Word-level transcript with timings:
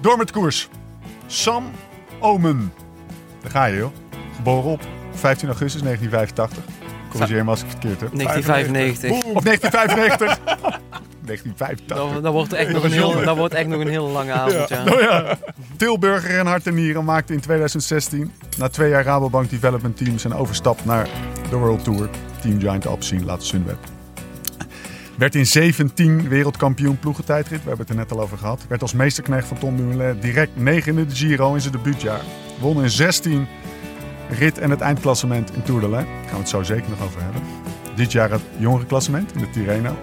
Door 0.00 0.16
met 0.16 0.30
koers. 0.30 0.68
Sam 1.26 1.70
Omen. 2.20 2.72
Daar 3.42 3.50
ga 3.50 3.64
je, 3.64 3.76
joh. 3.76 3.92
Geboren 4.36 4.70
op 4.70 4.82
15 5.12 5.48
augustus 5.48 5.82
1985. 5.82 6.74
Corrigeer 7.10 7.44
me 7.44 7.50
als 7.50 7.62
ik 7.62 7.68
verkeerd 7.68 8.00
heb. 8.00 8.10
1995. 8.12 9.34
Of 9.34 9.42
1995. 9.42 10.38
1985. 11.26 11.96
Dan, 11.96 12.22
dan, 12.22 12.32
wordt 12.32 12.52
echt 12.52 12.72
nog 12.72 12.84
een 12.84 12.92
heel, 12.92 13.24
dan 13.24 13.36
wordt 13.36 13.54
echt 13.54 13.68
nog 13.68 13.80
een 13.80 13.88
hele 13.88 14.08
lange 14.08 14.32
avond, 14.32 14.68
ja. 14.68 14.84
Oh 14.84 15.00
ja. 15.00 15.38
Tilburger 15.76 16.38
en 16.38 16.46
hart 16.46 16.66
en 16.66 16.74
nieren 16.74 17.04
maakte 17.04 17.32
in 17.32 17.40
2016 17.40 18.32
na 18.58 18.68
twee 18.68 18.90
jaar 18.90 19.04
Rabobank 19.04 19.50
Development 19.50 19.96
Team 19.96 20.18
zijn 20.18 20.34
overstap 20.34 20.84
naar 20.84 21.08
de 21.50 21.56
World 21.56 21.84
Tour. 21.84 22.08
Team 22.40 22.60
Giant 22.60 22.86
Alpecin, 22.86 23.24
later 23.24 23.46
Sunweb. 23.46 23.95
Werd 25.16 25.34
in 25.34 25.46
17 25.46 26.28
wereldkampioen 26.28 26.98
ploegentijdrit. 26.98 27.62
We 27.62 27.68
hebben 27.68 27.86
het 27.86 27.88
er 27.88 28.00
net 28.00 28.12
al 28.12 28.20
over 28.20 28.38
gehad. 28.38 28.64
Werd 28.68 28.82
als 28.82 28.92
meesterknecht 28.92 29.48
van 29.48 29.58
Tom 29.58 29.76
Dumoulin 29.76 30.20
direct 30.20 30.56
negende 30.56 31.00
in 31.00 31.08
de 31.08 31.14
Giro 31.14 31.54
in 31.54 31.60
zijn 31.60 31.72
debuutjaar. 31.72 32.20
Won 32.60 32.82
in 32.82 32.90
16 32.90 33.46
rit 34.30 34.58
en 34.58 34.70
het 34.70 34.80
eindklassement 34.80 35.54
in 35.54 35.62
Tour 35.62 35.80
de 35.80 35.88
Lens. 35.88 36.06
Daar 36.06 36.22
gaan 36.24 36.32
we 36.32 36.38
het 36.38 36.48
zo 36.48 36.62
zeker 36.62 36.90
nog 36.90 37.02
over 37.02 37.22
hebben. 37.22 37.42
Dit 37.94 38.12
jaar 38.12 38.30
het 38.30 38.42
jongerenklassement 38.56 39.32
in 39.34 39.40
de 39.40 39.50
Tirreno. 39.50 39.96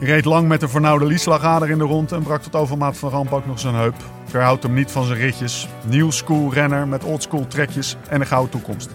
Reed 0.00 0.24
lang 0.24 0.48
met 0.48 0.62
een 0.62 0.68
vernauwde 0.68 1.06
lieslagader 1.06 1.70
in 1.70 1.78
de 1.78 1.84
ronde 1.84 2.14
en 2.14 2.22
brak 2.22 2.42
tot 2.42 2.54
overmaat 2.54 2.96
van 2.96 3.10
ramp 3.10 3.32
ook 3.32 3.46
nog 3.46 3.60
zijn 3.60 3.74
heup. 3.74 3.96
Verhoudt 4.24 4.62
hem 4.62 4.74
niet 4.74 4.90
van 4.90 5.04
zijn 5.04 5.18
ritjes. 5.18 5.68
Nieuw 5.86 6.10
school 6.10 6.52
renner 6.52 6.88
met 6.88 7.04
oldschool 7.04 7.46
trekjes 7.46 7.96
en 8.08 8.20
een 8.20 8.26
gouden 8.26 8.50
toekomst. 8.50 8.90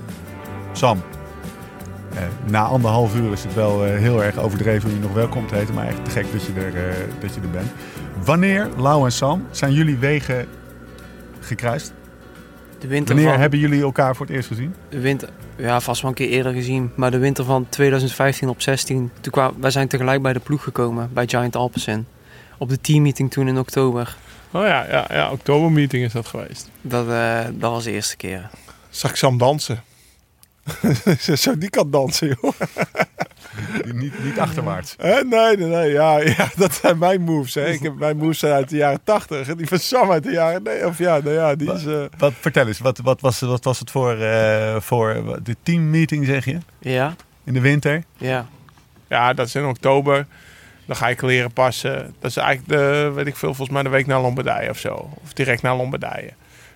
Sam, 0.71 1.01
na 2.45 2.63
anderhalf 2.63 3.15
uur 3.15 3.31
is 3.31 3.43
het 3.43 3.53
wel 3.53 3.85
eh, 3.85 3.97
heel 3.97 4.23
erg 4.23 4.37
overdreven 4.37 4.89
hoe 4.89 4.99
je 4.99 5.05
nog 5.05 5.13
welkom 5.13 5.47
te 5.47 5.55
heten, 5.55 5.73
maar 5.73 5.87
echt 5.87 6.05
te 6.05 6.11
gek 6.11 6.31
dat 6.31 6.43
je 6.43 6.53
er, 6.53 6.89
eh, 6.89 6.95
dat 7.19 7.35
je 7.35 7.41
er 7.41 7.49
bent. 7.49 7.71
Wanneer, 8.23 8.69
Lau 8.77 9.05
en 9.05 9.11
Sam, 9.11 9.45
zijn 9.51 9.73
jullie 9.73 9.97
wegen 9.97 10.47
gekruist? 11.39 11.93
De 12.79 12.87
winter 12.87 13.15
Wanneer 13.15 13.31
van, 13.31 13.41
hebben 13.41 13.59
jullie 13.59 13.81
elkaar 13.81 14.15
voor 14.15 14.25
het 14.25 14.35
eerst 14.35 14.47
gezien? 14.47 14.75
de 14.89 14.99
winter, 14.99 15.29
ja, 15.55 15.79
vast 15.79 16.01
wel 16.01 16.09
een 16.09 16.15
keer 16.15 16.29
eerder 16.29 16.53
gezien. 16.53 16.91
Maar 16.95 17.11
de 17.11 17.17
winter 17.17 17.43
van 17.45 17.65
2015 17.69 18.49
op 18.49 18.61
16, 18.61 19.11
toen 19.21 19.31
kwamen, 19.31 19.61
wij 19.61 19.71
zijn 19.71 19.87
tegelijk 19.87 20.21
bij 20.21 20.33
de 20.33 20.39
ploeg 20.39 20.63
gekomen, 20.63 21.09
bij 21.13 21.27
Giant 21.27 21.55
Alpecin. 21.55 22.07
Op 22.57 22.69
de 22.69 22.81
teammeeting 22.81 23.31
toen 23.31 23.47
in 23.47 23.59
oktober. 23.59 24.15
Oh 24.51 24.63
ja, 24.63 24.85
ja, 24.89 25.05
ja, 25.09 25.31
oktobermeeting 25.31 26.03
is 26.03 26.13
dat 26.13 26.27
geweest. 26.27 26.69
Dat, 26.81 27.09
eh, 27.09 27.39
dat 27.53 27.71
was 27.71 27.83
de 27.83 27.91
eerste 27.91 28.17
keer. 28.17 28.49
Zag 28.89 29.11
ik 29.11 29.17
Sam 29.17 29.37
dansen. 29.37 29.83
Zo, 31.35 31.57
die 31.57 31.69
kan 31.69 31.91
dansen, 31.91 32.37
joh. 32.41 32.53
niet, 33.93 34.23
niet 34.23 34.39
achterwaarts. 34.39 34.95
Hè? 34.97 35.21
Nee, 35.23 35.57
nee, 35.57 35.67
nee. 35.67 35.91
Ja, 35.91 36.17
ja, 36.37 36.49
dat 36.55 36.73
zijn 36.73 36.97
mijn 36.97 37.21
moves. 37.21 37.53
Hè. 37.53 37.65
Ik 37.69 37.81
heb, 37.81 37.95
mijn 37.95 38.17
moves 38.17 38.39
zijn 38.39 38.53
uit 38.53 38.69
de 38.69 38.75
jaren 38.75 38.99
80. 39.03 39.55
Die 39.55 39.67
van 39.67 39.79
Sam 39.79 40.11
uit 40.11 40.23
de 40.23 40.31
jaren... 40.31 40.63
Nee, 40.63 40.85
of 40.87 40.97
ja, 40.97 41.19
nou 41.23 41.35
ja, 41.35 41.55
die 41.55 41.73
is... 41.73 41.85
eh, 41.85 42.01
Wat, 42.17 42.33
vertel 42.39 42.67
eens, 42.67 42.79
wat, 42.79 42.97
wat, 42.97 43.21
was, 43.21 43.39
wat 43.39 43.63
was 43.63 43.79
het 43.79 43.91
voor, 43.91 44.13
eh, 44.17 44.75
voor 44.79 45.39
de 45.43 45.55
teammeeting, 45.63 46.25
zeg 46.25 46.45
je? 46.45 46.57
Ja, 46.79 47.15
In 47.43 47.53
de 47.53 47.61
winter? 47.61 48.03
ja. 48.17 48.47
Ja, 49.09 49.33
dat 49.33 49.47
is 49.47 49.55
in 49.55 49.65
oktober. 49.65 50.25
Dan 50.85 50.95
ga 50.95 51.07
ik 51.09 51.21
leren 51.21 51.51
passen. 51.51 52.13
Dat 52.19 52.29
is 52.29 52.37
eigenlijk 52.37 52.69
de, 52.69 53.11
weet 53.15 53.27
ik 53.27 53.35
veel, 53.35 53.47
volgens 53.53 53.69
mij 53.69 53.83
de 53.83 53.89
week 53.89 54.05
na 54.07 54.21
Lombardije 54.21 54.69
of 54.69 54.77
zo. 54.77 55.09
Of 55.23 55.33
direct 55.33 55.61
na 55.61 55.75
Lombardije. 55.75 56.29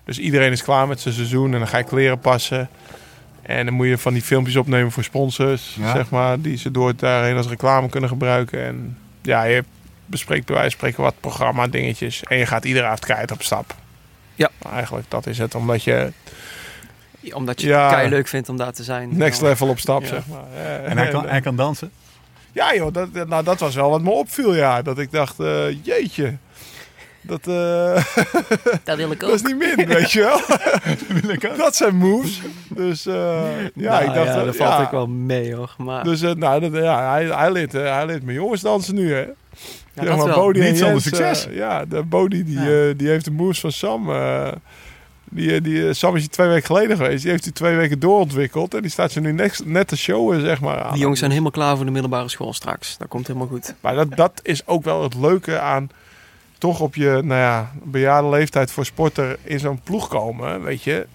Dus 0.04 0.18
iedereen 0.18 0.52
is 0.52 0.62
klaar 0.62 0.88
met 0.88 1.00
zijn 1.00 1.14
seizoen 1.14 1.52
en 1.52 1.58
dan 1.58 1.68
ga 1.68 1.78
ik 1.78 1.90
leren 1.90 2.18
passen. 2.18 2.68
En 3.42 3.64
dan 3.66 3.74
moet 3.74 3.86
je 3.86 3.98
van 3.98 4.12
die 4.12 4.22
filmpjes 4.22 4.56
opnemen 4.56 4.92
voor 4.92 5.04
sponsors, 5.04 5.76
Ja. 5.80 5.92
zeg 5.94 6.10
maar. 6.10 6.40
Die 6.40 6.56
ze 6.56 6.70
door 6.70 6.96
daarheen 6.96 7.36
als 7.36 7.48
reclame 7.48 7.88
kunnen 7.88 8.08
gebruiken. 8.08 8.64
En 8.64 8.98
ja, 9.22 9.42
je 9.42 9.64
bespreekt 10.06 10.46
bij 10.46 10.54
wijze 10.54 10.70
van 10.70 10.78
spreken 10.78 11.02
wat 11.02 11.20
programma 11.20 11.66
dingetjes. 11.66 12.22
En 12.22 12.36
je 12.38 12.46
gaat 12.46 12.64
iedere 12.64 12.84
avond 12.86 13.04
keihard 13.04 13.30
op 13.32 13.42
stap. 13.42 13.74
Ja. 14.34 14.50
Maar 14.62 14.72
eigenlijk, 14.72 15.10
dat 15.10 15.26
is 15.26 15.38
het. 15.38 15.54
Omdat 15.54 15.84
je 15.84 16.12
Omdat 17.32 17.60
je 17.60 17.66
Ja. 17.68 17.84
het 17.86 17.94
kei 17.94 18.08
leuk 18.08 18.28
vindt 18.28 18.48
om 18.48 18.56
daar 18.56 18.72
te 18.72 18.84
zijn. 18.84 19.16
next 19.16 19.40
Ja. 19.40 19.46
level 19.46 19.68
op 19.68 19.78
stap, 19.78 20.02
Ja. 20.02 20.06
zeg 20.08 20.26
maar. 20.26 20.44
En 20.84 20.96
hij 20.98 21.08
kan, 21.08 21.28
hij 21.28 21.40
kan 21.40 21.56
dansen? 21.56 21.90
Ja 22.52 22.74
joh, 22.74 22.92
dat, 22.92 23.14
dat- 23.14 23.28
nou, 23.28 23.44
dat 23.44 23.58
was 23.60 23.74
wel 23.74 23.90
wat 23.90 24.02
me 24.02 24.10
opviel, 24.10 24.54
ja. 24.54 24.82
Dat 24.82 24.98
ik 24.98 25.10
dacht, 25.10 25.40
eh, 25.40 25.84
jeetje. 25.84 26.36
Dat, 27.22 27.46
eh, 27.46 28.04
Dat 28.84 28.96
wil 28.96 29.10
ik 29.10 29.20
dat 29.26 29.30
is 29.34 29.42
niet 29.42 29.58
min, 29.58 29.86
weet 29.86 30.12
je 30.12 30.20
wel. 30.20 31.56
dat 31.56 31.76
zijn 31.76 31.94
moves. 31.96 32.40
Dus 32.68 33.06
eh, 33.06 33.14
ja, 33.74 33.90
Nou 33.90 34.04
ik 34.04 34.14
dacht... 34.14 34.26
ja, 34.26 34.44
dat 34.44 34.56
valt 34.56 34.70
ja. 34.72 34.82
ook 34.82 34.90
wel 34.90 35.06
mee 35.06 35.54
hoor. 35.54 35.74
Maar 35.78 36.04
Dus 36.04 36.22
eh, 36.22 36.32
nou, 36.34 36.60
dat, 36.60 36.82
ja, 36.82 37.10
hij, 37.10 37.24
hij, 37.24 37.52
leert, 37.52 37.72
hij 37.72 38.06
leert 38.06 38.22
mijn 38.22 38.36
jongens 38.36 38.60
dansen 38.60 38.94
nu, 38.94 39.12
hè. 39.12 39.18
ja, 39.20 39.34
dat 39.94 40.16
maar, 40.16 40.26
wel. 40.26 40.34
Bodie 40.34 40.62
Niet 40.62 40.78
zonder 40.78 41.02
succes. 41.02 41.46
ja, 41.50 41.84
de 41.84 42.02
Bodie 42.02 42.44
die, 42.44 42.60
Ja. 42.60 42.92
die 42.92 43.08
heeft 43.08 43.24
de 43.24 43.30
moves 43.30 43.60
van 43.60 43.72
Sam. 43.72 44.10
eh, 44.10 44.52
die, 45.24 45.60
die, 45.60 45.92
Sam 45.94 46.14
is 46.14 46.20
hier 46.20 46.30
twee 46.30 46.48
weken 46.48 46.66
geleden 46.66 46.96
geweest. 46.96 47.22
Die 47.22 47.30
heeft 47.30 47.44
hij 47.44 47.52
twee 47.52 47.76
weken 47.76 47.98
doorontwikkeld. 47.98 48.74
En 48.74 48.80
die 48.82 48.90
staat 48.90 49.12
ze 49.12 49.20
nu 49.20 49.32
net, 49.32 49.60
net 49.64 49.88
te 49.88 49.96
showen, 49.96 50.40
zeg 50.40 50.60
maar. 50.60 50.82
aan. 50.82 50.92
Die 50.92 51.00
jongens 51.00 51.18
zijn 51.18 51.30
helemaal 51.30 51.52
klaar 51.52 51.76
voor 51.76 51.84
de 51.84 51.90
middelbare 51.90 52.28
school 52.28 52.52
straks. 52.52 52.96
Dat 52.98 53.08
komt 53.08 53.26
helemaal 53.26 53.48
goed. 53.48 53.74
Maar 53.80 53.94
dat, 53.94 54.16
dat 54.16 54.40
is 54.42 54.66
ook 54.66 54.84
wel 54.84 55.02
het 55.02 55.14
leuke 55.14 55.58
aan 55.58 55.90
toch 56.62 56.80
op 56.80 56.94
je 56.94 57.20
nou 57.24 57.40
ja, 57.40 57.72
bejaarde 57.82 58.28
leeftijd 58.28 58.70
voor 58.70 58.84
sporter 58.84 59.38
in 59.42 59.58
zo'n 59.58 59.80
ploeg 59.82 60.08
komen. 60.08 60.62
Weet 60.62 60.82
je. 60.82 61.06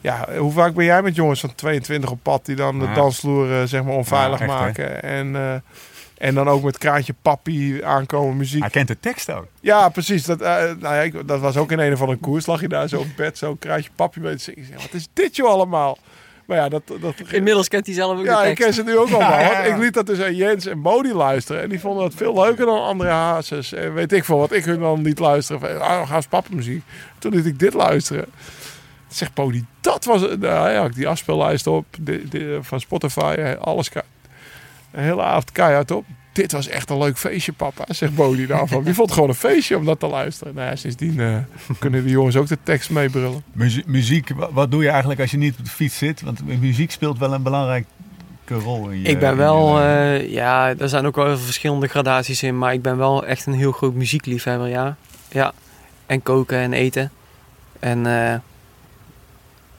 Ja, 0.00 0.28
hoe 0.38 0.52
vaak 0.52 0.74
ben 0.74 0.84
jij 0.84 1.02
met 1.02 1.14
jongens 1.14 1.40
van 1.40 1.54
22 1.54 2.10
op 2.10 2.18
pad 2.22 2.46
die 2.46 2.56
dan 2.56 2.78
de 2.78 2.92
dansvloer 2.92 3.60
eh, 3.60 3.66
zeg 3.66 3.84
maar 3.84 3.94
onveilig 3.94 4.38
Ja, 4.38 4.44
echt, 4.44 4.54
hè? 4.54 4.60
maken. 4.60 5.02
En, 5.02 5.36
eh, 5.36 5.54
en 6.18 6.34
dan 6.34 6.48
ook 6.48 6.62
met 6.62 6.78
kraantje 6.78 7.14
papi 7.22 7.82
aankomen 7.82 8.36
muziek. 8.36 8.60
Hij 8.60 8.70
kent 8.70 8.88
de 8.88 9.00
tekst 9.00 9.30
ook. 9.30 9.46
Ja, 9.60 9.88
precies. 9.88 10.24
Dat, 10.24 10.40
eh, 10.40 10.54
nou 10.54 10.78
ja, 10.80 11.00
ik, 11.00 11.28
dat 11.28 11.40
was 11.40 11.56
ook 11.56 11.72
in 11.72 11.78
een 11.78 11.92
of 11.92 12.00
andere 12.00 12.18
koers. 12.18 12.46
Lag 12.46 12.60
je 12.60 12.68
daar 12.68 12.88
zo 12.88 12.98
op 12.98 13.16
bed, 13.16 13.38
zo 13.38 13.54
kraantje 13.54 13.90
papi 13.94 14.20
mee 14.20 14.36
te 14.36 14.42
zingen. 14.42 14.74
Wat 14.74 14.92
is 14.92 15.08
dit 15.12 15.36
joh 15.36 15.50
allemaal? 15.50 15.98
Maar 16.46 16.56
ja, 16.56 16.68
dat, 16.68 16.82
dat, 17.00 17.14
Inmiddels 17.30 17.68
kent 17.68 17.86
hij 17.86 17.94
zelf 17.94 18.18
ook 18.18 18.24
ja, 18.24 18.42
de 18.42 18.48
ik 18.48 18.54
ken 18.54 18.74
ze 18.74 18.82
nu 18.82 18.96
ook 18.98 19.10
allemaal. 19.10 19.38
Ja, 19.40 19.58
ik 19.58 19.76
liet 19.76 19.94
dat 19.94 20.06
dus 20.06 20.20
aan 20.20 20.34
Jens 20.34 20.66
en 20.66 20.82
Bodie 20.82 21.14
luisteren. 21.14 21.62
En 21.62 21.68
die 21.68 21.80
vonden 21.80 22.04
het 22.04 22.14
veel 22.14 22.34
leuker 22.34 22.66
dan 22.66 22.82
André 22.82 23.08
Hazes. 23.08 23.72
En 23.72 23.94
weet 23.94 24.12
ik 24.12 24.24
veel 24.24 24.38
wat 24.38 24.52
ik 24.52 24.64
hun 24.64 24.80
dan 24.80 25.02
liet 25.02 25.18
luisteren. 25.18 25.60
Van, 25.60 25.80
ah, 25.80 26.08
ga 26.08 26.16
eens 26.16 26.26
pappenmuziek. 26.26 26.82
Toen 27.18 27.34
liet 27.34 27.46
ik 27.46 27.58
dit 27.58 27.74
luisteren. 27.74 28.24
Zegt 29.08 29.34
Bodie, 29.34 29.64
dat 29.80 30.04
was 30.04 30.20
het. 30.20 30.40
Nou 30.40 30.70
ja, 30.70 30.84
ik 30.84 30.94
die 30.94 31.08
afspeellijst 31.08 31.66
op 31.66 31.84
de, 32.00 32.28
de- 32.28 32.58
van 32.62 32.80
Spotify. 32.80 33.54
Alles 33.60 33.90
een 34.92 35.02
hele 35.02 35.22
avond 35.22 35.52
keihard 35.52 35.90
op. 35.90 36.04
Dit 36.34 36.52
was 36.52 36.68
echt 36.68 36.90
een 36.90 36.98
leuk 36.98 37.18
feestje, 37.18 37.52
papa, 37.52 37.84
zegt 37.88 38.14
Bodie 38.14 38.46
daarvan. 38.46 38.84
Die 38.84 38.94
vond 38.94 39.06
het 39.06 39.14
gewoon 39.14 39.28
een 39.28 39.34
feestje 39.34 39.76
om 39.76 39.84
dat 39.84 40.00
te 40.00 40.06
luisteren. 40.06 40.54
Nou 40.54 40.68
ja, 40.68 40.76
sindsdien 40.76 41.20
eh, 41.20 41.36
kunnen 41.78 42.02
de 42.04 42.10
jongens 42.10 42.36
ook 42.36 42.46
de 42.46 42.58
tekst 42.62 42.90
meebrullen. 42.90 43.42
Muzie- 43.52 43.82
muziek, 43.86 44.28
wa- 44.34 44.52
wat 44.52 44.70
doe 44.70 44.82
je 44.82 44.88
eigenlijk 44.88 45.20
als 45.20 45.30
je 45.30 45.36
niet 45.36 45.54
op 45.58 45.64
de 45.64 45.70
fiets 45.70 45.98
zit? 45.98 46.20
Want 46.22 46.60
muziek 46.60 46.90
speelt 46.90 47.18
wel 47.18 47.32
een 47.32 47.42
belangrijke 47.42 47.86
rol 48.48 48.88
in 48.88 49.00
je 49.00 49.08
Ik 49.08 49.18
ben 49.18 49.36
wel, 49.36 49.80
je- 49.80 49.86
eh, 50.22 50.30
ja, 50.32 50.74
er 50.78 50.88
zijn 50.88 51.06
ook 51.06 51.16
wel 51.16 51.26
even 51.26 51.38
verschillende 51.44 51.86
gradaties 51.86 52.42
in, 52.42 52.58
maar 52.58 52.72
ik 52.72 52.82
ben 52.82 52.96
wel 52.96 53.26
echt 53.26 53.46
een 53.46 53.52
heel 53.54 53.72
groot 53.72 53.94
muziekliefhebber, 53.94 54.68
ja. 54.68 54.96
Ja, 55.28 55.52
en 56.06 56.22
koken 56.22 56.58
en 56.58 56.72
eten. 56.72 57.10
En 57.80 58.06
eh, 58.06 58.34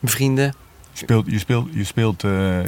vrienden. 0.03 0.45
je 0.91 0.97
speelt, 0.97 1.25
je 1.31 1.39
speelt, 1.39 1.67
je 1.73 1.83
speelt 1.83 2.23
eh, 2.23 2.59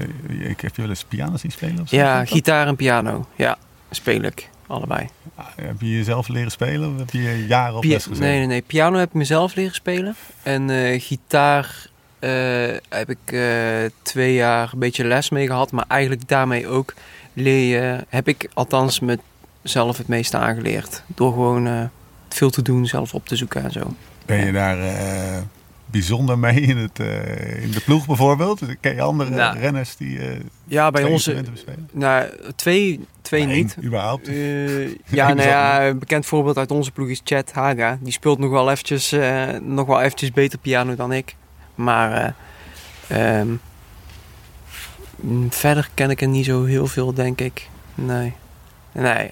ik 0.50 0.62
heb 0.62 0.76
je 0.76 0.82
wel 0.82 0.90
eens 0.90 1.04
piano 1.04 1.38
zien 1.38 1.52
spelen? 1.52 1.82
Of 1.82 1.90
zo? 1.90 1.96
Ja, 1.96 2.26
gitaar 2.26 2.68
en 2.68 2.76
piano. 2.76 3.26
Ja, 3.36 3.58
speel 3.92 4.22
ik. 4.22 4.50
Allebei. 4.68 5.08
Heb 5.56 5.82
je 5.82 5.90
jezelf 5.98 6.28
leren 6.28 6.52
spelen 6.52 6.92
of 6.94 6.98
heb 7.00 7.10
je 7.10 7.46
jaren 7.48 7.76
op 7.76 7.82
Pia- 7.82 7.92
les 7.94 8.04
gezeten? 8.04 8.24
nee, 8.26 8.38
nee, 8.38 8.48
nee. 8.48 8.62
Piano 8.62 8.98
heb 8.98 9.08
ik 9.08 9.14
mezelf 9.14 9.56
leren 9.56 9.74
spelen. 9.76 10.16
En 10.44 10.70
eh, 10.70 11.02
gitaar 11.02 11.88
eh, 12.20 12.30
heb 12.90 13.10
ik 13.10 13.18
eh, 13.32 13.42
twee 14.02 14.34
jaar 14.34 14.70
een 14.74 14.80
beetje 14.80 15.04
les 15.04 15.30
mee 15.30 15.48
gehad. 15.48 15.72
Maar 15.72 15.86
eigenlijk 15.88 16.28
daarmee 16.28 16.68
ook 16.68 16.94
leer 17.34 17.78
je, 17.78 18.06
heb 18.10 18.28
ik 18.28 18.50
althans 18.54 19.00
mezelf 19.62 19.98
het 19.98 20.08
meeste 20.08 20.38
aangeleerd. 20.38 21.04
Door 21.08 21.32
gewoon 21.32 21.90
veel 22.30 22.50
te 22.50 22.62
doen, 22.62 22.86
zelf 22.86 23.14
op 23.14 23.28
te 23.28 23.36
zoeken 23.36 23.64
en 23.64 23.72
zo. 23.72 23.94
Ben 24.26 24.46
je 24.46 24.52
daar 24.52 24.78
bijzonder 25.92 26.40
mee 26.40 26.62
in, 26.62 26.78
het, 26.78 27.00
eh, 27.00 27.64
in 27.64 27.72
de 27.72 27.82
ploeg 27.82 28.06
bijvoorbeeld? 28.06 28.62
Ken 28.80 28.96
je 28.96 29.02
andere 29.02 29.30
Nou, 29.30 29.58
renners 29.58 29.96
die 29.96 30.20
eh 30.20 30.40
Ja, 30.64 30.92
bij 30.92 31.10
bespelen? 31.12 31.90
Nou, 31.92 32.30
twee, 32.56 33.06
twee 33.22 33.42
Eén, 33.42 33.48
niet. 33.48 33.78
überhaupt. 33.84 34.28
Eh, 34.28 34.88
ja, 35.18 35.34
nou 35.34 35.42
ja, 35.48 35.88
een 35.88 36.00
bekend 36.00 36.26
voorbeeld 36.26 36.58
uit 36.58 36.72
onze 36.72 36.92
ploeg 36.92 37.08
is 37.08 37.22
Chad 37.24 37.52
Haga. 37.52 37.98
Die 38.02 38.12
speelt 38.14 38.40
nog 38.40 38.50
wel 38.52 38.72
eventjes, 38.72 39.16
nog 39.62 39.88
wel 39.88 40.02
eventjes 40.02 40.32
beter 40.32 40.60
piano 40.60 40.96
dan 40.96 41.14
ik. 41.14 41.36
Maar 41.76 42.36
eh, 43.08 43.40
ehm, 43.40 43.48
verder 45.50 45.90
ken 45.94 46.10
ik 46.10 46.22
er 46.22 46.28
niet 46.28 46.46
zo 46.46 46.64
heel 46.64 46.88
veel, 46.88 47.14
denk 47.14 47.40
ik. 47.42 47.70
Nee. 47.96 48.34
Nee. 48.92 49.32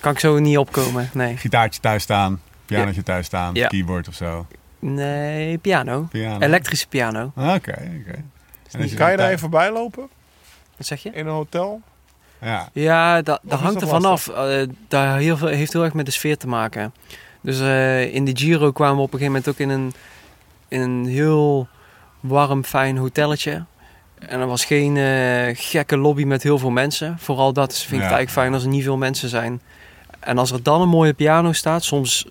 Kan 0.00 0.12
ik 0.12 0.18
zo 0.18 0.38
niet 0.38 0.58
opkomen, 0.58 1.10
nee. 1.12 1.36
Gitaartje 1.36 1.80
thuis 1.80 2.02
staan, 2.02 2.40
pianootje 2.66 3.02
thuis 3.02 3.26
staan, 3.26 3.54
Ja. 3.54 3.66
keyboard 3.66 4.08
of 4.08 4.14
zo. 4.14 4.46
Nee, 4.78 5.58
piano. 5.58 6.02
Piano. 6.10 6.38
Elektrische 6.44 6.88
piano. 6.88 7.32
Ah, 7.34 7.54
Oké, 7.54 7.70
oké. 8.00 8.22
En 8.70 8.80
als 8.82 8.94
Kan 8.94 9.10
je 9.10 9.16
daar 9.16 9.26
even 9.26 9.38
voorbij 9.38 9.72
lopen 9.72 10.08
Wat 10.76 10.86
zeg 10.86 11.02
je? 11.02 11.10
in 11.10 11.26
een 11.26 11.32
hotel? 11.32 11.80
Ja, 12.40 12.68
Ja, 12.72 13.22
da, 13.22 13.38
dat 13.42 13.58
is 13.58 13.64
hangt 13.64 13.80
dat 13.80 13.82
er 13.82 13.88
vanaf. 13.88 14.28
Eh 14.28 14.62
daar 14.88 15.18
heel 15.18 15.36
veel, 15.36 15.48
heeft 15.48 15.72
heel 15.72 15.84
erg 15.84 15.92
met 15.94 16.06
de 16.06 16.12
sfeer 16.12 16.36
te 16.36 16.48
maken. 16.48 16.92
Dus 17.40 17.60
eh, 17.60 18.14
in 18.14 18.24
de 18.24 18.36
Giro 18.36 18.72
kwamen 18.72 18.96
we 18.96 19.02
op 19.02 19.12
een 19.12 19.18
gegeven 19.18 19.32
moment 19.42 19.48
ook 19.48 19.58
in 19.58 19.68
een, 19.68 19.92
in 20.68 20.80
een 20.80 21.06
heel 21.06 21.68
warm, 22.20 22.64
fijn 22.64 22.96
hotelletje. 22.96 23.64
En 24.18 24.40
er 24.40 24.46
was 24.46 24.64
geen 24.64 24.96
eh, 24.96 25.56
gekke 25.56 25.96
lobby 25.96 26.24
met 26.24 26.42
heel 26.42 26.58
veel 26.58 26.70
mensen. 26.70 27.18
Vooral 27.18 27.52
dat 27.52 27.72
vind 27.74 27.84
ik 27.84 27.90
Ja. 27.90 28.02
het 28.04 28.12
eigenlijk 28.14 28.30
fijn 28.30 28.52
als 28.54 28.62
er 28.62 28.68
niet 28.68 28.82
veel 28.84 28.96
mensen 28.96 29.28
zijn. 29.28 29.60
En 30.20 30.38
als 30.38 30.50
er 30.50 30.62
dan 30.62 30.80
een 30.80 30.88
mooie 30.88 31.12
piano 31.14 31.52
staat, 31.52 31.84
soms 31.84 32.26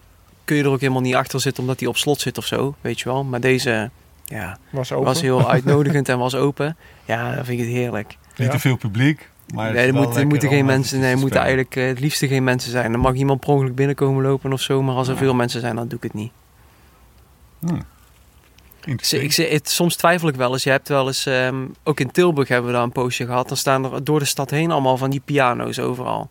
kun 0.48 0.56
je 0.58 0.64
er 0.64 0.70
ook 0.70 0.80
helemaal 0.80 1.02
niet 1.02 1.16
achter 1.16 1.40
zitten 1.42 1.64
omdat 1.64 1.80
die 1.80 1.88
op 1.88 1.98
slot 1.98 2.22
zit 2.22 2.38
of 2.38 2.46
zo, 2.46 2.76
weet 2.82 3.00
je 3.00 3.06
wel. 3.10 3.24
Maar 3.24 3.40
deze 3.40 3.90
ja, 4.26 4.58
Was 4.70 4.92
open. 4.92 5.06
was 5.06 5.22
heel 5.22 5.50
uitnodigend 5.52 6.10
en 6.10 6.18
was 6.18 6.36
open. 6.36 6.78
Ja, 7.06 7.36
dan 7.36 7.46
vind 7.46 7.60
ik 7.60 7.66
het 7.66 7.76
heerlijk. 7.76 8.08
Niet 8.36 8.48
Ja. 8.48 8.54
te 8.54 8.60
veel 8.60 8.78
publiek. 8.78 9.30
Maar 9.54 9.74
Nee, 9.74 9.88
er, 9.88 9.94
moet, 9.94 10.16
er 10.16 10.28
moeten 10.28 10.50
geen 10.50 10.66
mensen, 10.66 11.00
nee, 11.00 11.12
er 11.12 11.18
moeten 11.18 11.40
eigenlijk 11.40 11.76
eh, 11.76 11.88
het 11.88 12.00
liefste 12.00 12.28
geen 12.28 12.44
mensen 12.44 12.72
zijn. 12.72 12.92
Dan 12.92 13.02
mag 13.02 13.14
iemand 13.14 13.40
per 13.40 13.50
ongeluk 13.50 13.76
binnenkomen 13.76 14.24
lopen 14.24 14.54
of 14.54 14.62
zo, 14.62 14.82
maar 14.82 14.96
als 14.96 15.08
er 15.08 15.14
Ja. 15.14 15.20
veel 15.20 15.34
mensen 15.34 15.62
zijn, 15.62 15.76
dan 15.76 15.88
doe 15.88 15.98
ik 15.98 16.04
het 16.04 16.14
niet. 16.14 16.32
Hm. 17.60 17.76
Ik, 18.86 19.02
ik, 19.12 19.32
zeg- 19.34 19.50
het, 19.50 19.70
soms 19.70 19.96
twijfel 19.96 20.28
ik 20.28 20.36
wel 20.36 20.52
eens. 20.54 20.64
Je 20.64 20.70
hebt 20.70 20.88
wel 20.88 21.08
eens, 21.08 21.26
ehm, 21.26 21.56
ook 21.84 22.00
in 22.00 22.12
Tilburg 22.12 22.48
hebben 22.48 22.68
we 22.68 22.76
daar 22.76 22.84
een 22.86 22.92
poosje 22.92 23.26
gehad. 23.26 23.48
Dan 23.48 23.58
staan 23.58 23.94
er 23.94 24.04
door 24.04 24.20
de 24.20 24.26
stad 24.26 24.50
heen 24.50 24.72
allemaal 24.72 24.98
van 24.98 25.10
die 25.10 25.22
piano's 25.26 25.80
overal. 25.80 26.30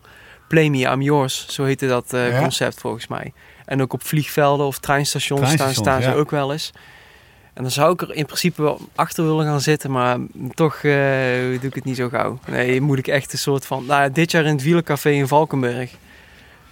Play 0.48 0.68
Me, 0.68 0.78
I'm 0.78 1.02
Yours, 1.02 1.46
zo 1.48 1.64
heette 1.64 1.86
dat 1.86 2.12
eh, 2.12 2.30
Ja. 2.30 2.40
concept 2.40 2.80
volgens 2.80 3.06
mij. 3.06 3.32
En 3.66 3.82
ook 3.82 3.92
op 3.92 4.02
vliegvelden 4.04 4.66
of 4.66 4.78
treinstations, 4.78 5.40
Treinstations, 5.40 5.78
staan, 5.78 6.00
staan 6.00 6.10
ja. 6.10 6.16
ze 6.16 6.22
ook 6.22 6.30
wel 6.30 6.52
eens. 6.52 6.72
En 7.56 7.62
dan 7.62 7.70
zou 7.70 7.92
ik 7.92 8.02
er 8.02 8.14
in 8.14 8.26
principe 8.26 8.62
wel 8.62 8.80
achter 8.94 9.24
willen 9.24 9.44
gaan 9.44 9.60
zitten, 9.60 9.90
maar 9.90 10.18
toch 10.54 10.74
eh, 10.74 10.92
doe 11.60 11.68
ik 11.68 11.74
het 11.74 11.84
niet 11.84 11.96
zo 11.96 12.08
gauw. 12.08 12.38
Nee, 12.46 12.80
moet 12.80 12.98
ik 12.98 13.06
echt 13.06 13.32
een 13.32 13.38
soort 13.38 13.66
van... 13.66 13.84
Nou, 13.86 14.12
dit 14.12 14.30
jaar 14.30 14.44
in 14.44 14.52
het 14.52 14.62
wielercafé 14.62 15.10
in 15.10 15.28
Valkenburg. 15.28 15.90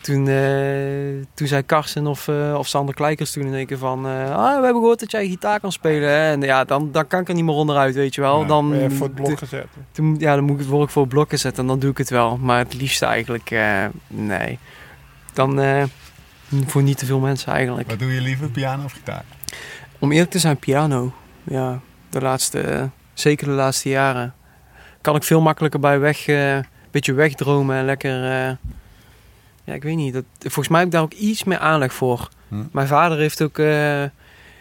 Toen, 0.00 0.28
eh, 0.28 1.26
toen 1.34 1.46
zei 1.46 1.62
Karsten 1.62 2.06
of, 2.06 2.28
eh, 2.28 2.54
of 2.58 2.68
Sander 2.68 2.94
Kleikers 2.94 3.32
toen 3.32 3.46
in 3.46 3.54
één 3.54 3.66
keer 3.66 3.78
van... 3.78 4.04
ah, 4.06 4.56
we 4.56 4.64
hebben 4.64 4.72
gehoord 4.72 5.00
dat 5.00 5.10
jij 5.10 5.26
gitaar 5.26 5.60
kan 5.60 5.72
spelen. 5.72 6.08
Hè? 6.08 6.30
En 6.30 6.40
ja, 6.40 6.64
dan, 6.64 6.92
dan 6.92 7.06
kan 7.06 7.20
ik 7.20 7.28
er 7.28 7.34
niet 7.34 7.44
meer 7.44 7.54
onderuit, 7.54 7.94
weet 7.94 8.14
je 8.14 8.20
wel. 8.20 8.40
Ja, 8.40 8.46
dan, 8.46 8.78
je 8.78 8.90
voor 8.90 9.06
het 9.06 9.14
blok 9.14 9.38
gezet. 9.38 9.66
toen, 9.92 10.16
ja, 10.18 10.34
dan 10.34 10.44
moet 10.44 10.60
ik 10.60 10.66
het 10.66 10.90
voor 10.90 11.02
het 11.02 11.08
blokken 11.08 11.38
zetten 11.38 11.62
en 11.62 11.68
dan 11.68 11.78
doe 11.78 11.90
ik 11.90 11.98
het 11.98 12.10
wel. 12.10 12.36
Maar 12.36 12.58
het 12.58 12.74
liefste 12.74 13.06
eigenlijk, 13.06 13.50
nee. 14.08 14.58
Dan 15.32 15.60
voor 16.66 16.82
niet 16.82 16.98
te 16.98 17.06
veel 17.06 17.18
mensen 17.18 17.52
eigenlijk. 17.52 17.90
Wat 17.90 17.98
doe 17.98 18.12
je 18.12 18.20
liever, 18.20 18.48
piano 18.48 18.84
of 18.84 18.92
gitaar? 18.92 19.24
Om 19.98 20.12
eerlijk 20.12 20.30
te 20.30 20.38
zijn, 20.38 20.56
piano. 20.56 21.12
Ja, 21.42 21.80
de 22.10 22.20
laatste, 22.20 22.90
zeker 23.14 23.46
de 23.46 23.52
laatste 23.52 23.88
jaren. 23.88 24.34
Kan 25.00 25.16
ik 25.16 25.22
veel 25.22 25.40
makkelijker 25.40 25.80
bij 25.80 25.98
weg, 25.98 26.26
eh, 26.26 26.54
een 26.56 26.64
beetje 26.90 27.12
wegdromen 27.12 27.76
en 27.76 27.84
lekker... 27.84 28.24
eh, 28.24 28.56
ja, 29.64 29.74
ik 29.74 29.82
weet 29.82 29.96
niet. 29.96 30.12
Dat, 30.12 30.24
volgens 30.38 30.68
mij 30.68 30.78
heb 30.78 30.88
ik 30.88 30.94
daar 30.94 31.02
ook 31.02 31.12
iets 31.12 31.44
meer 31.44 31.58
aanleg 31.58 31.94
voor. 31.94 32.28
Hm. 32.48 32.62
Mijn 32.72 32.86
vader 32.86 33.18
heeft 33.18 33.42
ook, 33.42 33.58
eh, 33.58 34.04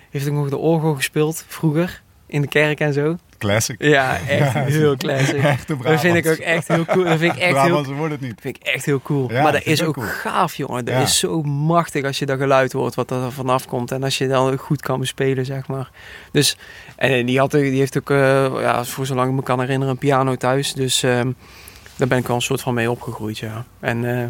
heeft 0.09 0.27
ook 0.27 0.33
nog 0.33 0.49
de 0.49 0.57
orgel 0.57 0.95
gespeeld 0.95 1.45
vroeger. 1.47 2.01
In 2.33 2.41
de 2.41 2.47
kerk 2.47 2.79
en 2.79 2.93
zo. 2.93 3.17
Classic. 3.37 3.75
Ja, 3.83 4.17
echt 4.27 4.53
Ja, 4.53 4.63
heel 4.63 4.97
classic. 4.97 5.35
Echt 5.43 5.69
een 5.69 5.77
Dat 5.81 5.99
vind 5.99 6.15
ik 6.15 6.27
ook 6.27 6.37
echt 6.37 6.67
heel 6.67 6.85
cool. 6.85 7.03
Dat 7.03 7.17
vind 7.19 7.35
ik 7.35 7.39
echt 7.41 7.61
heel, 7.61 7.93
wordt 7.93 8.11
het 8.11 8.21
niet. 8.21 8.33
vind 8.41 8.55
ik 8.57 8.63
echt 8.63 8.85
heel 8.85 9.01
cool. 9.01 9.31
Ja, 9.31 9.41
maar 9.43 9.51
dat 9.51 9.63
is 9.65 9.83
ook 9.83 10.03
gaaf, 10.03 10.55
jongen. 10.55 10.85
Dat 10.85 10.93
Ja. 10.93 11.01
is 11.01 11.19
zo 11.19 11.41
machtig 11.43 12.03
als 12.05 12.19
je 12.19 12.25
dat 12.25 12.37
geluid 12.39 12.71
hoort 12.71 12.95
wat 12.95 13.11
er 13.11 13.31
vanaf 13.31 13.65
komt. 13.67 13.91
En 13.91 14.03
als 14.03 14.17
je 14.17 14.27
dan 14.27 14.57
goed 14.57 14.81
kan 14.81 14.99
bespelen, 14.99 15.45
zeg 15.45 15.67
maar. 15.67 15.89
Dus, 16.31 16.57
en 16.95 17.25
die, 17.25 17.39
had, 17.39 17.51
die 17.51 17.79
heeft 17.79 17.97
ook, 17.97 18.09
eh, 18.09 18.17
ja, 18.61 18.83
voor 18.85 19.05
zolang 19.05 19.29
ik 19.29 19.35
me 19.35 19.43
kan 19.43 19.59
herinneren, 19.59 19.93
een 19.93 19.99
piano 19.99 20.35
thuis. 20.35 20.73
Dus 20.73 21.03
ehm, 21.03 21.31
daar 21.95 22.07
ben 22.07 22.17
ik 22.17 22.27
wel 22.27 22.35
een 22.35 22.41
soort 22.41 22.61
van 22.61 22.73
mee 22.73 22.91
opgegroeid, 22.91 23.37
ja. 23.37 23.65
En 23.79 24.19
eh, 24.19 24.25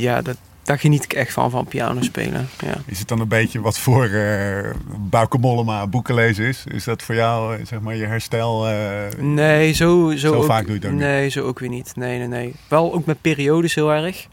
ja, 0.00 0.22
dat, 0.22 0.36
daar 0.70 0.78
geniet 0.78 1.04
ik 1.04 1.12
echt 1.12 1.32
van, 1.32 1.50
van 1.50 1.64
piano 1.64 2.02
spelen. 2.02 2.48
Ja. 2.64 2.74
Is 2.86 2.98
het 2.98 3.08
dan 3.08 3.20
een 3.20 3.28
beetje 3.28 3.60
wat 3.60 3.78
voor 3.78 4.04
eh 4.04 4.70
Bauke 4.98 5.38
Mollema 5.38 5.86
boeken 5.86 6.14
lezen 6.14 6.44
is? 6.44 6.64
Is 6.66 6.84
dat 6.84 7.02
voor 7.02 7.14
jou, 7.14 7.56
eh, 7.56 7.66
zeg 7.66 7.80
maar, 7.80 7.96
je 7.96 8.04
herstel? 8.06 8.68
eh, 8.68 9.18
Nee, 9.18 9.72
zo, 9.72 10.10
zo, 10.10 10.16
Zo 10.16 10.34
ook, 10.34 10.44
vaak 10.44 10.66
doe 10.66 10.78
je 10.80 10.88
niet? 10.88 10.98
Nee, 10.98 11.28
zo 11.28 11.44
ook 11.46 11.58
weer 11.58 11.68
niet. 11.68 11.92
Nee, 11.96 12.18
nee, 12.18 12.28
nee. 12.28 12.54
Wel 12.68 12.94
ook 12.94 13.04
met 13.04 13.20
periodes 13.20 13.74
heel 13.74 13.92
erg. 13.92 14.26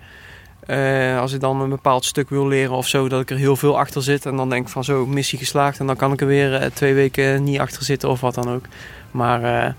Als 1.20 1.34
ik 1.34 1.40
dan 1.40 1.62
een 1.62 1.70
bepaald 1.70 2.06
stuk 2.06 2.30
wil 2.30 2.48
leren 2.48 2.76
of 2.76 2.88
zo, 2.88 3.10
dat 3.10 3.22
ik 3.22 3.30
er 3.30 3.38
heel 3.38 3.56
veel 3.56 3.80
achter 3.80 4.04
zit. 4.04 4.26
En 4.26 4.36
dan 4.36 4.50
denk 4.50 4.66
ik 4.66 4.72
van 4.72 4.84
zo, 4.84 5.06
missie 5.06 5.40
geslaagd. 5.40 5.80
En 5.80 5.88
dan 5.88 5.96
kan 5.96 6.14
ik 6.14 6.22
er 6.22 6.28
weer 6.28 6.72
twee 6.74 6.94
weken 6.94 7.44
niet 7.44 7.60
achter 7.60 7.84
zitten 7.84 8.10
of 8.10 8.22
wat 8.22 8.36
dan 8.36 8.50
ook. 8.50 8.66
Maar 9.12 9.76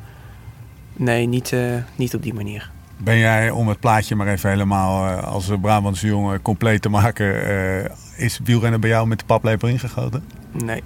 nee, 0.92 1.26
niet, 1.26 1.54
niet 1.96 2.14
op 2.14 2.22
die 2.22 2.34
manier. 2.34 2.70
Ben 3.00 3.18
jij, 3.18 3.50
om 3.50 3.68
het 3.68 3.80
plaatje 3.80 4.14
maar 4.14 4.26
even 4.28 4.50
helemaal 4.50 5.06
eh, 5.06 5.24
als 5.32 5.50
Brabantse 5.60 6.06
jongen 6.06 6.42
compleet 6.42 6.82
te 6.82 6.88
maken, 6.88 7.44
eh, 7.46 8.24
is 8.24 8.40
wielrennen 8.44 8.80
bij 8.80 8.90
jou 8.90 9.06
met 9.06 9.18
de 9.18 9.24
paplepel 9.24 9.68
ingegoten? 9.68 10.24
Nee. 10.64 10.82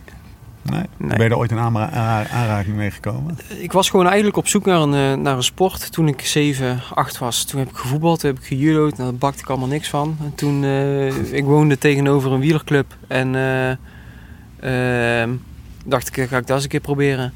Nee? 0.62 0.82
Nee. 0.96 1.16
Ben 1.16 1.22
je 1.22 1.28
er 1.28 1.36
ooit 1.36 1.52
aanra- 1.52 2.26
aanraking 2.28 2.76
mee 2.76 2.90
gekomen? 2.90 3.38
Ik 3.58 3.72
was 3.72 3.90
gewoon 3.90 4.06
eigenlijk 4.06 4.36
op 4.36 4.48
zoek 4.48 4.64
naar 4.64 4.80
een, 4.80 4.94
eh, 4.94 5.22
naar 5.22 5.36
een 5.36 5.42
sport 5.42 5.92
toen 5.92 6.08
ik 6.08 6.20
7, 6.20 6.80
8 6.94 7.18
was. 7.18 7.44
Toen 7.44 7.58
heb 7.58 7.68
ik 7.68 7.76
gevoetbald, 7.76 8.20
toen 8.20 8.30
heb 8.30 8.38
ik 8.38 8.46
gejudo'd. 8.46 8.96
Nou, 8.96 9.10
daar 9.10 9.18
bakte 9.18 9.40
ik 9.40 9.48
allemaal 9.48 9.68
niks 9.68 9.88
van. 9.88 10.16
En 10.20 10.34
toen, 10.34 10.64
eh, 10.64 11.32
ik 11.32 11.44
woonde 11.44 11.78
tegenover 11.78 12.32
een 12.32 12.40
wielerclub. 12.40 12.96
En 13.08 13.34
eh, 13.34 13.70
ehm, 15.20 15.30
dacht 15.84 16.08
ik, 16.16 16.28
ga 16.28 16.36
ik 16.36 16.46
dat 16.46 16.50
eens 16.50 16.62
een 16.62 16.68
keer 16.70 16.80
proberen. 16.80 17.32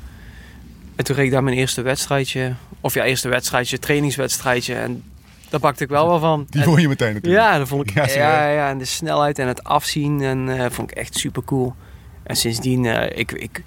En 0.97 1.05
toen 1.05 1.17
reed 1.17 1.25
ik 1.27 1.31
daar 1.33 1.43
mijn 1.43 1.57
eerste 1.57 1.83
wedstrijdje. 1.83 2.53
Of 2.87 2.95
ja, 2.95 3.05
eerste 3.05 3.29
wedstrijdje, 3.29 3.79
trainingswedstrijdje. 3.79 4.75
En 4.75 5.03
daar 5.49 5.61
bakte 5.61 5.85
ik 5.85 5.91
wel 5.91 6.09
wel 6.09 6.19
van. 6.19 6.47
Die 6.51 6.63
vond 6.63 6.81
je 6.81 6.89
meteen 6.89 7.15
natuurlijk. 7.15 7.45
ja, 7.45 7.59
dat 7.59 7.69
vond 7.69 7.91
ik. 7.91 7.95
Ja, 7.95 8.07
Ja, 8.09 8.49
ja, 8.49 8.69
en 8.69 8.79
de 8.79 8.85
snelheid 8.85 9.39
en 9.39 9.49
het 9.49 9.65
afzien 9.65 10.23
en 10.23 10.59
eh, 10.59 10.71
vond 10.71 10.91
ik 10.91 10.97
echt 10.97 11.15
super 11.15 11.45
cool. 11.45 11.75
En 12.23 12.37
sindsdien, 12.37 12.87
eh, 12.87 13.19
ik, 13.19 13.33
ik, 13.33 13.63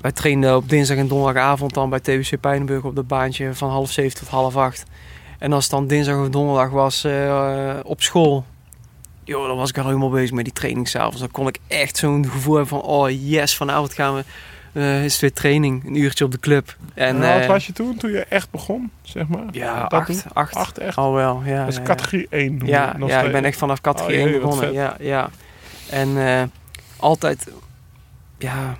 wij 0.00 0.12
trainden 0.12 0.56
op 0.56 0.68
dinsdag 0.68 0.96
en 0.96 1.08
donderdagavond 1.08 1.74
dan 1.74 1.90
bij 1.90 2.00
TBC 2.00 2.40
Pijnenburg 2.40 2.84
op 2.84 2.96
dat 2.96 3.06
baantje 3.06 3.54
van 3.54 3.70
half 3.70 3.90
zeven 3.90 4.18
tot 4.18 4.28
half 4.28 4.56
acht. 4.56 4.84
En 5.38 5.52
als 5.52 5.62
het 5.62 5.72
dan 5.72 5.86
dinsdag 5.86 6.20
of 6.20 6.28
donderdag 6.28 6.70
was 6.70 7.04
eh, 7.04 7.76
op 7.82 8.02
school, 8.02 8.44
joh, 9.24 9.46
dan 9.46 9.56
was 9.56 9.70
ik 9.70 9.78
al 9.78 9.84
helemaal 9.84 10.10
bezig 10.10 10.32
met 10.32 10.44
die 10.44 10.52
training 10.52 10.88
s'avonds. 10.88 11.18
Dan 11.18 11.30
kon 11.30 11.48
ik 11.48 11.58
echt 11.66 11.96
zo'n 11.96 12.26
gevoel 12.30 12.54
hebben 12.54 12.80
van, 12.80 12.82
oh 12.82 13.10
yes, 13.10 13.56
vanavond 13.56 13.92
gaan 13.92 14.14
we, 14.14 14.24
eh, 14.72 15.04
is 15.04 15.12
het 15.12 15.20
weer 15.20 15.32
training, 15.32 15.84
een 15.86 15.94
uurtje 15.96 16.24
op 16.24 16.30
de 16.32 16.38
club. 16.40 16.76
En, 16.94 17.16
hoe 17.16 17.26
oud 17.26 17.40
eh, 17.40 17.46
was 17.48 17.66
je 17.66 17.72
toen, 17.72 17.96
toen 17.96 18.10
je 18.10 18.24
echt 18.24 18.50
begon, 18.50 18.90
zeg 19.02 19.28
maar? 19.28 19.44
ja, 19.50 19.80
acht, 19.80 20.24
acht, 20.32 20.54
Acht 20.54 20.78
echt? 20.78 20.96
al 20.96 21.12
wel. 21.12 21.42
Ja, 21.44 21.58
dat 21.58 21.68
is 21.68 21.74
ja, 21.74 21.80
ja. 21.80 21.86
categorie 21.86 22.26
1. 22.30 22.56
noem 22.56 22.66
je 22.66 22.72
Ja, 22.72 22.96
ja 23.06 23.20
ik 23.22 23.32
ben 23.32 23.44
echt 23.44 23.58
vanaf 23.58 23.80
categorie 23.80 24.16
Oh, 24.18 24.22
1 24.22 24.30
jee, 24.32 24.40
wat 24.40 24.50
begonnen. 24.50 24.72
Ja, 24.72 24.96
ja. 25.00 25.30
En 25.90 26.26
eh, 26.26 26.42
altijd, 26.96 27.50
ja, 28.38 28.76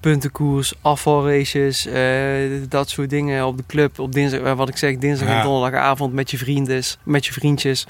puntenkoers, 0.00 0.74
afvalraces, 0.80 1.86
eh, 1.86 2.50
dat 2.68 2.88
soort 2.88 3.10
dingen 3.10 3.46
op 3.46 3.56
de 3.56 3.64
club. 3.66 3.98
Op 3.98 4.12
dinsdag, 4.12 4.54
wat 4.54 4.68
ik 4.68 4.76
zeg, 4.76 4.96
dinsdag 4.96 5.28
Ja. 5.28 5.36
en 5.38 5.42
donderdagavond 5.42 6.12
met 6.12 6.30
je 6.30 6.38
vrienden, 6.38 6.82
met 7.02 7.26
je 7.26 7.32
vriendjes. 7.32 7.86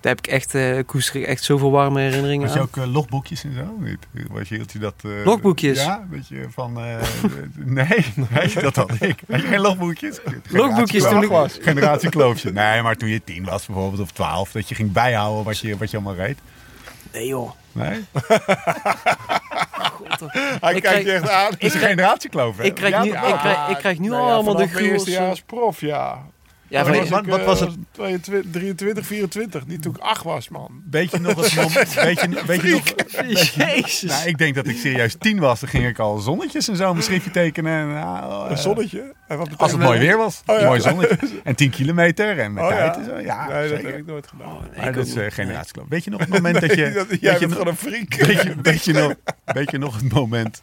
Daar 0.00 0.14
heb 0.14 0.26
ik 0.26 0.32
echt, 0.32 0.54
eh 0.54 0.78
koester 0.86 1.20
ik 1.20 1.26
echt 1.26 1.44
zoveel 1.44 1.70
warme 1.70 2.00
herinneringen 2.00 2.46
Had 2.46 2.54
je 2.54 2.60
aan. 2.60 2.66
ook 2.66 2.76
eh, 2.76 2.92
logboekjes 2.92 3.44
en 3.44 3.54
zo? 3.54 3.76
Niet? 3.78 4.28
Was 4.30 4.48
je, 4.48 4.54
hield 4.54 4.72
je 4.72 4.78
dat... 4.78 4.94
eh, 5.04 5.10
Logboekjes? 5.24 5.82
Ja, 5.84 6.06
weet 6.10 6.28
je, 6.28 6.46
van... 6.50 6.78
eh, 6.80 6.96
nee, 7.78 8.04
nee, 8.30 8.54
dat 8.60 8.76
had 8.76 8.90
ik. 9.00 9.18
Had 9.30 9.40
je 9.40 9.46
geen 9.46 9.60
logboekjes? 9.60 10.20
Logboekjes 10.48 11.02
toen 11.08 11.22
ik- 11.22 11.28
was. 11.28 11.58
Generatiekloofje. 11.60 12.52
Nee, 12.52 12.82
maar 12.82 12.96
toen 12.96 13.08
je 13.08 13.24
tien 13.24 13.44
was 13.44 13.66
bijvoorbeeld, 13.66 14.02
of 14.02 14.10
twaalf, 14.10 14.52
dat 14.52 14.68
je 14.68 14.74
ging 14.74 14.92
bijhouden 14.92 15.44
wat 15.44 15.58
je, 15.58 15.76
wat 15.76 15.90
je 15.90 15.96
allemaal 15.96 16.14
reed. 16.14 16.38
Nee 17.12 17.26
joh. 17.26 17.50
Nee? 17.72 18.04
God, 19.92 20.20
Hij 20.32 20.48
Ik 20.52 20.60
kijkt 20.60 20.80
krijg- 20.82 21.04
je 21.04 21.12
echt 21.12 21.28
aan. 21.30 21.50
Het 21.50 21.62
is 21.62 21.74
een 21.74 21.80
generatiekloof, 21.80 22.56
hè? 22.56 22.64
ik 22.64 22.74
krijg 22.74 22.92
Ja, 22.94 23.02
nu, 23.02 23.10
toch 23.10 23.28
ik 23.28 23.38
krijg, 23.38 23.68
ik 23.68 23.76
krijg 23.76 23.98
nu 23.98 24.08
Nou 24.08 24.20
al 24.20 24.28
ja, 24.28 24.34
allemaal 24.34 24.54
de 24.56 24.58
mijn 24.58 24.68
eerste 24.70 24.84
gruwels. 24.86 25.08
jaar 25.08 25.28
als 25.28 25.40
prof, 25.42 25.80
ja. 25.80 26.18
Ja, 26.70 26.84
was 26.84 27.08
wat- 27.08 27.20
ik, 27.24 27.26
wat 27.30 27.38
eh, 27.40 27.44
was 27.46 27.60
het? 27.60 27.70
22, 27.90 28.50
23, 28.52 29.06
24. 29.06 29.66
Niet 29.66 29.82
toen 29.82 29.94
ik 29.94 30.00
8 30.00 30.22
was, 30.24 30.48
man. 30.48 30.82
Weet 30.90 31.10
je 31.10 31.18
nog 31.18 31.34
het 31.44 31.54
moment... 31.56 31.94
Weet 31.94 32.20
je, 32.20 32.42
weet 32.46 32.62
je 32.62 32.70
nog... 32.70 33.36
Jezus. 33.68 34.10
Nou, 34.10 34.28
ik 34.28 34.38
denk 34.38 34.54
dat 34.54 34.66
ik 34.66 34.76
serieus 34.76 35.16
tien 35.18 35.38
was. 35.38 35.60
Dan 35.60 35.68
ging 35.68 35.86
ik 35.86 35.98
al 35.98 36.18
zonnetjes 36.18 36.68
en 36.68 36.76
zo 36.76 36.92
mijn 36.92 37.04
schriftje 37.04 37.30
tekenen. 37.30 37.72
En, 37.80 37.88
nou, 37.94 38.44
eh, 38.44 38.50
Een 38.50 38.58
zonnetje. 38.58 39.14
En 39.28 39.38
wat 39.38 39.48
Als 39.56 39.72
het 39.72 39.80
mooi 39.80 39.98
weer 39.98 40.16
was. 40.16 40.42
Oh, 40.46 40.58
ja. 40.58 40.66
Mooi 40.66 40.80
zonnetje. 40.80 41.18
En 41.44 41.54
10 41.54 41.70
kilometer 41.70 42.38
en 42.38 42.52
met 42.52 42.64
Oh, 42.64 42.68
tijd 42.70 42.94
ja. 42.94 43.00
en 43.00 43.04
zo. 43.04 43.18
Ja, 43.18 43.46
nee, 43.48 43.68
dat 43.70 43.82
heb 43.82 43.96
ik 43.96 44.06
nooit 44.06 44.26
gedaan. 44.26 44.46
Oh, 44.52 44.60
nee, 44.60 44.70
Maar 44.76 44.88
ik 44.88 44.94
dat 44.94 45.06
is 45.06 45.14
uh, 45.16 45.24
generatiekloof. 45.28 45.86
Weet 45.88 46.04
je 46.04 46.10
nog 46.10 46.20
het 46.20 46.28
moment 46.28 46.60
dat 46.60 46.70
je... 46.74 46.82
Nee, 46.82 46.92
dat- 46.92 47.06
weet 47.06 47.20
jij 47.20 47.32
je 47.32 47.38
bent 47.38 47.50
nog- 47.50 47.58
gewoon 47.58 47.72
een 47.72 48.06
freak. 48.08 48.14
Weet 48.26 48.42
je, 48.42 48.54
weet, 48.62 48.84
je 48.84 48.92
nog, 48.92 49.14
weet 49.44 49.70
je 49.70 49.78
nog 49.78 49.94
het 50.00 50.12
moment 50.12 50.62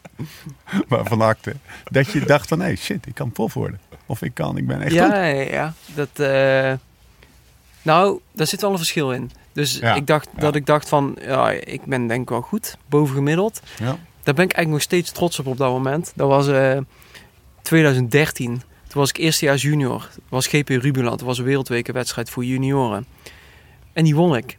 waarvan 0.88 1.20
acte 1.20 1.54
dat 1.84 2.12
je 2.12 2.20
dacht 2.20 2.48
van 2.48 2.60
hé 2.60 2.76
shit, 2.76 3.06
ik 3.06 3.14
kan 3.14 3.32
prof 3.32 3.54
worden. 3.54 3.80
Of 4.08 4.22
ik 4.22 4.34
kan, 4.34 4.56
ik 4.56 4.66
ben 4.66 4.80
echt 4.80 4.92
ja, 4.92 5.04
goed. 5.04 5.12
ja, 5.14 5.24
ja. 5.24 5.72
Dat, 5.94 6.08
eh, 6.14 6.72
nou, 7.82 8.20
daar 8.32 8.46
zit 8.46 8.60
wel 8.60 8.70
een 8.70 8.76
verschil 8.76 9.12
in. 9.12 9.30
Dus 9.52 9.78
Ja, 9.78 9.94
ik 9.94 10.06
dacht 10.06 10.28
ja. 10.34 10.40
dat 10.40 10.54
ik 10.54 10.66
dacht 10.66 10.88
van, 10.88 11.16
ja, 11.20 11.50
ik 11.50 11.84
ben 11.84 12.06
denk 12.06 12.22
ik 12.22 12.28
wel 12.28 12.40
goed, 12.40 12.76
bovengemiddeld. 12.86 13.60
Ja. 13.78 13.98
Daar 14.22 14.34
ben 14.34 14.44
ik 14.44 14.52
eigenlijk 14.52 14.68
nog 14.68 14.82
steeds 14.82 15.10
trots 15.10 15.38
op 15.38 15.46
op 15.46 15.56
dat 15.56 15.70
moment. 15.70 16.12
Dat 16.14 16.28
was 16.28 16.48
eh 16.48 16.78
2013. 17.62 18.62
Toen 18.88 19.00
was 19.00 19.08
ik 19.08 19.16
eerstejaars 19.16 19.62
junior. 19.62 19.98
Dat 19.98 20.22
was 20.28 20.46
GP 20.46 20.68
Rubeland. 20.68 21.18
Dat 21.18 21.26
was 21.26 21.38
een 21.38 21.44
wereldwekenwedstrijd 21.44 22.30
voor 22.30 22.44
junioren. 22.44 23.06
En 23.92 24.04
die 24.04 24.14
won 24.14 24.36
ik. 24.36 24.58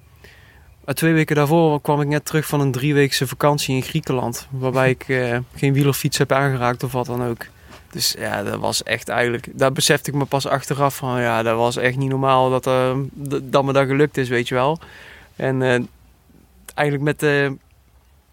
twee 0.85 1.13
weken 1.13 1.35
daarvoor 1.35 1.81
kwam 1.81 2.01
ik 2.01 2.07
net 2.07 2.25
terug 2.25 2.45
van 2.45 2.61
een 2.61 2.71
drieweekse 2.71 3.27
vakantie 3.27 3.75
in 3.75 3.81
Griekenland. 3.81 4.47
Waarbij 4.49 4.89
ik 4.89 5.07
uh, 5.07 5.37
geen 5.55 5.73
wielerfiets 5.73 6.17
heb 6.17 6.31
aangeraakt 6.31 6.83
of 6.83 6.91
wat 6.91 7.05
dan 7.05 7.23
ook. 7.23 7.45
Dus 7.91 8.15
ja, 8.17 8.43
dat 8.43 8.59
was 8.59 8.83
echt 8.83 9.09
eigenlijk... 9.09 9.47
Daar 9.53 9.71
besefte 9.71 10.09
ik 10.09 10.15
me 10.15 10.25
pas 10.25 10.47
achteraf 10.47 10.95
van... 10.95 11.21
Ja, 11.21 11.43
dat 11.43 11.55
was 11.55 11.77
echt 11.77 11.97
niet 11.97 12.09
normaal 12.09 12.49
dat, 12.49 12.67
uh, 12.67 12.97
dat 13.43 13.63
me 13.63 13.73
dat 13.73 13.87
gelukt 13.87 14.17
is, 14.17 14.29
weet 14.29 14.47
je 14.47 14.55
wel. 14.55 14.79
En 15.35 15.61
uh, 15.61 15.79
eigenlijk 16.73 17.01
met 17.03 17.19
de, 17.19 17.57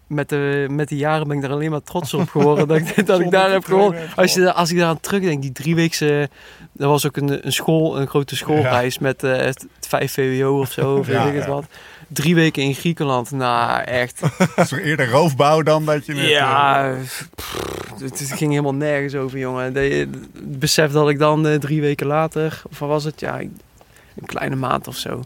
met, 0.07 0.29
de, 0.29 0.67
met 0.69 0.89
de 0.89 0.95
jaren 0.95 1.27
ben 1.27 1.35
ik 1.35 1.41
daar 1.41 1.51
alleen 1.51 1.71
maar 1.71 1.83
trots 1.83 2.13
op 2.13 2.29
geworden. 2.29 2.67
dat, 2.67 2.77
ik, 2.77 3.05
dat 3.05 3.19
ik 3.19 3.31
daar 3.31 3.51
heb 3.51 3.65
gewonnen. 3.65 4.01
Als, 4.15 4.33
je, 4.33 4.53
als 4.53 4.71
ik 4.71 4.77
daar 4.77 4.87
aan 4.87 4.99
terugdenk, 4.99 5.41
die 5.41 5.51
drieweekse... 5.51 6.29
Dat 6.71 6.89
was 6.89 7.05
ook 7.07 7.17
een, 7.17 7.45
een 7.45 7.51
school, 7.51 7.99
een 7.99 8.07
grote 8.07 8.35
schoolreis 8.35 8.93
ja. 8.93 8.99
met 9.01 9.23
uh, 9.23 9.35
het 9.35 9.67
5 9.79 10.11
VWO 10.11 10.59
of 10.59 10.71
zo, 10.71 10.95
of 10.95 11.07
weet 11.07 11.25
ik 11.25 11.33
het 11.33 11.43
ja. 11.43 11.49
wat. 11.49 11.65
Drie 12.07 12.35
weken 12.35 12.63
in 12.63 12.73
Griekenland, 12.73 13.31
nou 13.31 13.81
echt. 13.81 14.21
Dat 14.55 14.65
is 14.71 14.71
eerder 14.71 15.09
roofbouw 15.09 15.61
dan 15.61 15.85
dat 15.85 16.05
je... 16.05 16.13
Net, 16.13 16.27
ja, 16.27 16.91
uh... 16.91 16.97
pff, 17.35 17.69
het, 17.99 18.19
het, 18.19 18.31
ging 18.31 18.49
helemaal 18.51 18.73
nergens 18.73 19.15
over, 19.15 19.39
jongen. 19.39 19.73
De, 19.73 19.79
het 19.79 20.59
besef 20.59 20.91
dat 20.91 21.09
ik 21.09 21.19
dan 21.19 21.47
uh, 21.47 21.55
drie 21.55 21.81
weken 21.81 22.07
later, 22.07 22.61
of 22.69 22.79
wat 22.79 22.89
was 22.89 23.03
het? 23.03 23.19
Ja, 23.19 23.39
een 23.39 24.25
kleine 24.25 24.55
maand 24.55 24.87
of 24.87 24.95
zo. 24.95 25.21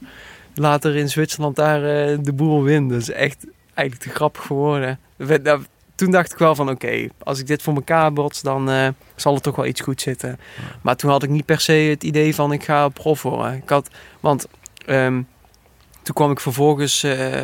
Later 0.56 0.96
in 0.96 1.10
Zwitserland 1.10 1.56
daar 1.56 1.82
de 2.22 2.34
boel 2.34 2.64
win. 2.64 2.92
Is 2.92 3.12
echt 3.12 3.46
eigenlijk 3.74 4.10
te 4.10 4.16
grappig 4.16 4.46
geworden. 4.46 5.00
Toen 5.96 6.12
dacht 6.12 6.32
ik 6.32 6.38
wel 6.38 6.56
van 6.56 6.70
oké, 6.70 6.86
okay, 6.86 7.10
als 7.24 7.40
ik 7.40 7.48
dit 7.48 7.62
voor 7.62 7.76
elkaar 7.76 8.14
bots, 8.14 8.42
dan 8.42 8.70
uh, 8.70 8.88
zal 9.16 9.36
er 9.36 9.42
toch 9.42 9.56
wel 9.56 9.66
iets 9.66 9.82
goed 9.82 10.02
zitten. 10.02 10.30
Ja. 10.30 10.64
Maar 10.82 10.96
toen 10.96 11.10
had 11.10 11.24
ik 11.24 11.30
niet 11.30 11.46
per 11.46 11.60
se 11.60 11.72
het 11.72 12.04
idee 12.04 12.36
van 12.36 12.52
ik 12.52 12.64
ga 12.64 12.90
prof 12.90 13.22
worden. 13.22 13.54
Ik 13.54 13.70
had, 13.70 13.90
want 14.20 14.48
um, 14.88 15.28
toen 16.04 16.16
kwam 16.16 16.32
ik 16.32 16.40
vervolgens 16.40 17.04
uh, 17.04 17.44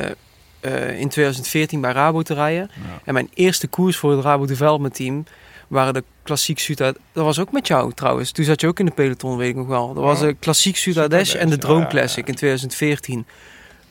uh, 0.62 1.00
in 1.00 1.10
2014 1.10 1.81
bij 1.81 1.91
Rabo 1.91 2.22
te 2.22 2.34
rijden. 2.34 2.69
Ja. 2.74 3.01
En 3.03 3.13
mijn 3.13 3.29
eerste 3.34 3.67
koers 3.67 3.98
voor 3.98 4.12
het 4.12 4.24
Rabo 4.24 4.46
Development 4.46 4.96
Team 4.96 5.25
waren 5.67 5.93
de 5.93 6.03
Klassiek 6.24 6.60
Zuid. 6.60 6.98
Dat 7.12 7.24
was 7.24 7.39
ook 7.39 7.51
met 7.51 7.67
jou 7.67 7.93
trouwens. 7.93 8.31
Toen 8.31 8.46
zat 8.46 8.62
je 8.62 8.67
ook 8.67 8.79
in 8.79 8.86
de 8.86 8.91
peloton, 8.91 9.38
weet 9.38 9.50
ik 9.50 9.55
nog 9.55 9.67
wel. 9.67 9.93
Dat 9.93 10.03
was 10.03 10.19
de 10.19 10.36
Klassiek 10.39 10.77
Zuid 10.77 11.34
en 11.36 11.50
de 11.50 11.57
Droom 11.57 11.88
Classic 11.88 12.27
in 12.27 12.36
2014 12.36 13.25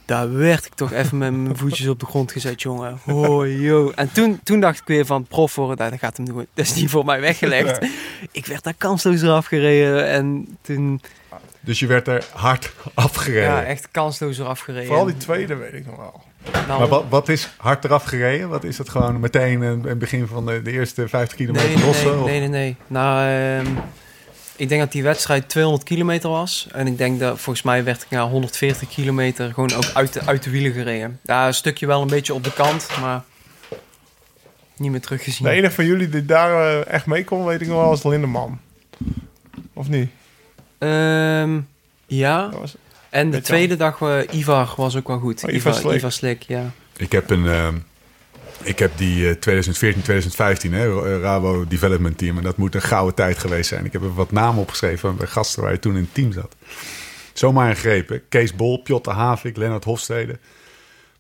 daar 0.07 0.33
werd 0.33 0.67
ik 0.67 0.75
toch 0.75 0.93
even 0.93 1.19
met 1.19 1.33
mijn 1.33 1.57
voetjes 1.57 1.89
op 1.89 2.01
de 2.01 2.07
grond 2.07 2.33
gezet, 2.33 2.63
jongen. 2.63 2.99
Oh, 3.07 3.61
yo. 3.61 3.93
En 3.95 4.13
toen, 4.13 4.41
toen 4.43 4.61
dacht 4.61 4.79
ik 4.81 4.87
weer 4.87 5.07
van, 5.07 5.25
prof 5.25 5.53
voor 5.53 5.77
dat 5.77 5.93
gaat 5.99 6.17
hem 6.17 6.27
doen. 6.27 6.47
Dat 6.55 6.65
is 6.65 6.75
niet 6.75 6.91
voor 6.91 7.05
mij 7.05 7.21
weggelegd. 7.21 7.83
Ja. 7.83 7.89
Ik 8.33 8.47
werd 8.47 8.65
daar 8.65 8.75
kansloos 8.79 9.23
eraf 9.23 9.47
gereden 9.47 10.09
en 10.09 10.57
toen... 10.61 11.01
Dus 11.61 11.79
je 11.79 11.87
werd 11.87 12.09
er 12.09 12.27
hard 12.33 12.73
afgereden? 12.95 13.43
Ja, 13.43 13.65
echt 13.65 13.89
kansloos 13.91 14.39
eraf 14.39 14.61
gereden. 14.61 14.87
Vooral 14.87 15.05
die 15.05 15.17
tweede 15.17 15.55
weet 15.55 15.73
ik 15.73 15.87
nog 15.87 15.97
wel. 15.97 16.23
Nou, 16.53 16.79
maar 16.79 16.89
wat, 16.89 17.05
wat, 17.09 17.29
is 17.29 17.49
hard 17.57 17.85
eraf 17.85 18.05
gereden? 18.05 18.49
Wat 18.49 18.65
is 18.65 18.77
dat 18.77 18.89
gewoon 18.89 19.21
meteen 19.21 19.61
een 19.61 19.99
begin 19.99 20.27
van 20.27 20.47
de, 20.47 20.63
de 20.63 20.71
eerste 20.71 21.09
50 21.09 21.37
kilometer 21.37 21.69
nee, 21.69 21.77
nee, 21.77 21.87
lossen? 21.87 22.25
Nee, 22.25 22.25
nee, 22.25 22.41
nee, 22.41 22.49
nee. 22.49 22.77
Nou, 22.87 23.31
um, 23.67 23.79
ik 24.57 24.69
denk 24.69 24.81
dat 24.81 24.93
die 24.93 25.03
wedstrijd 25.03 25.49
200 25.49 25.85
kilometer 25.85 26.31
was. 26.31 26.69
En 26.73 26.87
ik 26.87 26.99
denk 26.99 27.21
dat 27.21 27.41
volgens 27.41 27.65
mij 27.65 27.85
werd 27.85 28.03
ik 28.03 28.11
na 28.11 28.29
140 28.29 28.89
kilometer 28.89 29.53
gewoon 29.53 29.73
ook 29.73 29.91
uit 29.95 30.13
de, 30.13 30.21
uit 30.25 30.43
de 30.43 30.51
wielen 30.51 30.73
gereden. 30.73 31.21
Ja, 31.23 31.47
een 31.47 31.55
stukje 31.55 31.87
wel 31.87 32.03
een 32.03 32.09
beetje 32.09 32.35
op 32.35 32.45
de 32.45 32.53
kant, 32.53 32.89
maar 33.01 33.25
niet 34.77 34.91
meer 34.91 35.01
teruggezien. 35.01 35.47
De 35.47 35.53
enige 35.53 35.75
van 35.75 35.87
jullie 35.87 36.09
die 36.09 36.25
daar 36.25 36.51
uh, 36.51 36.87
echt 36.87 37.07
mee 37.07 37.25
kon, 37.25 37.45
weet 37.45 37.61
ik 37.61 37.69
nog 37.69 37.77
wel, 37.77 37.89
was 37.89 38.05
Lindeman. 38.05 38.61
Of 39.73 39.89
niet? 39.89 40.11
Um, 40.79 41.69
ja. 42.07 42.51
Was... 42.51 42.77
En 43.11 43.31
de 43.31 43.41
tweede 43.41 43.77
dag, 43.77 44.01
uh, 44.01 44.19
Ivar 44.31 44.75
was 44.77 44.97
ook 44.97 45.09
wel 45.09 45.19
goed. 45.19 45.45
Oh, 45.45 45.53
Ivar, 45.53 45.73
Ivar, 45.73 45.75
Slik. 45.75 45.97
Ivar 45.97 46.13
Slik, 46.13 46.43
ja. 46.43 46.71
Ik 46.97 47.13
heb 47.13 47.31
een... 47.31 47.45
Uh... 47.45 47.69
Ik 48.67 48.79
heb 48.79 48.93
die 48.97 49.17
uh, 49.17 49.31
2014, 49.31 50.03
2015, 50.03 50.73
hè, 50.73 51.21
Rabo 51.21 51.67
Development 51.69 52.19
Team. 52.19 52.37
En 52.37 52.43
dat 52.43 52.57
moet 52.57 52.75
een 52.75 52.83
gouden 52.83 53.15
tijd 53.15 53.39
geweest 53.39 53.69
zijn. 53.69 53.85
Ik 53.85 53.93
heb 53.93 54.03
er 54.03 54.15
wat 54.15 54.33
namen 54.33 54.61
opgeschreven 54.61 54.99
van 54.99 55.17
de 55.19 55.27
gasten 55.27 55.63
waar 55.63 55.73
je 55.73 55.79
toen 55.79 55.97
in 55.97 56.03
het 56.03 56.15
team 56.15 56.33
zat. 56.33 56.57
Zomaar 57.33 57.71
een 57.71 57.77
greep. 57.77 58.21
Kees 58.29 58.55
Bol, 58.55 58.83
Pjotte 58.83 59.11
Havik, 59.11 59.57
Lennart 59.57 59.85
Hofstede. 59.85 60.39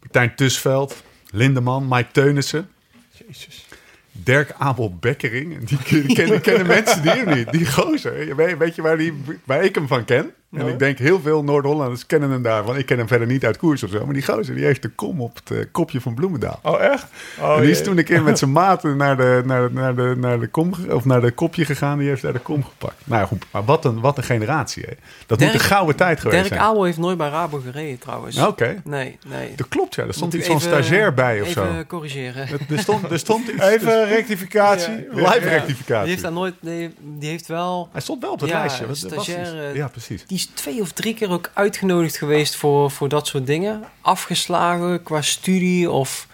Martijn 0.00 0.34
Tusveld, 0.34 1.02
Lindeman, 1.30 1.88
Mike 1.88 2.10
Teunissen. 2.12 2.68
Jezus. 3.10 3.66
Dirk 4.12 4.54
Abel 4.58 4.96
Bekkering. 4.96 5.64
Die 5.64 6.14
kennen, 6.14 6.40
kennen 6.40 6.66
mensen 6.66 7.02
die 7.02 7.10
hem 7.10 7.34
niet. 7.36 7.52
Die 7.52 7.66
gozer. 7.66 8.36
Weet, 8.36 8.58
weet 8.58 8.74
je 8.74 8.82
waar, 8.82 8.96
die, 8.96 9.22
waar 9.44 9.64
ik 9.64 9.74
hem 9.74 9.86
van 9.88 10.04
ken? 10.04 10.32
En 10.52 10.62
Nee. 10.64 10.72
ik 10.72 10.78
denk 10.78 10.98
heel 10.98 11.20
veel 11.20 11.44
Noord-Hollanders 11.44 12.06
kennen 12.06 12.30
hem 12.30 12.42
daarvan. 12.42 12.76
Ik 12.76 12.86
ken 12.86 12.98
hem 12.98 13.06
verder 13.08 13.26
niet 13.26 13.44
uit 13.44 13.56
koers 13.56 13.82
of 13.82 13.90
zo. 13.90 14.04
Maar 14.04 14.14
die 14.14 14.22
gozer 14.24 14.54
die 14.54 14.64
heeft 14.64 14.82
de 14.82 14.88
kom 14.88 15.20
op 15.20 15.34
het 15.34 15.50
uh, 15.50 15.64
kopje 15.72 16.00
van 16.00 16.14
Bloemendaal. 16.14 16.58
Oh, 16.62 16.80
echt? 16.82 17.06
Oh, 17.40 17.54
en 17.56 17.60
die 17.60 17.70
is 17.70 17.82
toen 17.82 17.98
een 17.98 18.04
keer 18.04 18.22
met 18.22 18.38
zijn 18.42 18.52
maten 18.52 18.96
naar 18.96 19.16
de, 19.16 19.42
naar, 19.44 19.68
de, 19.68 19.74
naar, 19.74 19.94
de, 19.96 20.14
naar, 20.18 20.40
de 20.40 20.46
kom, 20.46 20.72
of 20.90 21.04
naar 21.04 21.20
de 21.20 21.30
kopje 21.30 21.64
gegaan. 21.64 21.98
Die 21.98 22.08
heeft 22.08 22.22
daar 22.22 22.32
de 22.32 22.38
kom 22.38 22.64
gepakt. 22.64 22.94
Nou 23.04 23.20
ja, 23.20 23.26
goed. 23.26 23.44
Maar 23.50 23.64
wat 23.64 23.84
een, 23.84 24.00
wat 24.00 24.16
een 24.16 24.24
generatie. 24.24 24.84
Hè. 24.86 24.92
Dat 25.26 25.40
moet 25.40 25.54
een 25.54 25.60
gouden 25.60 25.96
tijd 25.96 26.20
geweest 26.20 26.40
Dirk 26.42 26.52
zijn. 26.54 26.60
Abel 26.68 26.84
heeft 26.84 26.98
nooit 26.98 27.18
bij 27.18 27.28
Rabo 27.28 27.58
gereden 27.58 27.98
trouwens. 27.98 28.38
Oké. 28.38 28.80
Nee, 28.84 29.18
nee. 29.26 29.52
Dat 29.56 29.68
klopt, 29.68 29.94
ja. 29.94 30.04
Er 30.04 30.14
stond 30.14 30.32
Moet 30.32 30.40
iets 30.40 30.48
van 30.50 30.56
even- 30.56 30.68
stagiair 30.70 31.14
bij 31.14 31.40
of 31.40 31.48
even 31.48 31.74
zo. 31.76 31.84
corrigeren. 31.86 32.48
Er 32.70 32.78
stond, 32.78 33.10
er 33.10 33.18
stond 33.18 33.48
iets. 33.52 33.62
Even 33.62 34.08
rectificatie. 34.08 35.06
live 35.12 35.38
Die 35.40 35.48
rectificatie. 35.48 36.08
heeft 36.10 36.22
daar 36.22 36.32
nooit... 36.32 36.54
Nee, 36.60 36.94
die 37.00 37.30
heeft 37.30 37.46
wel... 37.46 37.88
Hij 37.92 38.00
stond 38.00 38.22
wel 38.22 38.32
op 38.32 38.40
het 38.40 38.48
Ja, 38.50 38.58
lijstje. 38.58 38.86
Was 38.86 38.98
stagiair, 38.98 39.68
eh, 39.68 39.74
Ja, 39.74 39.88
precies. 39.88 40.26
Die 40.26 40.35
is 40.36 40.46
twee 40.54 40.80
of 40.80 40.92
drie 40.92 41.14
keer 41.14 41.30
ook 41.30 41.50
uitgenodigd 41.54 42.16
geweest 42.16 42.56
voor, 42.56 42.90
voor 42.90 43.08
dat 43.08 43.26
soort 43.26 43.46
dingen. 43.46 43.84
Afgeslagen 44.00 45.02
qua 45.02 45.22
studie 45.22 45.90
of 45.90 46.26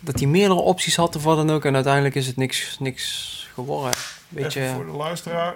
dat 0.00 0.18
hij 0.18 0.28
meerdere 0.28 0.60
opties 0.60 0.96
had 0.96 1.16
of 1.16 1.24
wat 1.24 1.36
dan 1.36 1.50
ook. 1.50 1.64
En 1.64 1.74
uiteindelijk 1.74 2.14
is 2.14 2.26
het 2.26 2.36
niks, 2.36 2.76
niks 2.78 3.48
geworden. 3.54 3.92
Weet 4.28 4.44
Even 4.44 4.62
je, 4.62 4.74
voor 4.74 4.86
de 4.86 4.92
luisteraar. 4.92 5.54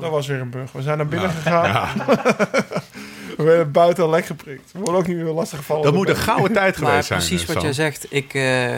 Dat 0.00 0.10
was 0.10 0.26
weer 0.26 0.40
een 0.40 0.50
bug. 0.50 0.72
We 0.72 0.82
zijn 0.82 0.96
naar 0.96 1.06
binnen 1.06 1.30
gegaan. 1.30 1.88
We 3.36 3.42
werden 3.46 3.72
buiten 3.72 4.04
al 4.04 4.10
lek 4.10 4.26
geprikt. 4.26 4.72
We 4.72 4.78
worden 4.78 5.00
ook 5.00 5.06
niet 5.06 5.16
meer 5.16 5.32
lastig 5.32 5.58
gevallen. 5.58 5.82
Dat 5.82 5.94
moet 5.94 6.08
een 6.08 6.16
gouden 6.16 6.52
tijd 6.52 6.78
maar 6.78 6.88
geweest 6.90 7.06
zijn. 7.06 7.18
precies 7.18 7.40
eh, 7.40 7.46
wat 7.46 7.56
Sam. 7.56 7.64
jij 7.64 7.72
zegt. 7.72 8.06
Ik, 8.08 8.34
eh, 8.34 8.76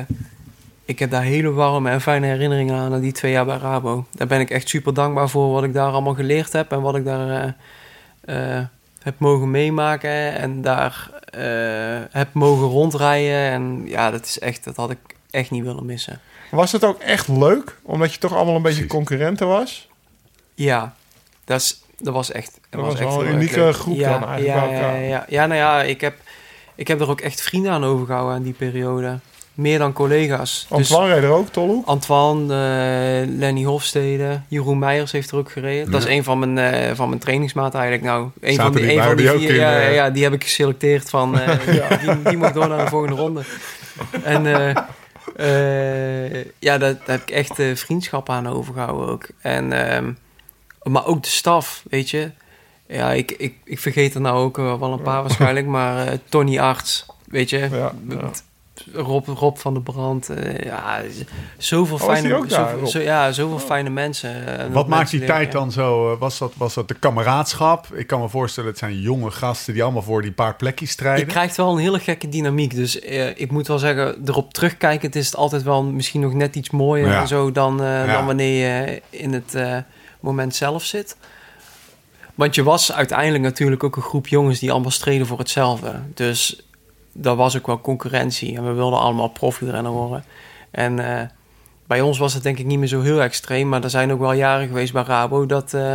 ik 0.85 0.99
heb 0.99 1.11
daar 1.11 1.23
hele 1.23 1.51
warme 1.51 1.91
en 1.91 2.01
fijne 2.01 2.27
herinneringen 2.27 2.77
aan, 2.77 2.93
aan 2.93 3.01
die 3.01 3.13
twee 3.13 3.33
jaar 3.33 3.45
bij 3.45 3.57
Rabo. 3.57 4.07
Daar 4.11 4.27
ben 4.27 4.41
ik 4.41 4.51
echt 4.51 4.69
super 4.69 4.95
dankbaar 4.95 5.29
voor 5.29 5.53
wat 5.53 5.65
ik 5.65 5.73
daar 5.73 5.91
allemaal 5.93 6.15
geleerd 6.15 6.53
heb. 6.53 6.73
En 6.73 6.81
wat 6.81 6.97
ik 6.97 7.05
daar 7.05 7.31
eh, 7.31 7.43
eh, 7.43 7.53
heb 9.03 9.19
mogen 9.19 9.51
meemaken. 9.51 10.35
En 10.35 10.63
daar 10.63 11.11
eh, 11.25 12.01
heb 12.11 12.33
mogen 12.33 12.67
rondrijden. 12.67 13.51
En 13.51 13.83
ja, 13.87 14.11
dat 14.11 14.25
is 14.25 14.39
echt, 14.39 14.65
dat 14.65 14.77
had 14.77 14.91
ik 14.91 14.99
echt 15.31 15.51
niet 15.51 15.65
willen 15.65 15.87
missen. 15.87 16.21
Was 16.51 16.73
het 16.73 16.85
ook 16.85 17.01
echt 17.01 17.29
leuk? 17.29 17.79
Omdat 17.83 18.13
je 18.13 18.19
toch 18.19 18.35
allemaal 18.35 18.57
een 18.57 18.63
beetje 18.63 18.87
concurrenten 18.87 19.47
was? 19.47 19.89
Ja, 20.55 20.95
dat, 21.45 21.61
is, 21.61 21.83
dat 21.99 22.15
was 22.15 22.31
echt. 22.31 22.61
Dat 22.71 22.81
was 22.81 22.91
was 22.91 23.01
echt 23.01 23.09
wel 23.09 23.25
een 23.25 23.35
unieke 23.35 23.61
leuk. 23.61 23.75
groep 23.75 23.97
ja, 23.97 24.19
dan 24.19 24.29
eigenlijk 24.29 24.71
ja, 24.71 24.93
ja, 24.93 24.95
ja, 24.95 25.25
ja, 25.29 25.47
nou 25.47 25.59
ja, 25.59 25.83
ik 25.83 26.01
heb, 26.01 26.17
ik 26.75 26.89
heb 26.89 27.01
er 27.01 27.09
ook 27.09 27.21
echt 27.21 27.41
vrienden 27.41 27.73
aan 27.73 27.85
overgehouden 27.85 28.35
aan 28.35 28.43
die 28.43 28.53
periode. 28.53 29.19
Meer 29.55 29.79
dan 29.79 29.93
collega's. 29.93 30.67
Dus 30.69 30.91
Antoine 30.93 31.15
reed 31.15 31.23
er 31.23 31.31
ook, 31.31 31.49
Tolhoek. 31.49 31.87
Antoine, 31.87 32.43
eh, 32.43 33.29
Lenny 33.39 33.63
Hofstede, 33.65 34.41
Jeroen 34.49 34.79
Meijers 34.79 35.13
heeft 35.13 35.31
er 35.31 35.37
ook 35.39 35.51
gereden. 35.51 35.91
Dat 35.91 36.03
is 36.03 36.09
een 36.09 36.25
van 36.25 36.39
mijn, 36.39 36.59
eh, 36.59 36.95
van 36.95 37.09
mijn 37.09 37.21
trainingsmaten 37.21 37.81
eigenlijk. 37.81 38.09
Nou, 38.11 38.29
een 38.41 38.55
Zaten 38.55 38.63
van 38.73 38.73
die, 38.83 38.91
die- 38.91 38.99
een 38.99 39.05
van 39.05 39.17
die 39.17 39.25
die 39.27 39.35
ook 39.35 39.41
vier, 39.41 39.49
in, 39.51 39.55
ja, 39.57 39.81
eh, 39.81 39.95
ja, 39.95 40.11
die 40.11 40.23
heb 40.23 40.33
ik 40.33 40.43
geselecteerd 40.43 41.11
van, 41.11 41.39
eh, 41.41 41.59
die, 42.01 42.23
die 42.23 42.37
mag 42.37 42.53
door 42.53 42.69
naar 42.69 42.85
de 42.85 42.91
volgende 42.91 43.17
ronde. 43.17 43.43
En 44.23 44.47
eh, 44.47 44.77
eh, 45.37 46.45
ja, 46.59 46.79
daar, 46.79 46.93
daar 46.95 47.01
heb 47.07 47.23
ik 47.23 47.31
echt 47.31 47.59
eh, 47.59 47.67
vriendschap 47.75 48.29
aan 48.31 48.49
overgehouden 48.49 49.09
ook. 49.09 49.27
En, 49.41 49.73
ehm, 49.89 50.13
maar 50.83 51.07
ook 51.07 51.23
de 51.23 51.29
staf, 51.29 51.83
weet 51.91 52.11
je. 52.11 52.31
Ja, 52.87 53.13
ik, 53.13 53.31
ik, 53.33 53.55
ik 53.65 53.79
vergeet 53.79 54.15
er 54.15 54.21
nou 54.21 54.37
ook 54.45 54.57
wel 54.57 54.93
een 54.93 55.03
paar 55.03 55.21
waarschijnlijk, 55.23 55.67
maar 55.67 56.07
eh, 56.07 56.19
Tony 56.29 56.59
Arts, 56.59 57.07
weet 57.25 57.51
je. 57.51 57.59
Ja, 57.59 57.93
ja. 58.09 58.31
Rob, 58.93 59.27
Rob 59.29 59.57
van 59.57 59.73
der 59.75 59.83
Brand. 59.83 60.29
eh, 60.31 60.65
ja, 60.65 61.01
zoveel 61.59 61.97
Oh, 61.97 62.03
fijne, 62.03 62.45
zo, 62.87 62.99
ja, 63.01 63.33
zoveel 63.33 63.59
fijne 63.59 63.91
mensen. 63.91 64.47
en 64.59 64.73
Wat 64.73 64.87
maakt 64.87 64.99
mensen 65.01 65.19
die 65.19 65.27
leren 65.29 65.41
tijd 65.43 65.53
dan 65.53 65.73
zo? 65.73 66.13
eh, 66.13 66.19
Was 66.19 66.39
dat, 66.39 66.53
was 66.57 66.75
dat 66.75 66.89
de 66.89 66.95
kameraadschap? 66.95 67.87
Ik 67.95 68.07
kan 68.07 68.21
me 68.21 68.29
voorstellen, 68.29 68.71
het 68.71 68.79
zijn 68.79 69.01
jonge 69.01 69.31
gasten 69.31 69.73
die 69.73 69.83
allemaal 69.83 70.03
voor 70.03 70.23
die 70.23 70.33
paar 70.33 70.57
plekjes 70.57 70.89
Je 70.89 70.95
strijden. 70.95 71.27
krijgt 71.27 71.57
wel 71.57 71.73
een 71.73 71.79
hele 71.79 71.99
gekke 71.99 72.29
dynamiek. 72.29 72.75
Dus 72.75 73.01
eh, 73.01 73.29
ik 73.41 73.51
moet 73.51 73.67
wel 73.67 73.79
zeggen, 73.79 74.23
erop 74.25 74.55
terugkijkend 74.55 75.15
is 75.17 75.27
het 75.27 75.37
altijd 75.37 75.63
wel 75.63 75.83
misschien 75.85 76.21
nog 76.21 76.33
net 76.33 76.57
iets 76.57 76.71
mooier 76.71 77.09
Ja. 77.09 77.21
en 77.21 77.29
zo 77.29 77.53
dan, 77.53 77.81
eh, 77.83 77.87
Ja. 78.07 78.13
dan 78.13 78.27
wanneer 78.27 78.83
je 78.87 79.03
in 79.11 79.33
het 79.33 79.55
eh, 79.55 79.77
moment 80.21 80.55
zelf 80.55 80.85
zit. 80.85 81.17
Want 82.35 82.55
je 82.55 82.63
was 82.63 82.93
uiteindelijk 82.93 83.43
natuurlijk 83.45 83.85
ook 83.85 83.97
een 83.97 84.03
groep 84.03 84.27
jongens 84.29 84.59
die 84.59 84.71
allemaal 84.73 84.91
streden 84.91 85.27
voor 85.27 85.39
hetzelfde. 85.39 86.01
Dus 86.15 86.63
daar 87.13 87.37
was 87.37 87.57
ook 87.57 87.67
wel 87.67 87.81
concurrentie 87.81 88.57
en 88.57 88.67
we 88.67 88.73
wilden 88.73 88.99
allemaal 88.99 89.29
profielrenner 89.29 89.93
worden. 89.93 90.25
En 90.71 91.19
eh, 91.19 91.27
bij 91.87 92.01
ons 92.01 92.19
was 92.19 92.35
het 92.35 92.43
denk 92.43 92.59
ik 92.59 92.67
niet 92.67 92.79
meer 92.79 92.89
zo 92.89 93.01
heel 93.01 93.23
extreem, 93.23 93.69
maar 93.69 93.83
er 93.85 93.91
zijn 93.91 94.13
ook 94.13 94.21
wel 94.21 94.33
jaren 94.33 94.67
geweest 94.67 94.93
bij 94.93 95.03
Rabo 95.03 95.47
dat, 95.47 95.75
eh, 95.75 95.95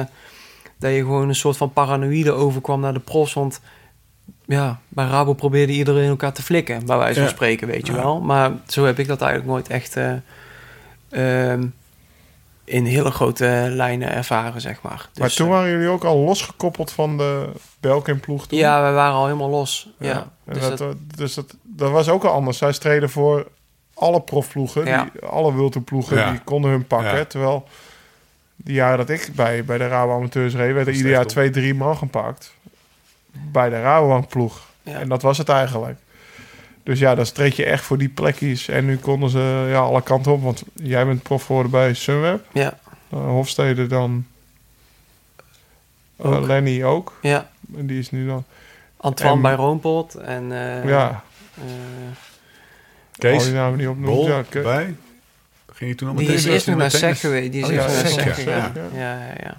dat 0.80 0.92
je 0.92 0.98
gewoon 0.98 1.28
een 1.28 1.36
soort 1.36 1.58
van 1.58 1.74
paranoïde 1.74 2.32
overkwam 2.32 2.80
naar 2.80 2.94
de 2.94 3.00
profs. 3.00 3.34
Want 3.34 3.62
ja, 4.46 4.80
bij 4.88 5.06
Rabo 5.08 5.34
probeerde 5.34 5.74
iedereen 5.74 6.10
elkaar 6.10 6.34
te 6.34 6.44
flikken, 6.44 6.86
bij 6.86 6.98
wijze 6.98 7.14
van 7.14 7.24
Ja. 7.24 7.30
spreken, 7.30 7.68
weet 7.68 7.88
je 7.88 7.94
Ja. 7.94 8.00
wel. 8.00 8.22
Maar 8.22 8.52
zo 8.68 8.86
heb 8.86 9.00
ik 9.00 9.08
dat 9.08 9.22
eigenlijk 9.22 9.52
nooit 9.52 9.68
echt 9.68 9.96
eh, 9.96 11.52
ehm, 11.52 11.66
in 12.68 12.86
hele 12.86 13.12
grote 13.12 13.68
lijnen 13.70 14.12
ervaren, 14.12 14.62
zeg 14.62 14.82
maar. 14.82 15.10
maar 15.14 15.28
Dus, 15.28 15.36
toen 15.36 15.48
eh, 15.48 15.54
waren 15.54 15.70
jullie 15.72 15.88
ook 15.88 16.04
al 16.04 16.18
losgekoppeld 16.18 16.92
van 16.92 17.18
de 17.18 17.50
Belkin-ploeg 17.80 18.48
toen? 18.48 18.58
Ja, 18.60 18.86
we 18.88 18.92
waren 18.94 19.14
al 19.16 19.26
helemaal 19.26 19.50
los. 19.50 19.90
Ja. 20.00 20.28
Dus 20.46 20.62
dat, 20.62 20.78
dat- 20.78 20.96
dus 21.16 21.34
dat, 21.34 21.56
dat 21.64 21.92
was 21.92 22.10
ook 22.10 22.24
al 22.24 22.32
anders. 22.32 22.58
Zij 22.58 22.72
streden 22.72 23.10
voor 23.10 23.48
alle 23.94 24.22
profploegen, 24.22 24.86
Ja. 24.86 25.08
die, 25.12 25.22
alle 25.30 25.54
Wilton-ploegen, 25.56 26.18
Ja. 26.18 26.32
die 26.32 26.40
konden 26.44 26.72
hun 26.72 26.88
pakken. 26.88 27.16
Ja. 27.18 27.26
Terwijl 27.26 27.68
die 28.56 28.74
jaren 28.76 28.98
dat 28.98 29.10
ik 29.10 29.30
bij, 29.36 29.66
bij 29.66 29.78
de 29.78 29.88
Rabo 29.88 30.16
Amateurs 30.16 30.54
reed, 30.54 30.74
werd 30.74 30.78
er 30.78 30.86
Dat 30.86 30.94
is 30.94 30.98
ieder 30.98 31.12
jaar 31.12 31.26
twee, 31.26 31.50
drie 31.50 31.74
man 31.74 31.98
gepakt. 31.98 32.54
Bij 33.32 33.70
de 33.70 33.82
Rabobank-ploeg. 33.82 34.60
ja. 34.84 35.00
En 35.00 35.10
dat 35.10 35.22
was 35.22 35.38
het 35.38 35.50
eigenlijk. 35.50 36.00
Dus 36.88 37.00
ja, 37.00 37.16
dan 37.16 37.26
streed 37.26 37.56
je 37.56 37.66
echt 37.66 37.84
voor 37.84 37.98
die 37.98 38.10
plekjes. 38.10 38.68
En 38.68 38.86
nu 38.86 38.98
konden 38.98 39.30
ze 39.30 39.66
ja, 39.70 39.80
alle 39.80 40.02
kanten 40.02 40.32
op. 40.32 40.42
Want 40.44 40.64
jij 40.74 41.06
bent 41.06 41.22
prof 41.24 41.46
geworden 41.46 41.72
bij 41.72 41.94
Sunweb. 41.94 42.46
ja, 42.54 42.78
Uh, 43.14 43.20
Hofstede 43.26 43.88
dan. 43.88 44.26
Uh, 46.22 46.32
Ook. 46.32 46.46
Lenny 46.48 46.84
ook. 46.84 47.14
ja. 47.22 47.50
En 47.78 47.88
die 47.88 48.00
is 48.00 48.12
nu 48.12 48.28
dan... 48.28 48.44
Antoine 48.98 49.36
En- 49.36 49.42
bij 49.42 49.54
Roompot 49.54 50.16
en... 50.16 50.52
eh, 50.52 50.90
ja, 50.90 51.24
eh, 51.56 51.62
al 51.64 51.70
Kees, 53.18 53.44
die 53.44 53.54
namen 53.54 53.78
niet 53.78 53.88
opnoemen. 53.88 54.16
Bol, 54.16 54.28
Ja, 54.28 54.44
Ke- 54.50 54.62
bij. 54.62 54.96
Ging 55.74 55.90
je 55.90 55.96
toen 55.96 56.08
al 56.10 56.16
die 56.16 56.24
meteen 56.28 56.40
is 56.44 56.46
eerst 56.52 56.68
nog 56.68 56.78
naar 56.78 56.92
SEC 56.92 57.18
geweest. 57.18 57.52
Die 57.52 57.62
is 57.62 57.68
Oh, 57.68 57.74
eerst 57.74 58.16
naar 58.18 58.34
SEC. 58.36 58.46
Ja. 58.46 58.72
Ja, 58.94 59.00
ja, 59.00 59.34
ja. 59.44 59.58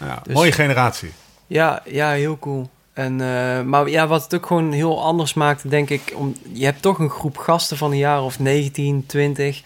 Ja, 0.00 0.20
Dus- 0.22 0.34
mooie 0.34 0.52
generatie. 0.52 1.12
Ja, 1.46 1.82
ja, 1.84 2.10
heel 2.10 2.38
cool. 2.38 2.70
En, 2.96 3.20
eh, 3.20 3.62
maar 3.62 3.88
ja, 3.88 4.06
wat 4.06 4.22
het 4.22 4.34
ook 4.34 4.46
gewoon 4.46 4.72
heel 4.72 5.02
anders 5.02 5.34
maakte, 5.34 5.68
denk 5.68 5.90
ik, 5.90 6.12
om, 6.14 6.34
je 6.52 6.64
hebt 6.64 6.82
toch 6.82 6.98
een 6.98 7.10
groep 7.10 7.36
gasten 7.36 7.76
van 7.76 7.90
een 7.90 7.96
jaar 7.98 8.22
of 8.22 8.38
19, 8.38 9.04
20. 9.06 9.62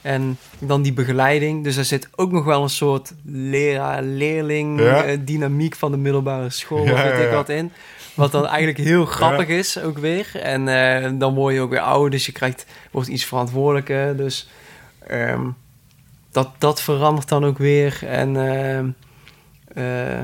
En 0.00 0.38
dan 0.58 0.82
die 0.82 0.92
begeleiding. 0.92 1.64
Dus 1.64 1.76
er 1.76 1.84
zit 1.84 2.08
ook 2.14 2.32
nog 2.32 2.44
wel 2.44 2.62
een 2.62 2.68
soort 2.70 3.12
leraar-leerling 3.24 4.80
Ja. 4.80 5.04
eh, 5.04 5.18
dynamiek 5.20 5.74
van 5.76 5.90
de 5.90 5.96
middelbare 5.96 6.50
school, 6.50 6.84
Ja, 6.84 6.94
weet 6.94 7.02
ja, 7.18 7.26
ik 7.26 7.30
wat 7.30 7.48
in. 7.48 7.72
Wat 8.14 8.32
dan 8.32 8.46
eigenlijk 8.46 8.78
heel 8.78 9.04
grappig 9.04 9.48
is 9.48 9.80
ook 9.80 9.98
weer. 9.98 10.30
En 10.34 10.68
eh, 10.68 11.10
dan 11.14 11.34
word 11.34 11.54
je 11.54 11.60
ook 11.60 11.70
weer 11.70 11.80
ouder, 11.80 12.10
dus 12.10 12.26
je 12.26 12.32
krijgt, 12.32 12.66
wordt 12.90 13.08
iets 13.08 13.24
verantwoordelijker. 13.24 14.16
Dus 14.16 14.48
ehm, 15.06 15.46
dat, 16.30 16.48
dat 16.58 16.82
verandert 16.82 17.28
dan 17.28 17.44
ook 17.44 17.58
weer. 17.58 17.98
En 18.06 18.36
ehm, 18.36 18.86
eh, 19.74 20.20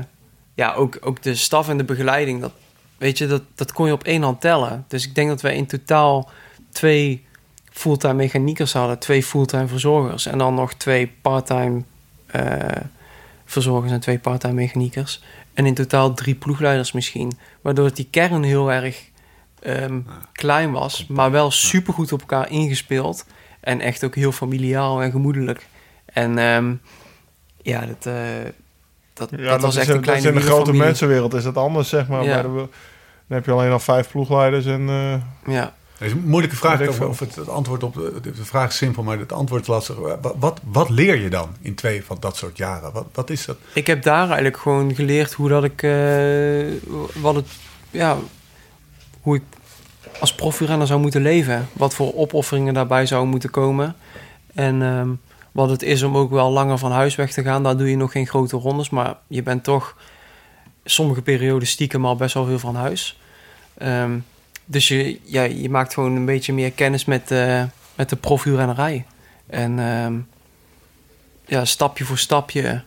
ja, 0.59 0.73
ook, 0.73 0.97
ook 1.01 1.21
de 1.21 1.35
staf 1.35 1.69
en 1.69 1.77
de 1.77 1.83
begeleiding, 1.83 2.41
dat, 2.41 2.51
weet 2.97 3.17
je, 3.17 3.27
dat, 3.27 3.41
dat 3.55 3.71
kon 3.71 3.85
je 3.85 3.93
op 3.93 4.03
één 4.03 4.21
hand 4.21 4.41
tellen. 4.41 4.85
Dus 4.87 5.05
ik 5.07 5.15
denk 5.15 5.29
dat 5.29 5.41
wij 5.41 5.55
in 5.55 5.65
totaal 5.65 6.29
twee 6.71 7.25
fulltime 7.71 8.13
mechaniekers 8.13 8.73
hadden, 8.73 8.99
twee 8.99 9.23
fulltime 9.23 9.67
verzorgers 9.67 10.25
en 10.25 10.37
dan 10.37 10.53
nog 10.53 10.73
twee 10.73 11.07
parttime 11.21 11.83
eh, 12.25 12.81
verzorgers 13.45 13.91
en 13.91 13.99
twee 13.99 14.19
parttime 14.19 14.53
mechaniekers. 14.53 15.23
En 15.53 15.65
in 15.65 15.73
totaal 15.73 16.13
drie 16.13 16.35
ploegleiders 16.35 16.91
misschien. 16.91 17.31
Waardoor 17.61 17.85
het 17.85 17.95
die 17.95 18.07
kern 18.09 18.43
heel 18.43 18.71
erg 18.71 19.09
ehm, 19.59 19.99
klein 20.31 20.71
was, 20.71 21.07
maar 21.07 21.31
wel 21.31 21.51
supergoed 21.51 22.11
op 22.11 22.19
elkaar 22.19 22.51
ingespeeld. 22.51 23.25
En 23.59 23.81
echt 23.81 24.03
ook 24.03 24.15
heel 24.15 24.31
familiaal 24.31 25.01
en 25.01 25.11
gemoedelijk. 25.11 25.67
En 26.05 26.37
ehm, 26.37 26.73
ja, 27.61 27.85
dat, 27.85 28.05
eh, 28.05 28.13
dat, 29.19 29.29
Ja, 29.39 29.49
dat 29.49 29.61
was 29.61 29.73
is 29.75 29.79
echt 29.79 29.89
in- 29.89 29.95
een 29.95 30.01
kleine 30.01 30.23
dat 30.23 30.33
is 30.33 30.39
in 30.39 30.45
de 30.45 30.51
grote 30.51 30.65
familie. 30.65 30.85
mensenwereld 30.87 31.33
is 31.33 31.43
dat 31.43 31.57
anders, 31.57 31.89
zeg 31.89 32.07
maar. 32.07 32.23
Ja. 32.23 32.41
De, 32.41 32.47
dan 32.47 32.67
heb 33.37 33.45
je 33.45 33.51
alleen 33.51 33.71
al 33.71 33.79
vijf 33.79 34.11
ploegleiders 34.11 34.65
en... 34.65 34.89
eh, 34.89 35.53
Ja. 35.53 35.73
Het 35.97 36.07
is 36.07 36.13
een 36.13 36.23
moeilijke 36.25 36.55
vraag 36.55 36.87
of, 36.87 36.99
of 37.01 37.19
het, 37.19 37.35
het 37.35 37.49
antwoord 37.49 37.83
op 37.83 37.93
de, 37.93 38.19
de 38.21 38.45
vraag 38.45 38.69
is 38.69 38.77
simpel, 38.77 39.03
maar 39.03 39.19
het 39.19 39.31
antwoord 39.31 39.61
is 39.61 39.67
lastig. 39.67 39.95
Wat, 40.21 40.35
wat, 40.39 40.59
wat 40.63 40.89
leer 40.89 41.15
je 41.21 41.29
dan 41.29 41.49
in 41.61 41.75
twee 41.75 42.03
van 42.05 42.17
dat 42.19 42.37
soort 42.37 42.57
jaren? 42.57 42.91
Wat, 42.91 43.05
wat 43.13 43.29
is 43.29 43.45
dat? 43.45 43.57
Ik 43.73 43.87
heb 43.87 44.03
daar 44.03 44.25
eigenlijk 44.25 44.57
gewoon 44.57 44.95
geleerd 44.95 45.33
hoe 45.33 45.49
dat 45.49 45.63
ik, 45.63 45.83
eh, 45.83 46.67
wat 47.21 47.35
het, 47.35 47.47
ja, 47.91 48.17
hoe 49.21 49.35
ik 49.35 49.41
als 50.19 50.35
profielrenner 50.35 50.87
zou 50.87 50.99
moeten 50.99 51.21
leven. 51.21 51.67
Wat 51.73 51.93
voor 51.93 52.15
opofferingen 52.15 52.73
daarbij 52.73 53.05
zouden 53.05 53.29
moeten 53.31 53.49
komen. 53.49 53.95
En 54.53 54.81
ehm, 54.81 55.09
wat 55.51 55.69
het 55.69 55.81
is 55.81 56.03
om 56.03 56.17
ook 56.17 56.31
wel 56.31 56.51
langer 56.51 56.77
van 56.77 56.91
huis 56.91 57.15
weg 57.15 57.31
te 57.31 57.43
gaan. 57.43 57.63
Daar 57.63 57.77
doe 57.77 57.89
je 57.89 57.97
nog 57.97 58.11
geen 58.11 58.27
grote 58.27 58.57
rondes, 58.57 58.89
maar 58.89 59.17
je 59.27 59.43
bent 59.43 59.63
toch 59.63 59.95
sommige 60.83 61.21
perioden 61.21 61.67
stiekem 61.67 62.05
al 62.05 62.15
best 62.15 62.33
wel 62.33 62.45
veel 62.45 62.59
van 62.59 62.75
huis. 62.75 63.19
Ehm, 63.77 64.19
dus 64.65 64.87
je, 64.87 65.19
ja, 65.23 65.43
je 65.43 65.69
maakt 65.69 65.93
gewoon 65.93 66.15
een 66.15 66.25
beetje 66.25 66.53
meer 66.53 66.71
kennis 66.71 67.05
met, 67.05 67.31
eh, 67.31 67.63
met 67.95 68.09
de 68.09 68.15
profielrennerij. 68.15 69.05
En 69.47 69.79
ehm, 69.79 70.13
ja, 71.45 71.65
stapje 71.65 72.05
voor 72.05 72.17
stapje 72.17 72.81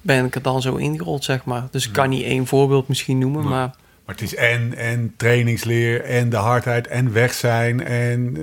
ben 0.00 0.24
ik 0.24 0.34
er 0.34 0.42
dan 0.42 0.62
zo 0.62 0.74
ingerold, 0.74 1.24
zeg 1.24 1.44
maar. 1.44 1.68
Dus 1.70 1.86
ik 1.86 1.92
kan 1.92 2.08
niet 2.08 2.24
één 2.24 2.46
voorbeeld 2.46 2.88
misschien 2.88 3.18
noemen, 3.18 3.48
maar 3.48 3.74
Maar 4.06 4.14
het 4.14 4.24
is 4.24 4.34
en, 4.34 4.74
en 4.74 5.14
trainingsleer 5.16 6.04
en 6.04 6.30
de 6.30 6.36
hardheid 6.36 6.86
en 6.86 7.12
weg 7.12 7.32
zijn 7.34 7.84
en 7.84 8.26
eh, 8.36 8.42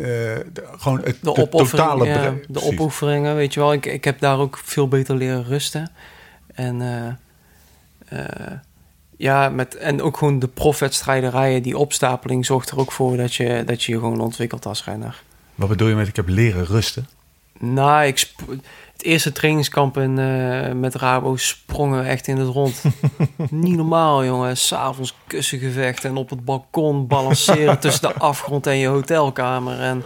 de- 0.53 0.67
gewoon 0.77 1.01
het 1.03 1.17
de, 1.21 1.47
totale 1.49 2.05
ja, 2.05 2.29
de 2.29 2.37
precies. 2.51 2.69
opofferingen, 2.71 3.35
weet 3.35 3.53
je 3.53 3.59
wel. 3.59 3.73
Ik, 3.73 3.85
ik 3.85 4.03
heb 4.03 4.19
daar 4.19 4.39
ook 4.39 4.59
veel 4.63 4.87
beter 4.87 5.15
leren 5.15 5.43
rusten. 5.45 5.91
En, 6.53 6.81
eh, 6.81 8.19
eh, 8.19 8.53
ja, 9.17 9.49
met, 9.49 9.75
en 9.75 10.01
ook 10.01 10.17
gewoon 10.17 10.39
de 10.39 10.47
profwedstrijderijen, 10.47 11.63
die 11.63 11.77
opstapeling 11.77 12.45
zorgt 12.45 12.69
er 12.69 12.79
ook 12.79 12.91
voor 12.91 13.17
dat 13.17 13.35
je 13.35 13.63
dat 13.65 13.83
je, 13.83 13.91
je 13.91 13.97
gewoon 13.99 14.19
ontwikkelt 14.21 14.65
als 14.65 14.83
renner. 14.83 15.23
Wat 15.55 15.69
bedoel 15.69 15.87
je 15.87 15.95
met 15.95 16.07
ik 16.07 16.15
heb 16.15 16.27
leren 16.27 16.65
rusten? 16.65 17.07
Nou, 17.59 18.05
ik 18.05 18.31
het 18.99 19.07
eerste 19.07 19.31
trainingskamp 19.31 19.97
in, 19.97 20.19
eh, 20.19 20.71
met 20.71 20.95
Rabo 20.95 21.35
sprongen 21.35 22.01
we 22.01 22.07
echt 22.07 22.27
in 22.27 22.37
het 22.37 22.47
rond. 22.47 22.83
Niet 23.49 23.75
normaal, 23.75 24.25
jongen. 24.25 24.57
S'avonds 24.57 25.15
kussengevecht 25.27 26.05
en 26.05 26.15
op 26.15 26.29
het 26.29 26.45
balkon 26.45 27.07
balanceren 27.07 27.79
tussen 27.79 28.09
de 28.09 28.13
afgrond 28.13 28.67
en 28.67 28.77
je 28.77 28.87
hotelkamer. 28.87 29.79
En 29.79 30.03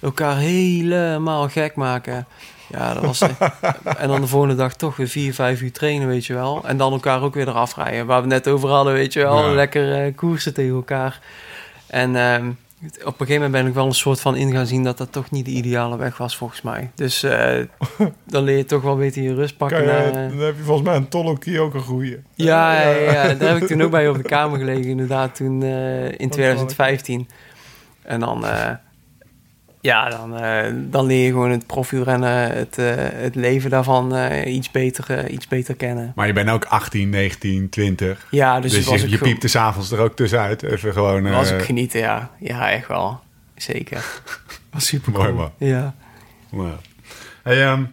elkaar 0.00 0.36
helemaal 0.36 1.48
gek 1.48 1.74
maken. 1.74 2.26
Ja, 2.68 2.94
dat 2.94 3.04
was... 3.04 3.20
en 3.98 4.08
dan 4.08 4.20
de 4.20 4.26
volgende 4.26 4.54
dag 4.54 4.74
toch 4.74 4.96
weer 4.96 5.08
vier, 5.08 5.34
vijf 5.34 5.60
uur 5.60 5.72
trainen, 5.72 6.08
weet 6.08 6.26
je 6.26 6.34
wel. 6.34 6.62
En 6.64 6.76
dan 6.76 6.92
elkaar 6.92 7.22
ook 7.22 7.34
weer 7.34 7.48
eraf 7.48 7.76
rijden. 7.76 8.06
Waar 8.06 8.20
we 8.22 8.28
net 8.28 8.48
over 8.48 8.68
hadden, 8.68 8.92
weet 8.92 9.12
je 9.12 9.20
wel. 9.20 9.48
Ja. 9.48 9.54
Lekker 9.54 10.04
eh, 10.04 10.14
koersen 10.14 10.54
tegen 10.54 10.74
elkaar. 10.74 11.20
En 11.86 12.16
ehm, 12.16 12.50
op 12.82 13.20
een 13.20 13.26
gegeven 13.26 13.34
moment 13.34 13.52
ben 13.52 13.66
ik 13.66 13.74
wel 13.74 13.86
een 13.86 13.94
soort 13.94 14.20
van 14.20 14.36
in 14.36 14.52
gaan 14.52 14.66
zien 14.66 14.84
dat 14.84 14.98
dat 14.98 15.12
toch 15.12 15.30
niet 15.30 15.44
de 15.44 15.50
ideale 15.50 15.96
weg 15.96 16.18
was, 16.18 16.36
volgens 16.36 16.62
mij. 16.62 16.90
Dus 16.94 17.22
eh, 17.22 17.64
dan 18.24 18.44
leer 18.44 18.56
je 18.56 18.64
toch 18.64 18.82
wel 18.82 18.96
beter 18.96 19.22
je 19.22 19.34
rust 19.34 19.56
pakken. 19.56 19.80
je, 19.80 19.86
naar, 19.86 20.06
eh, 20.06 20.12
Dan 20.12 20.38
heb 20.38 20.56
je 20.56 20.62
volgens 20.62 20.88
mij 20.88 20.96
een 20.96 21.08
Tolokie 21.08 21.60
ook 21.60 21.74
een 21.74 21.80
goeie. 21.80 22.18
ja, 22.34 22.80
ja, 22.80 22.90
ja, 22.90 23.34
daar 23.34 23.52
heb 23.52 23.62
ik 23.62 23.68
toen 23.68 23.82
ook 23.82 23.90
bij 23.90 24.08
op 24.08 24.16
de 24.16 24.22
kamer 24.22 24.58
gelegen, 24.58 24.84
inderdaad, 24.84 25.34
toen 25.34 25.62
eh, 25.62 26.18
in 26.18 26.30
2015. 26.30 27.28
En 28.02 28.20
dan, 28.20 28.46
eh, 28.46 28.70
ja, 29.86 30.08
dan, 30.08 30.36
eh, 30.36 30.72
dan 30.74 31.06
leer 31.06 31.24
je 31.24 31.30
gewoon 31.30 31.50
het 31.50 31.66
profielrennen, 31.66 32.50
het, 32.50 32.78
eh, 32.78 32.94
het 32.96 33.34
leven 33.34 33.70
daarvan 33.70 34.14
eh, 34.14 34.54
iets, 34.54 34.70
beter, 34.70 35.28
iets 35.28 35.48
beter 35.48 35.74
kennen. 35.74 36.12
Maar 36.14 36.26
je 36.26 36.32
bent 36.32 36.50
ook 36.50 36.64
18, 36.64 37.08
19, 37.08 37.68
20. 37.68 38.26
Ja, 38.30 38.60
dus, 38.60 38.72
Dus, 38.72 38.84
was 38.84 39.00
je, 39.00 39.10
je 39.10 39.18
piept 39.18 39.42
er 39.42 39.48
s'avonds 39.48 39.90
er 39.90 39.98
ook 39.98 40.16
tussenuit. 40.16 40.62
Even 40.62 40.92
gewoon... 40.92 41.30
was 41.30 41.52
ook 41.52 41.64
genieten, 41.64 42.00
ja. 42.00 42.30
Ja, 42.38 42.70
echt 42.70 42.88
wel. 42.88 43.20
Zeker. 43.56 44.04
Was 44.72 44.86
super 44.86 45.12
Mooi, 45.12 45.32
man. 45.32 45.52
Ja. 45.58 45.94
Ja. 46.50 46.78
Hey, 47.42 47.64
ehm, 47.64 47.84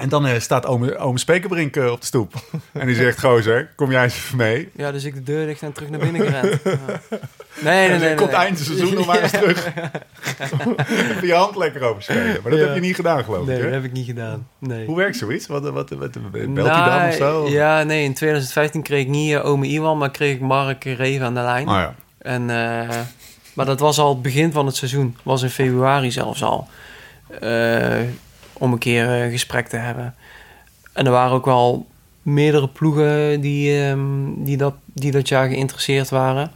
en 0.00 0.08
dan 0.08 0.26
eh, 0.26 0.40
staat 0.40 0.66
ome 0.66 1.18
Spekerbrink 1.18 1.76
eh, 1.76 1.90
op 1.90 2.00
de 2.00 2.06
stoep. 2.06 2.34
en 2.72 2.86
die 2.86 2.96
zegt, 2.96 3.20
gozer, 3.20 3.72
kom 3.76 3.90
jij 3.90 4.02
eens 4.02 4.14
even 4.14 4.36
mee? 4.36 4.68
ja, 4.76 4.92
dus 4.92 5.04
ik 5.04 5.14
de 5.14 5.22
deur 5.22 5.46
dicht 5.46 5.62
en 5.62 5.72
terug 5.72 5.90
naar 5.90 5.98
binnen 6.00 6.20
gerend. 6.26 6.60
Ja. 7.60 7.68
Nee, 7.70 7.88
nee, 7.88 7.98
nee. 7.98 8.08
dan 8.08 8.16
komt 8.16 8.30
nee. 8.30 8.40
eind 8.40 8.58
seizoen 8.58 8.94
nog 8.94 9.06
maar 9.06 9.22
eens 9.22 9.30
terug. 9.32 9.66
Even 11.10 11.26
je 11.26 11.34
hand 11.34 11.56
lekker 11.56 11.82
overspelen. 11.82 12.38
Maar 12.42 12.50
dat 12.50 12.60
Ja. 12.60 12.66
heb 12.66 12.74
je 12.74 12.80
niet 12.80 12.94
gedaan, 12.94 13.24
geloof 13.24 13.46
Nee, 13.46 13.56
ik. 13.56 13.62
dat 13.62 13.70
Hè? 13.70 13.76
heb 13.76 13.84
ik 13.84 13.92
niet 13.92 14.06
gedaan. 14.06 14.48
Nee. 14.58 14.86
Hoe 14.86 14.96
werkt 14.96 15.16
zoiets? 15.16 15.46
Wat, 15.46 15.62
wat, 15.62 15.72
wat, 15.90 15.90
wat- 15.90 16.12
belt 16.54 16.68
hij 16.68 16.84
dan 16.98 17.08
of 17.08 17.14
zo? 17.14 17.38
Nou, 17.42 17.50
Ja, 17.50 17.82
nee, 17.82 18.04
in 18.04 18.14
2015 18.14 18.82
kreeg 18.82 19.00
ik 19.02 19.08
niet 19.08 19.32
eh, 19.34 19.44
ome 19.44 19.66
Iwan, 19.66 19.98
maar 19.98 20.10
kreeg 20.10 20.34
ik 20.34 20.40
Mark 20.40 20.84
Reven 20.84 21.26
aan 21.26 21.34
de 21.34 21.40
lijn. 21.40 21.68
Oh 21.68 21.74
ja. 21.74 21.94
En, 22.18 22.44
maar 23.54 23.66
dat 23.66 23.80
was 23.80 23.98
al 23.98 24.08
het 24.08 24.22
begin 24.22 24.52
van 24.52 24.66
het 24.66 24.76
seizoen. 24.76 25.16
Was 25.22 25.42
in 25.42 25.50
februari 25.50 26.10
zelfs 26.10 26.42
al. 26.42 26.68
Eh, 27.40 27.98
om 28.60 28.72
een 28.72 28.78
keer 28.78 29.08
een 29.08 29.30
gesprek 29.30 29.66
te 29.68 29.76
hebben. 29.76 30.14
En 30.92 31.04
er 31.06 31.12
waren 31.12 31.32
ook 31.36 31.44
wel 31.44 31.86
meerdere 32.22 32.68
ploegen 32.68 33.40
die, 33.40 33.82
ehm, 33.84 33.98
die, 34.36 34.56
dat, 34.56 34.74
die 34.84 35.10
dat 35.10 35.28
jaar 35.28 35.48
geïnteresseerd 35.48 36.08
waren. 36.10 36.50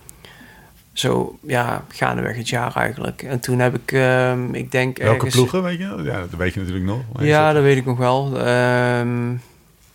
Zo, 0.92 1.38
ja, 1.46 1.84
gaandeweg 1.88 2.36
het 2.36 2.48
jaar 2.48 2.76
eigenlijk. 2.76 3.22
En 3.22 3.40
toen 3.40 3.58
heb 3.58 3.74
ik, 3.74 3.92
ehm, 3.92 4.54
ik 4.54 4.70
denk 4.72 4.98
Welke 4.98 5.14
ergens- 5.14 5.34
ploegen, 5.34 5.62
weet 5.62 5.78
je? 5.78 6.00
Ja, 6.04 6.20
dat 6.20 6.30
weet 6.38 6.54
je 6.54 6.60
natuurlijk 6.60 6.86
nog. 6.86 7.00
Ja, 7.18 7.44
dat- 7.46 7.54
dat 7.54 7.62
weet 7.62 7.76
ik 7.76 7.84
nog 7.84 7.98
wel. 7.98 8.38
Ehm, 8.44 9.32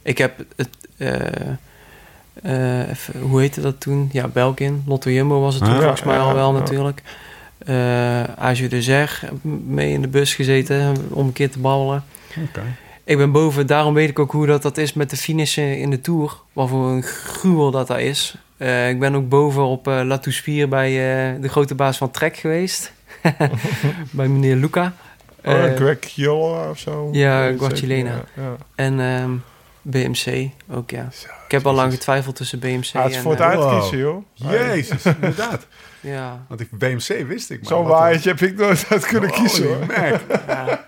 ik 0.01 0.17
heb 0.17 0.33
het, 0.55 0.69
eh, 0.97 1.19
eh, 2.43 2.89
even, 2.89 3.19
hoe 3.21 3.39
heette 3.39 3.61
dat 3.61 3.79
toen? 3.79 4.09
Ja, 4.11 4.27
Belkin. 4.27 4.83
Lotto 4.85 5.09
Jumbo 5.09 5.41
was 5.41 5.55
het 5.55 5.63
toen 5.63 5.73
Ah, 5.73 5.79
volgens 5.79 6.03
mij 6.03 6.15
ja, 6.15 6.21
al 6.21 6.33
wel 6.33 6.53
ja. 6.53 6.59
natuurlijk. 6.59 7.01
Uh, 7.67 8.23
Age 8.23 8.67
de 8.67 8.81
Zeg, 8.81 9.25
mee 9.67 9.91
in 9.91 10.01
de 10.01 10.07
bus 10.07 10.33
gezeten 10.33 10.95
om 11.09 11.25
een 11.25 11.33
keer 11.33 11.51
te 11.51 11.59
babbelen. 11.59 12.03
Ik 13.03 13.17
ben 13.17 13.31
boven, 13.31 13.67
daarom 13.67 13.93
weet 13.93 14.09
ik 14.09 14.19
ook 14.19 14.31
hoe 14.31 14.45
dat, 14.45 14.61
dat 14.61 14.77
is 14.77 14.93
met 14.93 15.09
de 15.09 15.17
finishen 15.17 15.77
in 15.77 15.89
de 15.89 16.01
Tour. 16.01 16.37
Wat 16.53 16.69
voor 16.69 16.89
een 16.89 17.03
gruwel 17.03 17.71
dat 17.71 17.87
dat 17.87 17.99
is. 17.99 18.35
Uh, 18.57 18.89
ik 18.89 18.99
ben 18.99 19.15
ook 19.15 19.29
boven 19.29 19.63
op 19.63 19.87
uh, 19.87 20.01
La 20.03 20.17
Touspier 20.17 20.69
bij 20.69 20.91
uh, 20.91 21.41
de 21.41 21.47
grote 21.47 21.75
baas 21.75 21.97
van 21.97 22.11
Trek 22.11 22.37
geweest. 22.37 22.91
bij 24.11 24.27
meneer 24.27 24.55
Luca. 24.55 24.93
Oh, 25.45 25.75
Greg 25.75 25.99
Kiola 25.99 26.69
of 26.69 26.79
zo? 26.79 27.09
Ja, 27.11 27.51
Guacilena. 27.57 28.23
Ja, 28.35 28.43
ja. 28.43 28.55
En 28.75 28.99
um, 28.99 29.43
BMC 29.81 30.49
ook, 30.71 30.89
ja. 30.89 31.09
Zo, 31.11 31.27
ik 31.49 31.55
heb 31.55 31.65
al 31.65 31.73
lang 31.73 31.93
getwijfeld 31.93 32.35
tussen 32.35 32.59
BMC 32.59 32.89
ah, 32.93 33.03
het 33.03 33.11
is 33.11 33.17
en... 33.17 33.21
voor 33.21 33.31
het 33.31 33.39
uh, 33.41 33.47
uitkiezen, 33.47 33.97
joh. 33.97 34.23
Jezus, 34.33 35.05
inderdaad. 35.21 35.65
Ja. 35.99 36.45
Want 36.47 36.59
ik, 36.59 36.71
BMC 36.71 37.27
wist 37.27 37.49
ik 37.49 37.61
maar. 37.61 37.67
Zo'n 37.71 37.85
waaiertje 37.85 38.29
heb 38.29 38.41
ik 38.41 38.57
nooit 38.57 38.85
uit 38.89 39.05
kunnen 39.05 39.29
Oh, 39.29 39.35
kiezen, 39.35 39.67
hoor. 39.67 39.77
Ja. 40.47 40.85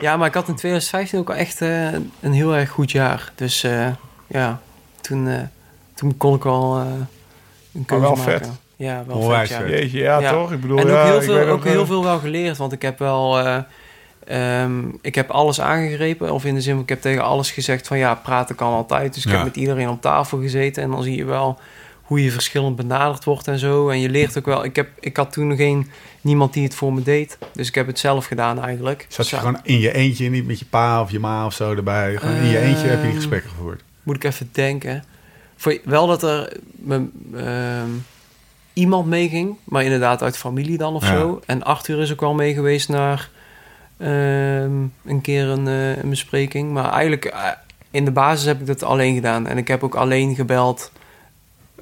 ja, 0.00 0.16
maar 0.16 0.26
ik 0.26 0.34
had 0.34 0.48
in 0.48 0.54
2015 0.54 1.18
ook 1.18 1.30
al 1.30 1.34
echt 1.34 1.60
uh, 1.60 1.92
een 2.20 2.32
heel 2.32 2.54
erg 2.54 2.70
goed 2.70 2.90
jaar. 2.90 3.32
Dus 3.34 3.64
uh, 3.64 3.88
ja, 4.26 4.60
toen, 5.00 5.26
uh, 5.26 5.38
toen 5.94 6.16
kon 6.16 6.34
ik 6.34 6.44
al 6.44 6.76
een 7.74 7.84
keuze 7.84 8.04
wel 8.04 8.14
maken. 8.14 8.32
vet. 8.32 8.50
Ja, 8.76 9.04
wel 9.06 9.16
Onwijs 9.16 9.50
vet, 9.50 9.58
ja. 9.58 9.66
Jeetje, 9.66 9.98
ja, 9.98 10.18
Ja. 10.18 10.32
toch? 10.32 10.52
Ik 10.52 10.60
bedoel, 10.60 10.78
En 10.78 10.84
ook, 10.84 10.90
ja, 10.90 11.04
heel, 11.04 11.16
ik 11.16 11.22
veel, 11.22 11.46
ook 11.46 11.64
heel 11.64 11.86
veel 11.86 12.04
wel 12.04 12.18
geleerd, 12.18 12.56
want 12.56 12.72
ik 12.72 12.82
heb 12.82 12.98
wel... 12.98 13.38
eh, 14.26 14.62
ehm, 14.62 14.82
ik 15.00 15.14
heb 15.14 15.30
alles 15.30 15.60
aangegrepen, 15.60 16.32
of 16.32 16.44
in 16.44 16.54
de 16.54 16.60
zin 16.60 16.72
van 16.74 16.82
ik 16.82 16.88
heb 16.88 17.00
tegen 17.00 17.22
alles 17.24 17.50
gezegd 17.50 17.86
van 17.86 17.98
ja, 17.98 18.14
praten 18.14 18.54
kan 18.54 18.72
altijd. 18.72 19.14
Dus 19.14 19.24
ik 19.24 19.30
Ja. 19.30 19.36
heb 19.36 19.46
met 19.46 19.56
iedereen 19.56 19.88
op 19.88 20.00
tafel 20.00 20.38
gezeten 20.40 20.82
en 20.82 20.90
dan 20.90 21.02
zie 21.02 21.16
je 21.16 21.24
wel 21.24 21.58
hoe 22.02 22.22
je 22.24 22.30
verschillend 22.30 22.76
benaderd 22.76 23.24
wordt 23.24 23.48
en 23.48 23.58
zo. 23.58 23.88
En 23.88 24.00
je 24.00 24.08
leert 24.08 24.38
ook 24.38 24.46
wel. 24.46 24.64
Ik, 24.64 24.76
heb, 24.76 24.88
ik 25.00 25.16
had 25.16 25.32
toen 25.32 25.56
geen 25.56 25.90
niemand 26.20 26.52
die 26.52 26.62
het 26.64 26.74
voor 26.74 26.92
me 26.92 27.02
deed, 27.02 27.38
dus 27.52 27.68
ik 27.68 27.74
heb 27.74 27.86
het 27.86 27.98
zelf 27.98 28.26
gedaan 28.26 28.62
eigenlijk. 28.62 29.06
Zat 29.08 29.28
je 29.28 29.36
gewoon 29.36 29.58
in 29.62 29.78
je 29.78 29.92
eentje, 29.92 30.28
niet 30.30 30.46
met 30.46 30.58
je 30.58 30.64
pa 30.64 31.00
of 31.00 31.10
je 31.10 31.18
ma 31.18 31.46
of 31.46 31.52
zo 31.54 31.74
erbij? 31.74 32.16
Gewoon 32.16 32.36
in 32.36 32.46
je 32.48 32.58
eentje 32.58 32.88
heb 32.88 32.96
je 32.96 33.00
die 33.02 33.10
Ehm, 33.10 33.16
gesprekken 33.20 33.50
gevoerd. 33.50 33.82
Moet 34.02 34.16
ik 34.16 34.24
even 34.24 34.48
denken. 34.52 35.04
Voor, 35.56 35.78
wel 35.84 36.06
dat 36.06 36.22
er 36.22 36.52
me, 36.72 37.06
ehm, 37.36 37.90
iemand 38.72 39.06
meeging, 39.06 39.56
maar 39.64 39.82
inderdaad 39.82 40.22
uit 40.22 40.36
familie 40.36 40.78
dan 40.78 40.94
of 40.94 41.02
Ja. 41.02 41.08
zo. 41.16 41.40
En 41.46 41.62
Arthur 41.62 42.00
is 42.00 42.12
ook 42.12 42.20
wel 42.20 42.34
mee 42.34 42.54
geweest 42.54 42.88
naar 42.88 43.30
een 43.98 45.20
keer 45.22 45.48
een, 45.48 45.68
eh, 45.68 45.96
een 45.96 46.10
bespreking. 46.10 46.72
Maar 46.72 46.90
eigenlijk 46.92 47.24
eh, 47.24 47.40
in 47.90 48.04
de 48.04 48.10
basis 48.10 48.46
heb 48.46 48.60
ik 48.60 48.66
dat 48.66 48.82
alleen 48.82 49.14
gedaan. 49.14 49.46
En 49.46 49.58
ik 49.58 49.68
heb 49.68 49.82
ook 49.82 49.94
alleen 49.94 50.34
gebeld 50.34 50.92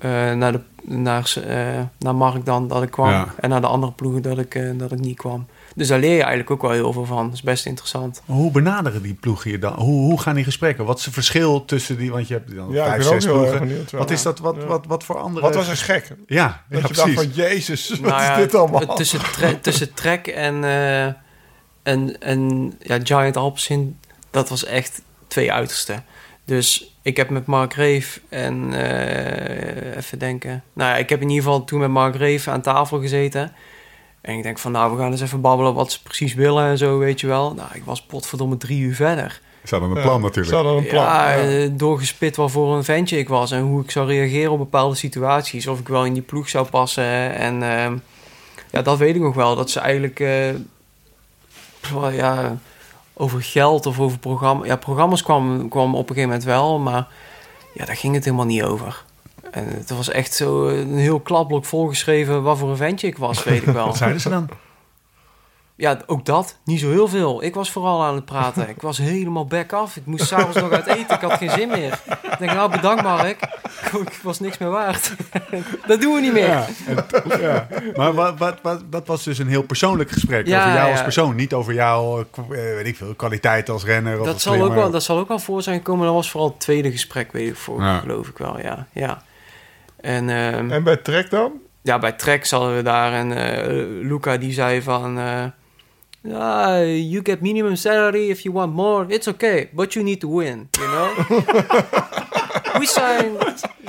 eh, 0.00 0.32
naar, 0.32 0.52
de, 0.52 0.60
naar, 0.84 1.34
eh, 1.46 1.80
naar 1.98 2.14
Mark 2.14 2.44
dan 2.44 2.68
dat 2.68 2.82
ik 2.82 2.90
kwam. 2.90 3.10
Ja. 3.10 3.26
En 3.40 3.48
naar 3.50 3.60
de 3.60 3.66
andere 3.66 3.92
ploegen 3.92 4.22
dat 4.22 4.38
ik, 4.38 4.78
dat 4.78 4.92
ik 4.92 4.98
niet 4.98 5.16
kwam. 5.16 5.46
Dus 5.76 5.88
daar 5.88 5.98
leer 5.98 6.10
je 6.14 6.18
eigenlijk 6.20 6.50
ook 6.50 6.62
wel 6.62 6.70
heel 6.70 6.92
veel 6.92 7.04
van. 7.04 7.24
Dat 7.24 7.34
is 7.34 7.42
best 7.42 7.66
interessant. 7.66 8.22
Hoe 8.26 8.50
benaderen 8.50 9.02
die 9.02 9.14
ploegen 9.14 9.50
je 9.50 9.58
dan? 9.58 9.72
Hoe, 9.72 10.00
hoe 10.10 10.20
gaan 10.20 10.34
die 10.34 10.44
gesprekken? 10.44 10.84
Wat 10.84 10.98
is 10.98 11.04
het 11.04 11.14
verschil 11.14 11.64
tussen 11.64 11.96
die... 11.96 12.10
Want 12.10 12.28
je 12.28 12.34
hebt 12.34 12.56
dan 12.56 12.70
Ja, 12.70 12.84
ik 12.84 12.88
vijf, 12.90 12.98
ben 13.02 13.06
ook 13.14 13.20
zes 13.20 13.24
heel 13.24 13.34
erg 13.40 13.44
ploegen. 13.48 13.68
benieuwd. 13.68 13.90
Wat 13.90 14.10
is 14.10 14.22
dat? 14.22 14.38
Wat, 14.38 14.56
Ja. 14.56 14.64
wat, 14.66 14.86
wat 14.86 15.04
voor 15.04 15.18
andere... 15.18 15.46
Wat 15.46 15.54
was 15.54 15.68
er 15.68 15.76
gek? 15.76 16.08
Dat 16.08 16.18
Ja, 16.26 16.62
ja 16.70 16.76
je 16.76 16.80
dacht 16.94 17.12
van, 17.12 17.28
jezus, 17.32 17.88
wat 17.90 18.00
Nou 18.00 18.22
ja, 18.22 18.32
is 18.36 18.42
dit 18.42 18.54
allemaal? 18.54 18.94
Tussen, 18.94 19.20
tre- 19.32 19.58
tussen 19.60 19.94
Trek 19.94 20.26
en, 20.26 20.64
eh, 20.64 21.06
en, 21.84 22.20
en 22.20 22.72
ja, 22.82 22.98
Giant 23.02 23.36
Alpecin, 23.36 23.98
dat 24.30 24.48
was 24.48 24.64
echt 24.64 25.02
twee 25.28 25.52
uitersten. 25.52 26.04
Dus 26.44 26.96
ik 27.02 27.16
heb 27.16 27.30
met 27.30 27.46
Mark 27.46 27.74
Reef 27.74 28.20
en 28.28 28.72
eh, 28.72 29.96
even 29.96 30.18
denken. 30.18 30.62
Nou 30.72 30.90
ja, 30.90 30.96
ik 30.96 31.08
heb 31.08 31.20
in 31.20 31.28
ieder 31.28 31.44
geval 31.44 31.64
toen 31.64 31.80
met 31.80 31.90
Mark 31.90 32.16
Reef 32.16 32.48
aan 32.48 32.60
tafel 32.60 33.00
gezeten. 33.00 33.52
En 34.20 34.36
ik 34.36 34.42
denk 34.42 34.58
van, 34.58 34.72
nou, 34.72 34.92
we 34.96 34.98
gaan 35.02 35.10
eens 35.10 35.20
even 35.20 35.40
babbelen 35.40 35.74
wat 35.74 35.92
ze 35.92 36.02
precies 36.02 36.34
willen 36.34 36.64
en 36.64 36.78
zo, 36.78 36.98
weet 36.98 37.20
je 37.20 37.26
wel. 37.26 37.54
Nou, 37.54 37.68
ik 37.72 37.84
was 37.84 38.02
potverdomme 38.02 38.56
drie 38.56 38.80
uur 38.80 38.94
verder. 38.94 39.40
Is 39.62 39.70
dat 39.70 39.80
dan 39.80 39.90
een 39.90 39.96
Ja, 39.96 40.02
plan 40.02 40.20
natuurlijk? 40.20 40.48
Ze 40.48 40.54
hadden 40.54 40.76
een 40.76 40.86
plan. 40.86 41.04
Ja, 41.04 41.32
ja. 41.32 41.48
eh, 41.48 41.70
doorgespit 41.72 42.36
wat 42.36 42.50
voor 42.50 42.76
een 42.76 42.84
ventje 42.84 43.18
ik 43.18 43.28
was 43.28 43.50
en 43.50 43.60
hoe 43.60 43.82
ik 43.82 43.90
zou 43.90 44.06
reageren 44.06 44.52
op 44.52 44.58
bepaalde 44.58 44.94
situaties. 44.94 45.66
Of 45.66 45.78
ik 45.78 45.88
wel 45.88 46.04
in 46.04 46.12
die 46.12 46.22
ploeg 46.22 46.48
zou 46.48 46.66
passen. 46.68 47.34
En 47.34 47.62
ehm, 47.62 47.96
ja, 48.70 48.82
dat 48.82 48.98
weet 48.98 49.14
ik 49.14 49.20
nog 49.20 49.34
wel. 49.34 49.56
Dat 49.56 49.70
ze 49.70 49.80
eigenlijk 49.80 50.20
eh, 50.20 50.48
ja, 52.12 52.56
over 53.14 53.42
geld 53.42 53.86
of 53.86 54.00
over 54.00 54.18
programma. 54.18 54.64
Ja, 54.64 54.76
programma's 54.76 55.22
kwamen 55.22 55.68
kwam 55.68 55.94
op 55.94 56.00
een 56.00 56.14
gegeven 56.14 56.28
moment 56.28 56.44
wel, 56.44 56.78
maar 56.78 57.06
ja, 57.74 57.84
daar 57.84 57.96
ging 57.96 58.14
het 58.14 58.24
helemaal 58.24 58.46
niet 58.46 58.62
over. 58.62 59.04
En 59.50 59.68
het 59.68 59.90
was 59.90 60.08
echt 60.08 60.34
zo 60.34 60.68
een 60.68 60.98
heel 60.98 61.20
klapblok 61.20 61.64
volgeschreven 61.64 62.42
wat 62.42 62.58
voor 62.58 62.70
een 62.70 62.76
ventje 62.76 63.06
ik 63.06 63.18
was, 63.18 63.44
weet 63.44 63.62
ik 63.66 63.72
wel. 63.78 63.86
Wat 63.86 63.96
zeiden 63.96 64.20
ze 64.20 64.28
dan? 64.28 64.48
Ja, 65.76 65.98
ook 66.06 66.24
dat. 66.24 66.58
Niet 66.64 66.80
zo 66.80 66.90
heel 66.90 67.08
veel. 67.08 67.42
Ik 67.42 67.54
was 67.54 67.70
vooral 67.70 68.04
aan 68.04 68.14
het 68.14 68.24
praten. 68.24 68.68
Ik 68.68 68.82
was 68.82 68.98
helemaal 68.98 69.46
back 69.46 69.72
af. 69.72 69.96
Ik 69.96 70.06
moest 70.06 70.26
s'avonds 70.26 70.56
nog 70.56 70.70
uit 70.70 70.86
eten. 70.86 71.16
Ik 71.16 71.20
had 71.20 71.32
geen 71.32 71.50
zin 71.50 71.68
meer. 71.68 72.00
Ik 72.22 72.38
denk, 72.38 72.52
nou 72.52 72.70
bedankt 72.70 73.02
Mark. 73.02 73.48
Ik 73.92 74.18
was 74.22 74.40
niks 74.40 74.58
meer 74.58 74.70
waard. 74.70 75.14
dat 75.86 76.00
doen 76.00 76.14
we 76.14 76.20
niet 76.20 76.32
meer. 76.32 76.46
Ja, 76.48 76.66
en- 76.86 77.40
ja. 77.40 77.66
Maar 77.96 78.12
wat, 78.12 78.38
wat, 78.38 78.58
wat, 78.62 78.82
dat 78.92 79.06
was 79.06 79.24
dus 79.24 79.38
een 79.38 79.48
heel 79.48 79.62
persoonlijk 79.62 80.10
gesprek 80.10 80.46
Ja, 80.46 80.60
over 80.62 80.74
jou 80.74 80.88
als 80.88 80.98
ja. 80.98 81.02
persoon. 81.04 81.34
Niet 81.34 81.52
over 81.52 81.74
jouw 81.74 82.18
eh, 82.20 82.24
weet 82.48 82.86
ik 82.86 82.96
veel, 82.96 83.14
kwaliteit 83.14 83.68
als 83.68 83.84
renner. 83.84 84.18
Of 84.20 84.24
Dat 84.24 84.34
als 84.34 84.42
zal, 84.42 84.62
ook 84.62 84.74
wel, 84.74 84.90
dat 84.90 85.02
zal 85.02 85.18
ook 85.18 85.28
wel 85.28 85.38
voor 85.38 85.62
zijn 85.62 85.76
gekomen. 85.76 86.04
Dat 86.06 86.14
was 86.14 86.30
vooral 86.30 86.48
het 86.50 86.60
tweede 86.60 86.90
gesprek, 86.90 87.32
weet 87.32 87.48
ik 87.48 87.56
voor, 87.56 87.80
Ja. 87.82 87.98
geloof 87.98 88.28
ik 88.28 88.38
wel. 88.38 88.60
Ja, 88.60 88.86
ja. 88.92 89.22
En, 90.00 90.28
ehm, 90.30 90.70
En 90.70 90.82
bij 90.82 90.96
Trek 90.96 91.30
dan? 91.30 91.52
ja, 91.82 91.98
bij 91.98 92.12
Trek 92.12 92.48
hadden 92.50 92.76
we 92.76 92.82
daar 92.82 93.12
en 93.12 93.32
eh, 93.32 93.66
Luca 94.08 94.36
die 94.36 94.52
zei 94.52 94.82
van... 94.82 95.18
eh, 95.18 95.44
"Ah, 96.34 96.76
you 96.86 97.20
get 97.22 97.40
minimum 97.40 97.76
salary 97.76 98.28
if 98.30 98.40
you 98.40 98.54
want 98.54 98.74
more. 98.74 99.04
It's 99.08 99.26
okay, 99.26 99.68
but 99.72 99.92
you 99.92 100.04
need 100.04 100.20
to 100.20 100.36
win, 100.36 100.68
you 100.70 100.88
know? 100.88 101.40
we 102.80 102.86
sign 102.86 103.36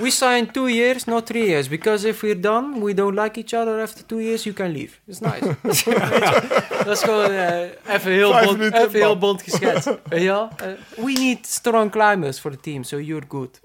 we 0.02 0.10
sign 0.10 0.52
two 0.52 0.67
years, 0.67 1.06
not 1.06 1.26
three 1.26 1.45
years. 1.48 1.67
Because 1.67 2.08
if 2.08 2.21
we're 2.21 2.39
done, 2.39 2.82
we 2.84 2.93
don't 2.93 3.15
like 3.15 3.39
each 3.39 3.54
other 3.54 3.82
after 3.82 4.04
two 4.06 4.19
years, 4.19 4.43
you 4.43 4.54
can 4.56 4.71
leave. 4.71 4.91
It's 5.08 5.19
nice. 5.19 5.41
Dat 6.86 6.98
is 6.98 7.02
gewoon 7.04 7.32
eh, 7.32 7.95
even 7.95 8.12
heel 8.12 8.32
Vijf 8.32 8.45
bond, 8.45 8.62
even 8.62 8.89
heel 8.91 9.08
man. 9.10 9.19
bond 9.19 9.41
geschetst. 9.41 9.89
Wel? 10.10 10.50
Eh, 10.58 10.67
we 11.06 11.12
need 11.12 11.48
strong 11.48 11.91
climbers 11.91 12.39
for 12.39 12.52
the 12.52 12.58
team, 12.62 12.84
so 12.84 12.98
you're 13.00 13.26
good. 13.30 13.60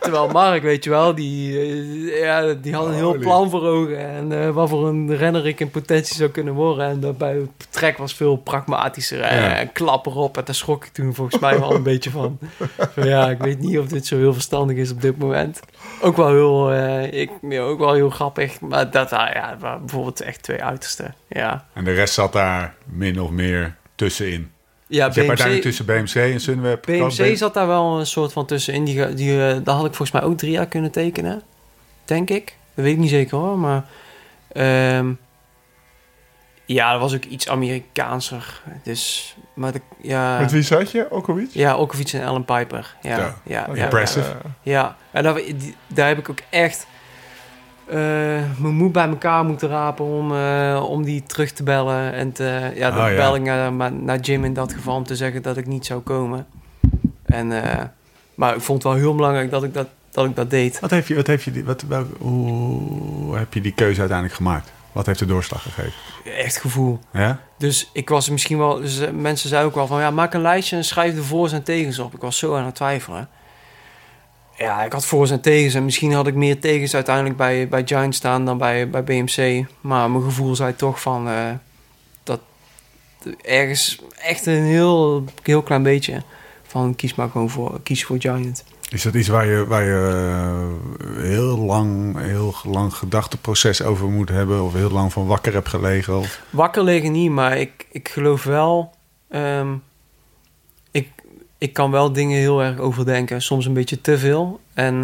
Terwijl 0.00 0.28
Mark, 0.28 0.62
weet 0.62 0.84
je 0.84 0.90
wel, 0.90 1.14
die, 1.14 1.58
eh, 1.60 2.20
ja, 2.20 2.54
die 2.54 2.74
had 2.74 2.86
een 2.86 2.92
heel 2.94 3.18
plan 3.18 3.50
voor 3.50 3.62
ogen. 3.62 3.98
En 4.30 4.52
wat 4.52 4.68
voor 4.68 4.88
een 4.88 5.16
renner 5.16 5.46
ik 5.46 5.60
in 5.60 5.70
potentie 5.70 6.16
zou 6.16 6.30
kunnen 6.30 6.54
worden. 6.54 6.86
En 6.86 7.00
dat 7.00 7.18
bij 7.18 7.48
Trek 7.70 7.98
was 7.98 8.14
veel 8.14 8.36
pragmatischer. 8.36 9.20
En, 9.20 9.40
Ja. 9.42 9.56
en 9.56 9.72
klap 9.72 10.06
erop. 10.06 10.36
En 10.36 10.44
daar 10.44 10.54
schrok 10.54 10.84
ik 10.84 10.92
toen 10.92 11.14
volgens 11.14 11.40
mij 11.40 11.58
wel 11.60 11.74
een 11.74 11.82
beetje 11.82 12.10
van. 12.10 12.38
Van 12.94 13.04
Ja, 13.08 13.23
ik 13.30 13.38
weet 13.38 13.58
niet 13.58 13.78
of 13.78 13.86
dit 13.86 14.06
zo 14.06 14.16
heel 14.16 14.32
verstandig 14.32 14.76
is 14.76 14.90
op 14.90 15.00
dit 15.00 15.18
moment. 15.18 15.60
Ook 16.00 16.16
wel 16.16 16.28
heel, 16.28 16.72
eh, 16.72 17.20
ik, 17.20 17.30
ja, 17.48 17.60
ook 17.60 17.78
wel 17.78 17.92
heel 17.92 18.10
grappig. 18.10 18.60
Maar 18.60 18.90
dat 18.90 19.12
ah, 19.12 19.32
ja, 19.34 19.56
waren 19.60 19.80
bijvoorbeeld 19.80 20.20
echt 20.20 20.42
twee 20.42 20.62
uitersten. 20.62 21.14
Ja, 21.28 21.66
En 21.72 21.84
de 21.84 21.92
rest 21.92 22.14
zat 22.14 22.32
daar 22.32 22.74
min 22.84 23.20
of 23.20 23.30
meer 23.30 23.76
tussenin. 23.94 24.50
ja 24.86 24.86
Dus 24.86 24.96
je 24.96 25.00
hebt 25.00 25.14
BMC, 25.14 25.28
uiteindelijk 25.28 25.66
tussen 25.66 25.86
BMC 25.86 26.14
en 26.32 26.40
Sunweb... 26.40 26.82
BMC 26.86 27.36
zat 27.36 27.54
daar 27.54 27.66
wel 27.66 27.98
een 27.98 28.06
soort 28.06 28.32
van 28.32 28.46
tussenin. 28.46 28.84
Die, 28.84 29.14
die, 29.14 29.30
eh, 29.30 29.56
daar 29.64 29.74
had 29.74 29.86
ik 29.86 29.94
volgens 29.94 30.10
mij 30.10 30.22
ook 30.22 30.38
drie 30.38 30.52
jaar 30.52 30.66
kunnen 30.66 30.90
tekenen. 30.90 31.42
Denk 32.04 32.30
ik. 32.30 32.56
Dat 32.74 32.84
weet 32.84 32.94
ik 32.94 33.00
niet 33.00 33.10
zeker 33.10 33.38
hoor. 33.38 33.58
Maar 33.58 33.84
ehm, 34.52 35.12
ja, 36.64 36.92
dat 36.92 37.00
was 37.00 37.14
ook 37.14 37.24
iets 37.24 37.48
Amerikaanser. 37.48 38.60
Dus, 38.82 39.36
maar 39.54 39.72
de, 39.72 39.80
ja, 40.00 40.38
Met 40.40 40.52
wie 40.52 40.62
zat 40.62 40.90
je? 40.90 41.10
Ook 41.10 41.28
al 41.28 41.38
iets? 41.38 41.54
ja, 41.54 41.76
Okovic 41.76 42.12
en 42.12 42.24
Alan 42.26 42.44
Piper. 42.44 42.94
Ja, 43.02 43.16
Ja. 43.18 43.34
ja, 43.44 43.68
ja, 43.74 43.82
Impressive. 43.84 44.28
Ja, 44.62 44.72
ja. 44.72 44.96
en 45.10 45.22
daar, 45.22 45.40
daar 45.86 46.08
heb 46.08 46.18
ik 46.18 46.28
ook 46.30 46.38
echt 46.50 46.86
eh, 47.86 47.96
mijn 48.58 48.74
moed 48.74 48.92
bij 48.92 49.08
elkaar 49.08 49.44
moeten 49.44 49.68
rapen 49.68 50.04
om, 50.04 50.34
eh, 50.34 50.84
om 50.88 51.02
die 51.04 51.22
terug 51.22 51.50
te 51.52 51.62
bellen. 51.62 52.12
En 52.12 52.32
te, 52.32 52.72
ja, 52.74 52.90
dan 52.90 53.04
Oh, 53.04 53.10
ja. 53.10 53.16
bel 53.16 53.34
ik 53.34 53.42
naar, 53.42 53.72
maar 53.72 53.92
naar 53.92 54.18
Jim 54.20 54.44
in 54.44 54.54
dat 54.54 54.72
geval 54.72 54.96
om 54.96 55.04
te 55.04 55.16
zeggen 55.16 55.42
dat 55.42 55.56
ik 55.56 55.66
niet 55.66 55.86
zou 55.86 56.00
komen. 56.00 56.46
En, 57.24 57.62
eh, 57.62 57.84
maar 58.34 58.54
ik 58.54 58.60
vond 58.60 58.82
het 58.82 58.92
wel 58.92 59.00
heel 59.02 59.14
belangrijk 59.14 59.50
dat 59.50 59.64
ik 59.64 59.74
dat, 59.74 59.86
dat, 60.10 60.24
ik 60.24 60.36
dat 60.36 60.50
deed. 60.50 60.80
Wat 60.80 60.90
heeft 60.90 61.08
je, 61.08 61.14
wat 61.14 61.26
heeft 61.26 61.44
je, 61.44 61.50
die- 61.50 61.64
wat, 61.64 61.82
welk, 61.82 62.06
hoe 62.18 63.36
heb 63.36 63.54
je 63.54 63.60
die 63.60 63.72
keuze 63.74 63.98
uiteindelijk 64.00 64.36
gemaakt? 64.36 64.72
Wat 64.94 65.06
heeft 65.06 65.18
de 65.18 65.26
doorslag 65.26 65.62
gegeven? 65.62 65.92
Echt 66.24 66.56
gevoel. 66.56 66.98
Ja? 67.12 67.40
Dus 67.58 67.90
ik 67.92 68.08
was 68.08 68.28
misschien 68.28 68.58
wel... 68.58 68.80
Dus 68.80 68.98
eh, 68.98 69.10
mensen 69.10 69.48
zeiden 69.48 69.70
ook 69.70 69.76
wel 69.76 69.86
van... 69.86 70.00
Ja, 70.00 70.10
maak 70.10 70.34
een 70.34 70.40
lijstje 70.40 70.76
en 70.76 70.84
schrijf 70.84 71.14
de 71.14 71.22
voor's 71.22 71.52
en 71.52 71.62
tegens 71.62 71.98
op. 71.98 72.14
Ik 72.14 72.20
was 72.20 72.38
zo 72.38 72.56
aan 72.56 72.64
het 72.64 72.74
twijfelen. 72.74 73.28
Ja, 74.56 74.82
ik 74.82 74.92
had 74.92 75.06
voor's 75.06 75.30
en 75.30 75.40
tegens. 75.40 75.74
En 75.74 75.84
misschien 75.84 76.12
had 76.12 76.26
ik 76.26 76.34
meer 76.34 76.60
tegens 76.60 76.94
uiteindelijk 76.94 77.36
bij, 77.36 77.68
bij 77.68 77.82
Giant 77.84 78.14
staan 78.14 78.44
dan 78.44 78.58
bij, 78.58 78.90
bij 78.90 79.04
BMC. 79.04 79.66
Maar 79.80 80.10
mijn 80.10 80.24
gevoel 80.24 80.54
zei 80.54 80.76
toch 80.76 81.00
van... 81.00 81.28
eh, 81.28 81.50
dat 82.22 82.40
ergens 83.42 83.98
echt 84.16 84.46
een 84.46 84.62
heel, 84.62 85.24
heel 85.42 85.62
klein 85.62 85.82
beetje... 85.82 86.22
Van 86.66 86.94
kies 86.94 87.14
maar 87.14 87.30
gewoon 87.30 87.50
voor, 87.50 87.80
kies 87.82 88.04
voor 88.04 88.16
Giant. 88.20 88.64
Is 88.90 89.02
dat 89.02 89.14
iets 89.14 89.28
waar 89.28 89.46
je, 89.46 89.66
waar 89.66 89.84
je 89.84 90.32
uh, 90.42 91.22
heel 91.22 91.58
lang, 91.58 92.18
heel 92.18 92.54
lang 92.64 92.94
gedachteproces 92.94 93.82
over 93.82 94.08
moet 94.08 94.28
hebben? 94.28 94.62
Of 94.62 94.72
heel 94.72 94.90
lang 94.90 95.12
van 95.12 95.26
wakker 95.26 95.52
hebt 95.52 95.68
gelegen? 95.68 96.18
Of? 96.18 96.42
Wakker 96.50 96.82
liggen 96.82 97.12
niet, 97.12 97.30
maar 97.30 97.58
ik, 97.58 97.86
ik 97.90 98.08
geloof 98.08 98.44
wel... 98.44 98.94
Um, 99.30 99.82
ik, 100.90 101.08
ik 101.58 101.72
kan 101.72 101.90
wel 101.90 102.12
dingen 102.12 102.38
heel 102.38 102.62
erg 102.62 102.78
overdenken. 102.78 103.42
Soms 103.42 103.66
een 103.66 103.72
beetje 103.72 104.00
te 104.00 104.18
veel. 104.18 104.60
En 104.74 104.94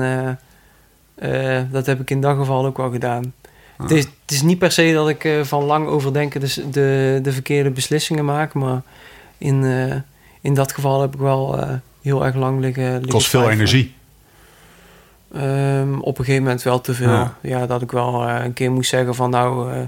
uh, 1.23 1.61
dat 1.71 1.87
heb 1.87 2.01
ik 2.01 2.11
in 2.11 2.21
dat 2.21 2.37
geval 2.37 2.67
ook 2.67 2.77
wel 2.77 2.91
gedaan. 2.91 3.35
Ah. 3.77 3.83
Het, 3.83 3.91
is, 3.91 4.05
het 4.05 4.31
is 4.31 4.43
niet 4.43 4.59
per 4.59 4.73
se 4.73 4.93
dat 4.93 5.09
ik 5.09 5.29
van 5.43 5.65
lang 5.65 5.87
overdenken 5.87 6.41
de, 6.41 6.71
de, 6.71 7.19
de 7.23 7.33
verkeerde 7.33 7.71
beslissingen 7.71 8.25
maak. 8.25 8.55
Maar 8.55 8.83
in, 9.39 9.65
in 10.41 10.55
dat 10.55 10.73
geval 10.73 11.01
heb 11.01 11.15
ik 11.15 11.21
wel 11.21 11.59
heel 12.03 12.25
erg 12.25 12.35
lang 12.35 12.61
liggen. 12.61 12.93
liggen 12.93 13.09
kost 13.09 13.29
veel 13.29 13.51
energie. 13.51 13.95
Um, 15.37 16.01
op 16.01 16.19
een 16.19 16.25
gegeven 16.25 16.43
moment 16.43 16.63
wel 16.63 16.81
te 16.81 16.95
veel. 16.95 17.31
Ja, 17.41 17.67
dat 17.67 17.83
ik 17.83 17.91
wel 17.91 18.29
uh, 18.29 18.45
een 18.45 18.53
keer 18.53 18.73
moest 18.73 18.91
zeggen 18.91 19.15
van 19.15 19.31
nou, 19.31 19.75
uh, 19.75 19.83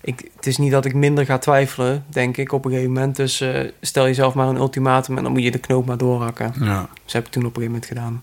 ik, 0.00 0.30
het 0.36 0.46
is 0.46 0.58
niet 0.58 0.70
dat 0.70 0.84
ik 0.84 0.94
minder 0.94 1.24
ga 1.24 1.38
twijfelen, 1.38 2.04
denk 2.08 2.36
ik, 2.36 2.52
op 2.52 2.64
een 2.64 2.70
gegeven 2.70 2.92
moment. 2.92 3.16
Dus 3.16 3.40
uh, 3.40 3.70
stel 3.80 4.04
jezelf 4.04 4.34
maar 4.34 4.48
een 4.48 4.56
ultimatum 4.56 5.16
en 5.16 5.22
dan 5.22 5.32
moet 5.32 5.42
je 5.42 5.50
de 5.50 5.58
knoop 5.58 5.86
maar 5.86 5.96
doorhakken. 5.96 6.52
Ja. 6.60 6.88
Dus 7.04 7.12
heb 7.12 7.26
ik 7.26 7.30
toen 7.30 7.44
op 7.46 7.56
een 7.56 7.62
gegeven 7.62 7.80
moment 7.80 7.86
gedaan. 7.86 8.22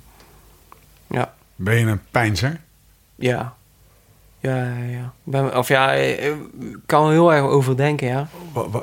Ja. 1.07 1.33
Ben 1.55 1.79
je 1.79 1.85
een 1.85 2.01
pijnzer? 2.11 2.59
Ja. 3.15 3.55
Ja, 4.39 4.65
ja. 4.89 5.13
Ben, 5.23 5.57
of 5.57 5.67
ja, 5.67 5.91
ik 5.91 6.33
kan 6.85 7.11
heel 7.11 7.33
erg 7.33 7.43
overdenken, 7.43 8.07
ja. 8.07 8.27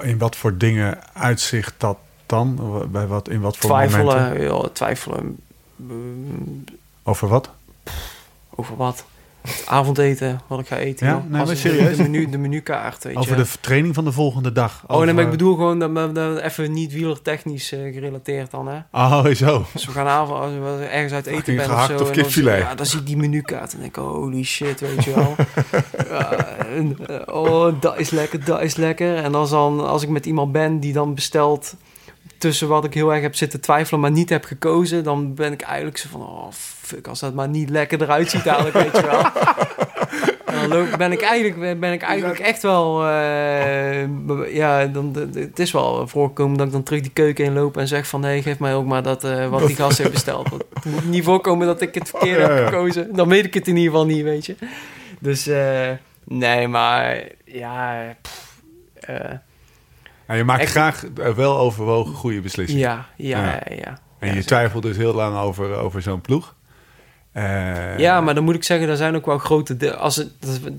In 0.02 0.18
wat 0.18 0.36
voor 0.36 0.58
dingen 0.58 0.98
uitzicht 1.14 1.74
dat 1.78 1.98
dan? 2.26 2.58
Bij 2.90 3.06
wat, 3.06 3.28
in 3.28 3.40
wat 3.40 3.56
voor 3.56 3.70
twijfelen, 3.70 4.04
momenten? 4.04 4.42
Ja, 4.42 4.68
twijfelen. 4.72 5.38
Over 7.02 7.28
wat? 7.28 7.50
Over 8.50 8.76
wat? 8.76 9.04
avondeten, 9.64 10.40
wat 10.46 10.58
ik 10.58 10.66
ga 10.66 10.76
eten. 10.76 11.06
Ja, 11.06 11.24
nee, 11.28 11.44
maar 11.44 11.56
serieus? 11.56 11.96
De, 11.96 12.02
menu, 12.02 12.30
de 12.30 12.38
menukaart, 12.38 13.04
weet 13.04 13.16
Over 13.16 13.36
de 13.36 13.46
training 13.60 13.94
van 13.94 14.04
de 14.04 14.12
volgende 14.12 14.52
dag. 14.52 14.84
Oh, 14.86 15.02
nee, 15.02 15.14
maar 15.14 15.24
ik 15.24 15.30
bedoel 15.30 15.54
gewoon 15.54 15.78
dat, 15.78 16.14
dat 16.14 16.38
even 16.38 16.72
niet 16.72 16.92
wielertechnisch 16.92 17.72
uh, 17.72 17.94
gerelateerd 17.94 18.50
dan, 18.50 18.68
hè? 18.68 18.78
Oh, 18.92 19.26
zo. 19.26 19.66
Dus 19.72 19.86
we 19.86 19.92
gaan 19.92 20.06
avond, 20.06 20.40
als 20.40 20.52
we 20.52 20.84
ergens 20.84 21.12
uit 21.12 21.26
eten 21.26 21.56
ben 21.56 21.70
of 21.70 21.86
zo. 21.86 21.96
Of 21.96 22.10
kipfilet. 22.10 22.58
Dan, 22.58 22.68
ja, 22.68 22.74
dan 22.74 22.86
zie 22.86 22.98
ik 22.98 23.06
die 23.06 23.16
menukaart 23.16 23.72
en 23.72 23.80
denk 23.80 23.96
ik, 23.96 24.02
holy 24.02 24.44
shit, 24.44 24.80
weet 24.80 25.04
je 25.04 25.14
wel. 25.14 25.34
ja, 26.08 26.44
en, 26.76 26.96
uh, 27.10 27.16
oh, 27.26 27.80
dat 27.80 27.98
is 27.98 28.10
lekker, 28.10 28.44
dat 28.44 28.62
is 28.62 28.76
lekker. 28.76 29.16
En 29.16 29.34
als, 29.34 29.50
dan, 29.50 29.86
als 29.86 30.02
ik 30.02 30.08
met 30.08 30.26
iemand 30.26 30.52
ben 30.52 30.80
die 30.80 30.92
dan 30.92 31.14
bestelt 31.14 31.74
tussen 32.44 32.68
wat 32.68 32.84
ik 32.84 32.94
heel 32.94 33.12
erg 33.12 33.22
heb 33.22 33.34
zitten 33.34 33.60
twijfelen, 33.60 34.00
maar 34.00 34.10
niet 34.10 34.28
heb 34.28 34.44
gekozen, 34.44 35.04
dan 35.04 35.34
ben 35.34 35.52
ik 35.52 35.60
eigenlijk 35.60 35.96
zo 35.96 36.08
van, 36.10 36.20
oh 36.20 36.46
fuck, 36.80 37.06
als 37.06 37.20
dat 37.20 37.34
maar 37.34 37.48
niet 37.48 37.70
lekker 37.70 38.02
eruit 38.02 38.30
ziet 38.30 38.44
dadelijk, 38.44 38.74
weet 38.74 38.96
je 38.96 39.06
wel. 39.06 39.22
dan 40.68 40.96
ben 40.98 41.12
ik 41.12 41.20
eigenlijk, 41.20 41.80
ben 41.80 41.92
ik 41.92 42.02
eigenlijk 42.02 42.38
echt 42.38 42.62
wel, 42.62 43.06
uh, 43.06 44.54
ja, 44.54 44.86
dan, 44.86 45.28
het 45.34 45.58
is 45.58 45.72
wel 45.72 46.08
voorkomen 46.08 46.56
dat 46.56 46.66
ik 46.66 46.72
dan 46.72 46.82
terug 46.82 47.00
die 47.00 47.10
keuken 47.10 47.44
inloop 47.44 47.76
en 47.76 47.88
zeg 47.88 48.06
van, 48.06 48.20
nee, 48.20 48.42
geef 48.42 48.58
mij 48.58 48.74
ook 48.74 48.86
maar 48.86 49.02
dat, 49.02 49.24
uh, 49.24 49.48
wat 49.48 49.66
die 49.66 49.76
gast 49.76 49.98
heeft 49.98 50.12
besteld. 50.12 50.50
Het 50.50 50.84
moet 50.84 51.08
niet 51.08 51.24
voorkomen 51.24 51.66
dat 51.66 51.80
ik 51.80 51.94
het 51.94 52.08
verkeerd 52.08 52.48
heb 52.48 52.66
gekozen. 52.66 53.16
Dan 53.16 53.28
weet 53.28 53.44
ik 53.44 53.54
het 53.54 53.68
in 53.68 53.76
ieder 53.76 53.90
geval 53.90 54.06
niet, 54.06 54.22
weet 54.22 54.46
je. 54.46 54.56
Dus, 55.18 55.48
uh, 55.48 55.90
nee, 56.24 56.68
maar, 56.68 57.22
ja, 57.44 58.16
pff, 58.22 58.58
nou, 60.26 60.38
je 60.38 60.44
maakt 60.44 60.70
graag 60.70 61.04
wel 61.14 61.58
overwogen 61.58 62.14
goede 62.14 62.40
beslissingen. 62.40 62.82
Ja, 62.82 63.06
ja, 63.16 63.44
ja. 63.44 63.62
ja. 63.76 63.98
En 64.18 64.34
je 64.34 64.44
twijfelt 64.44 64.82
dus 64.82 64.96
heel 64.96 65.14
lang 65.14 65.36
over, 65.36 65.76
over 65.76 66.02
zo'n 66.02 66.20
ploeg. 66.20 66.54
Uh, 67.34 67.98
ja, 67.98 68.20
maar 68.20 68.34
dan 68.34 68.44
moet 68.44 68.54
ik 68.54 68.64
zeggen, 68.64 68.88
er 68.88 68.96
zijn 68.96 69.16
ook 69.16 69.26
wel 69.26 69.38
grote, 69.38 69.96
als 69.96 70.16
het, 70.16 70.30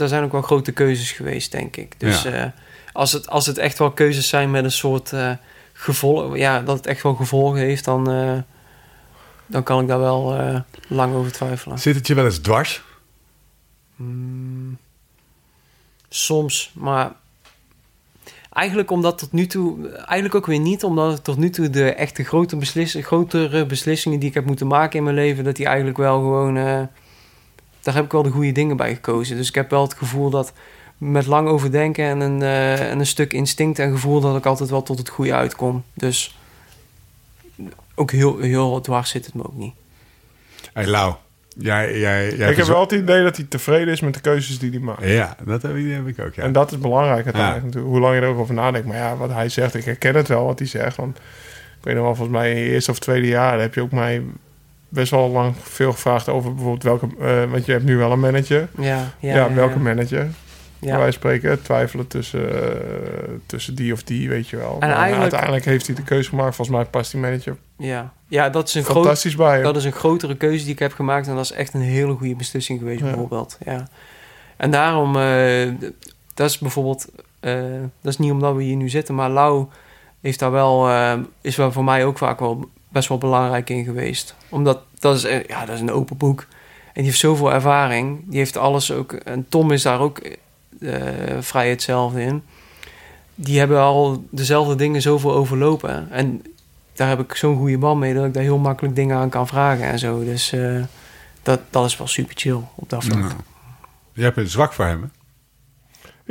er 0.01 0.07
zijn 0.07 0.23
ook 0.23 0.31
wel 0.31 0.41
grote 0.41 0.71
keuzes 0.71 1.11
geweest, 1.11 1.51
denk 1.51 1.75
ik. 1.75 1.99
Dus 1.99 2.21
ja. 2.21 2.45
uh, 2.45 2.51
als, 2.93 3.11
het, 3.11 3.29
als 3.29 3.45
het 3.45 3.57
echt 3.57 3.77
wel 3.77 3.91
keuzes 3.91 4.27
zijn 4.27 4.51
met 4.51 4.63
een 4.63 4.71
soort 4.71 5.11
uh, 5.11 5.31
gevolg, 5.73 6.37
ja, 6.37 6.61
dat 6.61 6.77
het 6.77 6.87
echt 6.87 7.03
wel 7.03 7.15
gevolgen 7.15 7.59
heeft, 7.59 7.85
dan, 7.85 8.05
dan 9.45 9.63
kan 9.63 9.81
ik 9.81 9.87
daar 9.87 9.99
wel 9.99 10.37
lang 10.87 11.13
over 11.15 11.31
twijfelen. 11.31 11.79
Zit 11.79 11.95
het 11.95 12.07
je 12.07 12.15
wel 12.15 12.25
eens 12.25 12.37
dwars? 12.37 12.83
Mm, 13.95 14.77
soms, 16.09 16.71
maar 16.73 17.11
Eigenlijk 18.55 18.91
omdat 18.91 19.17
tot 19.17 19.31
nu 19.31 19.47
toe, 19.47 19.89
eigenlijk 19.89 20.35
ook 20.35 20.45
weer 20.45 20.59
niet, 20.59 20.83
omdat 20.83 21.23
tot 21.23 21.37
nu 21.37 21.49
toe 21.49 21.69
de 21.69 21.93
echte 21.93 22.23
grote 22.23 22.57
grotere 23.01 23.65
beslissingen 23.65 24.19
die 24.19 24.29
ik 24.29 24.35
heb 24.35 24.45
moeten 24.45 24.67
maken 24.67 24.97
in 24.97 25.03
mijn 25.03 25.15
leven, 25.15 25.43
dat 25.43 25.55
die 25.55 25.65
eigenlijk 25.65 25.97
wel 25.97 26.19
gewoon, 26.19 26.55
uh, 26.57 26.81
daar 27.81 27.93
heb 27.93 28.05
ik 28.05 28.11
wel 28.11 28.23
de 28.23 28.29
goede 28.29 28.51
dingen 28.51 28.77
bij 28.77 28.93
gekozen. 28.93 29.35
Dus 29.35 29.47
ik 29.47 29.55
heb 29.55 29.69
wel 29.69 29.81
het 29.81 29.93
gevoel 29.93 30.29
dat 30.29 30.53
met 30.97 31.25
lang 31.25 31.47
overdenken 31.47 32.05
en 32.05 32.19
een, 32.19 32.41
uh, 32.41 32.91
en 32.91 32.99
een 32.99 33.05
stuk 33.05 33.33
instinct 33.33 33.79
en 33.79 33.91
gevoel 33.91 34.19
dat 34.19 34.37
ik 34.37 34.45
altijd 34.45 34.69
wel 34.69 34.83
tot 34.83 34.97
het 34.97 35.09
goede 35.09 35.33
uitkom. 35.33 35.83
Dus 35.93 36.37
ook 37.95 38.11
heel, 38.11 38.37
heel 38.37 38.81
dwars 38.81 39.09
zit 39.09 39.25
het 39.25 39.33
me 39.33 39.45
ook 39.45 39.57
niet. 39.57 39.73
Hey 40.73 40.87
Lau, 40.87 41.15
Jij, 41.57 41.99
jij, 41.99 42.35
jij 42.35 42.51
ik 42.51 42.57
heb 42.57 42.65
wel 42.65 42.81
het 42.81 42.91
idee 42.91 43.23
dat 43.23 43.35
hij 43.35 43.45
tevreden 43.49 43.93
is 43.93 44.01
met 44.01 44.13
de 44.13 44.21
keuzes 44.21 44.59
die 44.59 44.69
hij 44.69 44.79
maakt. 44.79 45.03
Ja, 45.03 45.35
dat 45.43 45.61
heb 45.61 45.75
ik, 45.75 45.91
heb 45.91 46.07
ik 46.07 46.19
ook. 46.19 46.33
Ja. 46.33 46.43
En 46.43 46.51
dat 46.51 46.71
is 46.71 46.77
belangrijk 46.77 47.25
uiteindelijk. 47.25 47.73
Ja. 47.73 47.79
Hoe 47.79 47.99
lang 47.99 48.15
je 48.15 48.21
erover 48.21 48.53
nadenkt. 48.53 48.87
Maar 48.87 48.97
ja, 48.97 49.15
wat 49.15 49.31
hij 49.31 49.49
zegt, 49.49 49.75
ik 49.75 49.85
herken 49.85 50.15
het 50.15 50.27
wel 50.27 50.45
wat 50.45 50.59
hij 50.59 50.67
zegt. 50.67 50.97
Want 50.97 51.17
ik 51.17 51.83
weet 51.83 51.95
nog 51.95 52.03
wel, 52.03 52.15
volgens 52.15 52.37
mij 52.37 52.51
in 52.51 52.57
je 52.57 52.69
eerste 52.69 52.91
of 52.91 52.99
tweede 52.99 53.27
jaar 53.27 53.59
heb 53.59 53.73
je 53.73 53.81
ook 53.81 53.91
mij 53.91 54.23
best 54.89 55.11
wel 55.11 55.29
lang 55.29 55.55
veel 55.61 55.91
gevraagd 55.91 56.29
over 56.29 56.53
bijvoorbeeld 56.53 56.83
welke. 56.83 57.07
Uh, 57.21 57.51
want 57.51 57.65
je 57.65 57.71
hebt 57.71 57.83
nu 57.83 57.97
wel 57.97 58.11
een 58.11 58.19
manager. 58.19 58.67
Ja, 58.77 59.13
ja, 59.19 59.35
ja 59.35 59.53
welke 59.53 59.79
manager? 59.79 60.27
Ja. 60.85 60.97
Wij 60.97 61.11
spreken 61.11 61.61
twijfelen 61.61 62.07
tussen, 62.07 62.41
uh, 62.41 62.59
tussen 63.45 63.75
die 63.75 63.93
of 63.93 64.03
die, 64.03 64.29
weet 64.29 64.47
je 64.47 64.57
wel. 64.57 64.77
En 64.79 64.89
eigenlijk... 64.89 65.21
uiteindelijk 65.21 65.65
heeft 65.65 65.87
hij 65.87 65.95
de 65.95 66.03
keuze 66.03 66.29
gemaakt. 66.29 66.55
Volgens 66.55 66.77
mij 66.77 66.85
past 66.85 67.11
die 67.11 67.21
manager. 67.21 67.57
Ja, 67.77 68.13
ja 68.27 68.49
dat 68.49 68.67
is 68.67 68.73
een 68.73 68.83
fantastisch 68.83 69.33
groot, 69.33 69.47
bij. 69.47 69.61
Dat 69.61 69.75
is 69.75 69.85
een 69.85 69.91
grotere 69.91 70.35
keuze 70.35 70.63
die 70.63 70.73
ik 70.73 70.79
heb 70.79 70.93
gemaakt. 70.93 71.27
En 71.27 71.35
dat 71.35 71.43
is 71.43 71.51
echt 71.51 71.73
een 71.73 71.81
hele 71.81 72.13
goede 72.13 72.35
beslissing 72.35 72.79
geweest, 72.79 72.99
ja. 72.99 73.05
bijvoorbeeld. 73.05 73.57
Ja. 73.65 73.87
En 74.57 74.71
daarom, 74.71 75.15
uh, 75.15 75.71
dat 76.33 76.49
is 76.49 76.57
bijvoorbeeld, 76.57 77.07
uh, 77.41 77.53
dat 78.01 78.11
is 78.11 78.17
niet 78.17 78.31
omdat 78.31 78.55
we 78.55 78.63
hier 78.63 78.75
nu 78.75 78.89
zitten, 78.89 79.15
maar 79.15 79.29
Lau 79.29 79.65
heeft 80.21 80.39
daar 80.39 80.51
wel, 80.51 80.89
is 81.41 81.55
wel 81.55 81.71
voor 81.71 81.83
mij 81.83 82.05
ook 82.05 82.17
vaak 82.17 82.39
wel 82.39 82.69
best 82.89 83.07
wel 83.07 83.17
belangrijk 83.17 83.69
in 83.69 83.83
geweest. 83.83 84.35
Omdat 84.49 84.79
dat 84.99 85.15
is, 85.15 85.21
ja, 85.47 85.65
dat 85.65 85.75
is 85.75 85.81
een 85.81 85.91
open 85.91 86.17
boek. 86.17 86.39
En 86.85 87.01
die 87.01 87.03
heeft 87.03 87.19
zoveel 87.19 87.53
ervaring. 87.53 88.23
Die 88.25 88.37
heeft 88.37 88.57
alles 88.57 88.91
ook. 88.91 89.13
En 89.13 89.45
Tom 89.49 89.71
is 89.71 89.81
daar 89.81 89.99
ook 89.99 90.21
vrij 91.39 91.69
hetzelfde 91.69 92.21
in. 92.21 92.43
Die 93.35 93.59
hebben 93.59 93.79
al 93.79 94.25
dezelfde 94.31 94.75
dingen 94.75 95.01
zoveel 95.01 95.33
overlopen. 95.33 96.11
En 96.11 96.41
daar 96.95 97.07
heb 97.07 97.19
ik 97.19 97.35
zo'n 97.35 97.57
goede 97.57 97.77
band 97.77 97.99
mee 97.99 98.13
dat 98.13 98.25
ik 98.25 98.33
daar 98.33 98.43
heel 98.43 98.57
makkelijk 98.57 98.95
dingen 98.95 99.17
aan 99.17 99.29
kan 99.29 99.47
vragen 99.47 99.85
en 99.85 99.99
zo. 99.99 100.23
Dus 100.23 100.53
uh, 100.53 100.83
dat, 101.43 101.59
dat 101.69 101.85
is 101.85 101.97
wel 101.97 102.07
super 102.07 102.35
chill 102.37 102.59
op 102.75 102.89
dat 102.89 103.03
vlak. 103.03 103.19
Ja. 103.19 103.35
Je 104.13 104.23
hebt 104.23 104.37
een 104.37 104.49
zwak 104.49 104.73
voor 104.73 104.85
hem, 104.85 105.01
hè? 105.01 105.07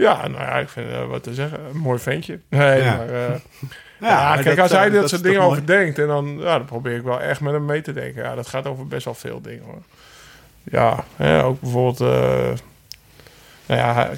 Ja, 0.02 0.28
nou 0.28 0.42
ja, 0.42 0.58
ik 0.58 0.68
vind 0.68 0.90
uh, 0.90 1.06
wat 1.06 1.22
te 1.22 1.34
zeggen, 1.34 1.60
een 1.64 1.76
mooi 1.76 1.98
ventje. 1.98 2.40
Nee, 2.48 2.82
ja. 2.82 2.96
maar, 2.96 3.08
uh, 3.08 3.14
ja, 4.00 4.34
ja, 4.34 4.42
kijk, 4.42 4.58
als 4.58 4.70
hij 4.70 4.90
dat, 4.90 5.00
dat 5.00 5.10
soort 5.10 5.22
dingen 5.22 5.40
over 5.40 5.66
denkt, 5.66 5.98
en 5.98 6.06
dan, 6.06 6.38
ja, 6.38 6.56
dan 6.58 6.64
probeer 6.64 6.96
ik 6.96 7.02
wel 7.02 7.20
echt 7.20 7.40
met 7.40 7.52
hem 7.52 7.64
mee 7.64 7.82
te 7.82 7.92
denken. 7.92 8.22
Ja, 8.22 8.34
dat 8.34 8.46
gaat 8.46 8.66
over 8.66 8.86
best 8.86 9.04
wel 9.04 9.14
veel 9.14 9.40
dingen, 9.40 9.64
hoor. 9.64 9.82
Ja, 10.62 11.04
hè, 11.16 11.44
ook 11.44 11.60
bijvoorbeeld, 11.60 11.98
nou 13.66 13.80
ja, 13.80 14.10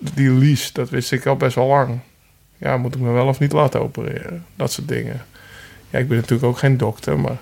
die 0.00 0.30
lease, 0.30 0.72
dat 0.72 0.90
wist 0.90 1.12
ik 1.12 1.26
al 1.26 1.36
best 1.36 1.54
wel 1.54 1.66
lang. 1.66 1.98
Ja, 2.56 2.76
moet 2.76 2.94
ik 2.94 3.00
me 3.00 3.10
wel 3.10 3.26
of 3.26 3.38
niet 3.38 3.52
laten 3.52 3.80
opereren? 3.80 4.46
Dat 4.56 4.72
soort 4.72 4.88
dingen. 4.88 5.24
Ja, 5.90 5.98
ik 5.98 6.08
ben 6.08 6.16
natuurlijk 6.16 6.48
ook 6.48 6.58
geen 6.58 6.76
dokter, 6.76 7.18
maar 7.18 7.38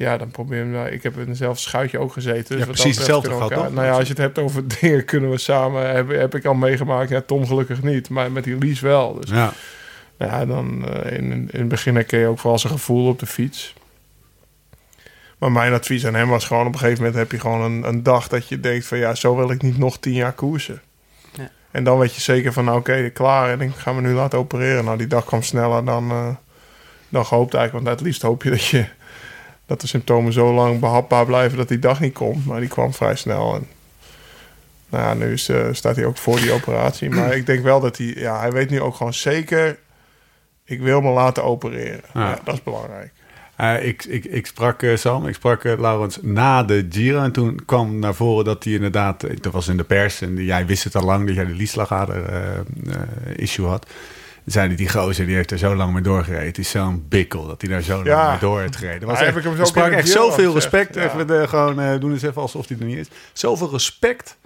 ja, 0.00 0.16
dan 0.16 0.30
probeer 0.30 0.86
ik. 0.86 0.92
Ik 0.92 1.02
heb 1.02 1.18
in 1.18 1.28
eenzelfde 1.28 1.60
schuitje 1.60 1.98
ook 1.98 2.12
gezeten. 2.12 2.56
Dus 2.56 2.66
ja, 2.66 2.72
precies 2.72 2.96
hetzelfde 2.96 3.30
gehad, 3.30 3.52
toch? 3.52 3.72
Nou 3.72 3.86
ja, 3.86 3.92
als 3.92 4.02
je 4.02 4.08
het 4.08 4.18
hebt 4.18 4.38
over 4.38 4.62
dingen 4.80 5.04
kunnen 5.04 5.30
we 5.30 5.38
samen... 5.38 5.90
heb, 5.90 6.08
heb 6.08 6.34
ik 6.34 6.44
al 6.44 6.54
meegemaakt. 6.54 7.10
Ja, 7.10 7.20
Tom 7.20 7.46
gelukkig 7.46 7.82
niet, 7.82 8.08
maar 8.08 8.32
met 8.32 8.44
die 8.44 8.58
lease 8.58 8.86
wel. 8.86 9.14
Dus 9.14 9.30
ja, 9.30 9.52
ja 10.18 10.46
dan 10.46 10.84
uh, 10.88 11.12
in, 11.18 11.32
in 11.32 11.60
het 11.60 11.68
begin 11.68 11.94
herken 11.94 12.18
je 12.18 12.26
ook 12.26 12.38
vooral 12.38 12.58
zijn 12.58 12.72
gevoel 12.72 13.08
op 13.08 13.18
de 13.18 13.26
fiets. 13.26 13.74
Maar 15.38 15.52
mijn 15.52 15.72
advies 15.72 16.06
aan 16.06 16.14
hem 16.14 16.28
was 16.28 16.44
gewoon... 16.44 16.66
op 16.66 16.72
een 16.72 16.78
gegeven 16.78 17.02
moment 17.02 17.18
heb 17.18 17.32
je 17.32 17.40
gewoon 17.40 17.60
een, 17.60 17.88
een 17.88 18.02
dag 18.02 18.28
dat 18.28 18.48
je 18.48 18.60
denkt 18.60 18.86
van... 18.86 18.98
ja, 18.98 19.14
zo 19.14 19.36
wil 19.36 19.50
ik 19.50 19.62
niet 19.62 19.78
nog 19.78 19.98
tien 19.98 20.14
jaar 20.14 20.32
koersen. 20.32 20.80
En 21.70 21.84
dan 21.84 21.98
weet 21.98 22.14
je 22.14 22.20
zeker 22.20 22.52
van, 22.52 22.64
nou 22.64 22.78
oké, 22.78 23.10
klaar. 23.10 23.50
En 23.50 23.60
ik 23.60 23.74
ga 23.74 23.92
me 23.92 24.00
nu 24.00 24.12
laten 24.12 24.38
opereren. 24.38 24.84
Nou, 24.84 24.98
die 24.98 25.06
dag 25.06 25.24
kwam 25.24 25.42
sneller 25.42 25.84
dan, 25.84 26.10
uh, 26.10 26.28
dan 27.08 27.26
gehoopt 27.26 27.54
eigenlijk. 27.54 27.84
Want 27.84 27.98
het 27.98 28.06
liefst 28.06 28.22
hoop 28.22 28.42
je 28.42 28.50
dat, 28.50 28.64
je 28.64 28.86
dat 29.66 29.80
de 29.80 29.86
symptomen 29.86 30.32
zo 30.32 30.54
lang 30.54 30.80
behapbaar 30.80 31.26
blijven 31.26 31.58
dat 31.58 31.68
die 31.68 31.78
dag 31.78 32.00
niet 32.00 32.14
komt. 32.14 32.46
Maar 32.46 32.60
die 32.60 32.68
kwam 32.68 32.94
vrij 32.94 33.16
snel. 33.16 33.54
En 33.54 33.66
nou 34.88 35.04
ja, 35.04 35.14
nu 35.14 35.32
is, 35.32 35.48
uh, 35.48 35.66
staat 35.72 35.96
hij 35.96 36.04
ook 36.04 36.16
voor 36.16 36.36
die 36.36 36.52
operatie. 36.52 37.10
Maar 37.10 37.36
ik 37.36 37.46
denk 37.46 37.62
wel 37.62 37.80
dat 37.80 37.96
hij, 37.96 38.06
ja, 38.06 38.40
hij 38.40 38.52
weet 38.52 38.70
nu 38.70 38.80
ook 38.80 38.94
gewoon 38.94 39.14
zeker... 39.14 39.78
ik 40.64 40.80
wil 40.80 41.00
me 41.00 41.10
laten 41.10 41.44
opereren. 41.44 42.02
Ja. 42.14 42.28
ja 42.28 42.38
dat 42.44 42.54
is 42.54 42.62
belangrijk. 42.62 43.12
Uh, 43.60 43.84
ik, 43.86 44.04
ik, 44.04 44.24
ik 44.24 44.46
sprak 44.46 44.82
uh, 44.82 44.96
Sam, 44.96 45.26
ik 45.26 45.34
sprak 45.34 45.64
uh, 45.64 45.78
Laurens 45.78 46.18
na 46.22 46.62
de 46.62 46.86
Giro. 46.90 47.22
En 47.22 47.32
toen 47.32 47.60
kwam 47.64 47.98
naar 47.98 48.14
voren 48.14 48.44
dat 48.44 48.64
hij 48.64 48.72
inderdaad... 48.72 49.42
Dat 49.42 49.52
was 49.52 49.68
in 49.68 49.76
de 49.76 49.84
pers 49.84 50.20
en 50.20 50.44
jij 50.44 50.66
wist 50.66 50.84
het 50.84 50.94
al 50.94 51.04
lang 51.04 51.26
dat 51.26 51.34
jij 51.34 51.44
de 51.44 51.54
Lieslagader-issue 51.54 53.66
had. 53.66 53.86
Zei 54.44 54.66
hij, 54.66 54.76
die 54.76 54.88
gozer 54.88 55.26
die 55.26 55.34
heeft 55.34 55.50
er 55.50 55.58
zo 55.58 55.74
lang 55.74 55.92
mee 55.92 56.02
doorgereden. 56.02 56.46
Het 56.46 56.58
is 56.58 56.70
zo'n 56.70 57.04
bikkel 57.08 57.46
dat 57.46 57.60
hij 57.60 57.70
daar 57.70 57.82
zo 57.82 57.94
lang 57.94 58.06
Ja. 58.06 58.30
mee 58.30 58.38
door 58.38 58.60
heeft 58.60 58.76
gereden. 58.76 59.08
Was 59.08 59.18
Ja, 59.18 59.24
echt, 59.24 59.34
heb 59.34 59.44
ik 59.44 59.48
hem 59.50 59.58
zo 59.58 59.64
sprak 59.64 59.90
echt 59.90 60.08
zoveel 60.08 60.54
respect. 60.54 60.94
Ja. 60.94 61.02
Even 61.02 61.26
de, 61.26 61.48
gewoon 61.48 61.80
eh, 61.80 62.00
doen 62.00 62.12
eens 62.12 62.22
even 62.22 62.42
alsof 62.42 62.68
hij 62.68 62.76
er 62.80 62.84
niet 62.84 62.98
is. 62.98 63.08
Zoveel 63.32 63.70
respect. 63.70 64.36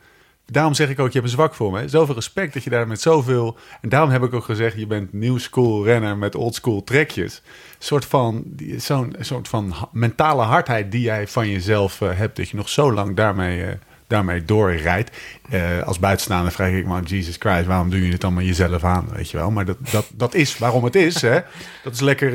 Daarom 0.47 0.75
zeg 0.75 0.89
ik 0.89 0.99
ook, 0.99 1.07
je 1.07 1.13
hebt 1.13 1.25
een 1.25 1.31
zwak 1.31 1.55
voor 1.55 1.73
me. 1.73 1.89
Zoveel 1.89 2.15
respect 2.15 2.55
dat 2.55 2.65
je 2.65 2.71
daar 2.71 2.87
met 2.87 3.01
zoveel... 3.01 3.57
En 3.81 3.89
daarom 3.89 4.11
heb 4.11 4.23
ik 4.23 4.35
ook 4.35 4.45
gezegd, 4.45 4.79
je 4.79 4.87
bent 4.87 5.13
new 5.13 5.39
school 5.39 5.85
renner 5.85 6.17
met 6.17 6.35
old 6.35 6.55
school 6.55 6.85
trekjes. 6.85 7.43
Een 7.45 7.75
soort 7.79 8.05
van, 8.05 8.45
zo'n 8.77 9.17
soort 9.21 9.49
van 9.49 9.75
mentale 9.93 10.43
hardheid 10.43 10.93
die 10.93 11.01
jij 11.01 11.29
van 11.29 11.51
jezelf 11.51 12.01
eh, 12.01 12.09
hebt. 12.13 12.37
Dat 12.37 12.49
je 12.49 12.57
nog 12.57 12.69
zo 12.69 12.93
lang 12.93 13.17
daarmee, 13.17 13.65
eh, 13.65 13.73
daarmee 14.07 14.45
doorrijdt. 14.45 15.17
Eh, 15.51 15.83
als 15.83 15.99
buitenstaander 15.99 16.53
vraag 16.53 16.71
ik 16.71 16.87
me, 16.87 17.03
Jesus 17.03 17.37
Christ, 17.39 17.67
waarom 17.67 17.91
doe 17.91 18.05
je 18.05 18.11
dit 18.11 18.25
allemaal 18.25 18.43
jezelf 18.43 18.85
aan? 18.85 19.09
Weet 19.13 19.31
je 19.31 19.37
wel, 19.37 19.51
maar 19.51 19.65
dat, 19.65 19.77
dat, 19.91 20.11
dat 20.15 20.35
is 20.35 20.59
waarom 20.59 20.85
het 20.85 20.95
is. 20.95 21.23
Hè? 21.23 21.41
Dat 21.83 21.93
is 21.93 22.01
lekker, 22.01 22.33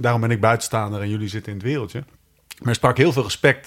daarom 0.00 0.20
ben 0.20 0.30
ik 0.30 0.40
buitenstaander 0.40 1.00
en 1.00 1.08
jullie 1.08 1.28
zitten 1.28 1.52
in 1.52 1.58
het 1.58 1.66
wereldje. 1.66 2.04
Maar 2.58 2.68
er 2.68 2.74
sprak 2.74 2.96
heel 2.96 3.12
veel 3.12 3.22
respect 3.22 3.66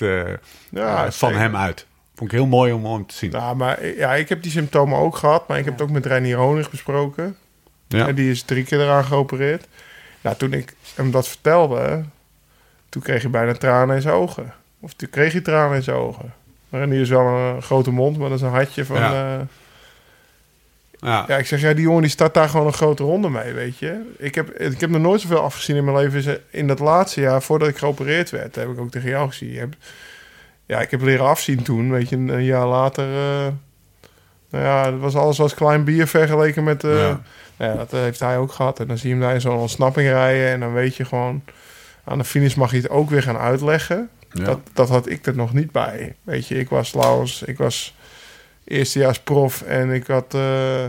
Ja, 0.69 1.11
van 1.11 1.33
hem 1.33 1.55
uit. 1.55 1.85
Vond 2.15 2.31
ik 2.31 2.37
heel 2.37 2.47
mooi 2.47 2.71
om 2.71 2.85
hem 2.85 3.05
te 3.05 3.15
zien. 3.15 3.31
Ja, 3.31 3.53
maar 3.53 3.85
ja, 3.85 4.15
ik 4.15 4.29
heb 4.29 4.41
die 4.43 4.51
symptomen 4.51 4.99
ook 4.99 5.15
gehad, 5.15 5.47
maar 5.47 5.57
ik 5.57 5.65
heb 5.65 5.73
het 5.73 5.81
ook 5.83 5.89
met 5.89 6.05
Reinier 6.05 6.37
Honig 6.37 6.69
besproken. 6.69 7.37
Ja. 7.87 8.07
En 8.07 8.15
die 8.15 8.31
is 8.31 8.41
drie 8.41 8.63
keer 8.63 8.79
eraan 8.81 9.05
geopereerd. 9.05 9.67
Nou, 10.21 10.35
toen 10.35 10.53
ik 10.53 10.73
hem 10.95 11.11
dat 11.11 11.27
vertelde, 11.27 12.03
toen 12.89 13.01
kreeg 13.01 13.21
hij 13.21 13.31
bijna 13.31 13.53
tranen 13.53 13.95
in 13.95 14.01
zijn 14.01 14.13
ogen. 14.13 14.53
Of 14.79 14.93
toen 14.93 15.09
kreeg 15.09 15.31
hij 15.31 15.41
tranen 15.41 15.75
in 15.75 15.83
zijn 15.83 15.97
ogen. 15.97 16.33
Reinier 16.69 17.01
is 17.01 17.09
wel 17.09 17.27
een 17.27 17.61
grote 17.61 17.91
mond, 17.91 18.17
maar 18.17 18.29
dat 18.29 18.37
is 18.37 18.43
een 18.43 18.51
hartje 18.51 18.85
van... 18.85 18.95
Ja. 18.97 19.13
Ja. 19.13 19.47
Ja. 20.99 21.25
ja, 21.27 21.37
ik 21.37 21.45
zeg, 21.45 21.61
ja, 21.61 21.73
die 21.73 21.83
jongen 21.83 22.01
die 22.01 22.11
start 22.11 22.33
daar 22.33 22.49
gewoon 22.49 22.67
een 22.67 22.73
grote 22.73 23.03
ronde 23.03 23.29
mee, 23.29 23.53
weet 23.53 23.77
je. 23.77 24.13
Ik 24.17 24.35
heb, 24.35 24.49
ik 24.49 24.79
heb 24.79 24.89
nog 24.89 25.01
nooit 25.01 25.21
zoveel 25.21 25.41
afgezien 25.41 25.75
in 25.75 25.83
mijn 25.83 25.97
leven. 25.97 26.41
In 26.49 26.67
dat 26.67 26.79
laatste 26.79 27.21
jaar, 27.21 27.41
voordat 27.41 27.67
ik 27.67 27.77
geopereerd 27.77 28.29
werd, 28.29 28.55
heb 28.55 28.69
ik 28.69 28.79
ook 28.79 28.91
tegen 28.91 29.09
jou 29.09 29.27
gezien. 29.29 29.51
Je 29.51 29.59
hebt- 29.59 29.75
ja, 30.65 30.81
ik 30.81 30.91
heb 30.91 31.01
leren 31.01 31.25
afzien 31.25 31.63
toen, 31.63 31.91
weet 31.91 32.09
je. 32.09 32.15
Een, 32.15 32.27
een 32.29 32.43
jaar 32.43 32.67
later... 32.67 33.03
eh, 33.05 33.47
nou 34.49 34.63
ja, 34.65 34.91
het 34.91 34.99
was 34.99 35.15
alles 35.15 35.39
als 35.39 35.53
klein 35.53 35.83
bier 35.83 36.07
vergeleken 36.07 36.63
met... 36.63 36.83
eh, 36.83 36.97
Ja. 36.97 37.21
nou 37.57 37.71
ja, 37.71 37.77
dat 37.77 37.91
heeft 37.91 38.19
hij 38.19 38.37
ook 38.37 38.51
gehad. 38.51 38.79
En 38.79 38.87
dan 38.87 38.97
zie 38.97 39.07
je 39.09 39.15
hem 39.15 39.23
daar 39.23 39.33
in 39.33 39.41
zo'n 39.41 39.57
ontsnapping 39.57 40.07
rijden. 40.09 40.47
En 40.47 40.59
dan 40.59 40.73
weet 40.73 40.95
je 40.95 41.05
gewoon... 41.05 41.43
Aan 42.03 42.17
de 42.17 42.23
finish 42.23 42.55
mag 42.55 42.71
je 42.71 42.77
het 42.77 42.89
ook 42.89 43.09
weer 43.09 43.23
gaan 43.23 43.37
uitleggen. 43.37 44.09
Ja. 44.31 44.43
Dat, 44.43 44.59
dat 44.73 44.89
had 44.89 45.09
ik 45.09 45.25
er 45.25 45.35
nog 45.35 45.53
niet 45.53 45.71
bij. 45.71 46.15
Weet 46.23 46.47
je, 46.47 46.59
ik 46.59 46.69
was 46.69 46.93
Laurens, 46.93 47.43
ik 47.43 47.57
was 47.57 47.95
eerstejaars 48.63 49.19
prof 49.19 49.61
en 49.61 49.89
ik 49.89 50.07
had 50.07 50.33
eh, 50.33 50.85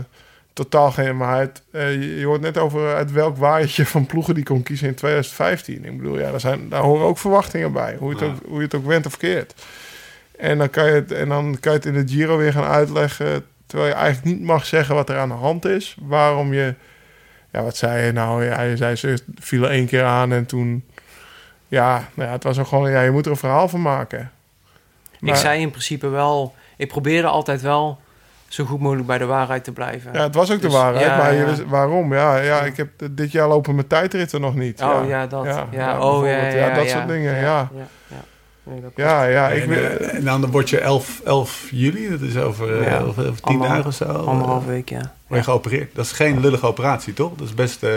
totaal 0.55 0.91
geen... 0.91 1.17
Maar 1.17 1.39
het, 1.39 1.63
eh, 1.71 2.19
je 2.19 2.25
hoort 2.25 2.41
net 2.41 2.57
over 2.57 2.95
uit 2.95 3.11
welk 3.11 3.37
waaiertje 3.37 3.85
van 3.85 4.05
ploegen 4.05 4.33
die 4.35 4.43
kon 4.43 4.63
kiezen 4.63 4.87
in 4.87 4.95
2015. 4.95 5.85
Ik 5.85 5.97
bedoel, 5.97 6.19
ja, 6.19 6.31
daar, 6.31 6.39
zijn, 6.39 6.69
daar 6.69 6.81
horen 6.81 7.05
ook 7.05 7.17
verwachtingen 7.17 7.71
bij. 7.71 7.95
Hoe 7.99 8.09
je, 8.09 8.15
het 8.15 8.25
Ja. 8.25 8.31
ook, 8.33 8.45
hoe 8.47 8.57
je 8.57 8.63
het 8.63 8.75
ook 8.75 8.85
went 8.85 9.05
of 9.05 9.17
keert. 9.17 9.53
En 10.37 10.57
dan, 10.57 10.69
kan 10.69 10.85
je 10.85 10.91
het, 10.91 11.11
en 11.11 11.29
dan 11.29 11.57
kan 11.59 11.71
je 11.71 11.77
het 11.77 11.87
in 11.87 12.05
de 12.05 12.13
Giro 12.13 12.37
weer 12.37 12.51
gaan 12.51 12.63
uitleggen... 12.71 13.45
terwijl 13.65 13.89
je 13.89 13.95
eigenlijk 13.95 14.37
niet 14.37 14.45
mag 14.47 14.65
zeggen 14.65 14.95
wat 14.95 15.09
er 15.09 15.17
aan 15.17 15.29
de 15.29 15.35
hand 15.35 15.65
is. 15.65 15.95
Waarom 16.01 16.53
je... 16.53 16.73
Ja, 17.51 17.63
wat 17.63 17.77
zei 17.77 18.05
je 18.05 18.11
nou? 18.11 18.45
Ja, 18.45 18.61
je 18.61 18.77
zei 18.77 18.95
ze 18.95 19.17
vielen 19.39 19.69
één 19.69 19.85
keer 19.85 20.03
aan 20.03 20.31
en 20.31 20.45
toen... 20.45 20.85
Ja, 21.67 22.09
nou 22.13 22.27
ja, 22.27 22.35
het 22.35 22.43
was 22.43 22.59
ook 22.59 22.67
gewoon... 22.67 22.91
Ja, 22.91 23.01
je 23.01 23.11
moet 23.11 23.25
er 23.25 23.31
een 23.31 23.37
verhaal 23.37 23.67
van 23.67 23.81
maken. 23.81 24.31
Ik 25.21 25.35
zei 25.35 25.61
in 25.61 25.69
principe 25.69 26.07
wel... 26.07 26.55
Ik 26.77 26.87
probeerde 26.87 27.27
altijd 27.27 27.61
wel 27.61 27.99
zo 28.55 28.65
goed 28.65 28.79
mogelijk 28.79 29.07
bij 29.07 29.17
de 29.17 29.25
waarheid 29.25 29.63
te 29.63 29.71
blijven. 29.71 30.13
Ja, 30.13 30.21
het 30.23 30.35
was 30.35 30.51
ook 30.51 30.61
Dus, 30.61 30.71
de 30.71 30.77
waarheid, 30.77 31.05
ja, 31.05 31.17
maar 31.17 31.33
je 31.33 31.39
ja. 31.39 31.45
wist- 31.45 31.65
waarom? 31.65 32.13
Ja, 32.13 32.37
ja, 32.37 32.61
ik 32.61 32.77
heb 32.77 32.89
dit 33.11 33.31
jaar 33.31 33.47
lopen 33.47 33.75
mijn 33.75 33.87
tijdritten 33.87 34.41
nog 34.41 34.55
niet. 34.55 34.81
Oh 34.81 35.01
ja, 35.07 35.27
dat. 35.27 35.43
Ja, 35.45 35.51
ja, 35.51 35.59
oh 35.61 35.67
ja, 35.71 35.97
bijvoorbeeld. 35.99 36.53
ja, 36.53 36.67
Ja, 36.67 36.75
dat 36.75 36.85
ja, 36.85 36.91
soort 36.97 37.07
dingen, 37.07 37.35
ja. 37.35 37.41
Ja, 37.41 37.69
ja, 37.75 37.87
ja. 38.07 38.15
Nee, 38.63 38.81
dat 38.81 38.91
Ja, 38.95 39.23
ja, 39.23 39.49
ik 39.49 39.63
en, 39.65 39.99
eh, 39.99 40.13
en 40.13 40.23
dan 40.23 40.51
word 40.51 40.69
je 40.69 40.79
11, 40.79 41.21
11 41.25 41.67
juli, 41.71 42.09
dat 42.09 42.21
is 42.21 42.37
over, 42.37 42.81
eh, 42.81 43.07
over, 43.07 43.27
over 43.29 43.41
tien 43.41 43.59
dagen 43.59 43.85
of 43.85 43.93
zo. 43.93 44.03
eh, 44.05 44.27
Anderhalf 44.27 44.65
week, 44.65 44.89
ja. 44.89 45.13
Word 45.27 45.39
je 45.39 45.45
geopereerd. 45.51 45.95
Dat 45.95 46.05
is 46.05 46.11
geen 46.11 46.39
lullige 46.39 46.65
operatie, 46.65 47.13
toch? 47.13 47.31
Dat 47.35 47.47
is 47.47 47.53
best 47.53 47.83
eh 47.83 47.91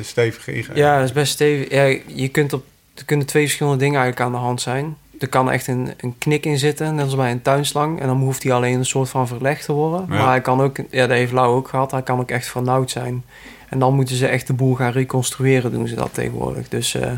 stevig 0.00 0.48
ingrijpen. 0.48 0.76
Ja, 0.84 0.94
dat 0.96 1.04
is 1.04 1.12
best 1.12 1.32
stevig. 1.32 1.70
Ja, 1.70 1.98
je 2.06 2.28
kunt 2.28 2.52
op, 2.52 2.64
er 2.94 3.04
kunnen 3.04 3.26
twee 3.26 3.42
verschillende 3.44 3.78
dingen 3.78 4.00
eigenlijk 4.00 4.26
aan 4.26 4.32
de 4.40 4.44
hand 4.46 4.60
zijn. 4.60 4.96
Er 5.18 5.28
kan 5.28 5.50
echt 5.50 5.66
een, 5.66 5.92
een 5.96 6.14
knik 6.18 6.44
in 6.46 6.58
zitten, 6.58 6.94
net 6.94 7.04
als 7.04 7.16
bij 7.16 7.30
een 7.30 7.42
tuinslang. 7.42 8.00
En 8.00 8.06
dan 8.06 8.20
hoeft 8.20 8.42
hij 8.42 8.52
alleen 8.52 8.78
een 8.78 8.86
soort 8.86 9.08
van 9.08 9.26
verlegd 9.26 9.64
te 9.64 9.72
worden. 9.72 10.00
Ja. 10.08 10.14
Maar 10.18 10.28
hij 10.28 10.40
kan 10.40 10.60
ook, 10.60 10.76
ja, 10.90 11.06
dat 11.06 11.16
heeft 11.16 11.32
Lau 11.32 11.54
ook 11.56 11.68
gehad, 11.68 11.90
hij 11.90 12.02
kan 12.02 12.20
ook 12.20 12.30
echt 12.30 12.46
vernauwd 12.46 12.90
zijn. 12.90 13.24
En 13.68 13.78
dan 13.78 13.94
moeten 13.94 14.16
ze 14.16 14.26
echt 14.26 14.46
de 14.46 14.52
boel 14.52 14.74
gaan 14.74 14.92
reconstrueren, 14.92 15.72
doen 15.72 15.88
ze 15.88 15.94
dat 15.94 16.14
tegenwoordig. 16.14 16.68
Dus 16.68 16.94
eh, 16.94 17.10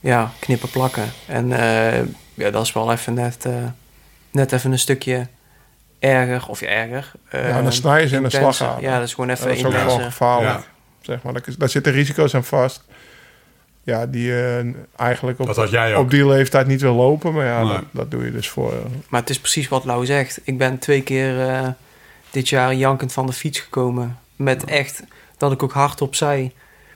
ja, 0.00 0.30
knippen 0.40 0.70
plakken. 0.70 1.04
En 1.26 1.52
eh, 1.52 1.98
ja, 2.34 2.50
dat 2.50 2.62
is 2.62 2.72
wel 2.72 2.92
even 2.92 3.14
net, 3.14 3.44
eh, 3.44 3.52
net 4.30 4.52
even 4.52 4.72
een 4.72 4.78
stukje 4.78 5.26
erger, 5.98 6.48
of 6.48 6.60
ja, 6.60 6.66
erger. 6.66 7.12
eh, 7.28 7.48
Ja, 7.48 7.62
dan 7.62 7.72
snij 7.72 8.00
je 8.00 8.08
ze 8.08 8.16
in 8.16 8.24
een 8.24 8.30
intenser. 8.30 8.54
slagader. 8.54 8.82
Ja, 8.82 8.98
dat 8.98 9.06
is 9.06 9.14
gewoon 9.14 9.28
Ja, 9.30 9.34
even 9.36 9.46
dat 9.48 9.56
is 9.56 9.64
ook 9.64 9.72
gewoon 9.74 10.00
gevaarlijk. 10.00 10.50
Ja. 10.58 10.64
Zeg 11.00 11.22
maar. 11.22 11.32
Daar, 11.32 11.42
daar 11.58 11.68
zitten 11.68 11.92
risico's 11.92 12.34
aan 12.34 12.44
vast. 12.44 12.84
Ja, 13.86 14.06
die 14.06 14.22
je 14.26 14.72
eigenlijk 14.96 15.38
op, 15.40 15.48
op 15.96 16.10
die 16.10 16.26
leeftijd 16.26 16.66
niet 16.66 16.80
wil 16.80 16.94
lopen. 16.94 17.32
Maar 17.32 17.44
ja, 17.44 17.62
Nee. 17.62 17.72
dat, 17.72 17.84
dat 17.90 18.10
doe 18.10 18.24
je 18.24 18.32
dus 18.32 18.48
voor. 18.48 18.72
eh, 18.72 18.78
Maar 19.08 19.20
het 19.20 19.30
is 19.30 19.40
precies 19.40 19.68
wat 19.68 19.84
Lau 19.84 20.06
zegt. 20.06 20.40
Ik 20.44 20.58
ben 20.58 20.78
twee 20.78 21.02
keer 21.02 21.48
eh, 21.48 21.68
dit 22.30 22.48
jaar 22.48 22.74
jankend 22.74 23.12
van 23.12 23.26
de 23.26 23.32
fiets 23.32 23.60
gekomen. 23.60 24.18
Met 24.36 24.64
echt 24.64 25.02
dat 25.38 25.52
ik 25.52 25.62
ook 25.62 25.72
hardop 25.72 26.14
zei. 26.14 26.52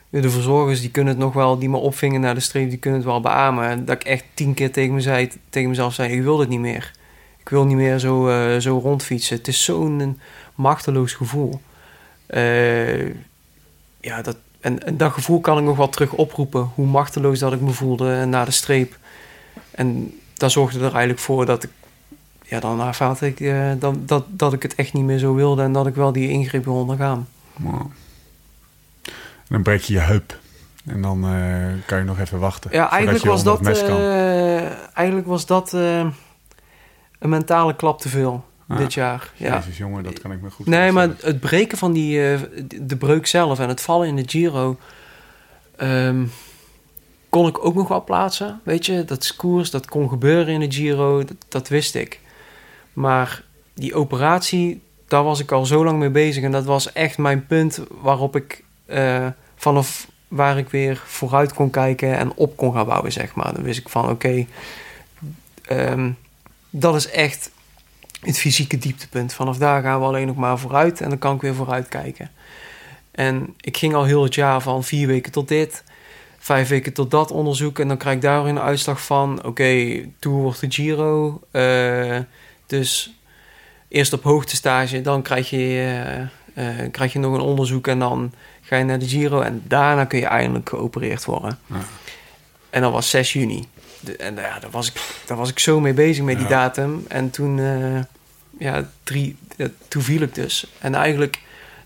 De 0.09 0.31
verzorgers 0.31 0.81
die 0.81 0.91
kunnen 0.91 1.13
het 1.15 1.23
nog 1.23 1.33
wel, 1.35 1.59
die 1.59 1.69
me 1.69 1.77
opvingen 1.77 2.21
naar 2.21 2.35
de 2.35 2.41
streep, 2.41 2.69
die 2.71 2.79
kunnen 2.79 3.01
het 3.01 3.09
wel 3.09 3.21
beamen. 3.21 3.65
En 3.69 3.85
Dat 3.85 3.95
ik 3.97 4.05
echt 4.05 4.25
tien 4.35 4.55
keer 4.55 4.73
tegen, 4.73 4.95
me 4.95 5.01
zei, 5.01 5.31
tegen 5.51 5.69
mezelf 5.69 5.95
zei: 5.95 6.13
Ik 6.13 6.23
wil 6.23 6.37
dit 6.37 6.49
niet 6.49 6.61
meer. 6.61 6.93
Ik 7.41 7.49
wil 7.49 7.65
niet 7.65 7.77
meer 7.77 7.99
zo, 7.99 8.29
eh, 8.29 8.59
zo 8.61 8.79
rondfietsen. 8.79 9.37
Het 9.37 9.49
is 9.49 9.65
zo'n 9.65 10.21
machteloos 10.55 11.13
gevoel. 11.13 11.61
Eh, 12.27 13.07
ja, 14.01 14.23
dat, 14.23 14.37
en, 14.61 14.87
en 14.87 14.97
dat 14.97 15.13
gevoel 15.13 15.41
kan 15.41 15.59
ik 15.59 15.65
nog 15.65 15.77
wel 15.77 15.89
terug 15.89 16.13
oproepen. 16.13 16.71
Hoe 16.75 16.87
machteloos 16.87 17.39
dat 17.39 17.53
ik 17.53 17.61
me 17.61 17.71
voelde 17.71 18.25
na 18.25 18.45
de 18.45 18.51
streep. 18.51 18.99
En 19.71 20.19
dat 20.35 20.53
zorgde 20.53 20.79
er 20.79 20.91
eigenlijk 20.91 21.19
voor 21.19 21.47
dat 21.47 21.63
ik 21.63 21.71
ja, 22.43 22.61
dan 22.61 22.81
ervaarde 22.81 23.27
ik 23.27 23.41
eh, 23.41 23.71
dat, 23.79 24.09
dat, 24.09 24.25
dat 24.29 24.53
ik 24.53 24.63
het 24.63 24.75
echt 24.75 24.93
niet 24.93 25.05
meer 25.05 25.19
zo 25.19 25.35
wilde 25.35 25.63
en 25.63 25.73
dat 25.73 25.87
ik 25.87 25.95
wel 25.95 26.13
die 26.13 26.29
ingreep 26.29 26.65
wil 26.65 26.75
ondergaan. 26.75 27.29
Wow. 27.57 27.91
En 29.51 29.57
dan 29.57 29.63
breek 29.63 29.81
je 29.81 29.93
je 29.93 29.99
heup. 29.99 30.39
En 30.87 31.03
dan 31.03 31.25
eh, 31.25 31.87
kan 31.87 31.99
je 31.99 32.05
nog 32.05 32.19
even 32.19 32.39
wachten. 32.39 32.71
Ja, 32.73 32.77
voordat 32.77 32.93
eigenlijk 32.93 33.25
was 33.25 33.43
dat, 33.43 33.67
eh, 33.67 34.97
eigenlijk 34.97 35.27
was 35.27 35.47
dat 35.47 35.75
eh, 35.75 36.07
een 37.19 37.29
mentale 37.29 37.77
klap 37.77 38.01
te 38.01 38.09
veel 38.09 38.45
Ja. 38.71 38.77
dit 38.77 38.95
jaar. 38.95 39.33
Ja. 39.37 39.57
Jezus 39.57 39.77
jongen, 39.77 40.03
dat 40.03 40.21
kan 40.21 40.33
ik 40.33 40.41
me 40.41 40.51
goed 40.51 40.67
Nee, 40.67 40.93
maar 40.93 41.09
het 41.21 41.41
breken 41.41 41.79
van 41.79 41.93
die, 41.93 42.33
eh, 42.33 42.41
de 42.81 42.97
breuk 42.97 43.27
zelf 43.27 43.59
en 43.59 43.69
het 43.69 43.81
vallen 43.81 44.09
in 44.09 44.17
de 44.17 44.25
Giro 44.27 44.79
ehm, 45.77 46.25
kon 47.29 47.47
ik 47.47 47.65
ook 47.65 47.75
nog 47.75 47.89
wel 47.89 48.05
plaatsen. 48.05 48.61
Weet 48.65 48.87
je, 48.87 49.05
dat 49.05 49.23
is 49.23 49.37
koers, 49.37 49.71
dat 49.71 49.87
kon 49.87 50.09
gebeuren 50.09 50.55
in 50.55 50.61
de 50.61 50.73
Giro, 50.73 51.25
dat, 51.25 51.37
dat 51.49 51.69
wist 51.69 51.95
ik. 51.95 52.21
Maar 52.93 53.43
die 53.75 53.95
operatie, 53.95 54.83
daar 55.09 55.25
was 55.25 55.41
ik 55.41 55.53
al 55.53 55.67
zo 55.67 55.85
lang 55.85 55.99
mee 55.99 56.11
bezig 56.11 56.43
en 56.43 56.53
dat 56.53 56.65
was 56.65 56.93
echt 56.93 57.19
mijn 57.19 57.47
punt 57.47 57.81
waarop 58.01 58.37
ik 58.37 58.65
eh, 58.87 59.27
vanaf 59.57 60.09
waar 60.29 60.59
ik 60.59 60.69
weer 60.69 61.03
vooruit 61.07 61.53
kon 61.53 61.71
kijken 61.71 62.19
en 62.19 62.33
op 62.35 62.57
kon 62.57 62.73
gaan 62.73 62.87
bouwen, 62.87 63.13
zeg 63.13 63.35
maar. 63.35 63.55
Dan 63.55 63.63
wist 63.63 63.79
ik 63.79 63.89
van, 63.89 64.09
oké, 64.09 64.47
ehm, 65.65 66.11
dat 66.71 66.95
is 66.95 67.11
echt 67.11 67.51
het 68.21 68.39
fysieke 68.39 68.79
dieptepunt. 68.79 69.33
Vanaf 69.33 69.57
daar 69.57 69.83
gaan 69.83 70.01
we 70.01 70.07
alleen 70.07 70.27
nog 70.27 70.37
maar 70.37 70.59
vooruit 70.59 71.01
en 71.01 71.09
dan 71.09 71.19
kan 71.19 71.35
ik 71.35 71.41
weer 71.41 71.55
vooruit 71.55 71.89
kijken. 71.89 72.31
En 73.11 73.55
ik 73.61 73.77
ging 73.77 73.95
al 73.95 74.05
heel 74.05 74.23
het 74.23 74.35
jaar 74.35 74.61
van 74.61 74.85
vier 74.85 75.07
weken 75.07 75.33
tot 75.33 75.49
dit, 75.49 75.85
vijf 76.39 76.69
weken 76.69 76.93
tot 76.93 77.11
dat 77.11 77.31
onderzoek. 77.31 77.79
En 77.79 77.89
dan 77.89 77.97
krijg 77.97 78.17
ik 78.17 78.23
daar 78.23 78.47
een 78.47 78.61
uitslag 78.61 79.05
van: 79.05 79.45
oké, 79.45 80.01
Tour 80.19 80.39
wordt 80.39 80.61
de 80.61 80.71
Giro. 80.71 81.41
eh, 81.51 82.19
dus 82.67 83.15
eerst 83.89 84.13
op 84.13 84.23
hoogtestage, 84.23 85.01
dan 85.01 85.23
krijg 85.23 85.51
je, 85.51 85.59
eh, 86.55 86.83
eh, 86.83 86.93
krijg 86.93 87.13
je 87.13 87.19
nog 87.19 87.35
een 87.35 87.41
onderzoek 87.41 87.87
en 87.87 87.99
dan 87.99 88.33
ga 88.61 88.77
je 88.77 88.85
naar 88.85 88.99
de 88.99 89.09
Giro. 89.09 89.41
En 89.41 89.63
daarna 89.67 90.05
kun 90.05 90.19
je 90.19 90.27
eindelijk 90.27 90.69
geopereerd 90.69 91.25
worden. 91.25 91.59
Ja. 91.67 91.77
En 92.71 92.83
dat 92.83 92.93
was 92.93 93.11
6 93.11 93.33
juni. 93.33 93.69
De- 94.01 94.17
en 94.17 94.35
ja, 94.35 94.59
daar, 94.59 94.71
was 94.71 94.89
ik, 94.89 95.01
daar 95.27 95.37
was 95.37 95.51
ik 95.51 95.59
zo 95.59 95.81
mee 95.81 95.93
bezig 95.93 96.25
met 96.25 96.37
die 96.37 96.49
Ja. 96.49 96.51
datum. 96.51 97.05
En 97.09 97.31
toen, 97.31 97.59
eh, 97.59 98.01
ja, 98.59 98.91
drie, 99.05 99.37
toen 99.89 100.03
viel 100.03 100.21
ik 100.21 100.35
dus. 100.35 100.67
En 100.79 100.95
eigenlijk 100.95 101.39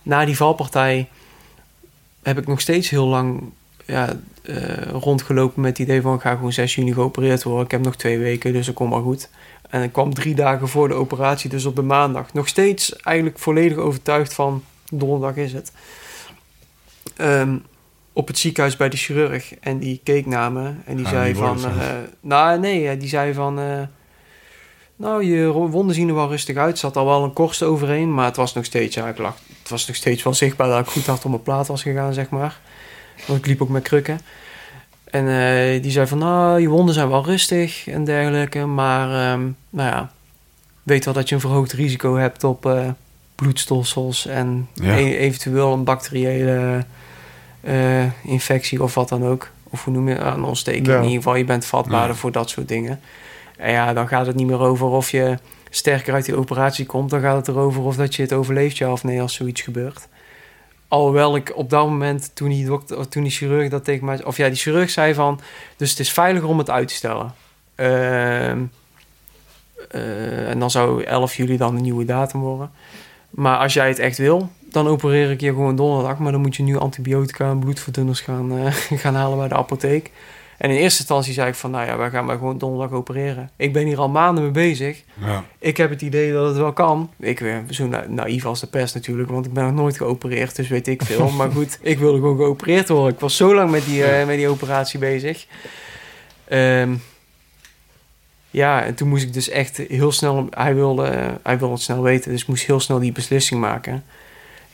na 0.02 0.24
die 0.24 0.36
valpartij 0.36 1.08
heb 2.22 2.38
ik 2.38 2.46
nog 2.46 2.60
steeds 2.60 2.88
heel 2.90 3.06
lang 3.06 3.42
ja, 3.84 4.12
uh, 4.42 4.76
rondgelopen 4.90 5.60
met 5.62 5.70
het 5.78 5.86
idee 5.88 6.00
van... 6.02 6.14
ik 6.14 6.20
ga 6.20 6.34
gewoon 6.34 6.52
6 6.52 6.74
juni 6.74 6.92
geopereerd 6.92 7.42
worden. 7.42 7.64
Ik 7.64 7.70
heb 7.70 7.82
nog 7.82 7.96
twee 7.96 8.18
weken, 8.18 8.52
dus 8.52 8.66
dat 8.66 8.74
komt 8.74 8.90
maar 8.90 9.02
goed. 9.02 9.28
En 9.70 9.82
ik 9.82 9.92
kwam 9.92 10.14
drie 10.14 10.34
dagen 10.34 10.68
voor 10.68 10.88
de 10.88 10.94
operatie, 10.94 11.50
dus 11.50 11.64
op 11.64 11.76
de 11.76 11.82
maandag. 11.82 12.32
Nog 12.32 12.48
steeds 12.48 12.96
eigenlijk 12.96 13.38
volledig 13.38 13.76
overtuigd 13.78 14.34
van... 14.34 14.64
donderdag 14.90 15.36
is 15.36 15.52
het. 15.52 15.72
Um, 17.20 17.64
op 18.14 18.26
het 18.26 18.38
ziekenhuis 18.38 18.76
bij 18.76 18.88
de 18.88 18.96
chirurg. 18.96 19.54
En 19.60 19.78
die 19.78 20.00
keek 20.02 20.26
naar 20.26 20.52
me 20.52 20.72
en 20.84 20.96
die 20.96 21.08
zei 21.08 21.34
van... 21.34 21.58
Uh, 21.58 21.72
nou, 22.20 22.58
nee, 22.58 22.96
die 22.96 23.08
zei 23.08 23.34
van... 23.34 23.60
Uh, 23.60 23.80
nou, 24.96 25.24
je 25.24 25.46
wonden 25.50 25.94
zien 25.94 26.08
er 26.08 26.14
wel 26.14 26.28
rustig 26.28 26.56
uit. 26.56 26.78
zat 26.78 26.96
al 26.96 27.06
wel 27.06 27.24
een 27.24 27.32
korst 27.32 27.62
overheen, 27.62 28.14
maar 28.14 28.24
het 28.24 28.36
was 28.36 28.54
nog 28.54 28.64
steeds... 28.64 28.94
Ja, 28.94 29.08
ik 29.08 29.18
lag, 29.18 29.36
het 29.58 29.68
was 29.68 29.86
nog 29.86 29.96
steeds 29.96 30.22
wel 30.22 30.34
zichtbaar 30.34 30.68
dat 30.68 30.80
ik 30.80 30.86
goed 30.86 31.06
hard 31.06 31.24
op 31.24 31.30
mijn 31.30 31.42
plaat 31.42 31.66
was 31.66 31.82
gegaan, 31.82 32.12
zeg 32.12 32.28
maar. 32.28 32.60
Want 33.26 33.38
ik 33.38 33.46
liep 33.46 33.62
ook 33.62 33.68
met 33.68 33.82
krukken. 33.82 34.20
En 35.04 35.24
uh, 35.24 35.82
die 35.82 35.90
zei 35.90 36.06
van, 36.06 36.18
nou, 36.18 36.60
je 36.60 36.68
wonden 36.68 36.94
zijn 36.94 37.08
wel 37.08 37.24
rustig 37.24 37.86
en 37.86 38.04
dergelijke. 38.04 38.66
Maar, 38.66 39.32
um, 39.32 39.56
nou 39.70 39.90
ja, 39.90 40.12
weet 40.82 41.04
wel 41.04 41.14
dat 41.14 41.28
je 41.28 41.34
een 41.34 41.40
verhoogd 41.40 41.72
risico 41.72 42.16
hebt 42.16 42.44
op 42.44 42.94
bloedstolsels... 43.34 44.26
en 44.26 44.68
ja. 44.74 44.96
e 44.96 45.16
eventueel 45.16 45.72
een 45.72 45.84
bacteriële 45.84 46.84
uh, 47.66 48.04
infectie 48.22 48.82
of 48.82 48.94
wat 48.94 49.08
dan 49.08 49.24
ook. 49.24 49.50
Of 49.70 49.84
hoe 49.84 49.92
noem 49.92 50.08
je 50.08 50.14
een 50.14 50.44
ontsteking. 50.44 50.86
In 50.88 51.02
ieder 51.02 51.16
geval, 51.16 51.34
je 51.34 51.44
bent 51.44 51.66
vatbaarder 51.66 52.16
voor 52.16 52.32
dat 52.32 52.50
soort 52.50 52.68
dingen. 52.68 53.00
En 53.56 53.72
ja, 53.72 53.92
dan 53.92 54.08
gaat 54.08 54.26
het 54.26 54.36
niet 54.36 54.46
meer 54.46 54.60
over 54.60 54.86
of 54.86 55.10
je 55.10 55.38
sterker 55.70 56.14
uit 56.14 56.24
die 56.24 56.36
operatie 56.36 56.86
komt. 56.86 57.10
Dan 57.10 57.20
gaat 57.20 57.36
het 57.36 57.48
erover 57.48 57.82
of 57.82 57.96
dat 57.96 58.14
je 58.14 58.22
het 58.22 58.32
overleeft, 58.32 58.76
ja 58.76 58.92
of 58.92 59.04
nee, 59.04 59.20
als 59.20 59.34
zoiets 59.34 59.60
gebeurt. 59.60 60.08
Alhoewel 60.88 61.36
ik 61.36 61.52
op 61.56 61.70
dat 61.70 61.86
moment, 61.86 62.30
toen 62.34 62.48
die, 62.48 62.66
dokter, 62.66 63.08
toen 63.08 63.22
die 63.22 63.32
chirurg 63.32 63.68
dat 63.68 63.84
tegen 63.84 64.04
mij... 64.04 64.24
Of 64.24 64.36
ja, 64.36 64.48
die 64.48 64.56
chirurg 64.56 64.90
zei 64.90 65.14
van... 65.14 65.40
Dus 65.76 65.90
het 65.90 65.98
is 65.98 66.12
veiliger 66.12 66.48
om 66.48 66.58
het 66.58 66.70
uit 66.70 66.88
te 66.88 66.94
stellen. 66.94 67.34
Uh, 67.76 67.86
uh, 69.92 70.48
en 70.48 70.58
dan 70.58 70.70
zou 70.70 71.02
11 71.02 71.36
juli 71.36 71.56
dan 71.56 71.76
een 71.76 71.82
nieuwe 71.82 72.04
datum 72.04 72.40
worden. 72.40 72.70
Maar 73.30 73.58
als 73.58 73.72
jij 73.74 73.88
het 73.88 73.98
echt 73.98 74.18
wil, 74.18 74.50
dan 74.74 74.88
opereer 74.88 75.30
ik 75.30 75.40
je 75.40 75.48
gewoon 75.48 75.76
donderdag. 75.76 76.18
Maar 76.18 76.32
dan 76.32 76.40
moet 76.40 76.56
je 76.56 76.62
nu 76.62 76.76
antibiotica 76.76 77.50
en 77.50 77.58
bloedverdunners 77.58 78.20
gaan, 78.20 78.58
uh, 78.58 78.66
gaan 79.02 79.14
halen 79.14 79.38
bij 79.38 79.48
de 79.48 79.54
apotheek. 79.54 80.10
En 80.58 80.70
in 80.70 80.76
eerste 80.76 80.98
instantie 80.98 81.32
zei 81.32 81.48
ik 81.48 81.54
van, 81.54 81.70
nou 81.70 81.86
ja, 81.86 81.96
wij 81.96 82.10
gaan 82.10 82.24
maar 82.24 82.36
gewoon 82.36 82.58
donderdag 82.58 82.90
opereren. 82.98 83.50
Ik 83.56 83.72
ben 83.72 83.86
hier 83.86 83.98
al 83.98 84.08
maanden 84.08 84.42
mee 84.42 84.52
bezig. 84.52 85.02
Ja. 85.20 85.44
Ik 85.58 85.76
heb 85.76 85.90
het 85.90 86.02
idee 86.02 86.32
dat 86.32 86.46
het 86.46 86.56
wel 86.56 86.72
kan. 86.72 87.10
Ik 87.18 87.38
ben 87.38 87.74
zo 87.74 87.86
na 87.86 88.04
naïef 88.08 88.44
als 88.44 88.60
de 88.60 88.66
pers 88.66 88.92
natuurlijk, 88.92 89.30
want 89.30 89.46
ik 89.46 89.52
ben 89.52 89.64
nog 89.64 89.74
nooit 89.74 89.96
geopereerd, 89.96 90.56
dus 90.56 90.68
weet 90.68 90.88
ik 90.88 91.02
veel. 91.02 91.30
maar 91.38 91.50
goed, 91.50 91.78
ik 91.80 91.98
wilde 91.98 92.18
gewoon 92.18 92.36
geopereerd 92.36 92.88
worden. 92.88 93.12
Ik 93.12 93.20
was 93.20 93.36
zo 93.36 93.54
lang 93.54 93.70
met 93.70 93.84
die, 93.84 93.98
uh, 93.98 94.26
met 94.26 94.36
die 94.36 94.48
operatie 94.48 94.98
bezig. 94.98 95.46
Um, 96.52 97.02
ja, 98.50 98.84
en 98.84 98.94
toen 98.94 99.08
moest 99.08 99.22
ik 99.22 99.32
dus 99.32 99.48
echt 99.48 99.76
heel 99.76 100.12
snel... 100.12 100.46
Hij 100.50 100.74
wilde, 100.74 101.38
hij 101.42 101.58
wilde 101.58 101.74
het 101.74 101.82
snel 101.82 102.02
weten, 102.02 102.30
dus 102.30 102.42
ik 102.42 102.48
moest 102.48 102.66
heel 102.66 102.80
snel 102.80 102.98
die 102.98 103.12
beslissing 103.12 103.60
maken. 103.60 104.04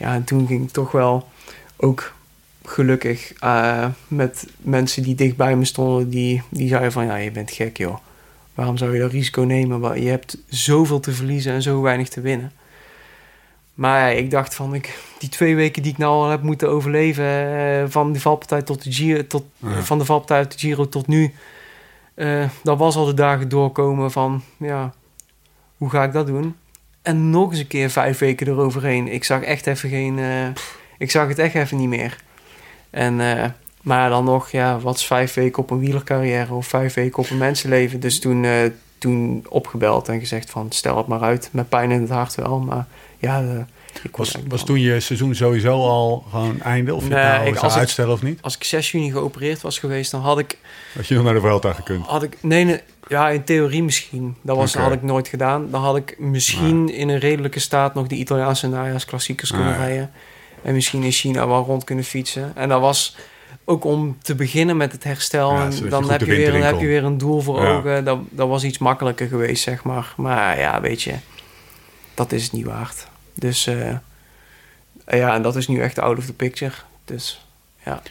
Ja, 0.01 0.15
en 0.15 0.25
toen 0.25 0.47
ging 0.47 0.65
ik 0.65 0.71
toch 0.71 0.93
wel 0.93 1.29
ook 1.77 2.13
gelukkig 2.65 3.33
uh, 3.45 3.87
met 4.09 4.47
mensen 4.59 5.03
die 5.03 5.15
dicht 5.15 5.37
bij 5.37 5.57
me 5.57 5.65
stonden... 5.65 6.11
die, 6.11 6.43
die 6.49 6.69
zeiden 6.69 6.93
van, 6.93 7.05
ja, 7.05 7.17
je 7.17 7.31
bent 7.31 7.51
gek, 7.51 7.77
joh. 7.77 7.97
Waarom 8.55 8.77
zou 8.77 8.95
je 8.95 9.01
dat 9.01 9.11
risico 9.11 9.43
nemen? 9.43 10.03
Je 10.03 10.09
hebt 10.09 10.37
zoveel 10.49 11.01
te 11.01 11.13
verliezen 11.13 11.53
en 11.53 11.63
zo 11.63 11.81
weinig 11.81 12.09
te 12.09 12.21
winnen. 12.21 12.53
Maar 13.75 14.11
ja, 14.11 14.17
ik 14.17 14.31
dacht 14.31 14.55
van, 14.55 14.75
ik, 14.75 14.99
die 15.19 15.29
twee 15.29 15.57
weken 15.57 15.83
die 15.83 15.93
ik 15.93 15.99
nou 15.99 16.13
al 16.13 16.31
heb 16.31 16.43
moeten 16.43 16.69
overleven... 16.69 17.25
Uh, 17.25 17.85
van 17.89 18.13
de 18.13 18.21
valpartij 18.21 18.63
tot 18.63 18.83
de 18.83 18.93
Giro, 18.93 19.27
tot, 19.27 19.45
van 19.81 19.99
de 19.99 20.05
valpartij 20.05 20.37
uit 20.37 20.53
de 20.53 20.59
Giro 20.59 20.89
tot 20.89 21.07
nu 21.07 21.35
uh, 22.21 22.45
dat 22.63 22.79
was 22.79 22.97
al 22.97 23.05
de 23.05 23.15
dagen 23.15 23.49
doorkomen 23.49 24.11
van, 24.11 24.43
ja, 24.57 24.95
hoe 25.77 25.91
ga 25.91 26.05
ik 26.05 26.13
dat 26.13 26.27
doen? 26.27 26.57
En 27.03 27.31
nog 27.31 27.51
eens 27.51 27.59
een 27.59 27.67
keer 27.67 27.91
vijf 27.91 28.19
weken 28.19 28.49
eroverheen. 28.49 29.09
Ik 29.09 29.25
zag 29.25 29.43
echt 29.43 29.67
even 29.67 29.89
geen, 29.89 30.19
uh, 30.19 30.47
ik 30.99 31.11
zag 31.11 31.29
het 31.29 31.39
echt 31.39 31.55
even 31.55 31.77
niet 31.77 31.89
meer. 31.89 32.17
En, 32.91 33.19
uh, 33.19 33.45
maar 33.83 34.11
dan 34.11 34.25
nog, 34.25 34.51
ja, 34.51 34.79
wat 34.79 34.97
is 34.97 35.07
vijf 35.07 35.35
weken 35.35 35.63
op 35.63 35.71
een 35.71 35.79
wielercarrière 35.79 36.55
of 36.55 36.67
vijf 36.67 36.95
weken 36.95 37.19
op 37.19 37.31
een 37.31 37.39
mensenleven? 37.39 38.01
Dus 38.01 38.21
toen, 38.21 38.47
toen 38.99 39.47
opgebeld 39.49 40.09
en 40.09 40.19
gezegd 40.19 40.51
van, 40.51 40.67
stel 40.73 40.97
het 40.97 41.07
maar 41.07 41.23
uit. 41.23 41.49
Met 41.53 41.69
pijn 41.69 41.91
in 41.91 42.01
het 42.01 42.11
hart 42.11 42.35
wel, 42.35 42.59
maar 42.59 42.87
ja... 43.19 43.67
was, 44.13 44.35
was 44.49 44.65
toen 44.65 44.81
je 44.81 45.01
seizoen 45.01 45.35
sowieso 45.35 45.73
al 45.73 46.25
gewoon 46.31 46.61
einde? 46.61 46.95
Of 46.95 47.03
je 47.03 47.09
nee, 47.09 47.25
nou 47.25 47.47
ik, 47.47 47.57
als 47.57 47.77
uitstellen 47.77 48.13
of 48.13 48.23
niet? 48.23 48.43
Als 48.43 48.57
ik 48.57 48.65
6 48.65 48.91
juni 48.91 49.11
geopereerd 49.11 49.61
was 49.61 49.79
geweest, 49.79 50.11
dan 50.11 50.21
had 50.21 50.39
ik 50.39 50.59
had 50.95 51.07
je 51.07 51.15
nog 51.15 51.25
naar 51.25 51.35
de 51.35 51.41
Vuelta 51.41 51.73
gekund? 51.73 52.07
Had 52.07 52.23
ik, 52.23 52.37
nee, 52.43 52.65
nee, 52.65 52.81
ja, 53.09 53.29
in 53.29 53.45
theorie 53.45 53.83
misschien. 53.83 54.37
Dat 54.43 54.57
was, 54.57 54.75
had 54.75 54.93
ik 54.93 55.03
nooit 55.03 55.29
gedaan. 55.29 55.71
Dan 55.71 55.83
had 55.83 55.97
ik 55.97 56.19
misschien 56.19 56.89
in 56.89 57.09
een 57.09 57.19
redelijke 57.19 57.61
staat 57.61 57.95
nog 57.95 58.07
de 58.07 58.15
Italiaanse 58.15 58.69
najaarsklassiekers 58.69 59.51
kunnen 59.51 59.77
rijden. 59.77 60.11
En 60.63 60.75
misschien 60.75 61.03
in 61.03 61.13
China 61.13 61.47
wel 61.47 61.65
rond 61.65 61.85
kunnen 61.85 62.05
fietsen. 62.05 62.57
En 62.57 62.69
dat 62.69 62.81
was 62.81 63.17
ook 63.65 63.85
om 63.85 64.19
te 64.23 64.35
beginnen 64.35 64.77
met 64.77 64.93
het 64.93 65.05
herstel. 65.05 65.51
en 65.51 65.89
dan 65.89 66.11
heb 66.11 66.21
je, 66.21 66.27
weer, 66.27 66.53
dan 66.53 66.61
heb 66.61 66.81
je 66.81 66.87
weer 66.87 67.05
een 67.05 67.19
doel 67.19 67.41
voor 67.41 67.67
ogen. 67.67 68.05
Dat, 68.05 68.19
dat 68.31 68.49
was 68.49 68.65
iets 68.65 68.79
makkelijker 68.79 69.29
geweest, 69.29 69.63
zeg 69.63 69.85
maar. 69.85 70.15
Maar 70.17 70.59
ja, 70.59 70.81
weet 70.81 71.03
je, 71.03 71.15
dat 72.15 72.33
is 72.33 72.43
het 72.43 72.53
niet 72.53 72.67
waard. 72.67 73.10
Dus 73.35 73.67
uh, 73.67 73.97
ja, 75.07 75.35
en 75.35 75.43
dat 75.43 75.57
is 75.57 75.69
nu 75.69 75.81
echt 75.81 75.99
out 75.99 76.19
of 76.19 76.27
the 76.27 76.35
picture. 76.35 76.75
Dus 77.05 77.47
ja. 77.85 78.03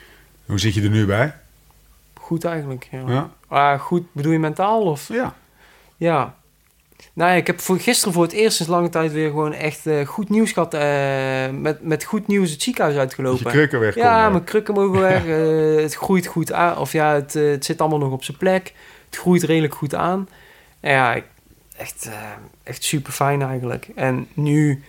Hoe 0.45 0.59
zit 0.59 0.73
je 0.73 0.81
er 0.81 0.89
nu 0.89 1.05
bij? 1.05 1.33
goed 2.29 2.45
eigenlijk. 2.45 2.87
Ja. 2.91 3.03
ja. 3.07 3.29
Ah, 3.47 3.79
goed, 3.79 4.03
bedoel 4.11 4.31
je 4.31 4.39
mentaal? 4.39 4.81
Of? 4.81 5.07
Ja. 5.07 5.35
Ja. 5.97 6.35
Nou, 7.13 7.35
ik 7.37 7.47
heb 7.47 7.59
voor 7.59 7.79
gisteren 7.79 8.13
voor 8.13 8.23
het 8.23 8.31
eerst 8.31 8.55
sinds 8.55 8.71
lange 8.71 8.89
tijd 8.89 9.11
weer 9.11 9.29
gewoon 9.29 9.53
echt 9.53 9.85
uh, 9.85 10.07
goed 10.07 10.29
nieuws 10.29 10.51
gehad. 10.51 10.73
Uh, 10.73 11.59
met, 11.59 11.83
met 11.83 12.03
goed 12.03 12.27
nieuws 12.27 12.51
het 12.51 12.61
ziekenhuis 12.61 12.97
uitgelopen. 12.97 13.43
je 13.43 13.49
krukken 13.49 13.79
weg. 13.79 13.95
Ja, 13.95 14.29
mijn 14.29 14.43
krukken 14.43 14.73
mogen 14.73 14.99
weg. 14.99 15.23
het 15.83 15.95
groeit 15.95 16.27
goed 16.27 16.51
aan. 16.51 16.77
Of 16.77 16.91
ja, 16.91 17.13
het, 17.13 17.33
het 17.33 17.65
zit 17.65 17.81
allemaal 17.81 17.99
nog 17.99 18.11
op 18.11 18.23
zijn 18.23 18.37
plek. 18.37 18.73
Het 19.05 19.17
groeit 19.17 19.43
redelijk 19.43 19.75
goed 19.75 19.95
aan. 19.95 20.29
ja, 20.81 21.21
echt, 21.77 22.09
echt 22.63 22.83
super 22.83 23.13
fijn 23.13 23.41
eigenlijk. 23.41 23.87
En 23.95 24.27
nu 24.33 24.83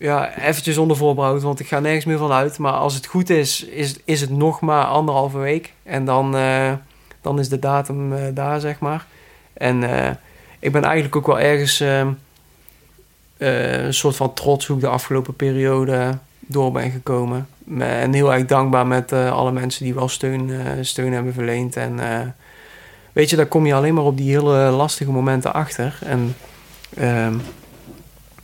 ja, 0.00 0.38
eventjes 0.38 0.78
onder 0.78 0.96
voorbehoud, 0.96 1.42
want 1.42 1.60
ik 1.60 1.66
ga 1.66 1.80
nergens 1.80 2.04
meer 2.04 2.18
van 2.18 2.32
uit. 2.32 2.58
Maar 2.58 2.72
als 2.72 2.94
het 2.94 3.06
goed 3.06 3.30
is, 3.30 3.64
is, 3.64 3.96
is 4.04 4.20
het 4.20 4.30
nog 4.30 4.60
maar 4.60 4.84
anderhalve 4.84 5.38
week. 5.38 5.72
En 5.82 6.04
dan, 6.04 6.36
uh, 6.36 6.72
dan 7.20 7.38
is 7.38 7.48
de 7.48 7.58
datum 7.58 8.12
uh, 8.12 8.18
daar, 8.34 8.60
zeg 8.60 8.78
maar. 8.78 9.06
En 9.52 9.82
uh, 9.82 10.10
ik 10.58 10.72
ben 10.72 10.84
eigenlijk 10.84 11.16
ook 11.16 11.26
wel 11.26 11.40
ergens 11.40 11.80
ehm, 11.80 12.12
een 13.38 13.94
soort 13.94 14.16
van 14.16 14.34
trots 14.34 14.66
hoe 14.66 14.76
ik 14.76 14.82
de 14.82 14.88
afgelopen 14.88 15.34
periode 15.34 16.18
door 16.38 16.72
ben 16.72 16.90
gekomen. 16.90 17.48
En 17.78 18.12
heel 18.12 18.32
erg 18.32 18.46
dankbaar 18.46 18.86
met 18.86 19.12
alle 19.12 19.52
mensen 19.52 19.84
die 19.84 19.94
wel 19.94 20.08
steun, 20.08 20.50
steun 20.80 21.12
hebben 21.12 21.32
verleend. 21.32 21.76
En 21.76 22.00
weet 23.12 23.30
je, 23.30 23.36
daar 23.36 23.46
kom 23.46 23.66
je 23.66 23.74
alleen 23.74 23.94
maar 23.94 24.04
op 24.04 24.16
die 24.16 24.30
hele 24.30 24.70
lastige 24.70 25.10
momenten 25.10 25.52
achter. 25.52 25.98
En 26.04 26.36
ehm, 26.96 27.34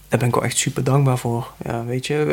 daar 0.09 0.19
ben 0.19 0.29
ik 0.29 0.35
wel 0.35 0.45
echt 0.45 0.57
super 0.57 0.85
dankbaar 0.85 1.19
voor. 1.19 1.53
Ja, 1.65 1.85
weet 1.85 2.07
je. 2.07 2.25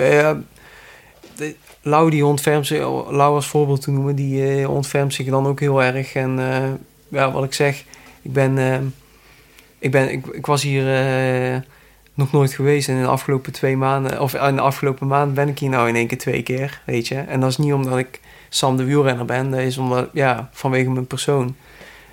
Uh, 1.39 1.51
Lau 1.81 2.09
die 2.09 2.25
ontfermt 2.25 2.67
zich, 2.67 2.79
Lau 3.09 3.35
als 3.35 3.47
voorbeeld 3.47 3.81
te 3.81 3.91
noemen, 3.91 4.15
die 4.15 4.59
uh, 4.59 4.69
ontfermt 4.69 5.13
zich 5.13 5.27
dan 5.27 5.47
ook 5.47 5.59
heel 5.59 5.83
erg. 5.83 6.13
En 6.13 6.37
uh, 6.39 6.69
ja, 7.07 7.31
wat 7.31 7.43
ik 7.43 7.53
zeg, 7.53 7.83
ik 8.21 8.33
ben, 8.33 8.57
ik, 9.79 9.91
ben 9.91 10.11
ik, 10.11 10.27
ik, 10.27 10.45
was 10.45 10.61
hier 10.61 10.85
nog 12.13 12.31
nooit 12.31 12.53
geweest. 12.53 12.87
En 12.87 12.95
in 12.95 13.01
de 13.01 13.07
afgelopen 13.07 13.51
twee 13.51 13.77
maanden, 13.77 14.21
of 14.21 14.33
in 14.33 14.55
de 14.55 14.61
afgelopen 14.61 15.07
maand 15.07 15.33
ben 15.33 15.47
ik 15.47 15.59
hier 15.59 15.69
nou 15.69 15.87
in 15.87 15.95
één 15.95 16.07
keer 16.07 16.17
twee 16.17 16.43
keer, 16.43 16.81
weet 16.85 17.07
je. 17.07 17.15
En 17.15 17.39
dat 17.39 17.49
is 17.49 17.57
niet 17.57 17.73
omdat 17.73 17.97
ik 17.97 18.19
Sam 18.49 18.77
de 18.77 18.83
wielrenner 18.83 19.25
ben, 19.25 19.51
dat 19.51 19.59
is 19.59 19.77
omdat, 19.77 20.09
ja, 20.13 20.49
vanwege 20.51 20.89
mijn 20.89 21.07
persoon. 21.07 21.55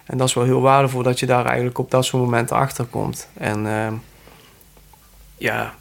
En 0.05 0.19
dat 0.19 0.29
is 0.29 0.35
wel 0.35 0.45
heel 0.45 0.61
waardevol 0.61 1.03
dat 1.03 1.21
je 1.21 1.27
daar 1.27 1.47
eigenlijk 1.47 1.79
op 1.79 1.91
dat 1.91 2.05
soort 2.05 2.23
momenten 2.23 2.57
achter 2.57 2.85
komt. 2.85 3.29
En 3.35 3.67
ja, 5.41 5.75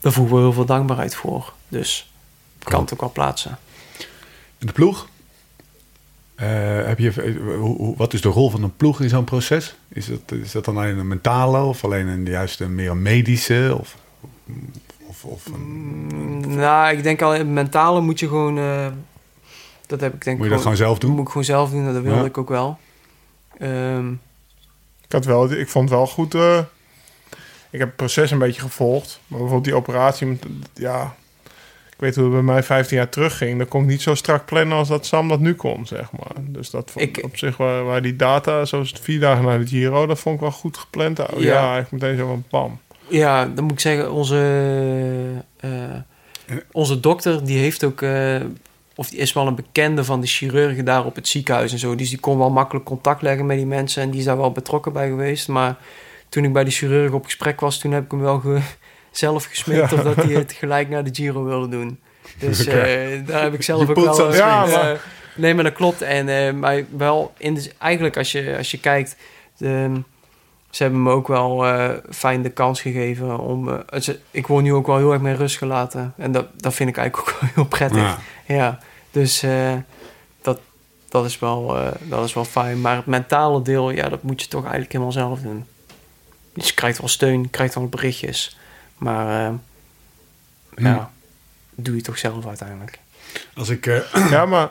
daar 0.00 0.12
voegen 0.12 0.36
we 0.36 0.42
heel 0.42 0.52
veel 0.52 0.64
dankbaarheid 0.64 1.14
voor. 1.14 1.52
Dus 1.68 2.10
ik 2.58 2.66
kan 2.66 2.80
het 2.80 2.92
ook 2.92 3.00
wel 3.00 3.12
plaatsen. 3.12 3.58
In 4.58 4.66
de 4.66 4.72
ploeg? 4.72 5.08
Uh, 6.36 6.86
heb 6.86 6.98
je, 6.98 7.12
uh, 7.24 7.96
wat 7.96 8.12
is 8.12 8.20
de 8.20 8.28
rol 8.28 8.50
van 8.50 8.62
een 8.62 8.76
ploeg 8.76 9.00
in 9.00 9.08
zo'n 9.08 9.24
proces? 9.24 9.76
Is 9.88 10.06
dat, 10.06 10.38
is 10.42 10.52
dat 10.52 10.64
dan 10.64 10.76
alleen 10.76 10.98
een 10.98 11.08
mentale 11.08 11.62
of 11.62 11.84
alleen 11.84 12.06
een 12.06 12.24
juist 12.24 12.60
meer 12.60 12.90
een 12.90 13.02
medische? 13.02 13.76
Of, 13.80 13.96
of, 15.06 15.24
of 15.24 15.46
een, 15.46 15.60
mm, 15.60 16.56
nou, 16.56 16.96
ik 16.96 17.02
denk 17.02 17.22
al 17.22 17.34
in 17.34 17.52
mentale 17.52 18.00
moet 18.00 18.18
je 18.18 18.28
gewoon. 18.28 18.58
Uh, 18.58 18.86
dat 19.86 20.00
heb 20.00 20.14
ik 20.14 20.24
denk 20.24 20.36
Moet 20.36 20.46
je 20.46 20.52
dat 20.52 20.62
gewoon 20.62 20.76
zelf 20.76 20.98
doen? 20.98 21.10
Moet 21.10 21.20
ik 21.20 21.28
gewoon 21.28 21.44
zelf 21.44 21.70
doen, 21.70 21.92
dat 21.92 22.02
wilde 22.02 22.24
ik 22.24 22.38
ook 22.38 22.48
wel. 22.48 22.78
Um, 23.62 24.20
ik 25.04 25.12
had 25.12 25.24
wel, 25.24 25.50
ik 25.50 25.68
vond 25.68 25.88
het 25.88 25.98
wel 25.98 26.06
goed 26.06 26.34
ik 27.70 27.78
heb 27.78 27.88
het 27.88 27.96
proces 27.96 28.30
een 28.30 28.38
beetje 28.38 28.60
gevolgd. 28.60 29.20
Maar 29.26 29.38
bijvoorbeeld 29.38 29.64
die 29.64 29.74
operatie, 29.74 30.38
ja, 30.74 31.14
ik 31.90 31.96
weet 32.02 32.14
hoe 32.14 32.24
het 32.24 32.32
bij 32.32 32.42
mij 32.42 32.62
15 32.62 32.96
jaar 32.96 33.08
terug 33.08 33.36
ging. 33.36 33.58
Dan 33.58 33.68
kon 33.68 33.82
ik 33.82 33.88
niet 33.88 34.02
zo 34.02 34.14
strak 34.14 34.44
plannen 34.46 34.78
als 34.78 34.88
dat 34.88 35.06
Sam 35.06 35.28
dat 35.28 35.40
nu 35.40 35.54
kon, 35.54 35.86
zeg 35.86 36.12
maar. 36.12 36.44
Dus 36.44 36.70
dat 36.70 36.90
vond 36.90 37.04
Ik- 37.04 37.24
op 37.24 37.36
zich 37.36 37.56
waar, 37.56 37.84
waar 37.84 38.02
die 38.02 38.16
data, 38.16 38.64
zoals 38.64 38.92
vier 39.00 39.20
dagen 39.20 39.44
na 39.44 39.58
de 39.58 39.66
Giro, 39.66 40.06
dat 40.06 40.18
vond 40.18 40.34
ik 40.34 40.40
wel 40.40 40.50
goed 40.50 40.76
gepland. 40.76 41.18
Oh, 41.20 41.26
ja. 41.40 41.44
Ja. 41.52 41.58
eigenlijk 41.72 41.90
meteen 41.90 42.16
zo 42.16 42.26
van 42.26 42.44
pam. 42.48 42.78
Ja, 43.08 43.46
dan 43.46 43.64
moet 43.64 43.72
ik 43.72 43.80
zeggen, 43.80 44.12
onze, 44.12 44.36
eh, 45.60 45.70
onze 46.72 47.00
dokter, 47.00 47.44
die 47.44 47.58
heeft 47.58 47.84
ook, 47.84 48.02
eh, 48.02 48.36
of 48.94 49.08
die 49.08 49.18
is 49.18 49.32
wel 49.32 49.46
een 49.46 49.54
bekende 49.54 50.04
van 50.04 50.20
de 50.20 50.26
chirurgen 50.26 50.84
daar 50.84 51.04
op 51.04 51.14
het 51.14 51.28
ziekenhuis 51.28 51.72
en 51.72 51.78
zo. 51.78 51.94
Dus 51.94 52.08
die 52.08 52.18
kon 52.20 52.38
wel 52.38 52.50
makkelijk 52.50 52.84
contact 52.86 53.22
leggen 53.22 53.46
met 53.46 53.56
die 53.56 53.66
mensen 53.66 54.02
en 54.02 54.10
die 54.10 54.18
is 54.20 54.26
daar 54.26 54.36
wel 54.36 54.52
betrokken 54.52 54.92
bij 54.92 55.08
geweest. 55.08 55.48
Maar 55.48 55.76
toen 56.36 56.44
ik 56.44 56.52
bij 56.52 56.64
de 56.64 56.70
chirurg 56.70 57.12
op 57.12 57.24
gesprek 57.24 57.60
was, 57.60 57.78
toen 57.78 57.92
heb 57.92 58.04
ik 58.04 58.10
hem 58.10 58.20
wel 58.20 58.38
ge- 58.38 58.60
zelf 59.10 59.44
gesmeekt 59.44 59.90
Ja. 59.90 59.96
of 59.96 60.02
dat 60.02 60.16
hij 60.16 60.34
het 60.34 60.52
gelijk 60.52 60.88
naar 60.88 61.04
de 61.04 61.10
Giro 61.14 61.44
wilde 61.44 61.68
doen. 61.68 62.00
Dus 62.38 62.66
eh, 62.66 63.26
daar 63.26 63.42
heb 63.42 63.54
ik 63.54 63.62
zelf 63.62 63.82
Je 63.82 63.88
ook 63.88 64.16
wel... 64.16 64.30
eh, 64.32 64.36
Ja, 64.38 64.66
maar- 64.66 65.00
nee, 65.36 65.54
maar 65.54 65.64
dat 65.64 65.72
klopt. 65.72 66.02
En 66.02 66.28
eh, 66.28 66.52
maar 66.52 66.82
wel, 66.96 67.32
in 67.38 67.54
de, 67.54 67.70
eigenlijk 67.78 68.16
als 68.16 68.32
je, 68.32 68.54
als 68.56 68.70
je 68.70 68.80
kijkt... 68.80 69.16
De, 69.56 69.90
ze 70.70 70.82
hebben 70.82 71.02
me 71.02 71.10
ook 71.10 71.28
wel 71.28 71.64
fijn 72.10 72.42
de 72.42 72.50
kans 72.50 72.80
gegeven 72.80 73.38
om... 73.38 73.82
ik 74.30 74.46
word 74.46 74.62
nu 74.64 74.72
ook 74.74 74.86
wel 74.86 74.96
heel 74.96 75.12
erg 75.12 75.22
met 75.22 75.36
rust 75.38 75.56
gelaten. 75.58 76.14
En 76.16 76.32
dat, 76.32 76.46
dat 76.56 76.74
vind 76.74 76.88
ik 76.88 76.96
eigenlijk 76.96 77.28
ook 77.32 77.40
wel 77.40 77.50
heel 77.54 77.64
prettig. 77.66 77.98
Ja. 77.98 78.18
Ja, 78.46 78.78
dus 79.10 79.44
dat, 80.42 80.58
dat, 81.08 81.24
is 81.24 81.38
wel, 81.38 81.76
dat 82.02 82.24
is 82.24 82.34
wel 82.34 82.44
fijn. 82.44 82.80
Maar 82.80 82.96
het 82.96 83.06
mentale 83.06 83.62
deel, 83.62 83.90
ja, 83.90 84.08
dat 84.08 84.22
moet 84.22 84.42
je 84.42 84.48
toch 84.48 84.60
eigenlijk 84.62 84.92
helemaal 84.92 85.12
zelf 85.12 85.40
doen. 85.40 85.64
Dus 86.56 86.68
je 86.68 86.74
krijgt 86.74 86.98
wel 86.98 87.08
steun, 87.08 87.42
je 87.42 87.48
krijgt 87.48 87.74
wel 87.74 87.88
berichtjes. 87.88 88.56
Maar 88.98 89.46
eh, 89.46 89.54
ja, 90.76 91.10
doe 91.74 91.96
je 91.96 92.02
toch 92.02 92.18
zelf 92.18 92.46
uiteindelijk. 92.46 92.98
Als 93.54 93.68
ik... 93.68 93.86
eh, 93.86 94.28
Ja, 94.30 94.46
maar 94.46 94.70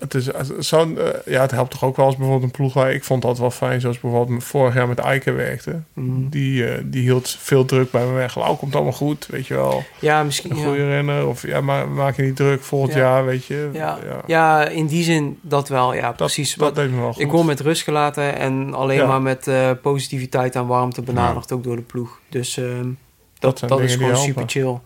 het, 0.00 0.14
is, 0.14 0.30
eh, 0.72 0.82
ja, 1.26 1.40
het 1.40 1.50
helpt 1.50 1.70
toch 1.70 1.84
ook 1.84 1.96
wel 1.96 2.06
als 2.06 2.16
bijvoorbeeld 2.16 2.50
een 2.50 2.56
ploeg 2.58 2.74
waar 2.74 2.92
ik 2.92 3.04
vond 3.04 3.22
dat 3.22 3.38
wel 3.38 3.50
fijn, 3.50 3.80
zoals 3.80 4.00
bijvoorbeeld 4.00 4.44
vorig 4.44 4.74
jaar 4.74 4.88
met 4.88 4.98
Eiken 4.98 5.36
werkte. 5.36 5.80
Mhm. 5.92 6.28
Die, 6.28 6.66
eh, 6.68 6.82
die 6.84 7.02
hield 7.02 7.36
veel 7.40 7.64
druk 7.64 7.90
bij 7.90 8.06
me 8.06 8.12
weg. 8.12 8.36
Lau 8.36 8.56
komt 8.56 8.74
allemaal 8.74 8.92
goed, 8.92 9.26
weet 9.30 9.46
je 9.46 9.54
wel. 9.54 9.82
Ja, 9.98 10.22
misschien. 10.22 10.50
Een 10.50 10.56
ja. 10.56 10.64
goede 10.64 10.88
renner. 10.88 11.26
Of 11.26 11.46
ja, 11.46 11.60
maar 11.60 11.88
maak 11.88 12.16
je 12.16 12.22
niet 12.22 12.36
druk 12.36 12.62
volgend 12.62 12.92
Ja. 12.92 12.98
jaar, 12.98 13.24
weet 13.24 13.44
je. 13.44 13.68
Ja. 13.72 13.98
Ja, 14.26 14.68
in 14.68 14.86
die 14.86 15.04
zin 15.04 15.38
dat 15.42 15.68
wel. 15.68 15.94
Ja, 15.94 16.06
dat, 16.06 16.16
precies. 16.16 16.54
Dat 16.54 16.66
Wat, 16.66 16.74
deed 16.74 16.90
me 16.94 17.00
wel 17.00 17.12
goed. 17.12 17.22
ik 17.22 17.30
word 17.30 17.46
met 17.46 17.60
rust 17.60 17.82
gelaten 17.82 18.36
en 18.38 18.74
alleen 18.74 18.98
Ja. 18.98 19.06
maar 19.06 19.22
met 19.22 19.46
eh, 19.46 19.70
positiviteit 19.82 20.54
en 20.54 20.66
warmte 20.66 21.02
benaderd 21.02 21.52
ook 21.52 21.64
door 21.64 21.76
de 21.76 21.82
ploeg. 21.82 22.20
Dus 22.28 22.56
ehm, 22.56 22.88
dat, 23.38 23.62
dat, 23.66 23.80
is 23.80 23.92
gewoon 23.92 24.08
helpen. 24.10 24.26
super 24.26 24.44
chill. 24.46 24.78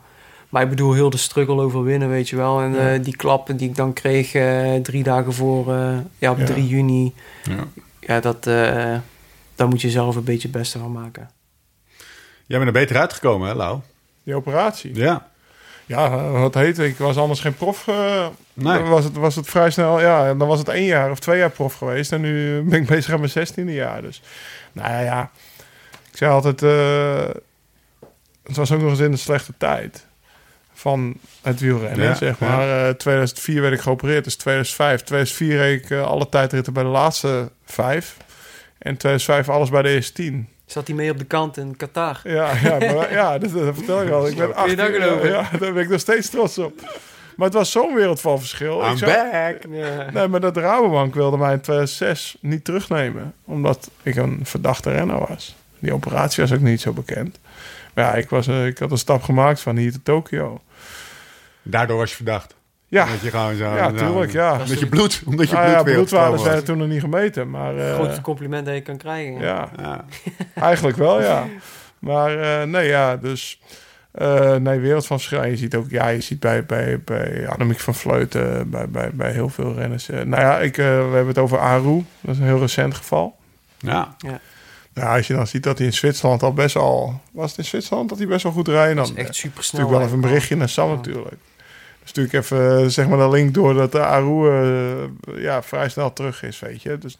Maar 0.55 0.62
ik 0.62 0.68
bedoel, 0.68 0.92
heel 0.92 1.11
de 1.11 1.16
struggle 1.16 1.61
overwinnen, 1.61 2.09
weet 2.09 2.28
je 2.28 2.36
wel. 2.36 2.61
En 2.61 2.72
Ja. 2.74 2.92
eh, 2.92 3.02
die 3.05 3.16
klappen 3.16 3.57
die 3.57 3.68
ik 3.68 3.74
dan 3.76 3.92
kreeg 3.92 4.34
eh, 4.34 4.74
drie 4.74 5.02
dagen 5.02 5.32
voor, 5.32 5.74
eh, 5.74 5.96
ja, 6.18 6.30
op 6.30 6.38
Ja. 6.38 6.44
3 6.44 6.66
juni. 6.66 7.14
ja. 7.42 7.64
Ja, 8.00 8.20
dat, 8.20 8.46
eh, 8.46 8.96
daar 9.55 9.68
moet 9.68 9.80
je 9.80 9.90
zelf 9.90 10.16
een 10.16 10.24
beetje 10.24 10.48
het 10.48 10.57
beste 10.57 10.78
van 10.78 10.92
maken. 10.92 11.30
Jij 12.46 12.59
bent 12.59 12.66
er 12.74 12.80
beter 12.80 12.96
uitgekomen, 12.96 13.48
hè, 13.48 13.55
Lau? 13.55 13.78
Die 14.22 14.34
operatie. 14.34 14.94
Ja. 14.94 15.26
Ja, 15.86 16.30
wat 16.30 16.55
heet 16.55 16.78
Ik 16.78 16.98
was 16.98 17.16
anders 17.16 17.40
geen 17.40 17.55
prof. 17.55 17.86
Nee. 17.86 18.78
Dan 18.78 18.88
was 18.88 19.05
het, 19.05 19.16
was 19.16 19.34
het 19.36 19.46
vrij 19.46 19.70
snel. 19.70 20.00
Ja, 20.00 20.26
en 20.28 20.38
dan 20.38 20.48
was 20.48 20.59
het 20.59 20.68
één 20.68 20.84
jaar 20.86 21.11
of 21.11 21.18
twee 21.18 21.38
jaar 21.38 21.50
prof 21.50 21.74
geweest. 21.74 22.12
En 22.12 22.20
nu 22.20 22.62
ben 22.68 22.80
ik 22.80 22.86
bezig 22.86 23.12
aan 23.12 23.18
mijn 23.18 23.30
zestiende 23.30 23.72
jaar. 23.72 24.02
Dus, 24.02 24.22
nou 24.72 24.90
ja, 24.90 25.00
ja. 25.00 25.30
Ik 26.11 26.16
zei 26.16 26.30
altijd... 26.32 26.62
eh, 26.62 27.28
het 28.42 28.57
was 28.57 28.72
ook 28.72 28.80
nog 28.80 28.90
eens 28.90 28.98
in 29.00 29.12
een 29.12 29.18
slechte 29.18 29.52
tijd. 29.59 30.07
Van 30.75 31.14
het 31.43 31.61
wielrennen, 31.61 32.07
Ja, 32.07 32.14
zeg 32.14 32.39
ja. 32.39 32.47
maar. 32.49 32.87
Eh 32.89 32.95
2004 32.95 33.61
werd 33.61 33.75
ik 33.75 33.81
geopereerd, 33.81 34.25
dus 34.25 34.37
2005. 34.37 35.01
2004 35.03 35.57
reed 35.57 35.85
ik 35.85 35.91
eh, 35.91 36.03
alle 36.07 36.29
tijdritten 36.29 36.72
bij 36.72 36.83
de 36.83 36.89
laatste 36.89 37.51
vijf. 37.64 38.16
En 38.79 38.97
2005 38.97 39.49
alles 39.49 39.70
bij 39.70 39.83
de 39.83 39.89
eerste 39.89 40.12
tien. 40.12 40.49
Zat 40.66 40.87
hij 40.87 40.97
mee 40.97 41.11
op 41.11 41.18
de 41.18 41.25
kant 41.25 41.57
in 41.57 41.77
Qatar? 41.77 42.20
Ja, 42.25 42.51
ja, 42.62 42.79
maar, 42.79 43.12
ja 43.12 43.39
dat, 43.39 43.53
dat 43.53 43.75
vertel 43.75 44.03
ik 44.03 44.11
al. 44.11 44.27
Ik 44.27 44.37
ben 44.39 44.53
Kun 44.55 44.70
je 44.70 44.77
dat 44.77 44.87
18, 44.87 45.03
geloven? 45.03 45.29
Ja, 45.29 45.49
daar 45.59 45.72
ben 45.72 45.83
ik 45.83 45.89
nog 45.89 46.01
steeds 46.01 46.29
trots 46.31 46.59
op. 46.59 46.81
Maar 47.37 47.47
het 47.47 47.57
was 47.57 47.70
zo'n 47.70 47.95
wereld 47.95 48.20
van 48.20 48.39
verschil. 48.39 48.81
Ik 48.85 48.91
I'm 48.91 48.97
zou- 48.97 49.12
back. 49.31 49.66
Nee, 50.12 50.29
maar 50.29 50.41
dat 50.41 50.57
Rabobank 50.57 51.14
wilde 51.14 51.37
mij 51.37 51.53
in 51.53 51.61
2006 51.61 52.37
niet 52.41 52.64
terugnemen. 52.64 53.35
Omdat 53.45 53.91
ik 54.03 54.16
een 54.16 54.41
verdachte 54.43 54.91
renner 54.91 55.18
was. 55.29 55.55
Die 55.79 55.93
operatie 55.93 56.43
was 56.43 56.53
ook 56.53 56.61
niet 56.61 56.81
zo 56.81 56.93
bekend. 56.93 57.39
Maar 57.95 58.05
ja, 58.05 58.14
ik, 58.14 58.28
was, 58.28 58.47
eh, 58.47 58.66
ik 58.66 58.78
had 58.78 58.90
een 58.90 58.99
stap 58.99 59.22
gemaakt 59.22 59.61
van 59.61 59.76
hier 59.76 59.92
te 59.92 60.03
Tokio. 60.03 60.61
Daardoor 61.62 61.97
was 61.97 62.11
je 62.11 62.16
verdacht. 62.16 62.55
Ja, 62.88 63.07
Dat 63.07 63.20
je 63.20 63.30
gewoon 63.30 63.55
zo... 63.57 63.64
ja 63.64 63.99
zo- 63.99 64.24
ja. 64.30 64.53
Omdat 64.61 64.78
je 64.78 64.86
bloed, 64.86 65.22
omdat 65.26 65.49
je 65.49 65.55
Nou 65.55 65.66
ja, 65.66 65.72
bloedwereld 65.72 66.09
bloedwaarden 66.09 66.38
was. 66.38 66.49
zijn 66.49 66.64
toen 66.64 66.78
nog 66.78 66.88
niet 66.88 67.01
gemeten. 67.01 67.51
Maar 67.51 67.76
eh, 67.78 67.95
Grootste 67.95 68.20
compliment 68.20 68.66
dat 68.66 68.74
je 68.74 68.80
kan 68.80 68.97
krijgen. 68.97 69.40
ja, 69.40 69.68
Ja. 69.76 70.05
eigenlijk 70.55 70.97
wel, 70.97 71.20
ja. 71.22 71.45
Maar 71.99 72.38
eh, 72.38 72.66
nee, 72.66 72.86
ja, 72.88 73.16
dus... 73.16 73.61
eh, 74.12 74.55
nee, 74.55 74.78
wereld 74.78 75.07
van 75.07 75.18
verschil. 75.18 75.45
Je 75.45 75.57
ziet 75.57 75.74
ook, 75.74 75.90
ja, 75.90 76.09
je 76.09 76.20
ziet 76.20 76.40
bij, 76.40 76.64
bij, 76.64 77.01
bij 77.05 77.49
Annemiek 77.49 77.80
van 77.80 77.95
Vleuten, 77.95 78.70
bij, 78.70 78.88
bij, 78.88 79.11
bij 79.12 79.32
heel 79.32 79.49
veel 79.49 79.74
renners. 79.74 80.07
nou 80.09 80.28
ja, 80.30 80.59
ik, 80.61 80.76
we 80.76 80.82
hebben 80.82 81.26
het 81.26 81.38
over 81.38 81.59
Aru. 81.59 82.05
Dat 82.20 82.34
is 82.34 82.38
een 82.40 82.47
heel 82.47 82.61
recent 82.61 82.95
geval. 82.95 83.36
ja. 83.78 84.14
Ja, 84.18 84.40
als 84.95 85.26
je 85.26 85.34
dan 85.34 85.47
ziet 85.47 85.62
dat 85.62 85.78
hij 85.78 85.86
in 85.86 85.92
Zwitserland 85.92 86.42
al 86.42 86.53
best 86.53 86.76
al... 86.76 87.20
Was 87.32 87.51
het 87.51 87.59
in 87.59 87.64
Zwitserland 87.64 88.09
dat 88.09 88.18
hij 88.18 88.26
best 88.26 88.42
wel 88.42 88.53
goed 88.53 88.68
rijdt? 88.68 88.97
Dat 88.97 89.07
Dan 89.07 89.16
is 89.16 89.22
echt 89.24 89.34
super 89.34 89.64
snel. 89.64 89.80
natuurlijk 89.80 89.90
wel 89.90 90.01
even 90.01 90.14
een 90.24 90.30
berichtje 90.30 90.57
naar 90.57 90.68
Sam 90.68 90.88
Ja. 90.90 90.95
natuurlijk. 90.95 91.36
Dus 92.03 92.12
natuurlijk 92.12 92.34
even 92.45 92.78
eh, 92.82 92.86
zeg 92.88 93.09
maar 93.09 93.18
de 93.18 93.28
link 93.28 93.55
door 93.55 93.74
dat 93.74 93.92
de 93.92 94.05
Aru 94.05 94.49
eh, 94.51 95.42
ja, 95.42 95.62
vrij 95.62 95.88
snel 95.88 96.12
terug 96.12 96.42
is, 96.42 96.59
weet 96.59 96.82
je. 96.82 96.99
Dus 96.99 97.18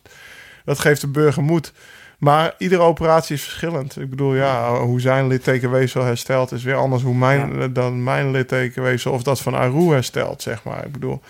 dat 0.65 0.79
geeft 0.79 1.01
de 1.01 1.07
burger 1.09 1.43
moed. 1.43 1.73
Maar 2.19 2.55
iedere 2.59 2.83
operatie 2.83 3.35
is 3.35 3.43
verschillend. 3.43 4.01
Ik 4.01 4.11
bedoel, 4.11 4.35
ja, 4.35 4.75
hoe 4.79 5.01
zijn 5.01 5.27
littekenweefsel 5.27 6.03
herstelt 6.05 6.53
is 6.53 6.63
weer 6.63 6.75
anders 6.75 7.03
hoe 7.03 7.15
mijn, 7.15 7.73
dan 7.73 8.03
mijn 8.03 8.31
littekenweefsel 8.31 9.13
of 9.13 9.23
dat 9.23 9.41
van 9.41 9.55
Aru 9.55 9.91
herstelt, 9.93 10.43
zeg 10.43 10.63
maar. 10.65 10.85
Ik 10.87 10.93
bedoel, 10.93 11.21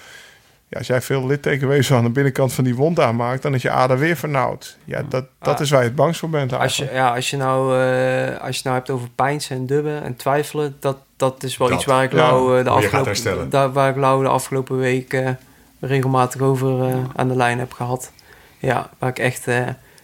ja, 0.75 0.81
als 0.81 0.87
jij 0.87 1.03
veel 1.03 1.27
littekenweefsel 1.27 1.97
aan 1.97 2.05
de 2.05 2.11
binnenkant 2.11 2.53
van 2.53 2.65
die 2.65 2.75
wond 2.75 3.01
aanmaakt, 3.01 3.43
dan 3.43 3.55
is 3.55 3.63
je 3.63 3.71
ader 3.71 3.99
weer 3.99 4.17
vernauwd. 4.17 4.77
Ja, 4.85 5.03
dat, 5.09 5.25
dat 5.41 5.55
Ah. 5.55 5.61
is 5.61 5.71
waar 5.71 5.81
je 5.81 5.87
het 5.87 5.97
bangst 5.97 6.21
voor 6.21 6.29
bent 6.31 6.53
Als 6.53 6.77
je, 6.77 6.89
ja, 6.93 7.15
als 7.15 7.31
je 7.31 7.37
nou, 7.37 7.81
eh, 7.83 8.41
als 8.41 8.57
je 8.57 8.63
nou 8.65 8.77
hebt 8.77 8.91
over 8.91 9.09
pijnsen 9.15 9.57
en 9.57 9.67
dubben 9.67 10.03
en 10.03 10.17
twijfelen, 10.17 10.77
dat, 10.81 10.97
dat 11.17 11.43
is 11.43 11.57
wel 11.57 11.69
Dat. 11.69 11.77
iets 11.77 11.87
waar 11.87 12.03
ik 12.05 12.13
eh, 12.13 12.17
de 12.19 12.25
Hoe 12.35 12.57
je 12.57 12.65
gaat 12.65 12.69
afgelopen, 12.69 13.05
herstellen. 13.07 13.51
daar, 13.51 13.73
waar 13.73 13.91
ik 13.91 13.97
Lau 13.97 14.23
de 14.23 14.29
afgelopen 14.29 14.77
week 14.79 15.13
eh, 15.13 15.29
regelmatig 15.81 16.41
over 16.41 16.89
eh, 16.89 16.95
aan 17.17 17.29
de 17.29 17.37
lijn 17.37 17.59
heb 17.59 17.73
gehad. 17.73 18.13
Ja, 18.59 18.91
waar 18.99 19.11
ik 19.11 19.19
echt 19.19 19.47
eh, 19.47 19.57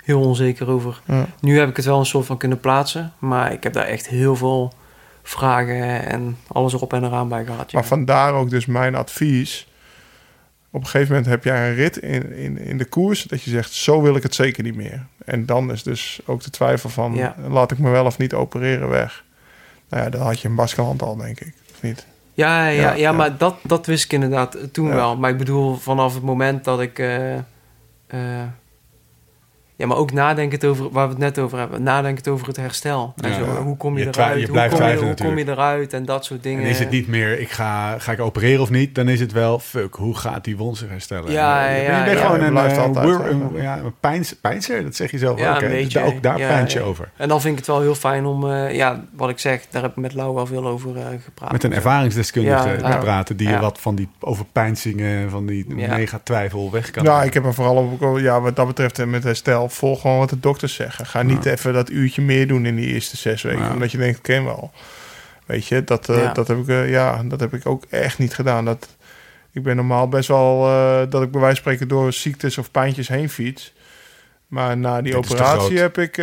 heel 0.05 0.21
onzeker 0.21 0.69
over. 0.71 1.01
Ja. 1.05 1.27
Nu 1.41 1.59
heb 1.59 1.69
ik 1.69 1.77
het 1.77 1.85
wel 1.85 1.99
een 1.99 2.07
soort 2.07 2.27
van 2.27 2.37
kunnen 2.37 2.61
plaatsen, 2.61 3.13
maar 3.19 3.53
ik 3.53 3.63
heb 3.63 3.73
daar 3.73 3.85
echt 3.87 4.09
heel 4.09 4.37
veel 4.37 4.73
vragen 5.23 6.07
en 6.07 6.37
alles 6.53 6.73
erop 6.73 6.93
en 6.93 7.05
eraan 7.05 7.29
bij 7.29 7.45
gehad. 7.45 7.71
ja. 7.71 7.79
Maar 7.79 7.89
vandaar 7.89 8.33
ook 8.33 8.51
dus 8.51 8.67
mijn 8.67 8.95
advies. 8.95 9.69
Op 10.73 10.81
een 10.81 10.87
gegeven 10.87 11.09
moment 11.09 11.31
heb 11.31 11.45
jij 11.45 11.69
een 11.69 11.75
rit 11.75 11.97
in, 11.97 12.33
in, 12.33 12.59
in 12.59 12.79
de 12.79 12.85
koers 12.85 13.23
dat 13.23 13.43
je 13.43 13.51
zegt, 13.51 13.73
zo 13.73 14.03
wil 14.03 14.17
ik 14.17 14.23
het 14.23 14.35
zeker 14.35 14.63
niet 14.63 14.75
meer. 14.75 15.07
En 15.25 15.47
dan 15.47 15.73
is 15.73 15.83
dus 15.83 16.21
ook 16.27 16.43
de 16.43 16.51
twijfel 16.51 16.89
van, 16.91 17.15
Ja. 17.15 17.35
laat 17.49 17.71
ik 17.71 17.79
me 17.79 17.91
wel 17.91 18.05
of 18.05 18.19
niet 18.19 18.35
opereren 18.35 18.89
weg. 18.89 19.25
Nou 19.89 20.03
ja, 20.05 20.11
dan 20.11 20.21
had 20.21 20.41
je 20.41 20.49
een 20.49 20.55
Baskeland 20.55 21.03
al, 21.03 21.17
denk 21.17 21.41
ik. 21.41 21.53
Of 21.73 21.83
niet? 21.83 22.07
Ja, 22.35 22.67
ja, 22.67 22.93
ja, 22.93 23.13
maar 23.13 23.37
dat, 23.37 23.57
dat 23.63 23.87
wist 23.87 24.05
ik 24.05 24.13
inderdaad 24.13 24.57
toen 24.73 24.89
wel. 24.89 25.17
Maar 25.17 25.31
ik 25.31 25.39
bedoel, 25.39 25.77
vanaf 25.77 26.15
het 26.15 26.23
moment 26.23 26.65
dat 26.65 26.81
ik... 26.81 26.99
eh, 26.99 27.35
eh, 27.35 27.43
ja, 29.81 29.87
maar 29.87 29.97
ook 29.97 30.13
nadenkend 30.13 30.65
over, 30.65 30.91
waar 30.91 31.05
we 31.07 31.11
het 31.13 31.23
net 31.23 31.39
over 31.39 31.59
hebben, 31.59 31.83
nadenkend 31.83 32.29
over 32.29 32.47
het 32.47 32.57
herstel. 32.57 33.13
En 33.17 33.31
Ja. 33.31 33.37
zo, 33.37 33.45
hoe 33.45 33.77
kom 33.77 33.99
je, 33.99 34.05
Je 34.05 34.11
eruit? 34.11 34.39
je 34.39 34.43
hoe, 34.45 34.53
blijft 34.53 34.75
kom 34.75 34.83
je, 34.83 34.87
twijfelen 34.87 35.17
hoe 35.19 35.27
kom 35.27 35.39
je 35.39 35.49
eruit? 35.49 35.93
En 35.93 36.05
dat 36.05 36.25
soort 36.25 36.43
dingen. 36.43 36.65
En 36.65 36.71
is 36.71 36.79
het 36.79 36.91
niet 36.91 37.09
meer, 37.09 37.41
ik 37.41 37.51
ga, 37.51 37.99
ga 37.99 38.13
ik 38.13 38.21
opereren 38.21 38.61
of 38.61 38.71
niet? 38.71 38.95
Dan 38.95 39.09
is 39.09 39.21
het 39.21 39.33
wel, 39.33 39.59
fuck, 39.59 39.95
hoe 39.95 40.17
gaat 40.17 40.45
die 40.45 40.57
wond 40.57 40.77
zich 40.77 40.89
herstellen? 40.89 41.33
Ja, 41.33 41.69
je 41.71 41.83
ja, 41.83 42.05
bent 42.05 42.19
ja. 42.19 42.25
gewoon 42.25 42.41
Je 42.41 42.47
een, 42.47 42.53
blijft 42.53 42.77
eh, 42.77 42.83
altijd 42.83 43.09
een, 43.31 43.51
ja, 43.55 43.79
een 43.79 43.95
pijns, 44.01 44.35
pijnser, 44.41 44.83
dat 44.83 44.95
zeg 44.97 45.11
je 45.11 45.19
zelf 45.19 45.39
Ja, 45.41 45.55
ook. 45.55 45.63
een 45.63 45.69
beetje. 45.69 46.03
Ook 46.03 46.23
daar 46.23 46.39
Ja, 46.39 46.49
pijnt 46.49 46.73
je 46.73 46.79
ja. 46.79 46.85
over. 46.85 47.11
En 47.17 47.29
dan 47.29 47.41
vind 47.41 47.53
ik 47.53 47.59
het 47.59 47.69
wel 47.69 47.81
heel 47.81 47.95
fijn 47.95 48.25
om, 48.27 48.51
eh, 48.51 48.75
ja, 48.75 49.01
wat 49.17 49.29
ik 49.31 49.39
zeg, 49.39 49.67
daar 49.71 49.83
heb 49.83 49.91
ik 49.91 49.97
met 49.97 50.15
Lau 50.15 50.35
wel 50.35 50.47
veel 50.47 50.67
over 50.67 50.97
eh, 50.97 51.05
gepraat. 51.25 51.53
Met 51.53 51.65
een 51.65 51.73
ervaringsdeskundige 51.75 52.69
Ja, 52.69 52.77
te 52.77 52.87
ja. 52.87 52.97
praten 52.97 53.37
die 53.37 53.47
je 53.49 53.53
Ja. 53.55 53.61
wat 53.61 53.81
van 53.81 53.95
die 53.95 54.09
overpijnzingen, 54.21 55.31
van 55.31 55.47
die 55.47 55.65
mega 55.75 56.21
twijfel 56.23 56.71
weg 56.71 56.91
kan 56.91 57.03
Ja, 57.05 57.11
halen. 57.11 57.27
ik 57.27 57.35
heb 57.35 57.45
er 57.45 57.55
vooral 57.55 57.99
ook, 58.01 58.19
ja, 58.19 58.41
wat 58.41 58.57
dat 58.57 58.67
betreft 58.67 58.99
en 58.99 59.11
met 59.11 59.25
herstel, 59.25 59.69
volg 59.73 60.01
gewoon 60.01 60.19
wat 60.19 60.29
de 60.31 60.41
dokters 60.41 60.75
zeggen. 60.75 61.07
Ga 61.07 61.23
niet 61.23 61.45
even 61.47 61.73
dat 61.73 61.91
uurtje 61.91 62.23
meer 62.23 62.47
doen 62.47 62.67
in 62.67 62.77
die 62.77 62.87
eerste 62.87 63.17
zes 63.17 63.43
weken, 63.43 63.65
Ja. 63.65 63.73
omdat 63.73 63.91
je 63.93 63.99
denkt, 63.99 64.21
ken 64.21 64.45
wel. 64.45 64.71
Weet 65.47 65.67
je, 65.67 65.85
dat, 65.85 66.09
eh, 66.09 66.23
Ja. 66.23 66.33
dat, 66.33 66.49
heb 66.49 66.59
ik, 66.59 66.69
eh, 66.69 66.91
ja, 66.91 67.23
dat 67.25 67.41
heb 67.41 67.55
ik 67.55 67.67
ook 67.67 67.85
echt 67.91 68.19
niet 68.19 68.35
gedaan. 68.35 68.65
Dat, 68.65 68.89
ik 69.53 69.63
ben 69.63 69.77
normaal 69.77 70.09
best 70.09 70.29
wel, 70.29 70.67
eh, 70.67 71.11
dat 71.11 71.23
ik 71.23 71.31
bij 71.31 71.41
wijze 71.41 71.63
van 71.63 71.73
spreken 71.73 71.89
door 71.89 72.13
ziektes 72.13 72.59
of 72.59 72.71
pijntjes 72.71 73.09
heen 73.09 73.29
fiets. 73.31 73.73
Maar 74.47 74.77
na 74.77 75.03
die 75.03 75.13
Dit 75.15 75.31
operatie 75.31 75.79
heb 75.79 75.99
ik, 75.99 76.17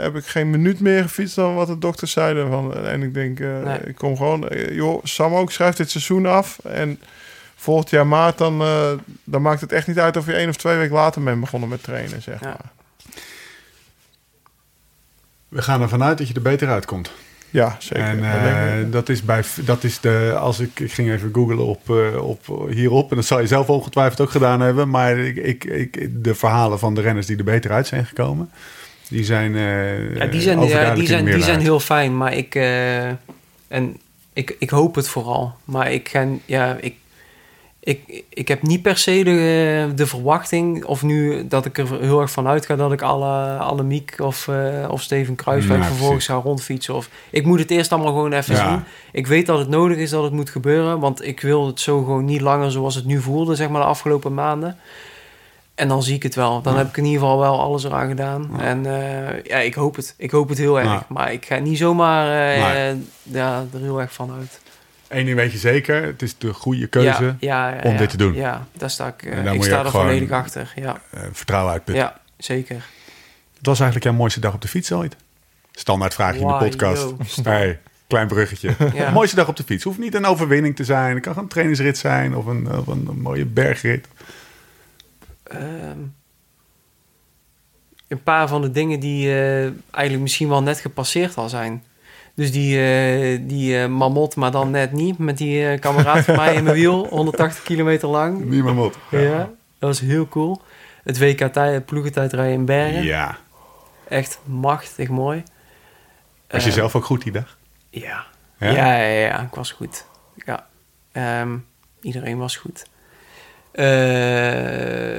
heb 0.00 0.16
ik 0.16 0.26
geen 0.26 0.50
minuut 0.50 0.80
meer 0.80 1.02
gefietst 1.02 1.34
dan 1.36 1.54
wat 1.54 1.66
de 1.66 1.78
dokters 1.78 2.12
zeiden. 2.12 2.48
Van, 2.50 2.76
en 2.84 3.02
ik 3.02 3.14
denk, 3.14 3.38
Nee. 3.38 3.78
ik 3.84 3.94
kom 3.94 4.16
gewoon... 4.16 4.48
joh, 4.70 5.04
Sam 5.04 5.34
ook 5.34 5.52
schrijft 5.52 5.76
dit 5.76 5.90
seizoen 5.90 6.26
af. 6.26 6.58
En 6.64 7.00
volgend 7.56 7.90
jaar 7.90 8.06
maart, 8.06 8.38
dan, 8.38 8.62
dan 9.24 9.42
maakt 9.42 9.60
het 9.60 9.72
echt 9.72 9.86
niet 9.86 9.98
uit 9.98 10.16
of 10.16 10.26
je 10.26 10.32
één 10.32 10.48
of 10.48 10.56
twee 10.56 10.76
weken 10.76 10.94
later 10.94 11.22
bent 11.22 11.40
begonnen 11.40 11.68
met 11.68 11.82
trainen, 11.82 12.22
zeg 12.22 12.40
Ja. 12.40 12.56
We 15.56 15.62
gaan 15.62 15.82
ervan 15.82 16.02
uit 16.02 16.18
dat 16.18 16.28
je 16.28 16.34
er 16.34 16.42
beter 16.42 16.68
uitkomt. 16.68 17.12
Ja, 17.50 17.76
zeker. 17.78 18.04
En 18.04 18.24
eh, 18.24 18.92
dat 18.92 19.08
is 19.08 19.22
bij 19.22 19.42
dat 19.64 19.84
is 19.84 20.00
de 20.00 20.34
als 20.38 20.60
ik, 20.60 20.80
ik 20.80 20.92
ging 20.92 21.10
even 21.10 21.30
googlen 21.32 21.66
op, 21.66 21.90
eh, 21.90 22.26
op 22.26 22.68
hierop 22.70 23.10
en 23.10 23.16
dat 23.16 23.24
zal 23.24 23.40
je 23.40 23.46
zelf 23.46 23.68
ongetwijfeld 23.68 24.20
ook 24.20 24.30
gedaan 24.30 24.60
hebben, 24.60 24.88
maar 24.88 25.18
ik, 25.18 25.36
ik, 25.36 25.64
ik, 25.64 26.24
de 26.24 26.34
verhalen 26.34 26.78
van 26.78 26.94
de 26.94 27.00
renners 27.00 27.26
die 27.26 27.36
er 27.36 27.44
beter 27.44 27.70
uit 27.70 27.86
zijn 27.86 28.06
gekomen, 28.06 28.50
die 29.08 29.24
zijn 29.24 29.54
eh 29.54 30.14
Ja, 30.16 30.26
die 30.26 30.40
zijn, 30.40 30.60
ja, 30.60 30.94
die 30.94 31.06
zijn, 31.06 31.24
die 31.24 31.42
zijn 31.42 31.60
heel 31.60 31.80
fijn, 31.80 32.16
maar 32.16 32.34
ik, 32.34 32.54
eh, 32.54 33.08
en 33.68 33.96
ik, 34.32 34.56
ik 34.58 34.70
hoop 34.70 34.94
het 34.94 35.08
vooral. 35.08 35.54
Maar 35.64 35.92
ik, 35.92 36.08
ga, 36.08 36.26
ja, 36.44 36.76
ik, 36.80 36.94
ik, 37.86 38.22
ik 38.28 38.48
heb 38.48 38.62
niet 38.62 38.82
per 38.82 38.96
se 38.98 39.24
de, 39.24 39.92
de 39.94 40.06
verwachting, 40.06 40.84
of 40.84 41.02
nu 41.02 41.46
dat 41.48 41.64
ik 41.64 41.78
er 41.78 42.00
heel 42.00 42.20
erg 42.20 42.30
van 42.30 42.46
uitga 42.46 42.76
dat 42.76 42.92
ik 42.92 43.02
alle, 43.02 43.56
alle 43.56 43.82
Miek 43.82 44.14
of, 44.20 44.48
eh, 44.48 44.88
of 44.88 45.02
Steven 45.02 45.34
Kruiswijk 45.34 45.80
Ja, 45.80 45.86
vervolgens 45.86 46.24
precies. 46.24 46.42
ga 46.42 46.48
rondfietsen. 46.48 46.94
Of, 46.94 47.08
ik 47.30 47.44
moet 47.44 47.58
het 47.58 47.70
eerst 47.70 47.92
allemaal 47.92 48.12
gewoon 48.12 48.32
even 48.32 48.54
Ja. 48.54 48.68
zien. 48.70 48.84
Ik 49.12 49.26
weet 49.26 49.46
dat 49.46 49.58
het 49.58 49.68
nodig 49.68 49.96
is 49.96 50.10
dat 50.10 50.22
het 50.22 50.32
moet 50.32 50.50
gebeuren, 50.50 50.98
want 51.00 51.24
ik 51.26 51.40
wil 51.40 51.66
het 51.66 51.80
zo 51.80 51.98
gewoon 51.98 52.24
niet 52.24 52.40
langer 52.40 52.70
zoals 52.70 52.94
het 52.94 53.04
nu 53.04 53.20
voelde, 53.20 53.54
zeg 53.54 53.68
maar 53.68 53.80
de 53.80 53.86
afgelopen 53.86 54.34
maanden. 54.34 54.76
En 55.74 55.88
dan 55.88 56.02
zie 56.02 56.14
ik 56.14 56.22
het 56.22 56.34
wel. 56.34 56.62
Dan 56.62 56.72
Ja. 56.72 56.78
heb 56.78 56.88
ik 56.88 56.96
in 56.96 57.04
ieder 57.04 57.20
geval 57.20 57.38
wel 57.38 57.60
alles 57.60 57.84
eraan 57.84 58.08
gedaan. 58.08 58.50
Ja. 58.56 58.62
En 58.64 58.86
eh, 58.86 59.42
ja, 59.44 59.56
ik 59.58 59.74
hoop 59.74 59.96
het. 59.96 60.14
Ik 60.18 60.30
hoop 60.30 60.48
het 60.48 60.58
heel 60.58 60.78
erg. 60.78 60.88
Ja. 60.88 61.04
Maar 61.08 61.32
ik 61.32 61.46
ga 61.46 61.56
niet 61.58 61.78
zomaar 61.78 62.26
eh, 62.56 62.96
ja, 63.22 63.64
er 63.72 63.80
heel 63.80 64.00
erg 64.00 64.12
van 64.12 64.30
uit. 64.38 64.60
Eén 65.08 65.24
ding 65.24 65.36
weet 65.36 65.52
je 65.52 65.58
zeker, 65.58 66.02
het 66.02 66.22
is 66.22 66.38
de 66.38 66.52
goede 66.52 66.86
keuze. 66.86 67.08
Ja, 67.08 67.36
ja, 67.40 67.68
ja, 67.68 67.80
om 67.82 67.92
ja. 67.92 67.98
dit 67.98 68.10
te 68.10 68.16
doen. 68.16 68.34
Ja, 68.34 68.66
daar 68.72 68.90
sta 68.90 69.06
ik. 69.06 69.22
eh, 69.22 69.38
En 69.38 69.44
daar 69.44 69.54
ik 69.54 69.62
sta 69.64 69.78
er 69.78 69.86
gewoon- 69.90 70.06
volledig 70.06 70.30
achter. 70.30 70.72
Ja, 70.76 71.00
Eh, 71.10 71.20
vertrouwen 71.32 71.72
uitputten. 71.72 72.04
ja 72.04 72.20
zeker. 72.38 72.74
Het 73.56 73.66
was 73.66 73.80
eigenlijk 73.80 74.04
jouw 74.10 74.14
mooiste 74.18 74.40
dag 74.40 74.54
op 74.54 74.60
de 74.60 74.68
fiets 74.68 74.92
ooit. 74.92 75.16
Standaard 75.72 76.14
vraagje 76.14 76.40
in 76.40 76.46
de 76.46 76.52
podcast. 76.54 77.02
yo. 77.02 77.16
Hey, 77.42 77.78
klein 78.06 78.26
bruggetje. 78.26 78.74
Ja. 78.94 79.10
mooiste 79.10 79.36
dag 79.36 79.48
op 79.48 79.56
de 79.56 79.62
fiets. 79.62 79.84
Hoeft 79.84 79.98
niet 79.98 80.14
een 80.14 80.24
overwinning 80.24 80.76
te 80.76 80.84
zijn. 80.84 81.14
Het 81.14 81.22
kan 81.22 81.28
gewoon 81.32 81.42
een 81.44 81.50
trainingsrit 81.54 81.98
zijn 81.98 82.36
of 82.36 82.46
een, 82.46 82.70
of 82.76 82.86
een, 82.86 83.06
een 83.08 83.20
mooie 83.20 83.44
bergrit. 83.44 84.06
Ehm, 85.42 85.98
een 88.08 88.22
paar 88.22 88.48
van 88.48 88.62
de 88.62 88.70
dingen 88.70 89.00
die 89.00 89.28
eh, 89.28 89.60
eigenlijk 89.90 90.20
misschien 90.20 90.48
wel 90.48 90.62
net 90.62 90.80
gepasseerd 90.80 91.36
al 91.36 91.48
zijn. 91.48 91.82
Dus 92.36 92.52
die, 92.52 92.80
eh 92.80 93.40
die 93.42 93.88
mamot, 93.88 94.36
maar 94.36 94.50
dan 94.50 94.70
net 94.70 94.92
niet. 94.92 95.18
Met 95.18 95.38
die 95.38 95.68
eh, 95.68 95.80
kameraad 95.80 96.24
van 96.24 96.36
mij 96.36 96.54
in 96.54 96.64
mijn 96.64 96.76
wiel. 96.76 97.06
180 97.10 97.62
kilometer 97.64 98.08
lang. 98.08 98.44
Niemand 98.44 98.76
mot. 98.76 98.98
Ja. 99.10 99.36
dat 99.38 99.48
was 99.78 100.00
heel 100.00 100.28
cool. 100.28 100.60
Het 101.04 101.18
WK 101.18 101.38
tij- 101.52 101.80
ploegentijdrijden 101.80 102.54
in 102.54 102.64
Bergen. 102.64 103.02
Ja. 103.02 103.36
Echt 104.08 104.38
machtig 104.44 105.08
mooi. 105.08 105.42
Was 106.48 106.64
je 106.64 106.72
zelf 106.72 106.96
ook 106.96 107.04
goed 107.04 107.22
die 107.22 107.32
dag? 107.32 107.58
Ja. 107.90 108.24
Ja? 108.58 108.70
Ja? 108.70 108.96
Ja, 108.96 109.06
ja, 109.06 109.40
ik 109.40 109.54
was 109.54 109.70
goed. 109.72 110.04
Ja. 110.46 110.66
Ehm, 111.12 111.56
iedereen 112.00 112.38
was 112.38 112.56
goed. 112.56 112.86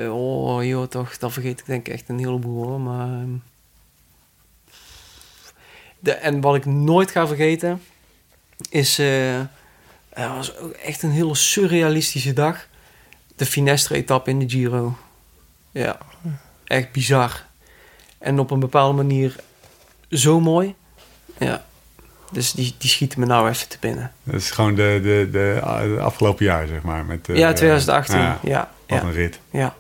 Oh, 0.09 0.63
joh, 0.63 0.87
toch, 0.87 1.17
dan 1.17 1.31
vergeet 1.31 1.59
ik 1.59 1.65
denk 1.65 1.87
ik 1.87 1.93
echt 1.93 2.09
een 2.09 2.17
heleboel 2.19 2.65
hoor. 2.65 2.79
Maar, 2.79 3.07
ehm, 3.07 3.29
de, 6.07 6.13
en 6.13 6.41
wat 6.41 6.55
ik 6.55 6.65
nooit 6.65 7.11
ga 7.11 7.27
vergeten, 7.27 7.81
is... 8.69 8.99
eh 8.99 9.39
het 10.09 10.29
was 10.29 10.57
ook 10.57 10.71
echt 10.71 11.03
een 11.03 11.11
hele 11.11 11.35
surrealistische 11.35 12.33
dag. 12.33 12.67
De 13.35 13.45
Finestre-etappe 13.45 14.29
in 14.29 14.39
de 14.39 14.49
Giro. 14.49 14.97
Ja, 15.71 15.97
echt 16.63 16.91
bizar. 16.91 17.45
En 18.17 18.39
op 18.39 18.51
een 18.51 18.59
bepaalde 18.59 18.93
manier 18.95 19.35
zo 20.09 20.39
mooi. 20.39 20.75
Ja, 21.37 21.65
dus 22.31 22.51
die, 22.51 22.75
die 22.77 22.89
schieten 22.89 23.19
me 23.19 23.25
nou 23.25 23.49
even 23.49 23.67
te 23.69 23.77
binnen. 23.79 24.11
Dat 24.23 24.35
is 24.35 24.51
gewoon 24.51 24.75
de, 24.75 24.99
de, 25.03 25.29
de, 25.31 25.59
de 25.95 25.99
afgelopen 26.01 26.45
jaar, 26.45 26.67
zeg 26.67 26.81
maar. 26.81 27.05
Met, 27.05 27.29
eh, 27.29 27.35
ja, 27.37 27.53
2018. 27.53 28.17
ja, 28.17 28.39
Ja, 28.43 28.71
wat 28.87 28.99
ja, 29.01 29.05
een 29.07 29.11
rit. 29.13 29.39
ja. 29.51 29.75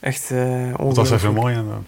Echt 0.00 0.30
eh 0.30 0.38
Wat 0.38 0.78
was 0.78 0.78
er 0.78 0.84
ongelooflijk. 0.84 1.20
zo 1.20 1.32
mooi 1.32 1.54
aan 1.56 1.68
dan? 1.68 1.86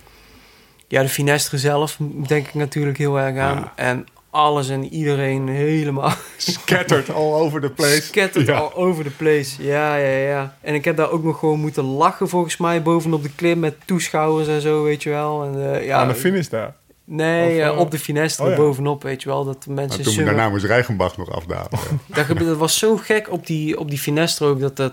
Ja, 0.89 1.03
de 1.03 1.09
Finestre 1.09 1.59
zelf 1.59 1.99
denk 2.27 2.47
ik 2.47 2.55
natuurlijk 2.55 2.99
heel 2.99 3.19
erg 3.21 3.39
aan. 3.39 3.57
Ja. 3.57 3.73
En 3.77 4.07
alles 4.31 4.69
en 4.69 4.85
iedereen 4.95 5.49
helemaal 5.49 6.13
Scattered 6.37 7.11
all 7.11 7.33
over 7.33 7.61
the 7.61 7.71
place. 7.71 8.03
Scattered 8.03 8.47
Ja. 8.47 8.59
all 8.59 8.73
over 8.75 9.05
the 9.05 9.11
place. 9.11 9.63
Ja, 9.63 9.97
ja, 9.97 10.17
ja. 10.19 10.57
En 10.61 10.75
ik 10.75 10.85
heb 10.85 10.97
daar 10.97 11.11
ook 11.11 11.23
nog 11.23 11.39
gewoon 11.39 11.61
moeten 11.61 11.85
lachen 11.85 12.29
volgens 12.29 12.57
mij 12.57 12.83
bovenop 12.83 13.23
de 13.23 13.31
klim 13.35 13.59
met 13.59 13.75
toeschouwers 13.85 14.49
en 14.49 14.61
zo, 14.61 14.83
weet 14.83 15.03
je 15.03 15.11
wel. 15.11 15.45
En, 15.45 15.73
eh, 15.75 15.87
ja, 15.87 15.99
Aan 16.01 16.09
de 16.09 16.15
finish 16.15 16.47
daar. 16.49 16.75
Nee, 17.07 17.61
Of, 17.61 17.75
eh, 17.75 17.79
op 17.79 17.91
de 17.91 17.99
Finestre 17.99 18.45
oh 18.45 18.51
ja. 18.51 18.57
bovenop, 18.57 19.03
weet 19.03 19.23
je 19.23 19.29
wel. 19.29 19.45
Dat 19.45 19.63
de 19.63 19.71
mensen 19.71 20.03
toen 20.03 20.13
zingen. 20.13 20.27
daarna 20.35 20.49
moest 20.49 20.65
Rijgenbach 20.65 21.17
nog 21.17 21.31
afdalen. 21.31 21.69
Dat, 22.07 22.29
dat 22.39 22.57
was 22.57 22.79
zo 22.79 22.97
gek 22.97 23.31
op 23.31 23.47
die, 23.47 23.79
op 23.79 23.91
die 23.91 23.99
Finestre 23.99 24.47
ook, 24.47 24.61
dat, 24.61 24.77
dat, 24.77 24.93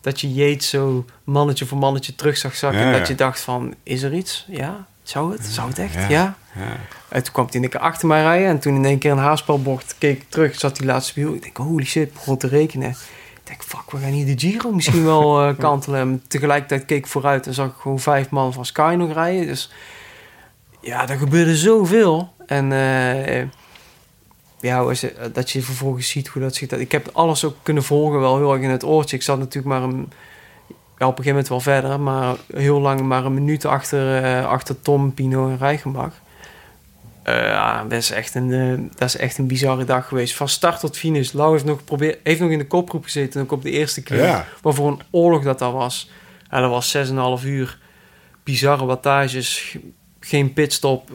dat 0.00 0.20
je 0.20 0.32
Yates 0.32 0.68
zo 0.68 1.04
mannetje 1.24 1.66
voor 1.66 1.78
mannetje 1.78 2.14
terug 2.14 2.36
zag 2.36 2.54
zakken. 2.54 2.80
En 2.80 2.92
dat 2.92 3.08
je 3.08 3.14
dacht 3.14 3.40
van, 3.40 3.74
is 3.82 4.02
er 4.02 4.14
iets? 4.14 4.46
Ja, 4.48 4.86
zou 5.04 5.32
het? 5.32 5.44
Zou 5.44 5.68
het 5.68 5.78
echt? 5.78 5.94
Ja. 5.94 6.08
Ja. 6.08 6.36
ja. 6.54 6.76
En 7.08 7.22
toen 7.22 7.32
kwam 7.32 7.44
hij 7.44 7.54
in 7.54 7.60
één 7.60 7.70
keer 7.70 7.80
achter 7.80 8.08
mij 8.08 8.22
rijden. 8.22 8.48
En 8.48 8.58
toen 8.58 8.74
in 8.74 8.84
één 8.84 8.98
keer 8.98 9.10
een 9.10 9.18
haarspelbocht 9.18 9.94
keek 9.98 10.22
ik 10.22 10.28
terug, 10.28 10.58
zat 10.58 10.76
die 10.76 10.86
laatste 10.86 11.12
wiel. 11.14 11.34
Ik 11.34 11.42
denk, 11.42 11.56
holy 11.56 11.84
shit, 11.84 12.12
begon 12.12 12.36
te 12.36 12.48
rekenen. 12.48 12.90
Ik 12.90 13.40
denk, 13.44 13.62
fuck, 13.62 13.90
we 13.90 13.98
gaan 13.98 14.10
hier 14.10 14.36
de 14.36 14.46
Giro 14.46 14.72
misschien 14.72 15.04
wel 15.14 15.42
eh, 15.42 15.58
kantelen. 15.58 16.00
En 16.00 16.22
tegelijkertijd 16.28 16.84
keek 16.84 16.98
ik 16.98 17.06
vooruit 17.06 17.46
en 17.46 17.54
zag 17.54 17.66
ik 17.66 17.74
gewoon 17.80 17.98
vijf 17.98 18.30
man 18.30 18.52
van 18.52 18.64
Sky 18.64 18.94
nog 18.98 19.12
rijden. 19.12 19.46
Dus 19.46 19.72
ja, 20.80 21.08
er 21.08 21.18
gebeurde 21.18 21.56
zoveel. 21.56 22.32
En 22.46 22.72
eh, 22.72 23.46
ja, 24.60 24.84
eh, 24.84 25.10
dat 25.32 25.50
je 25.50 25.62
vervolgens 25.62 26.08
ziet 26.08 26.28
hoe 26.28 26.42
dat 26.42 26.54
zit. 26.54 26.72
Ik 26.72 26.92
heb 26.92 27.10
alles 27.12 27.44
ook 27.44 27.56
kunnen 27.62 27.82
volgen, 27.82 28.20
wel 28.20 28.36
heel 28.36 28.52
erg 28.52 28.62
in 28.62 28.70
het 28.70 28.84
oortje. 28.84 29.16
Ik 29.16 29.22
zat 29.22 29.38
natuurlijk 29.38 29.66
maar 29.66 29.82
een, 29.82 30.12
ja, 30.98 31.06
op 31.06 31.18
een 31.18 31.24
gegeven 31.24 31.30
moment 31.30 31.48
wel 31.48 31.60
verder, 31.60 32.00
maar 32.00 32.34
heel 32.54 32.80
lang 32.80 33.00
maar 33.00 33.24
een 33.24 33.34
minuut 33.34 33.64
achter, 33.64 34.22
eh, 34.22 34.46
achter 34.46 34.82
Tom, 34.82 35.14
Pino 35.14 35.48
en 35.48 35.58
Reichenbach. 35.58 36.12
Eh, 37.22 37.36
ja, 37.46 37.82
dat 37.82 37.92
is, 37.98 38.10
echt 38.10 38.34
een, 38.34 38.52
eh, 38.52 38.78
dat 38.94 39.08
is 39.08 39.16
echt 39.16 39.38
een 39.38 39.46
bizarre 39.46 39.84
dag 39.84 40.08
geweest. 40.08 40.34
Van 40.36 40.48
start 40.48 40.80
tot 40.80 40.96
finish. 40.98 41.32
Lau 41.32 41.52
heeft 41.52 41.64
nog, 41.64 41.78
geprobeerd, 41.78 42.18
heeft 42.22 42.40
nog 42.40 42.50
in 42.50 42.58
de 42.58 42.66
kopgroep 42.66 43.04
gezeten, 43.04 43.42
ook 43.42 43.52
op 43.52 43.62
de 43.62 43.70
eerste 43.70 44.02
keer. 44.02 44.22
Ja. 44.22 44.46
Wat 44.62 44.74
voor 44.74 44.88
een 44.88 45.00
oorlog 45.10 45.42
dat 45.42 45.58
dat 45.58 45.72
was. 45.72 46.10
Ja, 46.50 46.60
dat 46.60 46.70
was 46.70 46.90
6,5 46.90 47.44
uur. 47.44 47.78
Bizarre 48.42 48.84
wattages. 48.84 49.58
ge- 49.58 49.80
Geen 50.20 50.52
pitstop. 50.52 51.10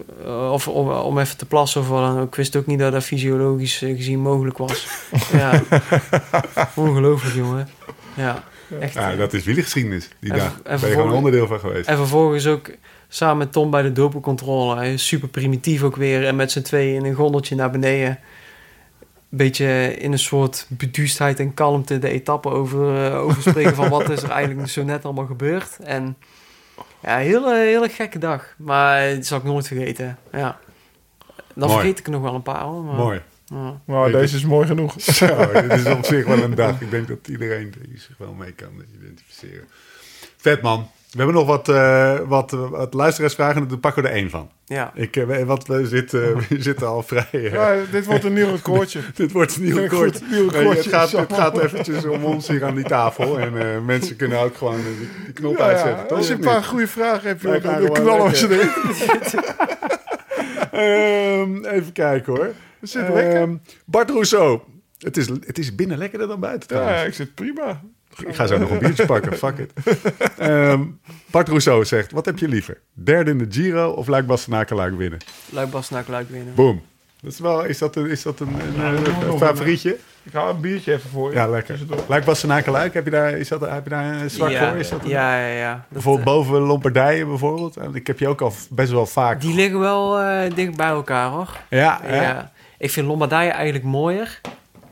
of 0.52 0.68
om, 0.68 0.90
om 0.92 1.20
even 1.20 1.38
te 1.38 1.46
plassen 1.46 1.82
of 1.82 1.88
wat 1.88 2.02
dan 2.02 2.20
ook. 2.20 2.28
Ik 2.28 2.36
wist 2.36 2.56
ook 2.56 2.66
niet 2.66 2.80
dat 2.80 2.92
dat 2.92 3.04
fysiologisch 3.04 3.78
gezien 3.78 4.20
mogelijk 4.20 4.58
was. 4.58 4.88
ja. 5.32 5.62
Ongelooflijk, 6.76 7.36
jongen. 7.36 7.68
Ja, 8.16 8.44
echt. 8.80 8.94
Ja, 8.94 9.12
eh. 9.12 9.18
dat 9.18 9.34
is 9.34 9.44
wielergeschiedenis, 9.44 10.10
die 10.20 10.32
En 10.32 10.38
dag. 10.38 10.54
en 10.54 10.62
Daar 10.64 10.80
ben 10.80 10.90
je 10.90 10.96
gewoon 10.96 11.14
onderdeel 11.14 11.48
van 11.48 11.60
geweest. 11.60 11.88
En 11.88 11.98
vervolgens 11.98 12.48
ook 12.48 12.72
samen 13.08 13.38
met 13.38 13.52
Tom 13.52 13.72
bij 13.72 13.82
de 13.82 13.92
dopencontrole. 13.92 14.76
Hij 14.76 14.94
is 14.94 15.08
Super 15.08 15.28
primitief 15.28 15.84
ook 15.84 15.96
weer. 15.96 16.26
En 16.26 16.36
met 16.36 16.52
z'n 16.52 16.62
tweeën 16.62 16.96
in 16.96 17.06
een 17.06 17.16
gondeltje 17.16 17.56
naar 17.56 17.72
beneden. 17.72 18.20
Beetje 19.30 19.98
in 19.98 20.12
een 20.12 20.20
soort 20.20 20.66
beduustheid 20.70 21.40
en 21.40 21.54
kalmte 21.54 22.00
de 22.00 22.10
etappe 22.10 22.50
over, 22.50 23.06
eh, 23.06 23.20
overspreken 23.20 23.76
van 23.76 23.90
wat 23.90 24.10
is 24.10 24.24
er 24.24 24.30
eigenlijk 24.30 24.70
zo 24.70 24.84
net 24.84 25.06
allemaal 25.06 25.26
gebeurd. 25.26 25.78
En 25.84 26.18
ja, 27.02 27.18
hele, 27.18 27.56
hele 27.56 27.90
gekke 27.90 28.20
dag. 28.20 28.54
Maar 28.58 29.16
dat 29.16 29.26
zal 29.26 29.38
ik 29.38 29.44
nooit 29.44 29.68
vergeten. 29.68 30.18
Ja. 30.32 30.60
Dan 31.56 31.68
Mooi. 31.68 31.80
vergeet 31.80 32.00
ik 32.00 32.06
er 32.06 32.12
nog 32.12 32.22
wel 32.22 32.34
een 32.34 32.42
paar 32.42 32.62
hoor. 32.64 32.84
Maar, 32.84 32.96
Mooi. 32.96 33.22
Ja. 33.88 34.10
Deze 34.10 34.36
is 34.36 34.46
mooi 34.46 34.68
genoeg. 34.68 34.94
Zo, 35.02 35.52
dit 35.52 35.72
is 35.74 35.86
op 35.86 36.06
zich 36.06 36.26
wel 36.26 36.44
een 36.44 36.56
dag. 36.56 36.82
Ik 36.82 36.92
denk 36.92 37.08
dat 37.08 37.28
iedereen 37.28 37.74
zich 37.96 38.18
wel 38.18 38.34
mee 38.34 38.52
kan 38.52 38.70
identificeren. 39.02 39.68
Vet 40.38 40.62
man. 40.62 40.88
We 41.10 41.18
hebben 41.18 41.36
nog 41.36 41.46
wat, 41.46 41.70
eh, 41.70 42.20
wat, 42.26 42.52
wat 42.52 42.94
luisteraarsvragen. 42.94 43.68
Daar 43.68 43.78
pakken 43.78 44.04
we 44.04 44.10
er 44.10 44.16
één 44.16 44.30
van. 44.30 44.50
ja. 44.66 44.92
Ik, 44.96 45.16
eh, 45.16 45.44
wat, 45.44 45.68
we, 45.68 45.88
zitten, 45.88 46.36
we 46.50 46.62
zitten 46.62 46.88
al 46.88 47.04
vrij. 47.04 47.28
eh, 47.32 47.52
Ja, 47.52 47.76
dit 47.92 48.06
wordt 48.06 48.24
een 48.24 48.34
nieuw 48.34 48.52
recordje. 48.52 49.00
Dit 49.16 49.32
wordt 49.32 49.56
een 49.56 49.64
nieuw 49.64 49.78
record. 49.78 50.14
het, 50.78 50.88
gaat, 50.88 51.12
het 51.12 51.34
gaat 51.34 51.60
eventjes 51.60 52.06
om 52.06 52.24
ons 52.24 52.48
hier 52.48 52.66
aan 52.66 52.76
die 52.76 52.84
tafel. 52.86 53.40
En 53.40 53.86
mensen 53.86 54.16
kunnen 54.16 54.40
ook 54.40 54.58
gewoon 54.58 54.76
die, 55.26 55.34
knop 55.34 55.58
Ja, 55.58 55.64
uitzetten. 55.64 56.06
ja. 56.10 56.16
Als 56.16 56.28
je 56.28 56.34
een 56.34 56.40
paar 56.40 56.64
goede 56.64 56.88
vragen 56.88 57.28
hebt, 57.28 57.42
joh, 57.42 57.64
dan 57.64 57.92
knallen 57.92 58.30
we 58.32 58.36
ze 58.38 58.50
erin. 58.50 58.70
Ehm, 60.72 61.66
even 61.66 61.92
kijken 61.92 62.34
hoor. 62.36 62.52
Zitten 62.82 63.14
lekker. 63.14 63.42
Ehm, 63.42 63.56
Bart 63.86 64.10
Rousseau. 64.10 64.60
Het 64.98 65.18
is, 65.18 65.28
het 65.28 65.58
is 65.58 65.76
binnen 65.76 65.98
lekkerder 65.98 66.28
dan 66.28 66.40
buiten 66.40 66.78
Ja, 66.82 66.96
ik 66.96 67.14
zit 67.14 67.34
prima. 67.36 67.82
Ik 68.28 68.36
ga 68.36 68.48
zo 68.48 68.58
nog 68.58 68.70
een 68.70 68.80
biertje 68.80 69.06
pakken, 69.06 69.38
fuck 69.38 69.58
it. 69.58 69.72
Ehm, 70.38 70.82
Bart 71.32 71.48
Rousseau 71.48 71.86
zegt, 71.86 72.12
wat 72.12 72.26
heb 72.26 72.38
je 72.40 72.48
liever? 72.48 72.78
Derde 72.94 73.32
in 73.32 73.38
de 73.38 73.46
Giro 73.50 73.90
of 73.90 74.08
Luik 74.08 74.26
Bastenaken 74.26 74.76
Luik 74.76 74.98
winnen? 74.98 75.20
Luik 75.50 75.70
Bastenaak 75.70 76.08
Luik 76.08 76.30
winnen. 76.30 76.54
Boom. 76.56 76.82
Dat 77.22 77.32
is, 77.32 77.40
wel, 77.40 77.64
is 77.66 77.78
dat 77.78 77.96
een, 77.96 78.10
is 78.10 78.22
dat 78.22 78.40
een, 78.40 78.48
een, 78.48 78.80
een- 78.86 79.28
een 79.30 79.38
favorietje? 79.38 79.98
Ik 80.24 80.34
haal 80.34 80.50
een 80.50 80.62
biertje 80.62 80.94
even 80.94 81.10
voor 81.10 81.30
je. 81.30 81.36
Ja, 81.36 81.48
lekker. 81.48 81.78
Tussendoor. 81.78 82.06
Luik 82.08 82.26
Bastenaken 82.26 82.72
Luik, 82.72 82.94
heb 82.94 83.06
je 83.06 83.12
daar, 83.12 83.32
is 83.32 83.48
dat, 83.48 83.62
heb 83.70 83.84
je 83.84 83.90
daar 83.90 84.22
een 84.22 84.30
zwak 84.30 84.50
ja, 84.50 84.70
voor? 84.70 84.78
Is 84.80 84.90
dat 84.90 85.04
een- 85.04 85.10
ja, 85.10 85.40
ja, 85.48 85.54
ja. 85.54 85.74
Dat, 85.74 85.84
Bijvoorbeeld 85.90 86.28
eh, 86.28 86.34
boven 86.34 86.60
Lombardije 86.60 87.26
bijvoorbeeld. 87.26 87.78
Ik 87.96 88.08
heb 88.08 88.20
je 88.20 88.28
ook 88.28 88.42
al 88.42 88.54
best 88.70 88.92
wel 88.92 89.06
vaak... 89.06 89.42
die 89.42 89.56
liggen 89.56 89.80
wel 89.80 90.20
eh, 90.20 90.52
dicht 90.56 90.76
bij 90.76 90.88
elkaar 90.88 91.30
hoor. 91.30 91.58
Ja, 91.70 92.00
ja, 92.08 92.14
Ja. 92.22 92.52
Ja. 92.80 92.86
Ik 92.86 92.92
vind 92.92 93.08
Lombardije 93.08 93.50
eigenlijk 93.52 93.84
mooier 93.86 94.42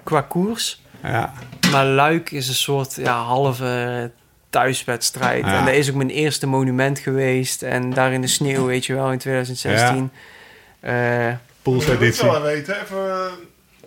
qua 0.03 0.21
koers. 0.21 0.81
ja. 1.03 1.33
Maar 1.71 1.85
Luik 1.85 2.31
is 2.31 2.47
een 2.47 2.53
soort 2.53 2.95
ja, 2.95 3.21
halve 3.23 4.11
thuiswedstrijd. 4.49 5.45
Ja. 5.45 5.59
En 5.59 5.65
dat 5.65 5.73
is 5.73 5.89
ook 5.89 5.95
mijn 5.95 6.09
eerste 6.09 6.47
monument 6.47 6.99
geweest. 6.99 7.61
En 7.61 7.89
daar 7.93 8.11
in 8.11 8.21
de 8.21 8.27
sneeuw, 8.27 8.65
weet 8.65 8.85
je 8.85 8.93
wel, 8.93 9.11
in 9.11 9.17
2016. 9.17 10.11
Eh, 10.79 10.93
Je 11.25 11.29
moet 11.29 11.37
Poolseditie. 11.61 12.29
wel 12.29 12.41
weten, 12.41 12.81
even, 12.81 13.09
eh, 13.11 13.31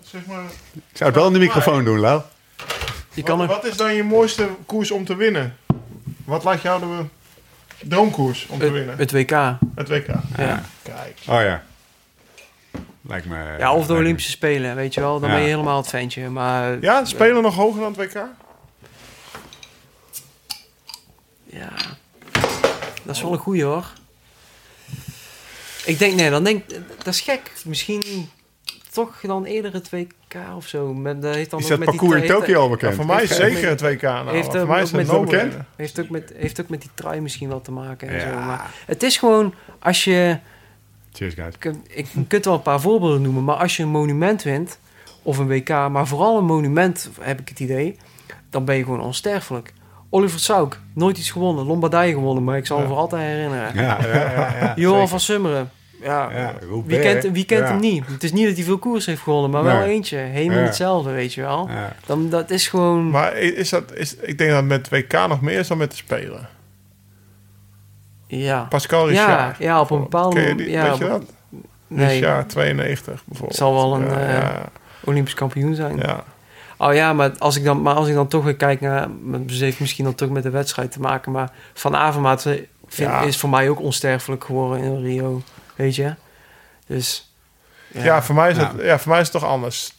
zeg 0.03 0.26
maar... 0.26 0.42
Ik 0.74 0.82
zou 0.96 1.11
het 1.11 1.18
wel 1.18 1.26
in 1.26 1.32
de 1.32 1.38
microfoon 1.38 1.84
doen, 1.84 1.98
Lau. 1.98 2.22
je 3.14 3.22
kan 3.22 3.38
wat, 3.38 3.48
er, 3.48 3.55
wat 3.55 3.64
is 3.64 3.76
dan 3.76 3.94
je 3.94 4.03
mooiste 4.03 4.48
koers 4.66 4.90
om 4.90 5.05
te 5.05 5.16
winnen? 5.16 5.57
Wat 6.24 6.44
laat 6.44 6.62
jou 6.62 6.80
de 6.80 7.05
droomkoers 7.88 8.46
om 8.46 8.59
te 8.59 8.70
winnen? 8.70 8.90
het, 8.96 9.11
het 9.11 9.12
WK. 9.12 9.30
Het 9.74 9.88
WK. 9.88 10.07
Ja. 10.36 10.62
Kijk. 10.82 11.18
Oh 11.28 11.40
ja. 11.42 11.62
Lijkt 13.11 13.26
me... 13.26 13.54
ja, 13.58 13.74
of 13.74 13.86
de 13.86 13.92
me- 13.92 13.98
Olympische 13.98 14.30
Spelen, 14.30 14.74
weet 14.76 14.94
je 14.94 15.00
wel. 15.00 15.20
Dan 15.20 15.28
Ja. 15.28 15.34
ben 15.34 15.44
je 15.44 15.50
helemaal 15.50 15.76
het 15.76 15.88
ventje. 15.88 16.28
Maar 16.28 16.80
Ja, 16.80 17.04
spelen 17.04 17.42
nog 17.42 17.54
hoger 17.54 17.80
dan 17.80 17.94
het 17.96 18.12
WK? 18.12 18.22
Ja, 21.44 21.68
dat 23.02 23.14
is 23.16 23.22
wel 23.22 23.32
een 23.32 23.38
goeie 23.38 23.64
hoor. 23.64 23.92
Ik 25.84 25.98
denk, 25.98 26.14
nee, 26.14 26.30
dan 26.30 26.44
denk 26.44 26.64
dat 26.98 27.06
is 27.14 27.20
gek. 27.20 27.52
Misschien 27.64 28.30
toch 28.92 29.20
dan 29.22 29.44
eerder 29.44 29.72
het 29.72 29.90
WK 29.90 30.34
of 30.56 30.66
zo. 30.66 30.94
Met, 30.94 31.22
dat 31.22 31.34
heeft 31.34 31.50
dan 31.50 31.58
Is 31.58 31.64
ook 31.64 31.70
dat 31.70 31.78
met 31.78 31.88
parcours 31.88 32.14
in 32.14 32.20
die, 32.20 32.30
Tokio 32.30 32.56
al 32.61 32.64
Ja, 32.64 32.70
bekend? 32.70 32.94
voor 32.94 33.06
mij 33.06 33.22
is 33.22 33.34
zeker 33.36 33.68
het 33.68 33.80
WK. 33.80 34.02
Nou, 34.02 34.30
heeft 34.30 34.50
voor 34.50 34.66
mij 34.66 34.82
is 34.82 34.90
het 34.92 34.96
met- 34.96 35.06
no 35.06 35.20
bekend? 35.24 35.54
Heeft 35.76 36.00
ook, 36.00 36.08
met, 36.08 36.32
heeft 36.36 36.61
ook 36.61 36.68
met 36.68 36.80
die 36.80 36.90
trui 36.94 37.20
misschien 37.20 37.48
wat 37.48 37.64
te 37.64 37.72
maken. 37.72 38.08
En 38.08 38.14
Ja. 38.14 38.32
zo. 38.32 38.38
Maar 38.38 38.70
het 38.86 39.02
is 39.02 39.16
gewoon, 39.16 39.54
als 39.78 40.04
je... 40.04 40.38
Cheers, 41.12 41.34
guys. 41.34 41.54
Ik, 41.58 41.74
ik 41.88 42.28
kunt 42.28 42.44
wel 42.44 42.54
een 42.54 42.62
paar 42.62 42.80
voorbeelden 42.80 43.22
noemen, 43.22 43.44
maar 43.44 43.56
als 43.56 43.76
je 43.76 43.82
een 43.82 43.88
monument 43.88 44.42
wint, 44.42 44.78
of 45.22 45.38
een 45.38 45.46
WK, 45.48 45.68
maar 45.68 46.06
vooral 46.06 46.38
een 46.38 46.44
monument, 46.44 47.11
heb 47.20 47.40
ik 47.40 47.48
het 47.48 47.61
idee, 47.61 47.96
dan 48.50 48.64
ben 48.64 48.76
je 48.76 48.84
gewoon 48.84 49.00
onsterfelijk. 49.00 49.72
Oliver 50.11 50.40
Sauk, 50.40 50.80
nooit 50.94 51.18
iets 51.18 51.30
gewonnen, 51.30 51.66
Lombardije 51.66 52.12
gewonnen, 52.12 52.44
maar 52.44 52.56
ik 52.56 52.66
zal 52.66 52.76
hem 52.78 52.86
Ja. 52.86 52.92
voor 52.92 53.00
altijd 53.02 53.22
herinneren. 53.22 53.74
Ja, 53.74 53.98
ja, 54.06 54.16
ja. 54.16 54.56
ja 54.61 54.72
Johan 54.76 55.08
van 55.08 55.20
Summeren, 55.20 55.70
ja, 56.02 56.30
Ja, 56.32 56.54
wie 56.86 57.00
kent, 57.00 57.22
wie 57.32 57.44
kent 57.44 57.61
ja. 57.61 57.66
hem 57.66 57.80
niet? 57.80 58.06
Het 58.06 58.22
is 58.22 58.32
niet 58.32 58.46
dat 58.46 58.54
hij 58.54 58.64
veel 58.64 58.78
koers 58.78 59.06
heeft 59.06 59.20
gewonnen, 59.22 59.50
maar 59.50 59.62
wel 59.64 59.82
eentje. 59.82 60.16
Heen 60.16 60.52
Ja. 60.52 60.58
hetzelfde, 60.58 61.11
weet 61.11 61.34
je 61.34 61.40
wel. 61.40 61.68
Ja. 61.68 61.96
Dan, 62.06 62.28
dat 62.30 62.50
is 62.50 62.68
gewoon... 62.68 63.11
Maar 63.11 63.36
is 63.36 63.68
dat, 63.68 63.94
is, 63.94 64.14
ik 64.16 64.38
denk 64.38 64.50
dat 64.50 64.64
met 64.64 64.88
WK 64.88 65.12
nog 65.28 65.40
meer 65.40 65.58
is 65.58 65.68
dan 65.68 65.78
met 65.78 65.90
de 65.90 65.96
Spelen. 65.96 66.48
Ja. 68.38 68.66
Pascal 68.68 69.10
Ja, 69.10 69.26
Richard. 69.26 69.58
ja, 69.58 69.80
op 69.80 69.90
een 69.90 70.08
ja, 70.70 70.82
weet 70.88 70.98
je 70.98 71.06
dat? 71.08 71.22
Nee, 71.86 72.18
Richard, 72.20 72.48
92 72.48 73.22
bijvoorbeeld. 73.24 73.58
zal 73.58 73.74
wel 73.74 73.94
een, 73.94 74.04
ja, 74.10 74.18
eh, 74.26 74.32
ja, 74.34 74.68
Olympisch 75.04 75.34
kampioen 75.34 75.74
zijn. 75.74 75.96
ja. 75.96 76.24
Oh 76.76 76.94
ja, 76.94 77.12
maar 77.12 77.30
als 77.38 77.56
ik 77.56 77.64
dan, 77.64 77.82
maar 77.82 77.94
als 77.94 78.08
ik 78.08 78.14
dan 78.14 78.28
toch 78.28 78.44
weer 78.44 78.56
kijk 78.56 78.80
naar... 78.80 79.08
Dus 79.24 79.58
heeft 79.60 79.80
misschien 79.80 80.04
dan 80.04 80.14
toch 80.14 80.28
met 80.30 80.42
de 80.42 80.50
wedstrijd 80.50 80.92
te 80.92 81.00
maken. 81.00 81.32
Maar 81.32 81.50
Van 81.74 81.96
Avermaat 81.96 82.42
vind, 82.42 82.66
Ja. 83.10 83.20
is 83.20 83.36
voor 83.36 83.50
mij 83.50 83.68
ook 83.68 83.80
onsterfelijk 83.80 84.44
geworden 84.44 84.82
in 84.84 85.02
Rio. 85.02 85.42
Weet 85.76 85.94
je? 85.96 86.14
Dus... 86.86 87.32
Ja, 87.88 88.22
voor, 88.22 88.34
mij 88.34 88.50
is 88.50 88.56
Ja. 88.56 88.72
het, 88.72 88.82
ja, 88.84 88.98
voor 88.98 89.10
mij 89.12 89.20
is 89.20 89.28
het 89.32 89.40
toch 89.40 89.50
anders. 89.50 89.92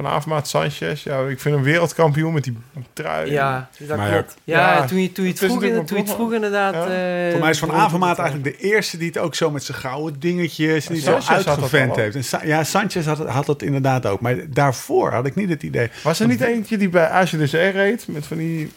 Vanavond 0.00 0.26
Maat 0.26 0.48
Sanchez, 0.48 1.02
ja, 1.02 1.26
ik 1.26 1.40
vind 1.40 1.54
hem 1.54 1.64
wereldkampioen 1.64 2.32
met 2.32 2.44
die 2.44 2.56
trui. 2.92 3.30
Ja, 3.30 3.68
dat 3.78 3.96
Maar 3.96 4.10
klopt. 4.10 4.36
Ja, 4.44 4.72
ja, 4.74 4.86
toen 4.86 5.02
je, 5.02 5.12
toen 5.12 5.24
je 5.24 5.30
het 5.30 5.38
vroeg, 5.38 5.58
toen 5.60 5.68
je 5.68 5.74
het 5.74 5.90
een 5.90 6.08
vroeg 6.08 6.32
inderdaad... 6.32 6.74
Ja. 6.74 6.80
eh, 7.26 7.30
Voor 7.30 7.40
mij 7.40 7.50
is 7.50 7.58
Van 7.58 7.72
Avermaat 7.72 8.18
eigenlijk 8.18 8.58
de 8.58 8.64
eerste 8.64 8.96
die 8.96 9.06
het 9.06 9.18
ook 9.18 9.34
zo 9.34 9.50
met 9.50 9.62
zijn 9.64 9.78
gouden 9.78 10.20
dingetjes 10.20 10.86
die 10.86 11.00
zo 11.00 11.12
dat 11.12 11.28
uitgevent 11.28 11.96
heeft. 11.96 12.14
En 12.16 12.24
Sa- 12.24 12.42
ja, 12.44 12.64
Sanchez 12.64 13.06
had, 13.06 13.18
het- 13.18 13.28
had 13.28 13.46
dat 13.46 13.62
inderdaad 13.62 14.06
ook. 14.06 14.20
Maar 14.20 14.36
daarvoor 14.50 15.12
had 15.12 15.26
ik 15.26 15.34
niet 15.34 15.48
het 15.48 15.62
idee. 15.62 15.90
Was 16.02 16.20
er 16.20 16.26
niet 16.26 16.40
eentje 16.40 16.76
die 16.78 16.88
bij 16.88 17.08
ACDC 17.08 17.52
reed 17.52 18.04
met 18.08 18.26
van 18.26 18.36
die 18.36 18.72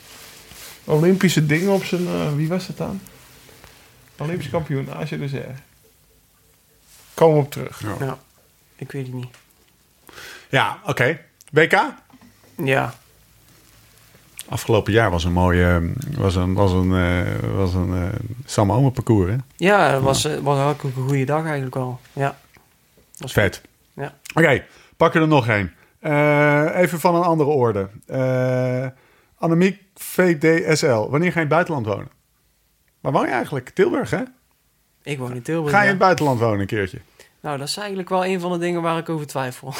Olympische 0.83 1.45
dingen 1.45 1.73
op 1.73 1.83
zijn... 1.83 2.07
eh, 2.07 2.33
wie 2.35 2.47
was 2.47 2.67
dat 2.67 2.77
dan? 2.77 3.01
Olympisch 4.17 4.49
kampioen, 4.49 4.89
ACDC. 4.93 5.33
Kom 7.13 7.37
op 7.37 7.51
terug. 7.51 7.81
Ja, 7.99 8.17
ik 8.75 8.91
weet 8.91 9.05
het 9.05 9.13
niet. 9.15 9.27
Ja, 10.53 10.79
oké. 10.85 11.19
WK? 11.51 11.93
Ja, 12.55 12.93
Afgelopen 14.49 14.93
jaar 14.93 15.11
was 15.11 15.23
een 15.23 15.33
mooie, 15.33 15.93
was 16.17 16.35
een, 16.35 16.53
was 16.53 16.71
een, 16.71 16.93
eh, 16.93 17.55
was 17.55 17.73
een 17.73 17.93
eh 17.93 18.19
Sam 18.45 18.71
Omer 18.71 18.91
parcours. 18.91 19.31
Hè? 19.31 19.37
ja 19.55 19.93
het 19.93 20.01
was, 20.01 20.25
eh, 20.25 20.37
was 20.37 20.73
ook 20.73 20.83
een 20.83 20.93
goede 20.93 21.25
dag 21.25 21.43
eigenlijk 21.45 21.75
wel. 21.75 21.99
Ja. 22.13 22.37
Was 23.17 23.31
Vet. 23.31 23.61
Ja. 23.93 24.13
Oké, 24.33 24.65
pakken 24.97 25.21
er 25.21 25.27
nog 25.27 25.47
een. 25.47 25.71
Eh, 25.99 26.75
even 26.75 26.99
van 26.99 27.15
een 27.15 27.23
andere 27.23 27.49
orde. 27.49 27.89
Eh 28.05 28.87
Annemiek 29.37 29.81
VDSL. 29.95 31.09
Wanneer 31.09 31.31
ga 31.31 31.39
je 31.39 31.45
in 31.45 31.47
het 31.47 31.47
buitenland 31.47 31.85
wonen? 31.85 32.09
Waar 33.01 33.11
woon 33.11 33.25
je 33.25 33.31
eigenlijk? 33.31 33.69
Tilburg, 33.69 34.09
hè? 34.09 34.21
Ik 35.03 35.17
woon 35.17 35.33
in 35.35 35.41
Tilburg. 35.41 35.71
Ga 35.71 35.77
je 35.77 35.83
in 35.83 35.89
het 35.89 35.99
buitenland 35.99 36.39
wonen 36.39 36.59
een 36.59 36.65
keertje? 36.65 36.99
Nou, 37.43 37.57
dat 37.57 37.67
is 37.67 37.77
eigenlijk 37.77 38.09
wel 38.09 38.25
een 38.25 38.39
van 38.39 38.51
de 38.51 38.57
dingen 38.57 38.81
waar 38.81 38.97
ik 38.97 39.09
over 39.09 39.27
twijfel. 39.27 39.73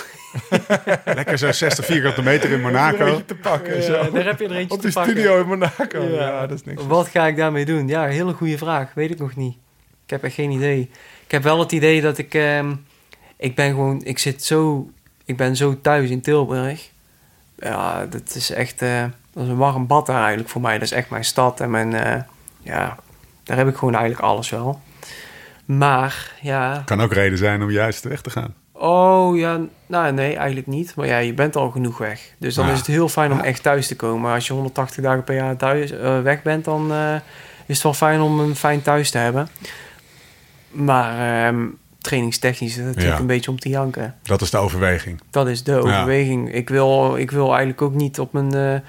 Lekker 1.06 1.38
zo 1.38 1.52
60 1.52 1.86
vierkante 1.86 2.22
meter 2.22 2.52
in 2.52 2.62
Monaco. 2.62 3.22
te 3.26 3.36
pakken. 3.36 3.76
Ja, 3.76 3.82
zo. 3.82 4.12
daar 4.12 4.26
heb 4.26 4.40
je 4.40 4.46
er 4.46 4.52
eentje 4.56 4.76
Op 4.76 4.80
te 4.82 4.86
die 4.86 4.94
pakken. 4.96 5.12
studio 5.14 5.42
in 5.42 5.48
Monaco. 5.48 6.02
Ja, 6.04 6.26
Ja. 6.26 6.48
dat 6.48 6.58
is 6.60 6.66
niks. 6.66 6.86
Wat 6.88 7.08
ga 7.08 7.28
ik 7.28 7.36
daarmee 7.36 7.66
doen? 7.66 7.88
Ja, 7.88 8.04
hele 8.06 8.34
goede 8.34 8.58
vraag. 8.58 8.94
Weet 8.94 9.12
ik 9.12 9.20
nog 9.20 9.36
niet. 9.36 9.56
Ik 10.04 10.10
heb 10.10 10.24
echt 10.24 10.34
geen 10.34 10.52
idee. 10.52 10.90
Ik 11.26 11.32
heb 11.32 11.44
wel 11.44 11.60
het 11.60 11.72
idee 11.72 12.02
dat 12.02 12.18
ik... 12.18 12.34
ehm, 12.34 12.74
ik 13.38 13.56
ben 13.56 13.70
gewoon... 13.70 14.02
Ik 14.04 14.20
zit 14.20 14.44
zo... 14.44 14.90
Ik 15.26 15.38
ben 15.38 15.56
zo 15.56 15.82
thuis 15.82 16.10
in 16.10 16.22
Tilburg. 16.22 16.90
Ja, 17.56 18.06
dat 18.06 18.36
is 18.36 18.50
echt... 18.52 18.82
eh, 18.82 19.04
dat 19.34 19.44
is 19.44 19.50
een 19.50 19.58
warm 19.58 19.88
bad 19.88 20.06
daar 20.06 20.20
eigenlijk 20.20 20.50
voor 20.50 20.62
mij. 20.62 20.74
Dat 20.74 20.82
is 20.82 20.92
echt 20.92 21.10
mijn 21.10 21.26
stad. 21.26 21.60
En 21.60 21.70
mijn... 21.72 21.94
eh, 21.94 22.22
ja, 22.62 22.98
daar 23.44 23.58
heb 23.58 23.68
ik 23.68 23.76
gewoon 23.76 23.96
eigenlijk 23.96 24.24
alles 24.26 24.50
wel. 24.50 24.82
Maar, 25.66 26.32
ja... 26.42 26.82
Kan 26.86 27.02
ook 27.02 27.14
reden 27.14 27.38
zijn 27.38 27.62
om 27.62 27.70
juist 27.72 28.04
weg 28.04 28.22
te 28.22 28.30
gaan. 28.30 28.54
Oh 28.72 29.38
ja, 29.38 29.60
nou 29.86 30.14
nee, 30.14 30.36
eigenlijk 30.36 30.68
niet. 30.68 30.96
Maar 30.96 31.08
ja, 31.08 31.18
je 31.18 31.34
bent 31.34 31.56
al 31.56 31.70
genoeg 31.72 31.98
weg. 31.98 32.22
Dus 32.38 32.56
dan 32.56 32.66
Ja. 32.66 32.72
is 32.72 32.78
het 32.78 32.88
heel 32.88 33.10
fijn 33.10 33.32
om 33.32 33.38
Ja. 33.38 33.44
echt 33.44 33.64
thuis 33.64 33.88
te 33.88 33.96
komen. 33.96 34.22
Maar 34.22 34.34
als 34.34 34.48
je 34.48 34.54
180 34.54 35.04
dagen 35.04 35.24
per 35.24 35.36
jaar 35.36 35.56
thuis, 35.58 35.92
eh, 35.92 36.22
weg 36.22 36.42
bent, 36.42 36.66
dan 36.66 36.92
eh, 36.92 37.14
is 37.66 37.76
het 37.76 37.84
wel 37.84 37.94
fijn 37.94 38.22
om 38.22 38.40
een 38.40 38.56
fijn 38.56 38.82
thuis 38.82 39.12
te 39.12 39.18
hebben. 39.18 39.48
Maar 40.72 41.46
ehm, 41.48 41.66
trainingstechnisch 42.02 42.70
is 42.72 42.76
het 42.78 42.86
natuurlijk 42.86 43.14
Ja. 43.16 43.20
een 43.22 43.28
beetje 43.28 43.52
om 43.52 43.60
te 43.60 43.70
janken. 43.70 44.16
Dat 44.24 44.42
is 44.42 44.50
de 44.50 44.58
overweging. 44.58 45.22
Dat 45.30 45.48
is 45.48 45.64
de 45.64 45.76
overweging. 45.76 46.54
Ik, 46.54 46.70
wil, 46.70 47.16
ik 47.18 47.32
wil 47.32 47.48
eigenlijk 47.48 47.82
ook 47.82 47.94
niet 47.94 48.20
op 48.20 48.34
mijn, 48.34 48.54
eh, 48.56 48.80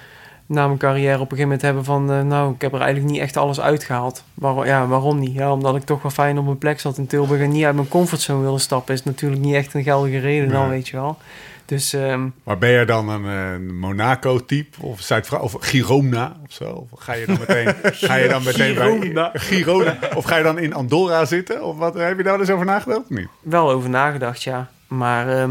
na 0.46 0.66
mijn 0.66 0.78
carrière 0.78 1.14
op 1.20 1.32
een 1.32 1.36
gegeven 1.36 1.42
moment 1.42 1.62
hebben 1.62 1.84
van... 1.84 2.12
eh, 2.12 2.20
nou, 2.22 2.54
ik 2.54 2.60
heb 2.60 2.72
er 2.72 2.80
eigenlijk 2.80 3.12
niet 3.12 3.20
echt 3.20 3.36
alles 3.36 3.60
uitgehaald. 3.60 4.24
Waarom, 4.34 4.64
ja, 4.64 4.86
waarom 4.86 5.18
niet? 5.18 5.34
Ja, 5.34 5.52
omdat 5.52 5.76
ik 5.76 5.82
toch 5.84 6.02
wel 6.02 6.10
fijn 6.10 6.38
op 6.38 6.44
mijn 6.44 6.58
plek 6.58 6.80
zat 6.80 6.98
in 6.98 7.06
Tilburg... 7.06 7.40
en 7.40 7.50
niet 7.50 7.64
uit 7.64 7.74
mijn 7.74 7.88
comfortzone 7.88 8.40
wilde 8.42 8.58
stappen... 8.58 8.94
is 8.94 9.04
natuurlijk 9.04 9.42
niet 9.42 9.54
echt 9.54 9.74
een 9.74 9.82
geldige 9.82 10.18
reden 10.18 10.48
dan, 10.48 10.68
weet 10.68 10.88
je 10.88 10.96
wel. 10.96 11.18
Dus 11.66 11.92
ehm, 11.92 12.28
Maar 12.42 12.58
ben 12.58 12.70
je 12.70 12.84
dan 12.84 13.08
een 13.08 13.24
eh, 13.26 13.72
Monaco-type 13.72 14.76
of 14.80 15.00
zuid 15.00 15.38
of 15.38 15.56
Girona 15.60 16.36
of 16.46 16.52
zo? 16.52 16.86
Of 16.90 17.00
ga 17.00 17.12
je 17.12 17.26
dan 17.26 17.36
meteen, 17.38 17.74
ga 18.08 18.14
je 18.14 18.28
dan 18.28 18.42
meteen 18.42 18.74
Girona. 18.76 19.30
bij 19.32 19.40
Girona? 19.40 19.98
Of 20.14 20.24
ga 20.24 20.36
je 20.36 20.42
dan 20.42 20.58
in 20.58 20.74
Andorra 20.74 21.24
zitten? 21.24 21.62
Of 21.64 21.76
wat 21.76 21.94
heb 21.94 22.16
je 22.16 22.22
daar 22.22 22.40
eens 22.40 22.50
over 22.50 22.66
nagedacht 22.66 22.98
of 23.00 23.08
niet? 23.08 23.28
wel 23.42 23.70
over 23.70 23.90
nagedacht, 23.90 24.42
ja. 24.42 24.68
Maar 24.86 25.28
ehm, 25.38 25.50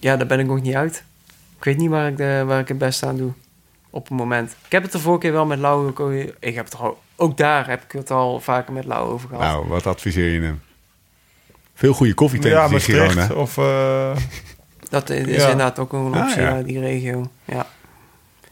ja, 0.00 0.16
daar 0.16 0.26
ben 0.26 0.38
ik 0.38 0.46
nog 0.46 0.62
niet 0.62 0.74
uit. 0.74 1.04
Ik 1.58 1.64
weet 1.64 1.76
niet 1.76 1.90
waar 1.90 2.08
ik, 2.08 2.16
de, 2.16 2.42
waar 2.46 2.60
ik 2.60 2.68
het 2.68 2.78
beste 2.78 3.06
aan 3.06 3.16
doe. 3.16 3.32
Op 3.90 4.08
het 4.08 4.18
moment. 4.18 4.56
Ik 4.64 4.72
heb 4.72 4.82
het 4.82 4.92
de 4.92 4.98
vorige 4.98 5.20
keer 5.20 5.32
wel 5.32 5.46
met 5.46 5.58
Lau... 5.58 5.86
ook- 5.98 6.12
Ik 6.40 6.54
heb 6.54 6.64
het 6.64 6.76
al, 6.76 6.98
ook 7.16 7.36
daar 7.36 7.68
heb 7.68 7.82
ik 7.84 7.92
het 7.92 8.10
al 8.10 8.40
vaker 8.40 8.72
met 8.72 8.84
Lau 8.84 9.08
over 9.10 9.28
gehad. 9.28 9.44
Nou, 9.44 9.68
wat 9.68 9.86
adviseer 9.86 10.30
je 10.30 10.40
hem? 10.40 10.62
Veel 11.74 11.92
goede 11.92 12.08
Ja, 12.08 12.14
koffietentjes 12.14 12.64
in 12.64 12.70
Maastricht. 12.72 13.12
Girona. 13.12 13.40
Of, 13.40 13.58
eh, 13.58 14.16
Dat 14.90 15.10
is 15.10 15.18
Ja. 15.26 15.42
inderdaad 15.42 15.78
ook 15.78 15.92
een 15.92 16.14
Ah, 16.14 16.22
optie, 16.22 16.40
ja. 16.42 16.56
ja, 16.56 16.62
die 16.62 16.80
regio. 16.80 17.30
Ja. 17.44 17.66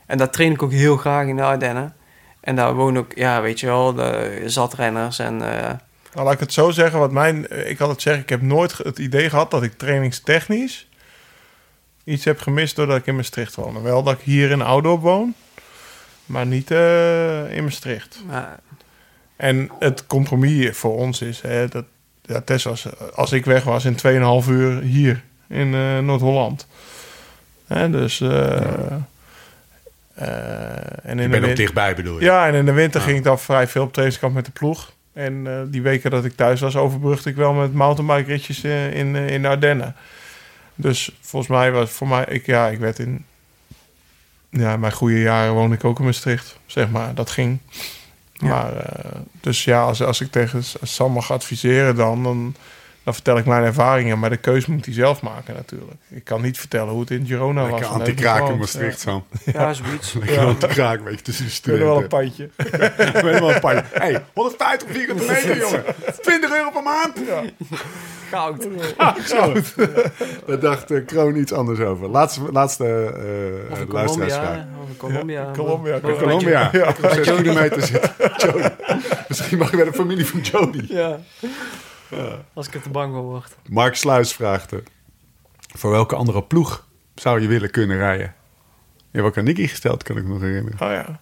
En 0.07 0.19
daar 0.19 0.31
train 0.31 0.53
ik 0.53 0.63
ook 0.63 0.73
heel 0.73 0.97
graag 0.97 1.27
in 1.27 1.37
de 1.37 1.43
Ardennen. 1.43 1.95
En 2.41 2.57
daar 2.57 2.75
wonen 2.75 3.03
ook, 3.03 3.13
ja, 3.15 3.41
weet 3.43 3.61
je 3.61 3.67
wel, 3.67 3.95
de 3.95 4.43
zatrenners 4.47 5.19
en... 5.19 5.43
eh, 5.43 5.71
nou, 6.13 6.25
laat 6.25 6.33
ik 6.33 6.41
het 6.41 6.53
zo 6.53 6.71
zeggen. 6.71 6.99
Wat 6.99 7.11
mijn, 7.13 7.69
ik 7.69 7.79
had 7.79 7.89
het 7.89 8.03
zeggen, 8.03 8.23
ik 8.23 8.29
heb 8.29 8.43
nooit 8.43 8.79
het 8.79 8.99
idee 8.99 9.29
gehad 9.31 9.51
dat 9.51 9.63
ik 9.63 9.73
trainingstechnisch 9.79 10.86
iets 12.07 12.25
heb 12.25 12.41
gemist 12.41 12.77
doordat 12.77 12.97
ik 12.97 13.07
in 13.07 13.17
Maastricht 13.17 13.55
woon. 13.55 13.83
Wel 13.83 14.03
dat 14.03 14.15
ik 14.15 14.21
hier 14.25 14.51
in 14.51 14.63
Oudorp 14.63 15.01
woon. 15.01 15.35
maar 16.27 16.47
niet 16.47 16.71
eh, 16.71 17.57
in 17.57 17.63
Maastricht. 17.65 18.23
Maar, 18.27 18.59
En 19.37 19.71
het 19.79 20.07
compromis 20.07 20.77
voor 20.77 20.97
ons 20.97 21.21
is 21.23 21.41
hè, 21.41 21.69
dat 21.69 21.85
ja, 22.23 22.41
Tess 22.41 22.65
was, 22.65 22.87
als 23.15 23.33
ik 23.33 23.45
weg 23.45 23.65
was 23.65 23.85
in 23.85 23.97
2,5 24.45 24.49
uur 24.51 24.81
hier 24.81 25.23
in 25.49 25.75
eh, 25.75 25.99
Noord-Holland. 25.99 26.67
Hè, 27.67 27.91
dus. 27.91 28.21
eh, 28.21 28.61
eh, 30.15 30.27
en 31.03 31.19
in 31.19 31.23
Je 31.23 31.23
de 31.23 31.29
bent 31.29 31.45
ook 31.51 31.57
dichtbij 31.57 31.95
bedoel 31.95 32.19
je? 32.19 32.25
Ja, 32.25 32.47
en 32.47 32.55
in 32.55 32.65
de 32.65 32.73
winter 32.73 33.01
Ja. 33.01 33.07
ging 33.07 33.19
ik 33.19 33.25
dan 33.25 33.39
vrij 33.39 33.67
veel 33.69 33.83
op 33.83 33.93
trainingskamp 33.93 34.35
met 34.35 34.45
de 34.45 34.51
ploeg. 34.51 34.93
En 35.13 35.47
eh, 35.47 35.61
die 35.67 35.83
weken 35.83 36.11
dat 36.11 36.25
ik 36.25 36.37
thuis 36.37 36.61
was, 36.61 36.77
overbrugde 36.77 37.31
ik 37.31 37.37
wel 37.37 37.53
met 37.53 37.73
mountainbike 37.73 38.31
ritjes 38.31 38.65
in, 38.65 39.17
in 39.17 39.43
de 39.43 39.49
Ardennen. 39.49 39.95
Dus 40.77 41.11
volgens 41.21 41.51
mij 41.51 41.73
was 41.73 41.91
voor 41.91 42.09
mij, 42.09 42.25
ik, 42.25 42.47
ja, 42.47 42.69
ik 42.69 42.79
werd 42.79 42.99
in 42.99 43.25
ja, 44.51 44.77
mijn 44.77 44.93
goede 44.93 45.21
jaren 45.21 45.53
woonde 45.53 45.75
ik 45.75 45.85
ook 45.85 45.99
in 45.99 46.05
Maastricht, 46.05 46.59
zeg 46.67 46.91
maar. 46.91 47.15
Dat 47.15 47.31
ging. 47.31 47.59
Ja. 48.33 48.47
Maar, 48.49 48.77
eh, 48.77 49.21
dus 49.41 49.65
ja, 49.65 49.83
als, 49.83 50.03
als 50.03 50.21
ik 50.21 50.31
tegen 50.31 50.63
Sam 50.83 51.13
mag 51.13 51.33
adviseren 51.33 51.97
dan, 51.97 52.23
dan, 52.23 52.57
dan 53.07 53.15
vertel 53.15 53.39
ik 53.39 53.45
mijn 53.45 53.65
ervaringen. 53.65 54.19
Maar 54.19 54.31
de 54.31 54.37
keuze 54.37 54.71
moet 54.71 54.85
hij 54.85 54.95
zelf 54.95 55.23
maken 55.23 55.55
natuurlijk. 55.55 56.01
Ik 56.09 56.25
kan 56.25 56.43
niet 56.43 56.59
vertellen 56.59 56.93
hoe 56.93 57.01
het 57.01 57.11
in 57.11 57.27
Girona 57.27 57.61
was. 57.61 57.71
Lekker 57.71 57.89
ik 57.89 57.93
anti-kraak 57.93 58.49
in. 58.49 58.59
Maastricht 58.59 59.01
zo. 59.01 59.25
ja, 59.53 59.73
zoiets. 59.73 60.13
Lekker 60.21 60.39
anti-kraak, 60.39 61.01
weet 61.05 61.19
je, 61.19 61.23
tussen 61.23 61.45
de 61.45 61.51
Ja, 61.53 61.61
kunnen 61.63 61.87
wel 61.87 61.97
een 61.97 62.09
studenten. 62.11 62.51
pandje. 62.57 63.23
Helemaal 63.29 63.55
een 63.55 63.61
paar. 63.61 63.87
Hey, 63.93 64.23
150 64.33 64.89
op 64.89 64.95
vierkante 64.95 65.25
meter, 65.25 65.59
jongen. 65.59 65.85
20 66.23 66.51
euro 66.57 66.71
per 66.71 66.83
maand. 66.83 67.19
Goud. 68.31 68.69
Zo. 69.27 69.53
Daar 70.47 70.61
dacht 70.61 70.91
eh, 70.91 71.05
Kroon 71.07 71.37
iets 71.37 71.53
anders 71.53 71.81
over. 71.81 72.09
Laatste, 72.09 72.41
laatste 72.53 72.85
eh, 72.85 73.73
Of 73.73 73.77
eh, 73.79 73.85
in 73.85 73.93
luisteraarsvraag. 73.93 74.65
Colombia. 74.97 75.51
Colombia. 75.55 76.01
Colombia. 76.01 76.11
In 76.13 76.19
Colombia. 76.19 76.69
Ja. 76.73 76.89
Op 76.89 77.11
6 77.13 77.27
kilometer 77.37 77.83
zit 77.83 78.13
Jody. 78.37 78.69
Misschien 79.29 79.59
mag 79.59 79.71
je 79.71 79.77
bij 79.77 79.85
de 79.85 79.93
familie 79.93 80.27
van 80.27 80.41
Jody. 80.41 80.85
Ja. 80.89 81.19
Als 82.53 82.67
ik 82.67 82.75
er 82.75 82.83
te 82.83 82.91
bang 82.91 83.13
voor 83.13 83.23
word. 83.23 83.57
Mark 83.69 83.95
Sluis 83.95 84.33
vraagt 84.33 84.71
er, 84.71 84.83
voor 85.59 85.91
welke 85.91 86.15
andere 86.15 86.43
ploeg 86.43 86.87
zou 87.15 87.41
je 87.41 87.49
willen 87.49 87.71
kunnen 87.71 87.97
rijden? 87.97 88.35
Je 88.97 89.23
hebt 89.23 89.27
ook 89.27 89.39
aan 89.39 89.45
Nicky 89.45 89.67
gesteld, 89.67 90.03
kan 90.03 90.17
ik 90.17 90.25
me 90.25 90.29
nog 90.29 90.41
herinneren. 90.41 90.81
Oh 90.81 90.93
ja. 90.93 91.21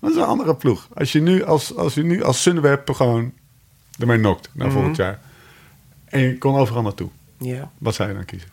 Dat 0.00 0.10
is 0.10 0.16
een 0.16 0.22
andere 0.22 0.56
ploeg. 0.56 0.88
Als 0.94 1.12
je 1.12 1.20
nu 1.20 1.44
als, 1.44 1.76
als, 1.76 1.94
je 1.94 2.02
nu 2.02 2.22
als 2.22 2.42
Sunweb 2.42 2.90
gewoon 2.90 3.32
ermee 3.98 4.18
nokt 4.18 4.50
naar 4.52 4.70
volgend 4.70 4.96
jaar. 4.96 5.20
En 6.04 6.20
je 6.20 6.38
kon 6.38 6.56
overal 6.56 6.82
naartoe. 6.82 7.10
Ja. 7.38 7.70
Wat 7.78 7.94
zou 7.94 8.08
je 8.08 8.14
dan 8.14 8.24
kiezen? 8.24 8.48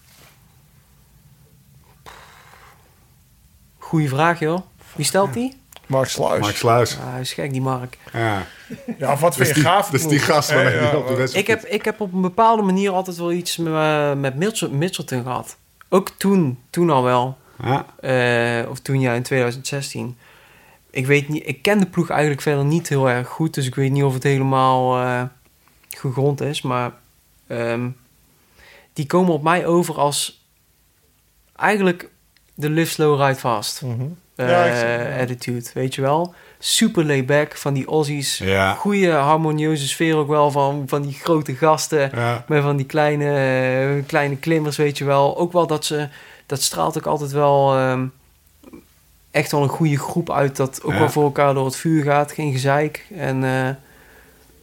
Goeie 3.77 4.09
vraag, 4.09 4.39
joh. 4.39 4.59
Wie 4.95 5.05
stelt 5.05 5.33
die? 5.33 5.57
Mark 5.87 6.09
Sluis. 6.09 6.39
Mark 6.41 6.55
Sluis. 6.55 6.97
Ah, 6.97 7.11
hij 7.11 7.21
is 7.21 7.33
gek, 7.33 7.51
die 7.51 7.61
Mark. 7.61 7.97
Ja. 8.13 8.45
Ja, 8.97 9.11
of 9.11 9.19
wat 9.19 9.35
Dat 9.35 9.35
vind 9.35 9.47
je 9.47 9.53
die, 9.53 9.63
gaaf? 9.63 9.93
is 9.93 10.07
die 10.07 10.19
gast 10.19 10.49
Ja, 10.49 10.69
ja, 10.69 10.97
op 10.97 11.07
de 11.07 11.29
Ik 11.33 11.47
heb, 11.47 11.65
ik 11.65 11.85
heb 11.85 12.01
op 12.01 12.13
een 12.13 12.21
bepaalde 12.21 12.61
manier 12.61 12.91
altijd 12.91 13.17
wel 13.17 13.31
iets 13.31 13.57
met, 13.57 14.17
met 14.19 14.35
Mitchell, 14.35 14.69
Mitchelton 14.69 15.23
gehad. 15.23 15.57
Ook 15.89 16.09
toen, 16.09 16.59
toen 16.69 16.89
al 16.89 17.03
wel. 17.03 17.37
Ja. 17.63 17.85
Eh, 17.99 18.69
of 18.69 18.79
toen 18.79 18.99
ja, 18.99 19.13
in 19.13 19.23
2016. 19.23 20.17
Ik 20.89 21.05
weet 21.05 21.29
niet, 21.29 21.47
ik 21.47 21.61
ken 21.61 21.79
de 21.79 21.85
ploeg 21.85 22.09
eigenlijk 22.09 22.41
verder 22.41 22.65
niet 22.65 22.89
heel 22.89 23.09
erg 23.09 23.27
goed. 23.27 23.53
Dus 23.53 23.65
ik 23.65 23.75
weet 23.75 23.91
niet 23.91 24.03
of 24.03 24.13
het 24.13 24.23
helemaal 24.23 24.97
eh, 25.01 25.23
gegrond 25.89 26.41
is. 26.41 26.61
Maar 26.61 26.91
ehm, 27.47 27.89
die 28.93 29.05
komen 29.05 29.33
op 29.33 29.43
mij 29.43 29.65
over 29.65 29.97
als 29.97 30.45
eigenlijk 31.55 32.09
de 32.53 32.69
live 32.69 32.91
slow 32.91 33.21
ride 33.21 33.39
fast. 33.39 33.81
Mhm. 33.81 34.01
eh, 34.01 34.05
Ja. 34.35 35.19
attitude, 35.19 35.65
weet 35.73 35.95
je 35.95 36.01
wel. 36.01 36.33
Super 36.59 37.05
laid 37.05 37.25
back 37.25 37.57
van 37.57 37.73
die 37.73 37.85
Aussies. 37.87 38.37
Ja. 38.37 38.73
Goede 38.73 39.11
harmonieuze 39.11 39.87
sfeer 39.87 40.15
ook 40.15 40.27
wel 40.27 40.51
van, 40.51 40.83
van 40.87 41.01
die 41.01 41.13
grote 41.13 41.55
gasten. 41.55 42.11
Ja. 42.13 42.43
Met 42.47 42.61
van 42.63 42.75
die 42.77 42.85
kleine, 42.85 43.25
eh, 43.97 44.05
kleine 44.07 44.37
klimmers, 44.37 44.77
weet 44.77 44.97
je 44.97 45.05
wel. 45.05 45.37
Ook 45.37 45.51
wel 45.51 45.67
dat 45.67 45.85
ze... 45.85 46.07
Dat 46.45 46.61
straalt 46.61 46.97
ook 46.97 47.05
altijd 47.05 47.31
wel... 47.31 47.75
ehm, 47.75 48.05
echt 49.31 49.51
wel 49.51 49.63
een 49.63 49.69
goede 49.69 49.97
groep 49.97 50.31
uit... 50.31 50.55
dat 50.55 50.79
ook 50.83 50.91
Ja. 50.91 50.99
wel 50.99 51.09
voor 51.09 51.23
elkaar 51.23 51.53
door 51.53 51.65
het 51.65 51.75
vuur 51.75 52.03
gaat. 52.03 52.31
Geen 52.31 52.51
gezeik. 52.51 53.05
En, 53.17 53.43
eh, 53.43 53.69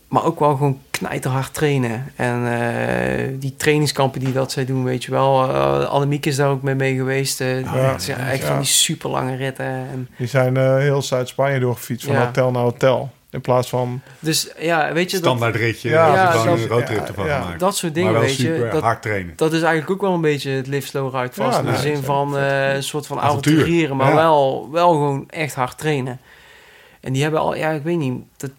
maar 0.09 0.25
ook 0.25 0.39
wel 0.41 0.57
gewoon 0.57 0.81
knijterhard 1.07 1.55
trainen. 1.55 2.13
En 2.17 2.47
eh, 2.61 3.29
die 3.39 3.55
trainingskampen 3.57 4.21
die 4.21 4.33
dat 4.33 4.53
zij 4.53 4.65
doen, 4.65 4.85
weet 4.85 5.05
je 5.05 5.11
wel. 5.11 5.49
eh 5.49 5.85
Annemiek 5.89 6.27
is 6.27 6.37
daar 6.37 6.49
ook 6.51 6.63
mee, 6.63 6.75
mee 6.75 6.95
geweest. 6.97 7.41
eh, 7.41 7.61
ja. 7.63 7.75
het 7.93 8.03
zijn 8.03 8.19
echt 8.21 8.41
Ja. 8.43 8.47
van 8.47 8.57
die 8.57 8.67
super 8.67 9.11
lange 9.11 9.37
ritten. 9.37 9.65
En, 9.67 10.09
Die 10.19 10.27
zijn 10.27 10.57
eh, 10.57 10.77
heel 10.77 11.03
Zuid-Spanje 11.03 11.59
doorgefietst, 11.59 12.07
van 12.07 12.15
Ja. 12.15 12.25
hotel 12.25 12.51
naar 12.51 12.63
hotel. 12.63 13.11
In 13.31 13.41
plaats 13.41 13.69
van... 13.69 14.01
dus 14.19 14.49
ja, 14.59 14.93
weet 14.93 15.11
je... 15.11 15.17
Dat, 15.17 15.27
Standaard 15.27 15.57
ritje. 15.57 15.89
Ja, 15.89 16.15
Ja, 16.15 16.33
dat- 16.33 16.45
een 16.47 16.67
roadtrip 16.67 16.99
ja, 16.99 17.07
ervan 17.07 17.27
ja. 17.27 17.41
gemaakt. 17.41 17.61
dat 17.61 17.77
soort 17.77 17.95
dingen, 17.95 18.11
maar 18.13 18.21
wel 18.21 18.29
weet 18.29 18.39
super 18.39 18.65
je. 18.67 18.71
Dat, 18.73 18.83
hard 18.83 19.03
trainen. 19.03 19.33
Dat 19.37 19.53
is 19.53 19.63
eigenlijk 19.63 19.91
ook 19.91 20.01
wel 20.01 20.15
een 20.15 20.21
beetje 20.21 20.51
het 20.51 20.67
live 20.67 20.87
slow 20.87 21.15
ride 21.15 21.33
vast. 21.33 21.53
Ja, 21.53 21.59
in 21.59 21.65
de 21.65 21.71
nee, 21.71 21.81
zin 21.81 22.03
van 22.03 22.39
eh, 22.39 22.75
een 22.75 22.83
soort 22.83 23.07
van 23.07 23.21
Avontuur. 23.21 23.53
avontureren, 23.59 23.97
maar 23.97 24.09
Ja. 24.09 24.15
wel, 24.15 24.69
wel 24.73 24.91
gewoon 24.91 25.25
echt 25.29 25.55
hard 25.55 25.79
trainen. 25.79 26.21
En 27.01 27.13
die 27.13 27.23
hebben 27.23 27.41
al, 27.41 27.57
ja, 27.57 27.71
ik 27.71 27.83
weet 27.83 27.99
niet, 27.99 28.23
dat, 28.37 28.51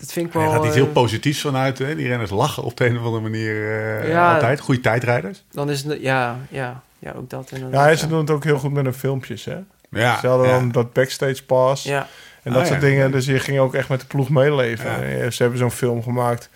dat 0.00 0.12
vind 0.12 0.26
ik 0.26 0.32
wel... 0.32 0.42
Hij 0.42 0.50
gaat 0.52 0.64
iets 0.64 0.76
eh, 0.76 0.82
heel 0.82 0.92
positiefs 0.92 1.40
vanuit. 1.40 1.78
Hè? 1.78 1.94
Die 1.94 2.06
renners 2.08 2.30
lachen 2.30 2.62
op 2.62 2.76
de 2.76 2.86
een 2.86 2.98
of 2.98 3.04
andere 3.04 3.22
manier 3.22 3.54
eh, 4.00 4.08
Ja. 4.08 4.32
altijd. 4.34 4.60
Goede 4.60 4.80
tijdrijders. 4.80 5.42
Dan 5.50 5.70
is 5.70 5.82
het, 5.84 6.00
ja, 6.00 6.36
ja, 6.48 6.82
ja, 6.98 7.12
ook 7.16 7.30
dat 7.30 7.50
inderdaad. 7.52 7.84
Ja, 7.84 7.90
en 7.90 7.98
ze 7.98 8.06
doen 8.08 8.18
het 8.18 8.30
ook 8.30 8.44
heel 8.44 8.58
goed 8.58 8.72
met 8.72 8.84
hun 8.84 8.94
filmpjes, 8.94 9.44
hè? 9.44 9.56
Ja, 9.90 10.18
ze 10.20 10.26
hadden 10.26 10.46
ja. 10.48 10.52
dan 10.58 10.72
dat 10.72 10.92
backstage 10.92 11.44
pass 11.44 11.84
Ja, 11.84 12.06
en 12.42 12.52
dat 12.52 12.62
Ah, 12.62 12.68
soort 12.68 12.80
ja. 12.80 12.86
dingen. 12.88 13.10
Dus 13.10 13.26
je 13.26 13.38
ging 13.38 13.58
ook 13.58 13.74
echt 13.74 13.88
met 13.88 14.00
de 14.00 14.06
ploeg 14.06 14.28
meeleven. 14.28 14.90
Ja. 14.90 15.02
Eh, 15.02 15.30
Ze 15.30 15.42
hebben 15.42 15.58
zo'n 15.60 15.70
film 15.70 16.02
gemaakt 16.02 16.48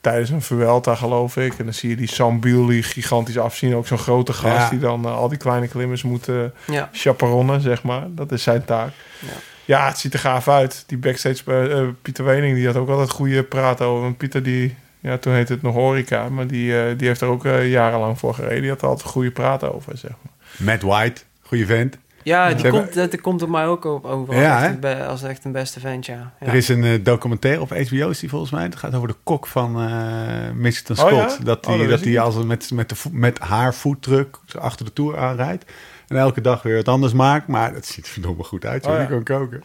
tijdens 0.00 0.30
een 0.30 0.42
Vuelta, 0.42 0.94
geloof 0.94 1.36
ik. 1.36 1.58
En 1.58 1.64
dan 1.64 1.74
zie 1.74 1.90
je 1.90 1.96
die 1.96 2.08
Sam 2.08 2.40
Bewley 2.40 2.82
gigantisch 2.82 3.38
afzien. 3.38 3.74
Ook 3.76 3.86
zo'n 3.86 3.98
grote 3.98 4.32
gast 4.32 4.56
Ja. 4.56 4.68
die 4.70 4.78
dan 4.78 5.04
eh, 5.04 5.16
al 5.16 5.28
die 5.28 5.38
kleine 5.38 5.68
klimmers 5.68 6.02
moet 6.02 6.28
eh 6.28 6.34
ja, 6.66 6.88
chaperonnen, 6.92 7.60
zeg 7.60 7.82
maar. 7.82 8.02
Dat 8.08 8.32
is 8.32 8.42
zijn 8.42 8.64
taak. 8.64 8.90
Ja. 9.18 9.28
Ja, 9.70 9.86
het 9.88 9.98
ziet 9.98 10.12
er 10.12 10.18
gaaf 10.18 10.48
uit. 10.48 10.84
Die 10.86 10.98
backstage, 10.98 11.42
eh, 11.46 11.78
eh, 11.80 11.88
Pieter 12.02 12.24
Wening, 12.24 12.54
die 12.56 12.66
had 12.66 12.76
ook 12.76 12.88
altijd 12.88 13.10
goede 13.10 13.42
praten 13.42 13.86
over. 13.86 14.06
En 14.06 14.16
Pieter, 14.16 14.42
die, 14.42 14.74
ja, 15.00 15.18
toen 15.18 15.32
heette 15.32 15.52
het 15.52 15.62
nog 15.62 15.74
horeca, 15.74 16.28
maar 16.28 16.46
die, 16.46 16.80
eh, 16.80 16.98
die 16.98 17.06
heeft 17.06 17.20
er 17.20 17.28
ook 17.28 17.44
eh, 17.44 17.70
jarenlang 17.70 18.18
voor 18.18 18.34
gereden. 18.34 18.60
Die 18.60 18.70
had 18.70 18.82
er 18.82 18.88
altijd 18.88 19.08
goede 19.08 19.30
praten 19.30 19.74
over, 19.74 19.98
zeg 19.98 20.10
maar. 20.10 20.32
Matt 20.56 20.82
White, 20.82 21.22
goede 21.42 21.66
vent. 21.66 21.98
ja 22.22 22.54
die 22.54 22.70
komt, 22.70 22.94
dat, 22.94 23.20
komt 23.20 23.42
op 23.42 23.48
mij 23.48 23.66
ook 23.66 23.84
op- 23.84 24.04
over 24.04 24.34
Ja, 24.36 24.76
als, 24.82 24.96
als 25.06 25.22
echt 25.22 25.44
een 25.44 25.52
beste 25.52 25.80
vent, 25.80 26.06
ja. 26.06 26.32
ja. 26.40 26.46
Er 26.46 26.54
is 26.54 26.68
een 26.68 27.02
documentaire 27.02 27.60
op 27.60 27.70
HBO, 27.70 28.08
is 28.08 28.18
die 28.18 28.28
volgens 28.28 28.50
mij. 28.50 28.62
Het 28.62 28.76
gaat 28.76 28.94
over 28.94 29.08
de 29.08 29.16
kok 29.22 29.46
van 29.46 29.80
eh 29.80 30.50
Michigan 30.54 30.96
Oh, 30.98 31.06
Scott. 31.06 31.36
ja? 31.38 31.44
Dat, 31.44 31.64
die, 31.64 31.82
Oh, 31.82 31.88
dat 31.88 32.02
die 32.02 32.20
als 32.20 32.44
met, 32.44 32.70
met, 32.70 32.88
de, 32.88 32.94
met 33.12 33.38
haar 33.38 33.72
foodtruck 33.72 34.38
achter 34.58 34.84
de 34.84 34.92
tour 34.92 35.18
aanrijdt. 35.18 35.64
En 36.10 36.16
elke 36.16 36.40
dag 36.40 36.62
weer 36.62 36.76
wat 36.76 36.88
anders 36.88 37.12
maakt. 37.12 37.46
Maar 37.46 37.72
dat 37.72 37.86
ziet 37.86 38.06
er 38.06 38.12
verdomme 38.12 38.42
goed 38.44 38.64
uit. 38.64 38.84
Zo 38.84 38.90
Oh, 38.90 38.94
die 38.96 39.04
ja. 39.04 39.10
kan 39.10 39.22
koken. 39.22 39.62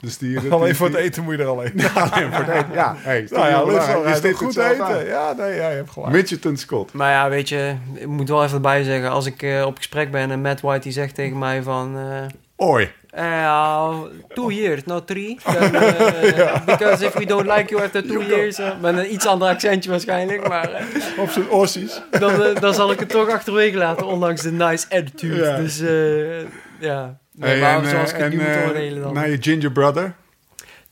Dus 0.00 0.18
die, 0.22 0.38
Alleen 0.50 0.64
die- 0.64 0.74
voor 0.74 0.86
het 0.86 0.96
eten 0.96 1.22
moet 1.24 1.36
je 1.36 1.42
er 1.42 1.48
alleen. 1.48 1.72
Alleen 2.10 2.32
voor 2.32 2.44
het 2.44 2.54
eten. 2.54 2.72
Ja, 2.72 2.94
hey, 2.98 3.20
is 3.20 3.30
Nou 3.30 3.70
ja, 3.72 4.08
Je 4.08 4.14
stipt 4.16 4.36
goed 4.36 4.54
het 4.54 4.72
eten. 4.72 4.84
aan. 4.84 5.04
Ja, 5.04 5.32
nee, 5.32 5.54
ja, 5.54 5.68
je 5.68 5.76
hebt 5.76 5.90
gelijk. 5.90 6.12
Mitchelton 6.12 6.56
Scott. 6.56 6.92
Maar 6.92 7.10
ja, 7.10 7.28
weet 7.28 7.48
je, 7.48 7.74
ik 7.94 8.06
moet 8.06 8.28
wel 8.28 8.42
even 8.42 8.54
erbij 8.54 8.82
zeggen, 8.82 9.10
als 9.10 9.26
ik 9.26 9.42
eh, 9.42 9.64
op 9.66 9.76
gesprek 9.76 10.10
ben 10.10 10.30
en 10.30 10.40
Matt 10.40 10.60
White 10.60 10.80
die 10.82 10.92
zegt 10.92 11.14
tegen 11.14 11.38
mij 11.38 11.62
van... 11.62 11.96
eh, 11.98 12.66
Oi. 12.68 12.90
Uh, 13.18 14.02
two 14.34 14.50
years, 14.50 14.84
not 14.84 15.06
three. 15.06 15.38
Then, 15.44 15.74
uh, 15.74 16.64
Because 16.66 17.04
if 17.06 17.14
we 17.14 17.24
don't 17.26 17.46
like 17.46 17.70
you 17.70 17.82
after 17.84 18.02
two 18.06 18.22
years... 18.22 18.58
uh, 18.58 18.70
met 18.80 18.96
een 18.96 19.12
iets 19.12 19.26
ander 19.26 19.48
accentje 19.48 19.90
waarschijnlijk, 19.90 20.48
maar 20.48 20.72
eh, 20.72 20.84
Op 21.18 21.30
zijn 21.30 21.48
ossies. 21.50 22.00
dan, 22.10 22.42
eh, 22.42 22.60
dan 22.60 22.74
zal 22.74 22.90
ik 22.92 22.98
het 23.00 23.08
toch 23.08 23.28
achterwege 23.30 23.76
laten, 23.76 24.06
ondanks 24.06 24.42
de 24.42 24.52
nice 24.52 24.86
attitude. 24.88 25.36
Ja. 25.42 25.56
Dus 25.56 25.80
eh, 25.80 26.38
ja, 26.80 27.18
nee, 27.32 27.50
Hey, 27.50 27.60
maar 27.60 27.82
en, 27.82 27.88
zoals 27.90 28.12
eh, 28.12 28.16
ik 28.18 28.24
het 28.24 28.32
nu 28.32 28.38
moet 28.38 28.46
eh, 28.56 28.66
oordelen 28.66 29.02
dan. 29.02 29.14
Naar 29.14 29.30
je 29.30 29.36
ginger 29.40 29.72
brother. 29.72 30.14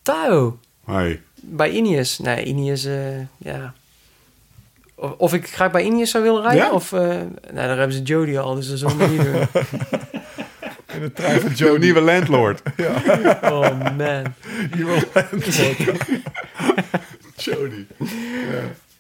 Tao, 0.03 0.59
Hoi. 0.85 1.21
bij 1.41 1.71
Ineos. 1.71 2.19
Nee, 2.19 2.45
Ineos, 2.45 2.85
eh, 2.85 3.19
ja... 3.37 3.73
Of, 4.95 5.11
of 5.17 5.35
ik 5.35 5.49
graag 5.49 5.71
bij 5.71 5.83
Ineos 5.83 6.11
zou 6.11 6.23
willen 6.25 6.43
rijden, 6.43 6.65
Ja? 6.65 6.71
of... 6.73 6.93
eh 6.93 7.01
nou, 7.01 7.27
daar 7.53 7.69
hebben 7.79 7.93
ze 7.97 8.03
Jody 8.03 8.37
al, 8.39 8.55
dus 8.55 8.69
dat 8.69 8.79
zullen 8.79 8.97
we 8.99 9.07
niet 9.07 9.23
doen. 9.23 9.63
In 10.95 11.01
de 11.01 11.13
trein 11.13 11.41
van 11.41 11.51
Joe, 11.53 11.79
nieuwe 11.79 12.01
landlord. 12.01 12.63
Oh 13.43 13.97
man. 13.97 14.35
Jody. 17.37 17.87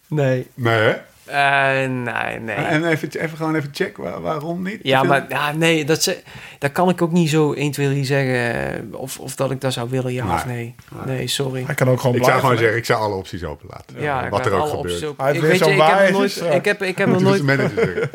Nee. 0.09 0.47
Nee, 0.55 0.79
hè? 0.81 0.95
Eh, 1.25 1.68
nee, 1.89 2.39
nee. 2.41 2.55
En 2.57 2.85
even, 2.85 3.09
even 3.20 3.37
gewoon 3.37 3.55
even 3.55 3.68
checken 3.72 4.03
waar- 4.03 4.20
waarom 4.20 4.62
niet. 4.62 4.79
Ja, 4.83 5.03
maar 5.03 5.25
ja, 5.29 5.53
nee, 5.53 5.85
dat, 5.85 6.03
ze, 6.03 6.22
dat 6.59 6.72
kan 6.72 6.89
ik 6.89 7.03
ook 7.03 7.12
niet 7.12 7.31
zo 7.31 7.53
1, 7.53 7.70
2, 7.70 7.89
3 7.89 8.05
zeggen 8.05 8.64
eh, 8.93 9.01
of, 9.01 9.18
of 9.18 9.35
dat 9.35 9.51
ik 9.51 9.61
dat 9.61 9.72
zou 9.72 9.91
willen, 9.91 10.12
ja 10.12 10.35
of 10.35 10.47
nee. 10.47 10.75
Nee, 11.07 11.27
sorry. 11.27 11.62
Hij 11.66 11.75
kan 11.75 11.89
ook 11.89 12.01
gewoon 12.01 12.16
Ik 12.16 12.25
zou 12.25 12.41
gewoon 12.41 12.57
zeggen, 12.57 12.77
ik 12.77 12.85
zou 12.85 13.01
alle 13.01 13.14
opties 13.14 13.45
openlaten. 13.45 14.01
Ja, 14.01 14.25
ik 14.25 14.31
wat 14.31 14.47
er 14.47 14.53
ook 14.53 14.61
alle 14.61 14.77
gebeurt. 14.77 15.01
Hij 15.16 15.35
Ik 15.35 15.41
weet 15.41 15.59
je, 15.59 15.64
ik 15.70 15.79
heb 15.81 16.01
nog 16.11 16.11
nooit, 16.18 16.31
straks. 16.31 16.55
ik 16.55 16.64
heb, 16.64 16.83
ik 16.83 16.99
heb 16.99 17.09
nog 17.18 17.20
nooit, 17.22 17.43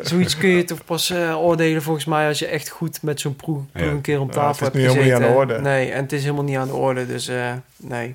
zoiets 0.00 0.36
kun 0.36 0.48
je 0.48 0.64
toch 0.64 0.84
pas 0.84 1.10
eh, 1.10 1.42
oordelen 1.42 1.82
volgens 1.82 2.04
mij 2.04 2.28
als 2.28 2.38
je 2.38 2.46
echt 2.46 2.68
goed 2.68 3.02
met 3.02 3.20
zo'n 3.20 3.36
proef, 3.36 3.62
Ja. 3.74 3.82
een 3.82 4.00
keer 4.00 4.20
om 4.20 4.26
Ja, 4.26 4.32
tafel 4.32 4.66
het 4.66 4.74
is 4.74 4.82
hebt 4.82 4.96
nu 4.96 5.02
helemaal 5.02 5.02
gezeten. 5.12 5.20
niet 5.20 5.28
aan 5.38 5.46
de 5.48 5.54
orde. 5.54 5.68
Nee, 5.68 5.90
en 5.90 6.02
het 6.02 6.12
is 6.12 6.22
helemaal 6.22 6.44
niet 6.44 6.56
aan 6.56 6.66
de 6.68 6.74
orde, 6.74 7.06
dus 7.06 7.28
eh, 7.28 7.52
nee. 7.76 8.14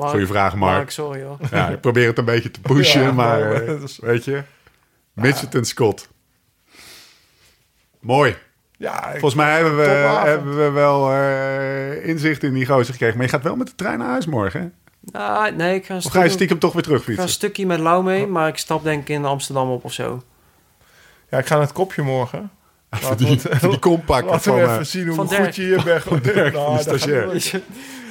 Mark, 0.00 0.10
Goeie 0.12 0.26
vraag, 0.26 0.54
Mark. 0.56 0.76
Mark, 0.76 0.90
sorry 0.90 1.22
hoor. 1.22 1.38
Ja, 1.50 1.68
ik 1.68 1.80
probeer 1.80 2.06
het 2.06 2.18
een 2.18 2.24
beetje 2.24 2.50
te 2.50 2.60
pushen, 2.60 3.02
Ja, 3.08 3.12
maar 3.12 3.40
eh, 3.52 3.80
weet 4.00 4.24
je. 4.24 4.42
Mitchelton 5.12 5.64
Scott. 5.64 6.08
Mooi. 8.00 8.36
Ja, 8.76 9.10
Volgens 9.10 9.34
mij 9.34 9.54
hebben 9.54 9.76
we, 9.76 9.82
hebben 10.24 10.56
we 10.56 10.70
wel 10.70 11.12
eh, 11.12 12.06
inzicht 12.08 12.42
in 12.42 12.52
die 12.54 12.66
gozer 12.66 12.92
gekregen. 12.92 13.16
Maar 13.16 13.26
je 13.26 13.32
gaat 13.32 13.42
wel 13.42 13.56
met 13.56 13.66
de 13.66 13.74
trein 13.74 13.98
naar 13.98 14.08
huis 14.08 14.26
morgen, 14.26 14.60
hè? 14.60 14.68
Nou, 15.18 15.52
nee, 15.52 15.74
ik 15.74 15.84
ga 15.86 15.94
een 15.94 16.00
Of 16.04 16.04
ga 16.04 16.08
je 16.08 16.10
stukje, 16.18 16.30
stiekem 16.30 16.58
toch 16.58 16.72
weer 16.72 16.82
ik 16.82 16.88
ga 16.88 16.94
een 16.94 17.00
terugfietsen? 17.02 17.28
stukje 17.34 17.66
met 17.66 17.78
Lau 17.78 18.04
mee, 18.04 18.26
maar 18.26 18.48
ik 18.48 18.56
stap 18.56 18.82
denk 18.82 19.00
ik 19.00 19.08
in 19.08 19.24
Amsterdam 19.24 19.70
op 19.70 19.84
of 19.84 19.92
zo. 19.92 20.22
ja, 21.30 21.38
ik 21.38 21.46
ga 21.46 21.54
naar 21.54 21.62
het 21.62 21.72
kopje 21.72 22.02
morgen. 22.02 22.50
Voor 22.90 23.16
die, 23.16 23.40
voor 23.40 23.70
die 23.70 23.78
compact 23.78 24.26
Laten 24.26 24.40
van... 24.40 24.54
we 24.54 24.60
eh, 24.66 24.72
even 24.72 24.86
zien 24.86 25.06
hoe 25.06 25.14
Van 25.14 25.26
goed 25.34 25.56
je 25.56 25.62
hier 25.62 25.82
bent. 25.84 26.24
Dirk, 26.24 26.54
Nou, 26.54 26.78
de 26.78 26.84
dat 26.84 26.98
stagiair. 27.00 27.60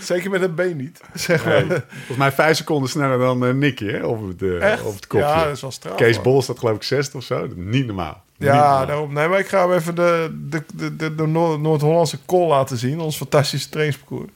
Zeker 0.01 0.29
met 0.29 0.41
een 0.41 0.55
been 0.55 0.77
niet. 0.77 0.99
Zeg 1.13 1.45
maar. 1.45 1.65
nee, 1.65 1.77
volgens 1.89 2.17
mij 2.17 2.31
vijf 2.31 2.57
seconden 2.57 2.89
sneller 2.89 3.17
dan 3.19 3.45
eh, 3.45 3.53
Nicky, 3.53 3.85
hè? 3.85 4.05
Op 4.05 4.27
het, 4.27 4.41
eh, 4.61 4.85
op 4.85 4.95
het 4.95 5.07
kopje. 5.07 5.25
Ja, 5.25 5.43
dat 5.43 5.55
is 5.55 5.61
wel 5.61 5.71
straf. 5.71 5.95
Kees 5.95 6.15
hoor. 6.15 6.23
Bol 6.23 6.41
staat 6.41 6.59
geloof 6.59 6.75
ik 6.75 6.83
zesde 6.83 7.17
of 7.17 7.23
zo. 7.23 7.47
Niet 7.55 7.85
normaal. 7.85 8.21
Niet 8.37 8.47
Ja, 8.49 8.55
normaal. 8.55 8.85
daarom. 8.85 9.13
Nee, 9.13 9.27
maar 9.27 9.39
ik 9.39 9.47
ga 9.47 9.67
hem 9.67 9.77
even 9.77 9.95
de, 9.95 10.37
de, 10.49 10.63
de, 10.73 10.95
de, 10.95 11.15
de 11.15 11.27
Noord- 11.27 11.61
Noord-Hollandse 11.61 12.17
kool 12.25 12.47
laten 12.47 12.77
zien. 12.77 12.99
Ons 12.99 13.17
fantastische 13.17 13.69
trainingsparcours. 13.69 14.31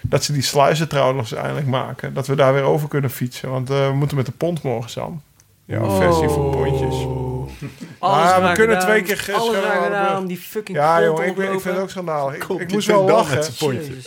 Dat 0.00 0.24
ze 0.24 0.32
die 0.32 0.42
sluizen 0.42 0.88
trouwens 0.88 1.16
nog 1.16 1.30
eens 1.30 1.40
eindelijk 1.40 1.66
maken. 1.66 2.14
Dat 2.14 2.26
we 2.26 2.34
daar 2.34 2.52
weer 2.54 2.62
over 2.62 2.88
kunnen 2.88 3.10
fietsen. 3.10 3.50
Want 3.50 3.70
eh, 3.70 3.86
we 3.88 3.94
moeten 3.94 4.16
met 4.16 4.26
de 4.26 4.32
pont 4.32 4.62
morgen, 4.62 4.90
Sam. 4.90 5.22
Ja, 5.64 5.80
Oh. 5.82 5.96
versie 5.98 6.28
voor 6.28 6.50
pontjes. 6.50 6.94
Alles 7.98 8.16
Maar 8.24 8.50
we 8.50 8.56
kunnen 8.56 8.80
gedaan, 8.80 8.90
twee 8.90 9.02
keer 9.16 9.34
Alles 9.34 9.56
gedaan 9.56 10.18
om 10.18 10.26
die 10.26 10.36
fucking 10.38 10.76
Ja, 10.78 11.02
jongen, 11.04 11.26
ik, 11.26 11.34
ben- 11.34 11.52
ik 11.52 11.60
vind 11.60 11.74
het 11.74 11.82
ook 11.82 11.90
schandalig. 11.90 12.34
Ik, 12.34 12.60
ik 12.60 12.72
moest 12.72 12.86
wel 12.86 13.04
lachen. 13.04 13.42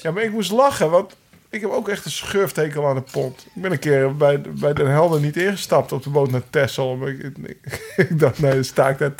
Ja, 0.01 0.11
maar 0.11 0.23
ik 0.23 0.31
moest 0.31 0.51
lachen, 0.51 0.89
want 0.89 1.15
ik 1.49 1.61
heb 1.61 1.71
ook 1.71 1.89
echt 1.89 2.05
een 2.05 2.11
schurftekel 2.11 2.87
aan 2.87 2.95
de 2.95 3.03
pont. 3.11 3.47
Ik 3.55 3.61
ben 3.61 3.71
een 3.71 3.79
keer 3.79 4.15
bij, 4.15 4.41
bij 4.41 4.73
Den 4.73 4.87
Helder 4.87 5.19
niet 5.21 5.37
ingestapt 5.37 5.91
op 5.91 6.03
de 6.03 6.09
boot 6.09 6.31
naar 6.31 6.41
Texel. 6.49 6.95
Maar 6.95 7.09
ik, 7.09 7.23
ik, 7.23 7.57
ik 7.95 8.19
dacht, 8.19 8.39
nee, 8.39 8.53
dan 8.53 8.63
sta 8.63 8.89
ik 8.89 8.99
net 8.99 9.19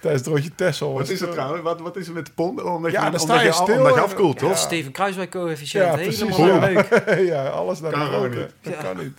tijdens 0.00 0.22
het 0.24 0.26
rondje 0.26 0.54
Texel. 0.54 0.92
Wat 0.92 1.08
is 1.08 1.20
het 1.20 1.32
trouwens? 1.32 1.62
Wat, 1.62 1.80
wat 1.80 1.96
is 1.96 2.06
er 2.08 2.12
met 2.14 2.26
de 2.26 2.32
pond? 2.34 2.62
Omdat 2.62 2.92
Ja, 2.92 3.04
je, 3.04 3.10
dan 3.10 3.20
sta 3.20 3.32
omdat 3.32 3.46
je 3.46 3.52
stil 3.62 3.76
omdat 3.78 3.94
je 3.94 4.00
afkoelt, 4.00 4.38
toch? 4.38 4.50
Ja. 4.50 4.56
Steven 4.56 4.92
Kruiswijk 4.92 5.30
coëfficiënt. 5.30 5.84
Ja, 5.84 5.92
precies. 5.92 6.36
Helemaal 6.36 6.68
Ja. 6.70 6.84
leuk. 7.06 7.26
ja, 7.32 7.46
alles 7.46 7.80
naar 7.80 7.90
Kan 7.92 8.00
de 8.10 8.16
roken. 8.16 8.30
niet. 8.30 8.50
Dat 8.62 8.72
Ja. 8.74 8.82
kan 8.82 8.96
niet. 8.96 9.18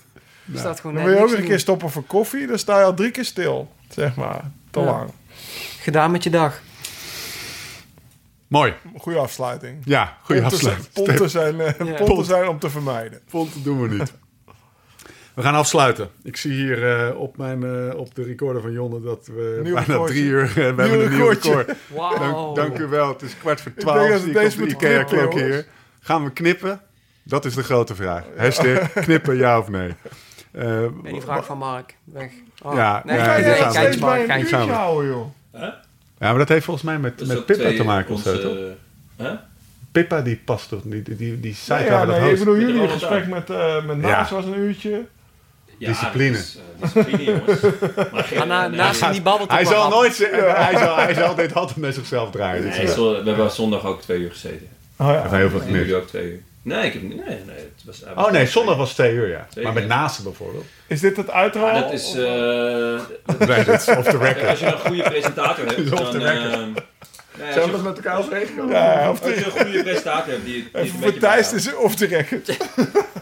Je 0.52 0.58
staat 0.58 0.80
gewoon 0.80 0.96
Dan 0.96 1.04
wil 1.06 1.14
je 1.14 1.20
ook 1.22 1.28
niks 1.30 1.40
een 1.42 1.46
keer 1.48 1.60
stoppen 1.60 1.90
voor 1.90 2.04
koffie. 2.04 2.48
Dan 2.48 2.60
sta 2.60 2.80
je 2.80 2.86
al 2.86 2.94
drie 2.94 3.12
keer 3.12 3.26
stil, 3.26 3.72
zeg 3.90 4.16
maar. 4.16 4.42
Te 4.72 4.80
Ja. 4.80 4.86
lang. 4.86 5.10
Gedaan 5.82 6.12
met 6.12 6.24
je 6.24 6.30
dag. 6.30 6.60
Mooi. 8.48 8.74
Goede 8.98 9.20
afsluiting. 9.20 9.82
Ja, 9.86 10.18
goede 10.24 10.42
zijn- 10.42 10.54
afsluiting. 10.54 10.94
Ponten 10.94 11.30
zijn, 11.30 11.60
eh, 11.62 11.88
Ja. 11.88 11.94
ponten 12.04 12.26
zijn 12.26 12.48
om 12.48 12.60
te 12.60 12.70
vermijden. 12.70 13.20
Ponten 13.30 13.64
doen 13.64 13.82
we 13.82 13.96
niet. 13.98 14.14
We 15.34 15.42
gaan 15.44 15.54
afsluiten. 15.56 16.10
Ik 16.24 16.38
zie 16.38 16.52
hier 16.52 17.08
eh, 17.10 17.20
op, 17.20 17.38
mijn, 17.38 17.64
eh, 17.64 17.98
op 18.00 18.16
de 18.16 18.24
recorder 18.24 18.62
van 18.62 18.72
Jonne 18.72 19.02
dat 19.02 19.26
we 19.28 19.60
Nieuw 19.64 19.74
bijna 19.74 19.88
recordje. 19.94 20.14
drie 20.16 20.26
uur... 20.26 20.44
eh, 20.44 20.54
we 20.54 20.62
hebben 20.62 21.04
een 21.06 21.12
nieuw 21.16 21.30
record. 21.30 21.72
Wauw. 21.96 22.18
Dank, 22.18 22.56
dank 22.56 22.78
u 22.80 22.86
wel. 22.88 23.08
Het 23.08 23.22
is 23.22 23.38
kwart 23.40 23.62
voor 23.62 23.74
twaalf. 23.74 24.22
we 24.22 24.28
ik 24.28 24.34
deze 24.34 24.58
de 24.58 24.68
Ikea-klok 24.68 25.34
hier. 25.34 25.66
Gaan 26.00 26.24
we 26.24 26.32
knippen? 26.32 26.82
Dat 27.24 27.46
is 27.46 27.54
de 27.56 27.64
grote 27.64 27.96
vraag. 27.96 28.24
Hashtag 28.38 28.94
knippen, 28.94 29.38
ja 29.38 29.60
of 29.60 29.70
nee? 29.70 29.94
Eh, 30.58 30.84
En 30.84 30.94
die 31.04 31.22
vraag 31.22 31.46
van 31.46 31.58
Mark. 31.58 31.96
Weg. 32.04 32.32
Oh. 32.62 32.76
Ja, 32.76 33.02
nee, 33.06 33.18
ja, 33.18 33.26
nee, 33.28 33.36
die 33.36 33.46
nee, 33.46 33.56
geintje 33.56 33.80
steeds 33.80 33.98
Mark, 33.98 34.28
een 34.52 34.70
houden, 34.70 35.10
joh. 35.12 35.26
ja, 35.52 35.74
maar 36.20 36.38
dat 36.38 36.50
heeft 36.50 36.66
volgens 36.66 36.86
mij 36.86 37.00
met, 37.00 37.28
met 37.28 37.46
Pippa 37.46 37.70
te 37.76 37.84
maken 37.84 38.14
of 38.14 38.22
zo, 38.22 38.30
onze- 38.32 38.42
toch? 38.42 39.28
Hè? 39.28 39.34
Pippa 39.92 40.22
die 40.22 40.42
past 40.46 40.70
toch? 40.70 40.82
Die, 40.84 41.02
die, 41.02 41.16
die, 41.16 41.40
die 41.40 41.54
zei 41.56 41.82
Nee, 41.84 41.92
ja, 41.92 42.06
dat 42.06 42.20
nee, 42.20 42.32
ik 42.32 42.40
bedoel, 42.40 42.58
jullie 42.60 42.82
de 42.82 42.88
gesprek 42.90 43.28
met, 43.28 43.50
eh 43.50 43.86
met 43.86 43.98
Naas 43.98 44.30
Ja. 44.30 44.36
was 44.36 44.46
een 44.46 44.58
uurtje. 44.58 45.06
Ja, 45.78 45.88
Discipline. 45.88 46.38
is, 46.38 46.58
eh, 46.58 46.82
discipline, 46.82 47.24
jongens. 47.24 47.62
Maar 48.14 48.24
geen, 48.24 48.48
na, 48.48 48.68
nee, 48.68 48.78
naast 48.78 49.02
nee, 49.02 49.12
die 49.12 49.22
babbelt 49.22 49.52
Hij 49.52 49.66
zal 49.66 49.90
nooit 49.90 50.18
hij, 50.68 50.78
zal, 50.78 50.96
hij 50.96 51.14
zal 51.14 51.36
dit 51.36 51.54
altijd 51.56 51.78
met 51.78 51.94
zichzelf 51.94 52.32
draaien. 52.32 52.64
nee, 52.64 52.86
we 52.96 53.22
hebben 53.26 53.52
zondag 53.52 53.86
ook 53.86 54.02
twee 54.02 54.20
uur 54.20 54.32
gezeten. 54.32 54.68
Oh 54.96 55.08
ja. 55.08 55.30
heel 55.30 55.50
veel 55.50 55.60
En 55.60 55.66
gemist. 55.66 55.70
jullie 55.86 55.96
ook 55.96 56.08
twee 56.08 56.32
uur. 56.32 56.42
Nee, 56.68 56.86
ik 56.86 56.94
heb 56.94 57.02
nee, 57.02 57.18
nee. 57.18 57.56
Het 57.56 57.84
was, 57.86 58.04
Oh 58.16 58.32
nee, 58.32 58.46
zondag 58.46 58.78
was 58.78 58.94
twee 58.94 59.14
uur, 59.14 59.28
ja. 59.30 59.48
Twee 59.50 59.64
Maar 59.64 59.74
met 59.74 59.88
Naasten 59.88 60.24
bijvoorbeeld. 60.24 60.66
Is 60.88 61.00
dit 61.00 61.18
het 61.18 61.30
uitro? 61.30 61.62
Maar 61.62 61.74
dat 61.82 61.92
is... 61.92 62.14
eh, 62.16 63.48
Nee, 63.48 63.64
dat 63.64 63.82
is 63.82 63.88
off 63.88 64.10
the 64.10 64.18
record. 64.28 64.48
als 64.48 64.60
je 64.60 64.66
een 64.66 64.80
goede 64.80 65.04
presentator 65.04 65.66
hebt, 65.66 65.90
dan... 66.22 66.76
nee, 67.40 67.54
Zijn 67.54 67.66
we 67.66 67.72
dat 67.72 67.84
met 67.84 67.96
elkaar 67.96 68.18
overeengekomen? 68.20 68.76
Ja, 68.76 69.10
of 69.10 69.22
als 69.22 69.34
je 69.34 69.46
een 69.46 69.52
goede 69.52 69.84
presentator 69.84 70.32
hebt 70.34 70.46
die, 70.46 70.70
die 70.82 70.94
voor 71.02 71.18
Thijs 71.18 71.54
is 71.54 71.76
off 71.76 71.96
the 71.96 72.06
record. 72.06 72.50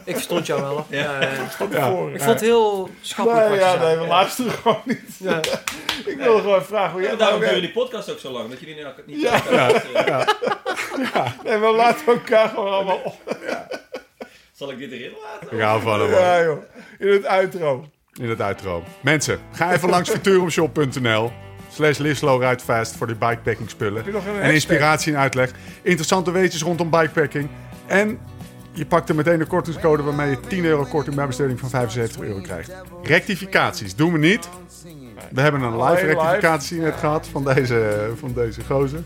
Ik 0.05 0.13
verstond 0.13 0.45
jou 0.45 0.61
wel. 0.61 0.85
Ja. 0.89 0.99
Ja, 0.99 1.21
ja. 1.21 1.27
Ja. 1.71 1.87
Ik 2.13 2.21
vond 2.21 2.23
het 2.23 2.41
heel 2.41 2.89
schappelijk 3.01 3.49
Nee, 3.49 3.59
ja, 3.59 3.75
nee, 3.75 3.97
we 3.97 4.05
luisteren 4.07 4.51
gewoon 4.51 4.81
niet. 4.85 5.01
Ja. 5.17 5.39
Ik 6.05 6.17
wil 6.17 6.37
gewoon 6.39 6.65
vragen 6.65 6.91
hoe 6.91 7.01
Ja, 7.01 7.07
jij 7.07 7.17
daarom 7.17 7.39
nou 7.39 7.51
duren 7.53 7.65
die 7.67 7.73
podcast 7.83 8.11
ook 8.11 8.19
zo 8.19 8.31
lang, 8.31 8.49
dat 8.49 8.59
jullie 8.59 8.75
niet, 8.75 9.05
niet 9.05 9.21
Ja. 9.21 9.41
eh, 9.45 10.27
Nee, 11.43 11.57
we 11.57 11.73
laten 11.75 12.05
elkaar 12.07 12.49
gewoon 12.49 12.73
allemaal 12.73 13.01
op. 13.03 13.35
Zal 14.51 14.71
ik 14.71 14.77
dit 14.77 14.91
erin 14.91 15.11
laten? 15.23 15.61
Hou 15.61 15.81
van 15.81 16.01
hem. 16.01 16.09
Ja, 16.11 16.43
joh. 16.43 16.63
In 16.99 17.07
het 17.07 17.25
outro. 17.25 17.85
In 18.21 18.29
het 18.29 18.41
uitro. 18.41 18.83
Mensen, 19.01 19.39
ga 19.51 19.73
even 19.73 19.89
langs 19.89 20.09
futurumshop.nl 20.09 21.31
slash 21.75 21.97
live 21.97 22.15
slow 22.15 22.41
ride 22.43 22.63
fast 22.63 22.95
voor 22.95 23.07
die 23.07 23.15
bikepacking 23.15 23.69
spullen. 23.69 24.05
je 24.05 24.11
nog 24.11 24.21
een 24.21 24.27
En 24.29 24.33
hashtag? 24.35 24.53
inspiratie 24.53 25.13
en 25.13 25.19
uitleg. 25.19 25.51
Interessante 25.81 26.31
weetjes 26.31 26.61
rondom 26.61 26.89
bikepacking. 26.89 27.49
En 27.85 28.19
je 28.71 28.85
pakt 28.85 29.09
er 29.09 29.15
meteen 29.15 29.39
een 29.39 29.47
kortingscode 29.47 30.03
waarmee 30.03 30.29
je 30.29 30.39
10 30.39 30.65
euro 30.65 30.83
korting 30.83 31.15
bij 31.15 31.27
bestelling 31.27 31.59
van 31.59 31.69
75 31.69 32.21
euro 32.21 32.41
krijgt. 32.41 32.71
Rectificaties 33.03 33.95
doen 33.95 34.11
we 34.11 34.17
niet. 34.17 34.49
We 35.31 35.41
hebben 35.41 35.61
een 35.61 35.83
live 35.83 36.05
rectificatie 36.05 36.79
net 36.79 36.95
gehad 36.95 37.27
van 37.31 37.43
deze, 37.43 38.09
van 38.19 38.33
deze 38.33 38.61
gozer. 38.67 38.99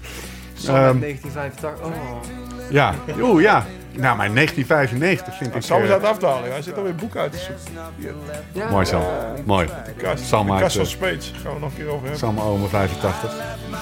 Sam 0.54 0.76
Ehm, 0.76 0.84
uit 0.86 1.00
1985. 1.00 1.86
Oh. 1.86 2.22
Ja, 2.70 2.94
oeh 3.22 3.42
ja. 3.42 3.66
Nou, 4.00 4.18
maar 4.18 4.34
1995 4.34 5.38
vind 5.38 5.56
ik... 5.56 5.62
Sam 5.62 5.82
is 5.82 5.88
eh, 5.88 5.94
uit 5.94 6.02
de 6.02 6.08
afdaling. 6.08 6.54
Hij 6.54 6.62
zit 6.62 6.78
alweer 6.78 6.96
boek 6.96 7.16
uit 7.16 7.32
te 7.32 7.38
zoeken. 7.38 7.58
Ja. 8.54 8.70
mooi 8.70 8.86
Sam, 8.86 9.04
mooi. 9.46 9.68
Sam 10.16 10.46
de 10.46 10.52
maakt, 10.52 10.62
kast 10.62 10.76
van 10.76 10.86
eh, 10.86 10.90
Speets. 10.90 11.34
Gaan 11.44 11.54
we 11.54 11.60
nog 11.60 11.70
een 11.70 11.76
keer 11.76 11.88
over 11.88 12.02
hebben. 12.02 12.20
Sam 12.20 12.40
Ome 12.40 12.68
85. 12.68 13.34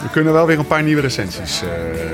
We 0.02 0.10
kunnen 0.12 0.34
wel 0.34 0.46
weer 0.46 0.60
een 0.60 0.68
paar 0.68 0.84
nieuwe 0.84 1.02
recensies 1.02 1.62
eh, 1.62 1.70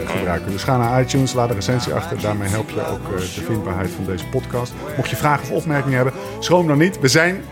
gebruiken. 0.10 0.52
Dus 0.52 0.64
ga 0.64 0.78
naar 0.78 1.02
iTunes, 1.02 1.34
laat 1.34 1.50
een 1.50 1.56
recensie 1.56 1.94
achter. 1.94 2.22
Daarmee 2.22 2.50
help 2.50 2.70
je 2.70 2.88
ook 2.88 3.14
eh, 3.14 3.20
de 3.20 3.44
vindbaarheid 3.46 3.90
van 3.90 4.06
deze 4.06 4.26
podcast. 4.26 4.74
Mocht 4.98 5.10
je 5.10 5.16
vragen 5.16 5.44
of 5.44 5.52
opmerkingen 5.52 5.96
hebben, 5.96 6.14
schroom 6.40 6.68
dan 6.68 6.78
niet. 6.78 7.00
We 7.00 7.08
zijn, 7.08 7.44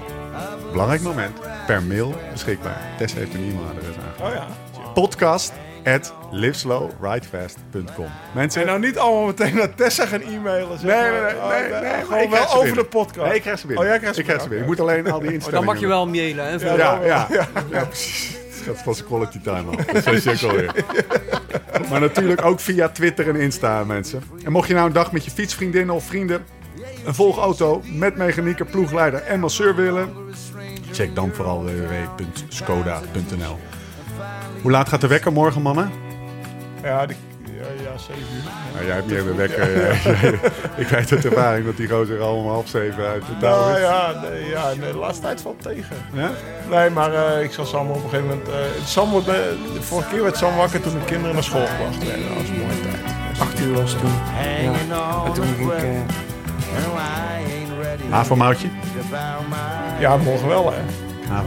belangrijk 0.71 1.01
moment, 1.01 1.39
per 1.65 1.83
mail 1.83 2.15
beschikbaar. 2.31 2.81
Tess 2.97 3.13
heeft 3.13 3.33
een 3.33 3.49
e-mailadres 3.49 3.95
aangegeven. 3.97 4.25
Oh 4.25 4.33
ja. 4.33 4.91
Podcast 4.93 5.53
at 5.85 6.13
liveslowridefast.com. 6.31 8.07
Mensen, 8.33 8.61
En 8.61 8.67
nou 8.67 8.79
niet 8.79 8.97
allemaal 8.97 9.25
meteen 9.25 9.55
naar 9.55 9.75
Tessa 9.75 10.05
gaan 10.05 10.21
e-mailen. 10.21 10.79
zeg 10.79 10.89
Nee, 11.01 11.11
maar. 11.11 11.21
nee, 11.21 11.31
nee, 11.33 11.41
Oh, 11.41 11.49
nee, 11.49 11.91
nee, 11.91 12.03
Gewoon 12.03 12.29
wel 12.29 12.43
over 12.45 12.59
binnen. 12.63 12.83
de 12.83 12.89
podcast. 12.89 13.27
nee, 13.27 13.35
ik 13.35 13.41
krijg 13.41 13.59
ze 13.59 13.67
binnen. 13.67 13.83
Oh, 13.85 13.89
jij 13.89 13.97
krijgt 13.99 14.15
ze 14.15 14.21
ik 14.21 14.27
krijg 14.27 14.41
ze 14.41 14.49
binnen. 14.49 14.67
Ik 14.69 14.77
binnen. 14.77 14.87
moet 14.95 15.03
alleen 15.03 15.13
al 15.13 15.19
die 15.19 15.27
Oh, 15.27 15.33
instellingen... 15.33 15.65
dan 15.65 15.73
mag 15.73 15.81
je 15.83 15.87
wel 15.87 16.07
mailen. 16.07 16.45
Hè, 16.45 16.51
Ja, 16.75 16.99
Ja, 17.05 17.27
ja, 17.37 17.47
ja. 17.71 17.85
precies. 17.85 18.35
Het 18.65 18.77
gaat 18.83 18.95
zijn 18.95 19.07
quality 19.07 19.39
time 19.41 19.69
af. 19.77 19.85
Dat 19.85 20.23
je 20.23 20.29
ook 20.31 20.41
alweer. 20.51 20.73
Maar 21.89 21.99
natuurlijk 21.99 22.45
ook 22.45 22.59
via 22.59 22.89
Twitter 22.89 23.29
en 23.29 23.35
Insta, 23.35 23.83
mensen. 23.83 24.23
En 24.45 24.51
mocht 24.51 24.67
je 24.67 24.73
nou 24.73 24.87
een 24.87 24.93
dag 24.93 25.11
met 25.11 25.25
je 25.25 25.31
fietsvriendinnen 25.31 25.95
of 25.95 26.03
vrienden 26.05 26.45
een 27.05 27.15
volgauto 27.15 27.81
met 27.85 28.15
mechanieker, 28.17 28.65
ploegleider 28.65 29.21
en 29.21 29.39
masseur 29.39 29.75
willen, 29.75 30.09
check 30.91 31.15
dan 31.15 31.31
vooral 31.33 31.63
www.skoda.nl. 31.65 33.57
Hoe 34.61 34.71
laat 34.71 34.89
gaat 34.89 35.01
de 35.01 35.07
wekker 35.07 35.31
morgen, 35.31 35.61
mannen? 35.61 35.91
Ja, 36.83 37.05
die, 37.05 37.17
ja, 37.45 37.65
ja, 37.83 37.97
7 37.97 38.21
uur. 38.35 38.41
Nou, 38.73 38.85
jij 38.85 38.95
hebt 38.95 39.07
meer 39.07 39.23
de 39.23 39.33
wekker. 39.35 39.91
ik 40.81 40.87
weet 40.87 41.11
uit 41.11 41.25
ervaring 41.25 41.65
dat 41.65 41.77
die 41.77 41.89
gozer 41.89 42.21
al 42.21 42.35
om 42.35 42.47
half 42.47 42.67
zeven 42.67 43.05
uit 43.07 43.21
de 43.25 43.37
touw 43.39 43.49
Nou 43.59 43.73
is. 43.73 43.79
ja, 43.81 44.13
nee, 44.21 44.49
ja, 44.49 44.73
nee, 44.79 44.91
de 44.91 44.97
laatste 44.97 45.21
tijd 45.23 45.41
valt 45.41 45.61
tegen. 45.61 45.95
Ja? 46.13 46.29
Nee, 46.69 46.89
maar 46.89 47.13
eh, 47.13 47.43
ik 47.43 47.51
zal 47.51 47.65
Sam 47.65 47.89
op 47.89 47.95
een 47.95 48.01
gegeven 48.09 48.25
moment... 48.27 48.47
eh, 48.49 48.55
Sam 48.85 49.09
wordt, 49.09 49.27
eh, 49.27 49.33
de 49.73 49.81
vorige 49.81 50.09
keer 50.09 50.23
werd 50.23 50.37
Sam 50.37 50.55
wakker 50.55 50.81
toen 50.81 50.93
de 50.99 51.05
kinderen 51.05 51.33
naar 51.33 51.43
school 51.43 51.65
gebracht 51.67 52.05
werden. 52.07 52.27
Dat 52.27 52.37
was 52.37 52.49
een 52.49 52.59
mooie 52.59 52.81
tijd. 52.81 53.39
Acht 53.39 53.59
uur 53.59 53.73
was 53.73 53.91
het 53.91 53.99
toen. 54.01 54.11
Ja. 54.11 55.25
En 55.25 55.33
toen 55.33 55.45
ging 55.57 55.71
ik... 55.71 55.77
eh, 55.77 55.89
Havermoutje? 58.09 58.67
Ja, 59.99 60.17
morgen 60.17 60.47
wel 60.47 60.71
hè. 60.73 60.79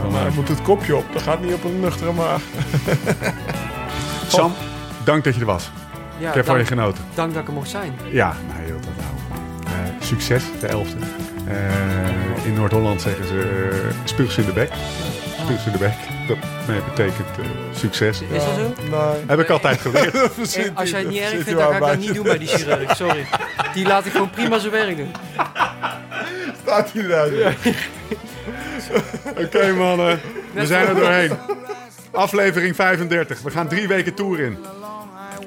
Van, 0.01 0.11
Maar 0.11 0.33
moet 0.33 0.47
het 0.47 0.61
kopje 0.61 0.95
op. 0.95 1.05
Dat 1.13 1.21
gaat 1.21 1.41
niet 1.41 1.53
op 1.53 1.63
een 1.63 1.79
nuchtere 1.79 2.11
maag. 2.11 2.41
Sam, 4.27 4.53
dank 5.03 5.23
dat 5.23 5.33
je 5.33 5.39
er 5.39 5.45
was. 5.45 5.69
Ja, 6.17 6.29
Ik 6.29 6.35
heb 6.35 6.45
van 6.45 6.57
je 6.57 6.63
dank, 6.63 6.79
genoten. 6.79 7.03
dank 7.13 7.33
dat 7.33 7.41
ik 7.41 7.47
er 7.47 7.53
mocht 7.53 7.69
zijn. 7.69 7.93
Ja, 8.11 8.35
nou 8.47 8.59
heel 8.63 8.79
tot 8.79 8.91
nou. 8.97 9.39
Eh, 9.65 10.05
succes, 10.05 10.43
de 10.59 10.67
11e. 10.67 10.97
Eh, 11.47 12.45
in 12.45 12.53
Noord-Holland 12.53 13.01
zeggen 13.01 13.27
ze 13.27 13.33
uh, 13.33 13.91
spuugs 14.03 14.37
in 14.37 14.45
de 14.45 14.53
bek. 14.53 14.71
Spuugs 15.43 15.65
in 15.65 15.71
de 15.71 15.77
bek. 15.77 15.93
Dat 16.27 16.37
nee, 16.67 16.79
betekent 16.89 17.27
succes. 17.73 18.21
Is 18.21 18.29
dat 18.29 18.53
zo? 18.55 18.73
Nee. 18.89 19.23
Heb 19.27 19.39
ik 19.39 19.49
altijd 19.49 19.81
geleerd. 19.81 20.15
Als 20.75 20.89
jij 20.89 20.99
het 20.99 21.09
niet 21.09 21.19
erg 21.19 21.29
vindt, 21.29 21.59
dan 21.59 21.59
ga 21.59 21.73
ik 21.73 21.79
dat 21.79 21.97
niet 21.97 22.13
doen 22.13 22.23
bij 22.23 22.37
die 22.37 22.47
chirurg. 22.47 22.95
Sorry. 22.95 23.25
Die 23.73 23.87
laat 23.87 24.05
ik 24.05 24.11
gewoon 24.11 24.29
prima 24.29 24.59
zijn 24.59 24.71
werk 24.71 24.97
doen. 24.97 25.11
Staat 26.61 26.91
hij 26.91 27.03
eruit? 27.03 27.55
Oké 29.43 29.73
mannen, 29.73 30.19
we 30.53 30.65
zijn 30.65 30.87
er 30.87 30.95
doorheen. 30.95 31.31
Aflevering 32.11 32.75
35. 32.75 33.41
We 33.41 33.51
gaan 33.51 33.67
drie 33.67 33.87
weken 33.87 34.13
tour 34.13 34.39
in. 34.39 34.57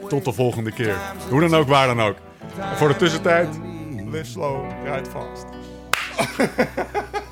Tot 0.09 0.25
de 0.25 0.33
volgende 0.33 0.73
keer. 0.73 0.97
Hoe 1.31 1.41
dan 1.41 1.55
ook, 1.55 1.69
waar 1.69 1.87
dan 1.87 2.01
ook. 2.01 2.17
En 2.59 2.77
voor 2.77 2.89
de 2.89 2.97
tussentijd, 2.97 3.49
Live 4.11 4.25
slow, 4.25 4.65
ride 4.85 5.11
fast. 5.11 5.47